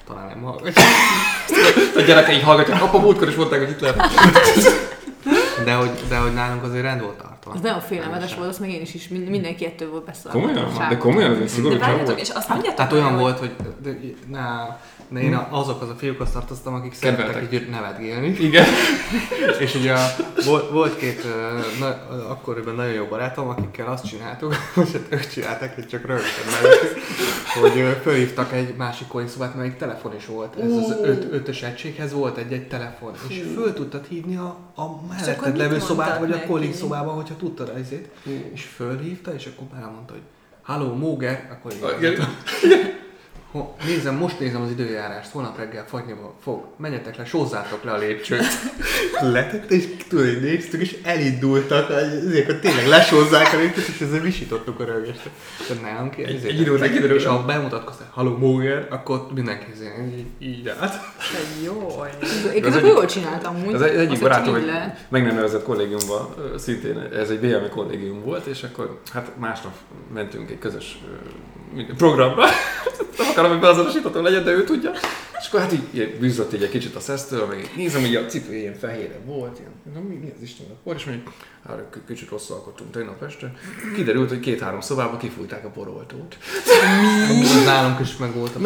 Talán 0.08 0.28
nem 0.28 0.42
hallgatja. 0.50 0.84
A 1.96 2.02
gyerekek 2.02 2.36
így 2.36 2.44
hallgatják, 2.44 2.82
apa 2.84 3.00
múltkor 3.00 3.28
is 3.28 3.36
mondták, 3.36 3.60
hogy 3.60 3.68
Hitler. 3.68 3.96
De 5.64 5.74
hogy, 5.74 5.90
de 6.10 6.18
hogy 6.18 6.34
nálunk 6.34 6.64
azért 6.64 6.84
rend 6.84 7.02
volt 7.02 7.22
tartva. 7.48 7.54
Az 7.54 7.62
nagyon 7.62 7.80
félelmetes 7.88 8.36
volt, 8.36 8.50
azt 8.50 8.60
meg 8.60 8.70
én 8.70 8.82
is, 8.82 8.94
is 8.94 9.08
mind- 9.08 9.30
mindenki 9.30 9.66
ettől 9.66 9.90
volt 9.92 10.06
beszarva. 10.06 10.40
Komolyan? 10.40 10.72
De 10.90 10.98
komolyan, 10.98 11.42
ez 11.42 11.52
szigorú 11.52 11.74
De 11.74 11.80
várjatok, 11.80 12.06
volt. 12.06 12.20
és 12.20 12.30
azt 12.30 12.50
mondjátok, 12.50 12.78
Tehát 12.78 12.94
olyan 12.94 13.18
volt, 13.18 13.40
hogy 13.40 13.56
de, 13.84 13.98
na, 14.28 14.78
de 15.10 15.20
én 15.20 15.34
a- 15.34 15.48
azokhoz 15.52 15.90
a 15.90 15.96
fiúkhoz 15.96 16.32
tartoztam, 16.32 16.74
akik 16.74 16.94
szerettek 16.94 17.26
Kedveltek. 17.26 17.54
így 17.62 17.70
nevetgélni. 17.70 18.28
Igen. 18.28 18.66
És 19.60 19.76
ugye 19.76 19.94
a, 19.94 20.06
volt, 20.46 20.70
volt 20.70 20.98
két 20.98 21.24
na, 21.80 21.88
akkoriban 22.30 22.76
nagyon 22.76 22.94
jó 22.94 23.06
barátom, 23.06 23.48
akikkel 23.48 23.88
azt 23.88 24.08
csináltuk, 24.08 24.56
most 24.76 24.92
hát 24.92 25.02
ők 25.10 25.28
csináltak, 25.28 25.74
hogy 25.74 25.88
csak 25.88 26.06
rögtön 26.06 26.46
nevettük, 26.62 26.98
hogy 27.62 27.98
fölhívtak 28.02 28.54
egy 28.54 28.76
másik 28.76 29.08
koli 29.08 29.28
szobát, 29.28 29.56
melyik 29.56 29.76
telefon 29.78 30.16
is 30.16 30.26
volt. 30.26 30.56
Ez 30.56 30.72
az 30.72 30.96
öt, 31.02 31.34
ötös 31.34 31.62
egységhez 31.62 32.14
volt 32.14 32.38
egy-egy 32.38 32.68
telefon. 32.68 33.12
És 33.28 33.44
föl 33.56 33.74
tudtad 33.74 34.06
hívni 34.10 34.36
a, 34.36 34.56
a 34.76 34.84
melletted 35.10 35.58
levő 35.58 35.80
szobát, 35.80 36.20
vagy 36.20 36.32
a 36.32 36.42
kolik 36.48 36.74
szobában, 36.74 37.16
hogyha 37.16 37.36
tudtad 37.36 37.70
az 37.76 37.80
izét. 37.82 38.10
És 38.54 38.64
fölhívta, 38.76 39.34
és 39.34 39.50
akkor 39.56 39.68
már 39.80 39.92
mondta, 39.92 40.14
hogy 40.14 40.22
Halló, 40.62 40.94
Móger, 40.94 41.48
akkor 41.52 41.72
így 41.74 42.04
Igen. 42.04 42.28
Ho, 43.52 43.68
nézem, 43.86 44.16
most 44.16 44.40
nézem 44.40 44.62
az 44.62 44.70
időjárást, 44.72 45.32
holnap 45.32 45.58
reggel 45.58 45.86
fagyni 45.88 46.14
fog. 46.44 46.64
Menjetek 46.78 47.16
le, 47.18 47.26
sózzátok 47.26 47.84
le 47.84 47.92
a 47.92 47.98
lépcsőt. 47.98 48.44
Letett, 49.34 49.72
és 49.72 49.88
tudod, 50.10 50.26
hogy 50.26 50.42
néztük, 50.42 50.82
és 50.82 50.98
elindultak, 51.04 51.90
ezért, 51.92 52.46
hogy 52.46 52.60
tényleg 52.60 52.88
lesózzák 52.88 53.54
a 53.54 53.58
lépcsőt, 53.58 53.88
és 53.88 54.02
ezzel 54.02 54.20
visítottuk 54.20 54.80
a 54.80 54.86
rögést. 54.86 55.30
Tehát 55.68 55.84
nálunk 55.84 56.18
Egy- 56.18 56.46
egy 56.46 56.60
idő 56.60 56.62
után 56.72 56.80
tettek, 56.80 56.92
kiderül, 56.96 57.18
És 57.18 57.26
ha 57.26 57.46
bemutatkoztál, 57.46 58.08
haló 58.12 58.38
Móger, 58.38 58.88
akkor 58.90 59.28
mindenki 59.36 59.66
ezért 59.74 59.98
így, 60.00 60.26
így 60.40 60.68
állt. 60.68 60.92
Te 60.92 61.38
Jó. 61.64 62.04
Én 62.56 62.64
Az 62.66 62.76
egyik- 62.76 62.92
jól 62.92 63.06
csináltam 63.06 63.64
úgy. 63.68 63.74
Az 63.74 63.82
egy- 63.82 63.96
egyik 63.96 64.12
azt, 64.12 64.22
barátom 64.22 64.54
hogy 64.54 64.66
meg 65.10 65.24
nem 65.26 65.36
nevezett 65.36 65.64
kollégiumban, 65.64 66.34
ö, 66.38 66.58
szintén 66.58 67.00
ez 67.14 67.30
egy 67.30 67.40
BMI 67.40 67.70
kollégium 67.70 68.24
volt, 68.24 68.46
és 68.46 68.64
akkor 68.64 69.00
hát 69.14 69.32
másnap 69.40 69.74
mentünk 70.14 70.50
egy 70.50 70.60
közös 70.60 70.98
programra. 71.98 72.44
akarom, 73.38 73.52
hogy 73.52 73.68
beazonosítható 73.68 74.22
legyen, 74.22 74.44
de 74.44 74.52
ő 74.52 74.64
tudja. 74.64 74.92
És 75.40 75.48
akkor 75.48 75.60
hát 75.60 75.74
így 75.74 76.18
bűzött 76.20 76.54
így 76.54 76.64
egy 76.64 76.70
kicsit 76.70 76.96
a 76.96 77.00
szesztől, 77.00 77.46
meg 77.46 77.72
nézem, 77.76 78.02
hogy 78.02 78.16
a 78.16 78.26
cipő 78.26 78.56
ilyen 78.56 78.74
fehére 78.74 79.20
volt, 79.26 79.60
ilyen, 79.60 79.72
na, 79.94 80.10
mi, 80.10 80.16
mi 80.16 80.34
az 80.36 80.42
Istennek 80.42 80.78
volt, 80.84 80.98
és 80.98 81.06
mondjuk, 81.06 81.34
hát 81.68 81.98
kicsit 82.08 82.30
rosszul 82.30 82.56
alkottunk 82.56 82.92
tegnap 82.92 83.24
este. 83.24 83.54
Kiderült, 83.96 84.30
hogy 84.30 84.40
két-három 84.40 84.82
szobába 84.82 85.18
kifújták 85.18 85.66
a 85.66 85.70
poroltót. 85.70 86.38
Az 87.30 87.64
nálunk 87.66 88.00
is 88.00 88.18
meg 88.18 88.34
volt 88.34 88.56
a 88.56 88.60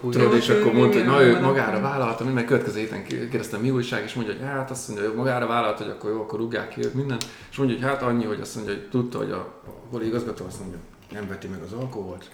úgy. 0.00 0.12
Tudod, 0.12 0.34
és 0.34 0.48
akkor 0.48 0.72
mondta, 0.72 0.98
hogy 0.98 1.06
na, 1.06 1.22
ő 1.22 1.40
magára 1.40 1.80
vállalta, 1.80 2.24
minden 2.24 2.46
következő 2.46 2.78
héten 2.78 3.04
kérdeztem, 3.04 3.60
mi 3.60 3.70
újság, 3.70 4.02
és 4.04 4.14
mondja, 4.14 4.34
hogy 4.34 4.42
hát 4.42 4.70
azt 4.70 4.88
mondja, 4.88 5.06
hogy 5.06 5.16
magára 5.16 5.46
vállalt, 5.46 5.78
hogy 5.78 5.88
akkor 5.88 6.10
jó, 6.10 6.20
akkor 6.20 6.38
rúgják 6.38 6.68
ki 6.68 6.80
minden. 6.92 7.18
És 7.50 7.56
mondja, 7.56 7.76
hogy 7.76 7.84
hát 7.84 8.02
annyi, 8.02 8.24
hogy 8.24 8.40
azt 8.40 8.54
mondja, 8.54 8.74
hogy 8.74 8.88
tudta, 8.88 9.18
hogy 9.18 9.30
a, 9.30 9.36
a 9.66 9.70
holi 9.90 10.06
igazgató 10.06 10.44
azt 10.46 10.60
mondja, 10.60 10.78
nem 11.12 11.28
veti 11.28 11.46
meg 11.46 11.62
az 11.62 11.72
alkoholt. 11.72 12.30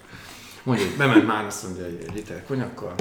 Mondja, 0.63 0.85
hogy 0.85 0.95
bement 0.95 1.27
már, 1.27 1.45
azt 1.45 1.63
mondja, 1.63 1.85
egy, 1.85 2.03
egy 2.07 2.15
liter 2.15 2.43
konyakkal. 2.47 2.93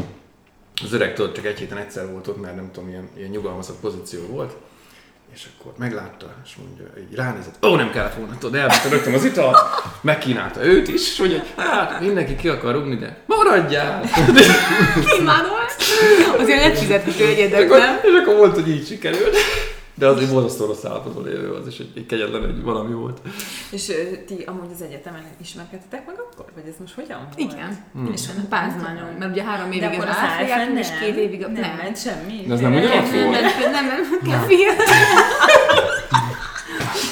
Az 0.85 0.93
öreg 0.93 1.15
tudod, 1.15 1.35
csak 1.35 1.45
egy 1.45 1.59
héten 1.59 1.79
egyszer 1.79 2.11
volt 2.11 2.27
ott, 2.27 2.41
mert 2.41 2.55
nem 2.57 2.71
tudom, 2.73 2.89
ilyen, 2.89 3.09
ilyen 3.17 3.31
nyugalmazott 3.31 3.81
pozíció 3.81 4.27
volt. 4.27 4.57
És 5.35 5.47
akkor 5.59 5.73
meglátta, 5.77 6.35
és 6.45 6.57
mondja, 6.57 6.85
így 6.99 7.15
ránézett, 7.15 7.65
ó, 7.65 7.77
nem 7.77 7.91
kellett 7.91 8.15
volna, 8.15 8.39
tudod, 8.39 8.55
elvette 8.55 8.89
rögtön 8.89 9.15
az 9.15 9.25
italt, 9.25 9.57
megkínálta 10.01 10.65
őt 10.65 10.89
is, 10.89 11.11
és 11.11 11.19
mondja, 11.19 11.43
hát 11.57 12.01
mindenki 12.01 12.37
ki 12.37 12.49
akar 12.49 12.75
rúgni, 12.75 12.97
de 12.97 13.23
maradjál! 13.27 14.03
Ezt. 15.67 15.83
Azért 16.39 16.63
nem 16.63 16.75
fizethető 16.75 17.25
egyedek, 17.25 17.69
nem? 17.69 17.97
és 18.03 18.21
akkor 18.23 18.37
volt, 18.37 18.55
hogy 18.55 18.69
így 18.69 18.87
sikerült. 18.87 19.37
De 19.99 20.07
az 20.07 20.21
egy 20.21 20.29
borzasztó 20.29 20.67
rossz 20.67 20.85
állapotban 20.85 21.25
lévő, 21.25 21.53
az 21.53 21.67
is 21.67 21.79
egy, 21.79 21.93
egy 21.97 22.07
kegyetlen 22.07 22.45
egy 22.45 22.63
valami 22.63 22.95
volt. 22.95 23.19
És 23.71 23.93
ti 24.27 24.43
amúgy 24.47 24.71
az 24.75 24.83
egyetemen 24.83 25.23
ismerkedtetek 25.41 26.07
meg 26.07 26.17
akkor? 26.19 26.45
Vagy 26.55 26.65
ez 26.69 26.75
most 26.81 26.95
hogyan 26.95 27.19
volt? 27.19 27.53
Igen. 27.53 27.85
Hmm. 27.93 28.13
És 28.13 28.23
A 28.29 28.47
pázmányon, 28.49 29.09
mert 29.19 29.31
ugye 29.31 29.43
három 29.45 29.71
De 29.71 29.77
évig 29.77 30.01
az 30.01 30.07
jártunk, 30.49 30.79
és 30.79 30.89
nem? 30.89 30.99
két 31.01 31.17
évig 31.17 31.45
a... 31.45 31.49
Nem 31.49 31.77
ment 31.77 32.01
semmi? 32.01 32.45
De 32.47 32.53
az 32.53 32.61
nem 32.61 32.75
ugyanaz 32.75 33.11
Nem, 33.11 33.25
volt? 33.25 33.41
nem, 33.41 33.71
nem, 33.71 33.87
nem, 33.87 34.21
kefir. 34.25 34.69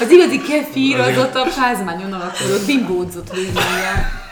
Az 0.00 0.10
igazi 0.10 0.40
kefir 0.40 0.98
az 0.98 1.18
ott 1.18 1.34
a 1.34 1.46
pázmányon 1.56 2.12
alakulott, 2.12 2.66
bimbódzott, 2.66 3.28
hogy 3.28 3.38
így 3.38 3.44
mondják. 3.52 4.25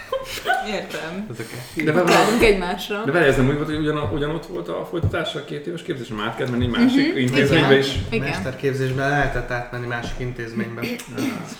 Értem. 0.68 1.27
Ezeket. 1.33 1.59
De, 1.85 1.93
Várunk 1.93 2.43
egymásra. 2.43 3.05
de 3.05 3.12
várj, 3.12 3.27
ez 3.27 3.37
nem 3.37 3.49
úgy 3.49 3.55
volt, 3.55 3.66
hogy 3.66 3.77
ugyan, 3.77 4.11
ugyanott 4.12 4.47
volt 4.47 4.68
a 4.68 4.87
folytatása 4.91 5.39
a 5.39 5.45
két 5.45 5.66
éves 5.66 5.83
képzés, 5.83 6.09
már 6.09 6.27
át 6.27 6.37
kellett 6.37 6.51
menni 6.53 6.64
egy 6.64 6.70
másik 6.70 7.07
uh-huh. 7.07 7.20
intézménybe 7.20 7.79
is. 7.79 7.95
Igen. 8.11 8.29
Mesterképzésben 8.29 9.09
lehetett 9.09 9.51
átmenni 9.51 9.87
másik 9.87 10.18
intézménybe. 10.18 10.83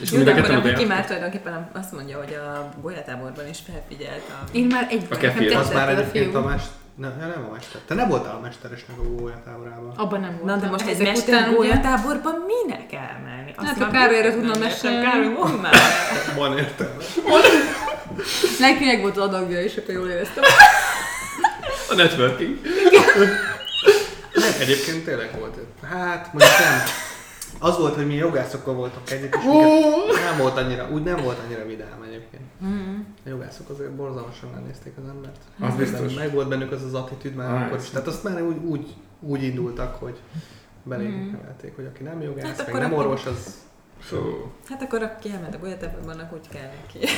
És 0.01 0.11
Jó, 0.11 0.17
mind 0.19 0.25
de 0.25 0.31
a 0.31 0.39
akkor 0.39 0.65
jártak. 0.65 0.89
már 0.89 1.05
tulajdonképpen 1.07 1.71
azt 1.73 1.93
mondja, 1.93 2.19
hogy 2.19 2.35
a 2.35 2.69
bolyatáborban 2.83 3.49
is 3.49 3.59
felfigyelt 3.67 4.23
a... 4.29 4.49
Én 4.53 4.67
már 4.67 4.87
egy 4.91 5.07
A 5.11 5.17
kefir. 5.17 5.57
Az 5.57 5.73
már 5.73 5.89
a 5.89 5.91
egyébként 5.91 6.35
a 6.35 6.41
mester. 6.41 6.73
Ne, 6.97 7.09
nem 7.09 7.47
a 7.49 7.53
mester. 7.53 7.81
Te 7.87 7.95
nem 7.95 8.09
voltál 8.09 8.35
a 8.35 8.41
mesteresnek 8.41 8.99
a 8.99 9.03
gólyatáborában. 9.03 9.93
Abban 9.97 10.21
nem 10.21 10.31
volt. 10.31 10.45
Na, 10.45 10.57
de 10.57 10.71
most 10.71 10.87
egy 10.87 11.03
mester 11.03 11.55
bolyatáborban 11.55 12.35
minek 12.47 12.93
elmenni? 12.93 13.53
Azt 13.57 13.67
Hát, 13.67 13.81
a 13.81 13.91
Károlyra 13.91 14.31
tudna 14.33 14.59
mesélni. 14.59 15.03
Károly, 15.05 15.33
mondd 15.33 15.61
már! 15.61 15.75
Van 16.37 16.59
értelme. 16.59 17.03
Neki 18.61 18.85
meg 18.85 19.01
volt 19.01 19.17
az 19.17 19.23
adagja, 19.23 19.63
és 19.63 19.77
akkor 19.77 19.95
jól 19.95 20.09
éreztem. 20.09 20.45
A 21.91 21.95
networking. 21.95 22.59
Nem, 24.35 24.53
egyébként 24.61 25.05
tényleg 25.05 25.39
volt. 25.39 25.59
Hát, 25.83 26.33
mondjuk 26.33 26.59
nem. 26.59 26.81
Az 27.59 27.79
volt, 27.79 27.95
hogy 27.95 28.07
mi 28.07 28.15
jogászokkal 28.15 28.75
voltak 28.75 29.11
együtt, 29.11 29.35
és 29.35 29.41
minket 29.45 30.25
nem 30.25 30.39
volt 30.39 30.57
annyira, 30.57 30.89
úgy 30.91 31.03
nem 31.03 31.17
volt 31.23 31.39
annyira 31.45 31.67
vidám 31.67 32.03
egyébként. 32.07 32.43
A 33.25 33.29
jogászok 33.29 33.69
azért 33.69 33.91
borzalmasan 33.91 34.51
elnézték 34.55 34.93
az 35.03 35.09
embert. 35.09 35.39
Az 35.61 35.75
biztos. 35.75 36.15
Meg 36.15 36.33
volt 36.33 36.49
bennük 36.49 36.73
az 36.73 36.83
az 36.85 36.95
attitűd 36.95 37.35
már 37.35 37.51
Ah, 37.51 37.63
akkor 37.63 37.79
is. 37.79 37.91
Tehát 37.91 38.07
azt 38.07 38.23
már 38.25 38.43
úgy, 38.43 38.57
úgy, 38.65 38.87
úgy 39.21 39.43
indultak, 39.43 39.95
hogy 39.95 40.17
belénk 40.83 41.33
nevelték, 41.33 41.75
hogy 41.77 41.85
aki 41.85 42.03
nem 42.03 42.23
jogász, 42.23 42.57
Hát 42.57 42.73
meg 42.73 42.83
nem 42.83 42.93
orvos, 42.93 43.27
az 43.27 43.55
Fú. 44.05 44.53
Hát 44.69 44.83
akkor 44.83 45.03
aki 45.03 45.31
elment 45.31 45.55
a 45.55 45.59
Golyatában, 45.59 46.09
annak 46.09 46.33
úgy 46.33 46.49
kell 46.53 46.71
neki. 46.87 47.09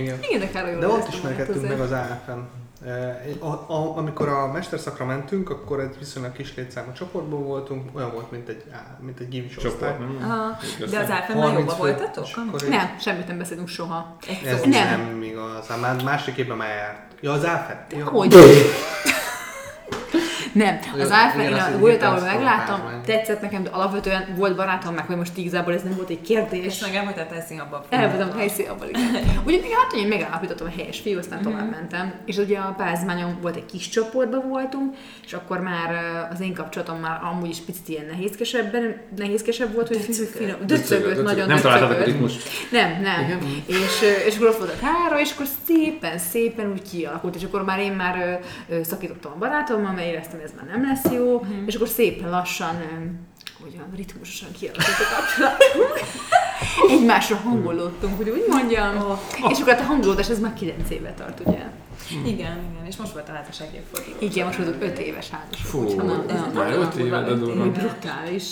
Igen. 0.00 0.18
Igen, 0.30 0.52
de 0.52 0.70
jól 0.70 0.80
De 0.80 0.86
ott 0.88 1.08
ismerkedtünk 1.08 1.68
meg 1.68 1.80
az 1.80 1.90
AFM. 1.90 2.38
A, 3.38 3.46
a, 3.46 3.96
amikor 3.96 4.28
a 4.28 4.52
mesterszakra 4.52 5.04
mentünk, 5.04 5.50
akkor 5.50 5.80
egy 5.80 5.98
viszonylag 5.98 6.32
kis 6.32 6.54
létszámú 6.56 6.92
csoportban 6.92 7.44
voltunk, 7.44 7.96
olyan 7.96 8.12
volt, 8.12 8.30
mint 8.30 8.48
egy, 8.48 8.64
mint 9.00 9.20
egy 9.20 9.28
gimis 9.28 9.56
osztály. 9.56 9.70
Csoport, 9.72 9.98
nem? 9.98 10.30
Aha. 10.30 10.58
De 10.90 10.98
az 10.98 11.08
30 11.08 11.58
jobban 11.58 11.76
voltatok? 11.76 12.26
így- 12.62 12.68
Nem, 12.68 12.96
semmit 13.00 13.26
nem 13.26 13.38
beszélünk 13.38 13.68
soha. 13.68 14.16
Egy 14.28 14.46
Ez. 14.46 14.60
Nem. 14.60 14.70
nem, 14.70 15.00
nem 15.00 15.22
igaz. 15.22 15.66
Már 15.80 16.02
másik 16.04 16.36
évben 16.36 16.56
már 16.56 16.68
járt. 16.68 17.12
Ja, 17.20 17.32
az 17.32 17.44
AFM. 17.44 17.96
Ja. 17.98 18.04
Hogy? 18.08 18.34
Nem, 20.56 20.78
az 21.00 21.10
Alfa, 21.10 21.42
én 21.42 21.52
azt 21.52 21.68
a 21.68 21.72
így 21.72 21.78
Golyatával 21.78 22.18
hirtelen 22.18 22.42
megláttam, 22.42 22.80
meg. 22.84 23.04
tetszett 23.04 23.40
nekem, 23.40 23.62
de 23.62 23.70
alapvetően 23.70 24.26
volt 24.36 24.56
barátom 24.56 24.94
meg, 24.94 25.06
hogy 25.06 25.16
most 25.16 25.36
igazából 25.36 25.74
ez 25.74 25.82
nem 25.82 25.94
volt 25.96 26.08
egy 26.10 26.20
És 26.22 26.26
kérdés. 26.28 26.80
meg 26.80 26.94
el 26.94 27.04
voltál 27.04 27.28
teszni 27.28 27.58
abban. 27.58 27.82
El 27.88 28.08
voltam 28.08 28.30
a 28.34 28.38
helyszínabban, 28.38 28.88
igen. 28.88 29.02
Úgyhogy 29.46 29.72
hát, 29.72 29.90
hogy 29.90 30.00
én 30.00 30.08
megállapítottam 30.08 30.66
a 30.66 30.70
helyes 30.76 31.00
fiú, 31.00 31.18
aztán 31.18 31.42
tovább 31.42 31.70
mentem. 31.70 32.12
És 32.24 32.36
ugye 32.36 32.58
a 32.58 32.74
pázmányon 32.76 33.38
volt 33.40 33.56
egy 33.56 33.66
kis 33.66 33.88
csoportban 33.88 34.48
voltunk, 34.48 34.94
és 35.24 35.32
akkor 35.32 35.60
már 35.60 35.94
az 36.32 36.40
én 36.40 36.54
kapcsolatom 36.54 36.98
már 36.98 37.20
amúgy 37.22 37.48
is 37.48 37.58
picit 37.58 37.88
ilyen 37.88 38.06
nehézkesebben, 38.10 38.96
nehézkesebb 39.16 39.74
volt, 39.74 39.88
hogy 39.88 39.96
finom, 40.36 40.56
döcögött, 40.66 41.22
nagyon 41.22 41.46
Nem 41.46 41.60
találtak 41.60 42.00
a 42.00 42.04
ritmust. 42.04 42.48
Nem, 42.70 43.00
nem. 43.00 43.38
És, 43.66 44.02
és 44.26 44.36
akkor 44.36 44.48
ott 44.48 44.58
volt 44.58 44.70
a 44.70 44.86
Kára, 44.86 45.20
és 45.20 45.32
akkor 45.32 45.46
szépen, 45.66 46.18
szépen 46.18 46.70
úgy 46.70 46.82
kialakult, 46.90 47.34
és 47.34 47.42
akkor 47.42 47.64
már 47.64 47.78
én 47.78 47.92
már 47.92 48.40
szakítottam 48.82 49.32
a 49.32 49.38
barátommal, 49.38 49.92
mert 49.92 50.06
éreztem, 50.06 50.38
hogy 50.38 50.45
ez 50.46 50.52
már 50.56 50.66
nem 50.66 50.82
lesz 50.82 51.12
jó, 51.12 51.46
és 51.66 51.74
akkor 51.74 51.88
szépen 51.88 52.30
lassan, 52.30 52.76
hogyan 53.62 53.86
ritmusosan 53.96 54.48
kialakult 54.58 54.86
a 54.86 55.14
kapcsolatunk. 55.16 56.00
Egymásra 56.98 57.36
hangolódtunk, 57.36 58.16
hogy 58.16 58.28
úgy 58.28 58.44
mondjam. 58.48 59.18
És 59.50 59.58
akkor 59.60 59.72
hát 59.72 59.80
a 59.82 59.84
hangolódás 59.84 60.28
ez 60.28 60.40
már 60.40 60.54
9 60.54 60.90
éve 60.90 61.12
tart, 61.12 61.40
ugye? 61.44 61.64
Igen, 62.10 62.26
igen. 62.26 62.58
És 62.88 62.96
most 62.96 63.12
volt 63.12 63.28
a 63.28 63.32
házasság 63.32 63.68
évforduló. 63.74 64.16
Igen, 64.18 64.46
most 64.46 64.58
vagyok 64.58 64.74
5 64.82 64.98
éves 64.98 65.30
házasok. 65.30 65.66
Fú, 65.66 65.94
na- 65.94 66.24
ez 66.28 66.40
na- 66.40 66.50
már 66.54 66.66
nagyon 66.68 66.82
öt 66.82 66.94
éve, 66.94 67.20
de 67.22 67.34
durva, 67.34 67.70
brutális. 67.70 68.44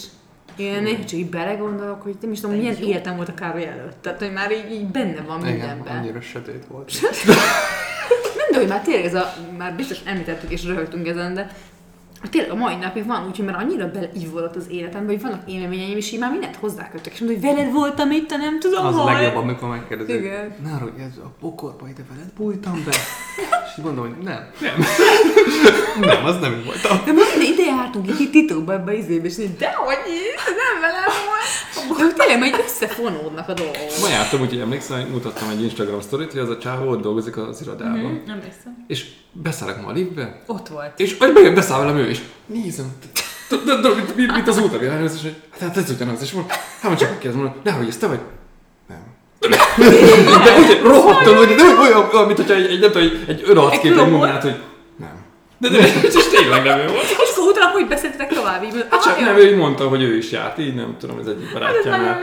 Én 0.57 0.82
néha 0.82 1.05
csak 1.05 1.18
így 1.18 1.30
belegondolok, 1.30 2.03
hogy 2.03 2.16
nem 2.20 2.32
is 2.32 2.40
tudom, 2.40 2.57
milyen 2.57 2.76
jó. 2.80 2.86
életem 2.88 3.16
volt 3.16 3.28
a 3.28 3.34
Károly 3.34 3.66
előtt. 3.66 4.03
Tehát, 4.03 4.18
hogy 4.18 4.32
már 4.32 4.53
így, 4.53 4.72
így 4.72 4.86
benne 4.86 5.20
van 5.20 5.40
Igen, 5.40 5.53
mindenben. 5.53 5.97
annyira 5.97 6.20
sötét 6.20 6.64
volt. 6.68 6.92
Nem, 8.36 8.47
de 8.51 8.59
hogy 8.59 8.68
már 8.68 8.80
tényleg 8.82 9.05
ez 9.05 9.14
a, 9.14 9.34
már 9.59 9.74
biztos 9.74 9.99
említettük 10.05 10.51
és 10.51 10.64
röhögtünk 10.64 11.07
ezen, 11.09 11.34
de 11.34 11.57
tényleg 12.29 12.51
a 12.51 12.55
mai 12.55 12.75
napig 12.75 13.07
van, 13.07 13.27
úgyhogy 13.29 13.45
már 13.45 13.55
annyira 13.62 13.91
beleívódott 13.91 14.57
az 14.57 14.66
életembe, 14.70 15.12
hogy 15.12 15.22
vannak 15.22 15.51
élményeim, 15.51 15.97
és 15.97 16.12
így 16.12 16.18
már 16.18 16.31
mindent 16.31 16.57
hozzákötök, 16.57 17.12
és 17.12 17.18
mondom, 17.20 17.41
hogy 17.41 17.51
veled 17.55 17.72
voltam 17.72 18.11
itt, 18.11 18.29
te 18.29 18.37
nem 18.37 18.61
tudom, 18.61 18.87
Az 18.87 18.95
a 18.95 18.99
hol. 18.99 19.12
legjobb, 19.12 19.37
amikor 19.43 19.68
megkérdezik. 19.68 20.14
Igen. 20.14 20.55
Na, 20.62 20.79
hogy 20.79 20.93
ez 20.99 21.16
a 21.25 21.33
pokorba 21.41 21.89
ide 21.89 22.03
veled 22.11 22.33
bújtam 22.37 22.83
be. 22.85 22.93
És 23.77 23.83
mondom, 23.83 24.05
hogy 24.07 24.16
nem. 24.25 24.51
Nem. 24.61 24.75
nem, 26.11 26.25
az 26.25 26.39
nem 26.41 26.53
én 26.53 26.64
voltam. 26.64 27.01
De 27.05 27.12
most 27.12 27.35
ide, 27.37 27.45
ide 27.45 27.62
jártunk 27.64 28.20
így 28.20 28.31
titokba 28.31 28.72
ebbe 28.72 28.93
az 28.93 28.99
izébe, 28.99 29.27
és 29.27 29.39
így, 29.39 29.57
dehogy 29.57 29.97
így, 30.09 30.35
ez 30.47 30.53
nem 30.64 30.81
velem 30.81 31.05
volt. 31.27 31.99
De 31.99 32.05
hogy 32.05 32.14
tényleg 32.14 32.39
majd 32.39 32.64
összefonódnak 32.64 33.49
a 33.49 33.53
dolgok. 33.53 33.77
Ma 34.01 34.09
jártam, 34.09 34.41
úgyhogy 34.41 34.59
emlékszem, 34.61 35.01
hogy 35.01 35.11
mutattam 35.11 35.49
egy 35.49 35.62
Instagram 35.62 36.01
sztorit, 36.01 36.31
hogy 36.31 36.41
az 36.41 36.49
a 36.49 36.59
csávó 36.59 36.89
ott 36.91 37.03
dolgozik 37.03 37.37
az 37.37 37.61
irodában. 37.62 38.22
Nem 38.27 38.41
hiszem. 38.45 38.85
És 38.87 39.07
beszállok 39.33 39.83
ma 39.83 39.89
a 39.89 39.93
liftbe, 39.93 40.43
Ott 40.47 40.68
volt. 40.68 41.01
és 41.01 41.18
hogy 41.18 41.33
bejön, 41.33 41.55
beszáll 41.55 41.79
velem 41.81 41.97
ő, 41.97 42.09
és 42.15 42.21
nézem, 42.47 42.93
tudod, 43.49 43.97
mit, 43.97 44.17
mit, 44.17 44.33
mit 44.33 44.49
az 44.49 44.59
út, 44.59 44.75
ami 44.75 44.85
és 44.85 45.23
hogy 45.23 45.35
hát 45.61 45.77
ez 45.77 45.91
ugyanaz, 45.91 46.23
és 46.23 46.33
mondom, 46.33 46.51
hát 46.51 46.83
mondom, 46.83 47.01
csak 47.01 47.11
megkérdezem, 47.11 47.45
mondom, 47.45 47.62
nehogy 47.65 47.89
ez 47.89 47.97
te 47.97 48.07
vagy? 48.07 48.21
Nem. 48.89 49.03
De 50.45 50.59
úgy 50.59 50.81
rohadtam, 50.83 51.37
hogy 51.37 51.55
de 51.55 51.62
úgy 51.62 51.79
olyan, 52.12 52.27
mint 52.27 52.39
hogyha 52.39 52.55
egy, 52.55 52.67
egy, 52.67 52.81
nem 52.81 52.91
tudom, 52.91 53.09
egy, 53.09 53.25
egy 53.29 53.43
önarckép, 53.47 53.85
egy 53.85 53.97
robot. 53.97 54.11
mondanád, 54.11 54.43
hogy 54.43 54.61
nem. 55.69 55.81
De, 55.81 55.87
de, 56.01 56.07
és 56.19 56.29
tényleg 56.39 56.62
nem 56.65 56.79
ő 56.79 56.87
volt. 56.87 57.03
És 57.03 57.17
akkor 57.37 57.49
utána 57.51 57.71
hogy 57.71 57.87
beszéltetek 57.89 58.29
tovább? 58.33 58.62
Így, 58.65 58.87
Hát 58.91 59.03
csak 59.03 59.17
ah, 59.17 59.21
nem, 59.25 59.37
ő 59.37 59.51
így 59.51 59.57
mondta, 59.57 59.89
hogy 59.89 60.03
ő 60.03 60.17
is 60.17 60.31
járt, 60.31 60.59
így 60.59 60.75
nem 60.75 60.97
tudom, 60.99 61.19
ez 61.19 61.27
egyik 61.27 61.45
Hát 61.45 61.53
barátjánál. 61.53 62.23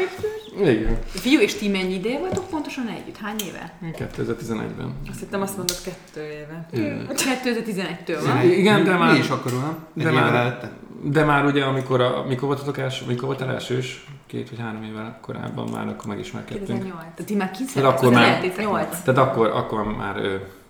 Igen. 0.62 0.98
Fiú 1.08 1.40
és 1.40 1.54
ti 1.56 1.68
mennyi 1.70 1.94
ideje 1.94 2.20
voltok 2.20 2.50
pontosan 2.50 2.88
együtt? 2.88 3.18
Hány 3.18 3.36
éve? 3.48 3.74
2011-ben. 3.98 4.96
Azt 5.10 5.20
hittem 5.20 5.42
azt 5.42 5.58
mondod 5.58 5.76
kettő 5.84 6.22
éve. 6.26 6.68
2011-től 6.74 8.20
van. 8.26 8.42
Igen, 8.44 8.84
de 8.84 8.96
már- 8.98 9.12
Mi 9.14 9.18
is 9.20 9.30
akkor, 9.30 9.52
nem? 9.52 9.78
Egy 9.98 10.04
de 10.04 10.12
már-. 10.12 10.70
De 11.04 11.24
már 11.24 11.46
ugye, 11.46 11.64
amikor, 11.64 12.02
a, 12.02 12.26
mikor 12.28 12.48
voltatok 12.48 12.78
első, 12.78 13.06
mikor 13.08 13.26
voltál 13.28 13.50
elsős, 13.50 14.06
két 14.28 14.50
vagy 14.50 14.60
három 14.60 14.84
évvel 14.84 15.20
korábban 15.22 15.70
már 15.74 15.88
akkor 15.88 16.06
megismerkedtünk. 16.06 16.68
2008. 16.68 16.96
Tehát 17.16 17.26
ti 17.26 17.36
már 17.36 17.52
De 17.76 17.88
akkor 17.88 18.12
már- 18.14 18.42
2008. 18.42 19.02
Tehát 19.04 19.20
akkor, 19.30 19.48
akkor 19.48 19.84
már 19.98 20.16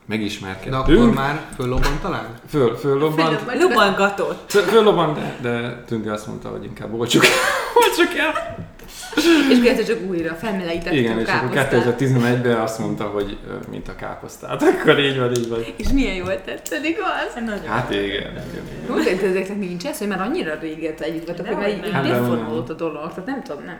ö, 0.09 0.13
De 0.13 0.17
megismerkedtünk. 0.17 0.99
akkor 1.01 1.13
már 1.13 1.41
föllobbant 1.55 2.01
talán? 2.01 2.27
Föl, 2.49 2.75
föllobbant, 2.77 3.39
Lubangatott. 3.59 4.51
föl, 4.51 4.61
föllobbant, 4.61 5.17
de, 5.17 5.35
de 5.41 5.83
Tünde 5.87 6.11
azt 6.11 6.27
mondta, 6.27 6.49
hogy 6.49 6.63
inkább 6.63 6.93
olcsuk, 6.93 7.23
olcsuk 7.83 8.17
el. 8.17 8.69
És 9.15 9.25
akkor 9.73 9.85
csak 9.85 9.97
újra 10.09 10.33
felmelegítettük 10.33 10.99
Igen, 10.99 11.17
a 11.17 11.19
és 11.21 11.27
akkor 11.27 11.49
káposztát. 11.49 11.99
2011-ben 11.99 12.57
azt 12.59 12.79
mondta, 12.79 13.03
hogy 13.03 13.37
mint 13.69 13.87
a 13.87 13.95
káposztát. 13.95 14.61
Akkor 14.81 14.99
így 14.99 15.17
van, 15.19 15.31
így 15.35 15.49
van. 15.49 15.59
És 15.75 15.87
milyen 15.87 16.15
jól 16.15 16.41
tetszed, 16.41 16.85
igaz? 16.85 17.33
Nagyon. 17.45 17.67
Hát 17.67 17.91
igen, 17.91 18.03
igen, 18.05 18.31
igen. 18.31 19.19
De 19.19 19.27
ezeknek 19.27 19.57
nincs 19.57 19.85
ez, 19.85 19.97
hogy 19.97 20.07
már 20.07 20.21
annyira 20.21 20.59
régért 20.59 21.01
együtt 21.01 21.25
vagytok, 21.27 21.47
hogy 21.47 21.55
már 21.55 21.69
így 21.69 21.79
nem. 21.79 22.05
így 22.05 22.11
Hát, 22.11 22.69
a 22.69 22.73
dolog. 22.73 23.09
Tehát 23.09 23.25
nem 23.25 23.43
tudom, 23.43 23.63
nem. 23.63 23.79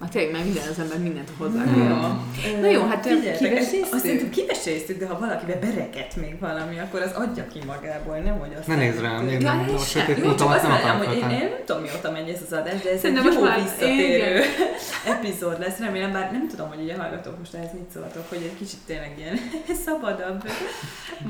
Már 0.00 0.08
tényleg 0.10 0.32
már 0.32 0.44
minden 0.44 0.68
az 0.70 0.78
ember 0.78 0.98
mindent 0.98 1.30
hozzá 1.38 1.64
kell. 1.64 2.60
Na 2.60 2.66
jó, 2.70 2.86
hát 2.86 3.06
kiveséztük? 3.38 3.92
Azt 3.94 4.04
szerintem 4.04 4.30
kiveséztük, 4.30 4.98
de 4.98 5.06
ha 5.06 5.18
valakibe 5.18 5.54
beregett 5.58 6.16
még 6.16 6.38
valami, 6.38 6.78
akkor 6.78 7.00
az 7.02 7.12
adja 7.12 7.46
ki 7.52 7.58
magából, 7.66 8.16
nem 8.16 8.38
hogy 8.38 8.54
azt 8.58 8.66
Ne 8.66 8.74
nézd 8.76 9.00
rám, 9.00 9.28
én 9.28 9.40
Ja, 9.40 9.52
nem, 9.54 9.64
és 9.68 9.74
a 9.74 9.78
sem. 9.78 10.04
sötét 10.06 10.24
azt 10.40 10.62
nem 10.62 10.72
akarom 10.72 10.96
hogy 10.96 11.16
én, 11.16 11.26
nem 11.28 11.48
tudom 11.66 11.82
mióta 11.82 12.10
megy 12.10 12.28
ez 12.28 12.40
az 12.46 12.52
adás, 12.52 12.80
de 12.82 12.90
ez 12.90 13.00
Szerintem 13.00 13.26
egy 13.26 13.32
most 13.32 13.38
jó 13.38 13.44
már- 13.44 13.62
visszatérő 13.62 14.40
epizód 15.14 15.58
lesz. 15.60 15.78
Remélem, 15.78 16.12
bár 16.12 16.32
nem 16.32 16.48
tudom, 16.48 16.68
hogy 16.68 16.80
ugye 16.82 16.94
a 16.94 17.00
hallgatók 17.00 17.38
most 17.38 17.54
ehhez 17.54 17.72
mit 17.72 17.90
szóltok, 17.94 18.28
hogy 18.28 18.42
egy 18.42 18.56
kicsit 18.58 18.78
tényleg 18.86 19.12
ilyen 19.18 19.38
szabadabb. 19.86 20.48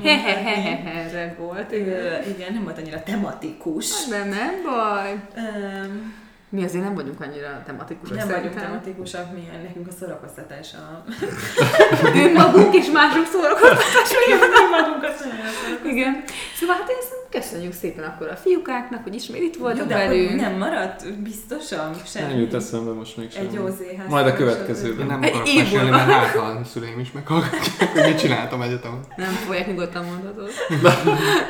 Hehehehehe 0.03 1.35
volt. 1.39 1.71
igen. 1.71 2.53
Nem 2.53 2.63
volt 2.63 2.77
annyira 2.77 3.03
tematikus. 3.03 4.05
Nem, 4.05 4.29
nem 4.29 4.53
baj. 4.63 5.15
Mi 6.51 6.63
azért 6.63 6.83
nem 6.83 6.93
vagyunk 6.93 7.21
annyira 7.21 7.63
tematikusak 7.65 8.17
Nem 8.17 8.27
vagyunk 8.27 8.55
tematikusak, 8.55 9.33
mi 9.33 9.49
nekünk 9.63 9.87
a 9.87 9.91
szórakoztatás 9.91 10.73
a... 10.73 11.03
Önmagunk 12.15 12.75
és 12.75 12.89
mások 12.91 13.25
szórakoztatás. 13.25 14.11
Mi 14.27 14.33
magunkat 14.71 15.19
nagyon 15.19 15.93
Igen. 15.93 16.23
Szóval 16.59 16.75
hát 16.75 16.89
én 16.89 17.01
köszönjük 17.31 17.73
szépen 17.73 18.03
akkor 18.03 18.27
a 18.27 18.35
fiúkáknak, 18.35 19.03
hogy 19.03 19.15
ismét 19.15 19.41
itt 19.41 19.55
Jó, 19.55 19.61
voltak 19.61 19.87
de 19.87 19.95
akkor 19.95 20.07
velünk. 20.07 20.39
nem 20.39 20.57
maradt 20.57 21.13
biztosan 21.21 21.93
semmi. 22.05 22.31
Nem 22.31 22.39
jut 22.41 22.53
eszembe 22.53 22.91
most 22.91 23.17
még 23.17 23.29
Egy 23.35 23.53
jó 23.53 23.65
semmi. 23.65 23.75
zéház. 23.77 24.09
Majd 24.09 24.25
a 24.27 24.33
következőben. 24.33 25.05
nem 25.07 25.23
Egy 25.23 25.29
akarok 25.29 25.47
év 25.49 25.57
mesélni, 25.63 25.89
mert 25.89 26.11
hát 26.11 26.35
a 26.35 26.61
szüleim 26.65 26.99
is 26.99 27.11
meghallgatják, 27.11 27.91
hogy 27.93 28.03
mit 28.03 28.19
csináltam 28.19 28.61
egyetemen. 28.61 28.99
Nem 29.17 29.31
fogják 29.31 29.67
nyugodtan 29.67 30.05
mondhatod. 30.05 30.49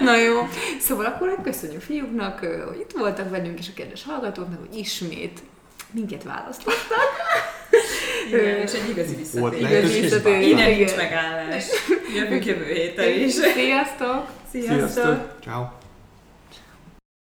Na 0.01 0.15
jó. 0.17 0.47
Szóval 0.79 1.05
akkor 1.05 1.37
köszönjük 1.43 1.81
fiúknak, 1.81 2.39
hogy 2.39 2.79
itt 2.79 2.91
voltak 2.97 3.29
velünk, 3.29 3.59
és 3.59 3.67
a 3.67 3.73
kedves 3.75 4.03
hallgatóknak, 4.03 4.59
hogy 4.59 4.77
ismét 4.77 5.39
minket 5.93 6.23
választottak. 6.23 6.79
Igen, 8.27 8.57
és 8.57 8.71
egy 8.71 8.89
igazi 8.89 9.15
visszatérés. 9.15 9.61
lehetőség. 9.61 10.01
visszatérés. 10.01 10.45
Innen 10.45 10.67
Igen. 10.67 10.77
nincs 10.77 10.95
megállás. 10.95 11.65
Jövünk 12.15 12.45
jövő 12.45 12.65
héten 12.65 13.13
is. 13.19 13.31
Sziasztok! 13.31 14.29
Sziasztok! 14.51 14.89
Sziasztok! 14.91 15.37
Ciao. 15.43 15.80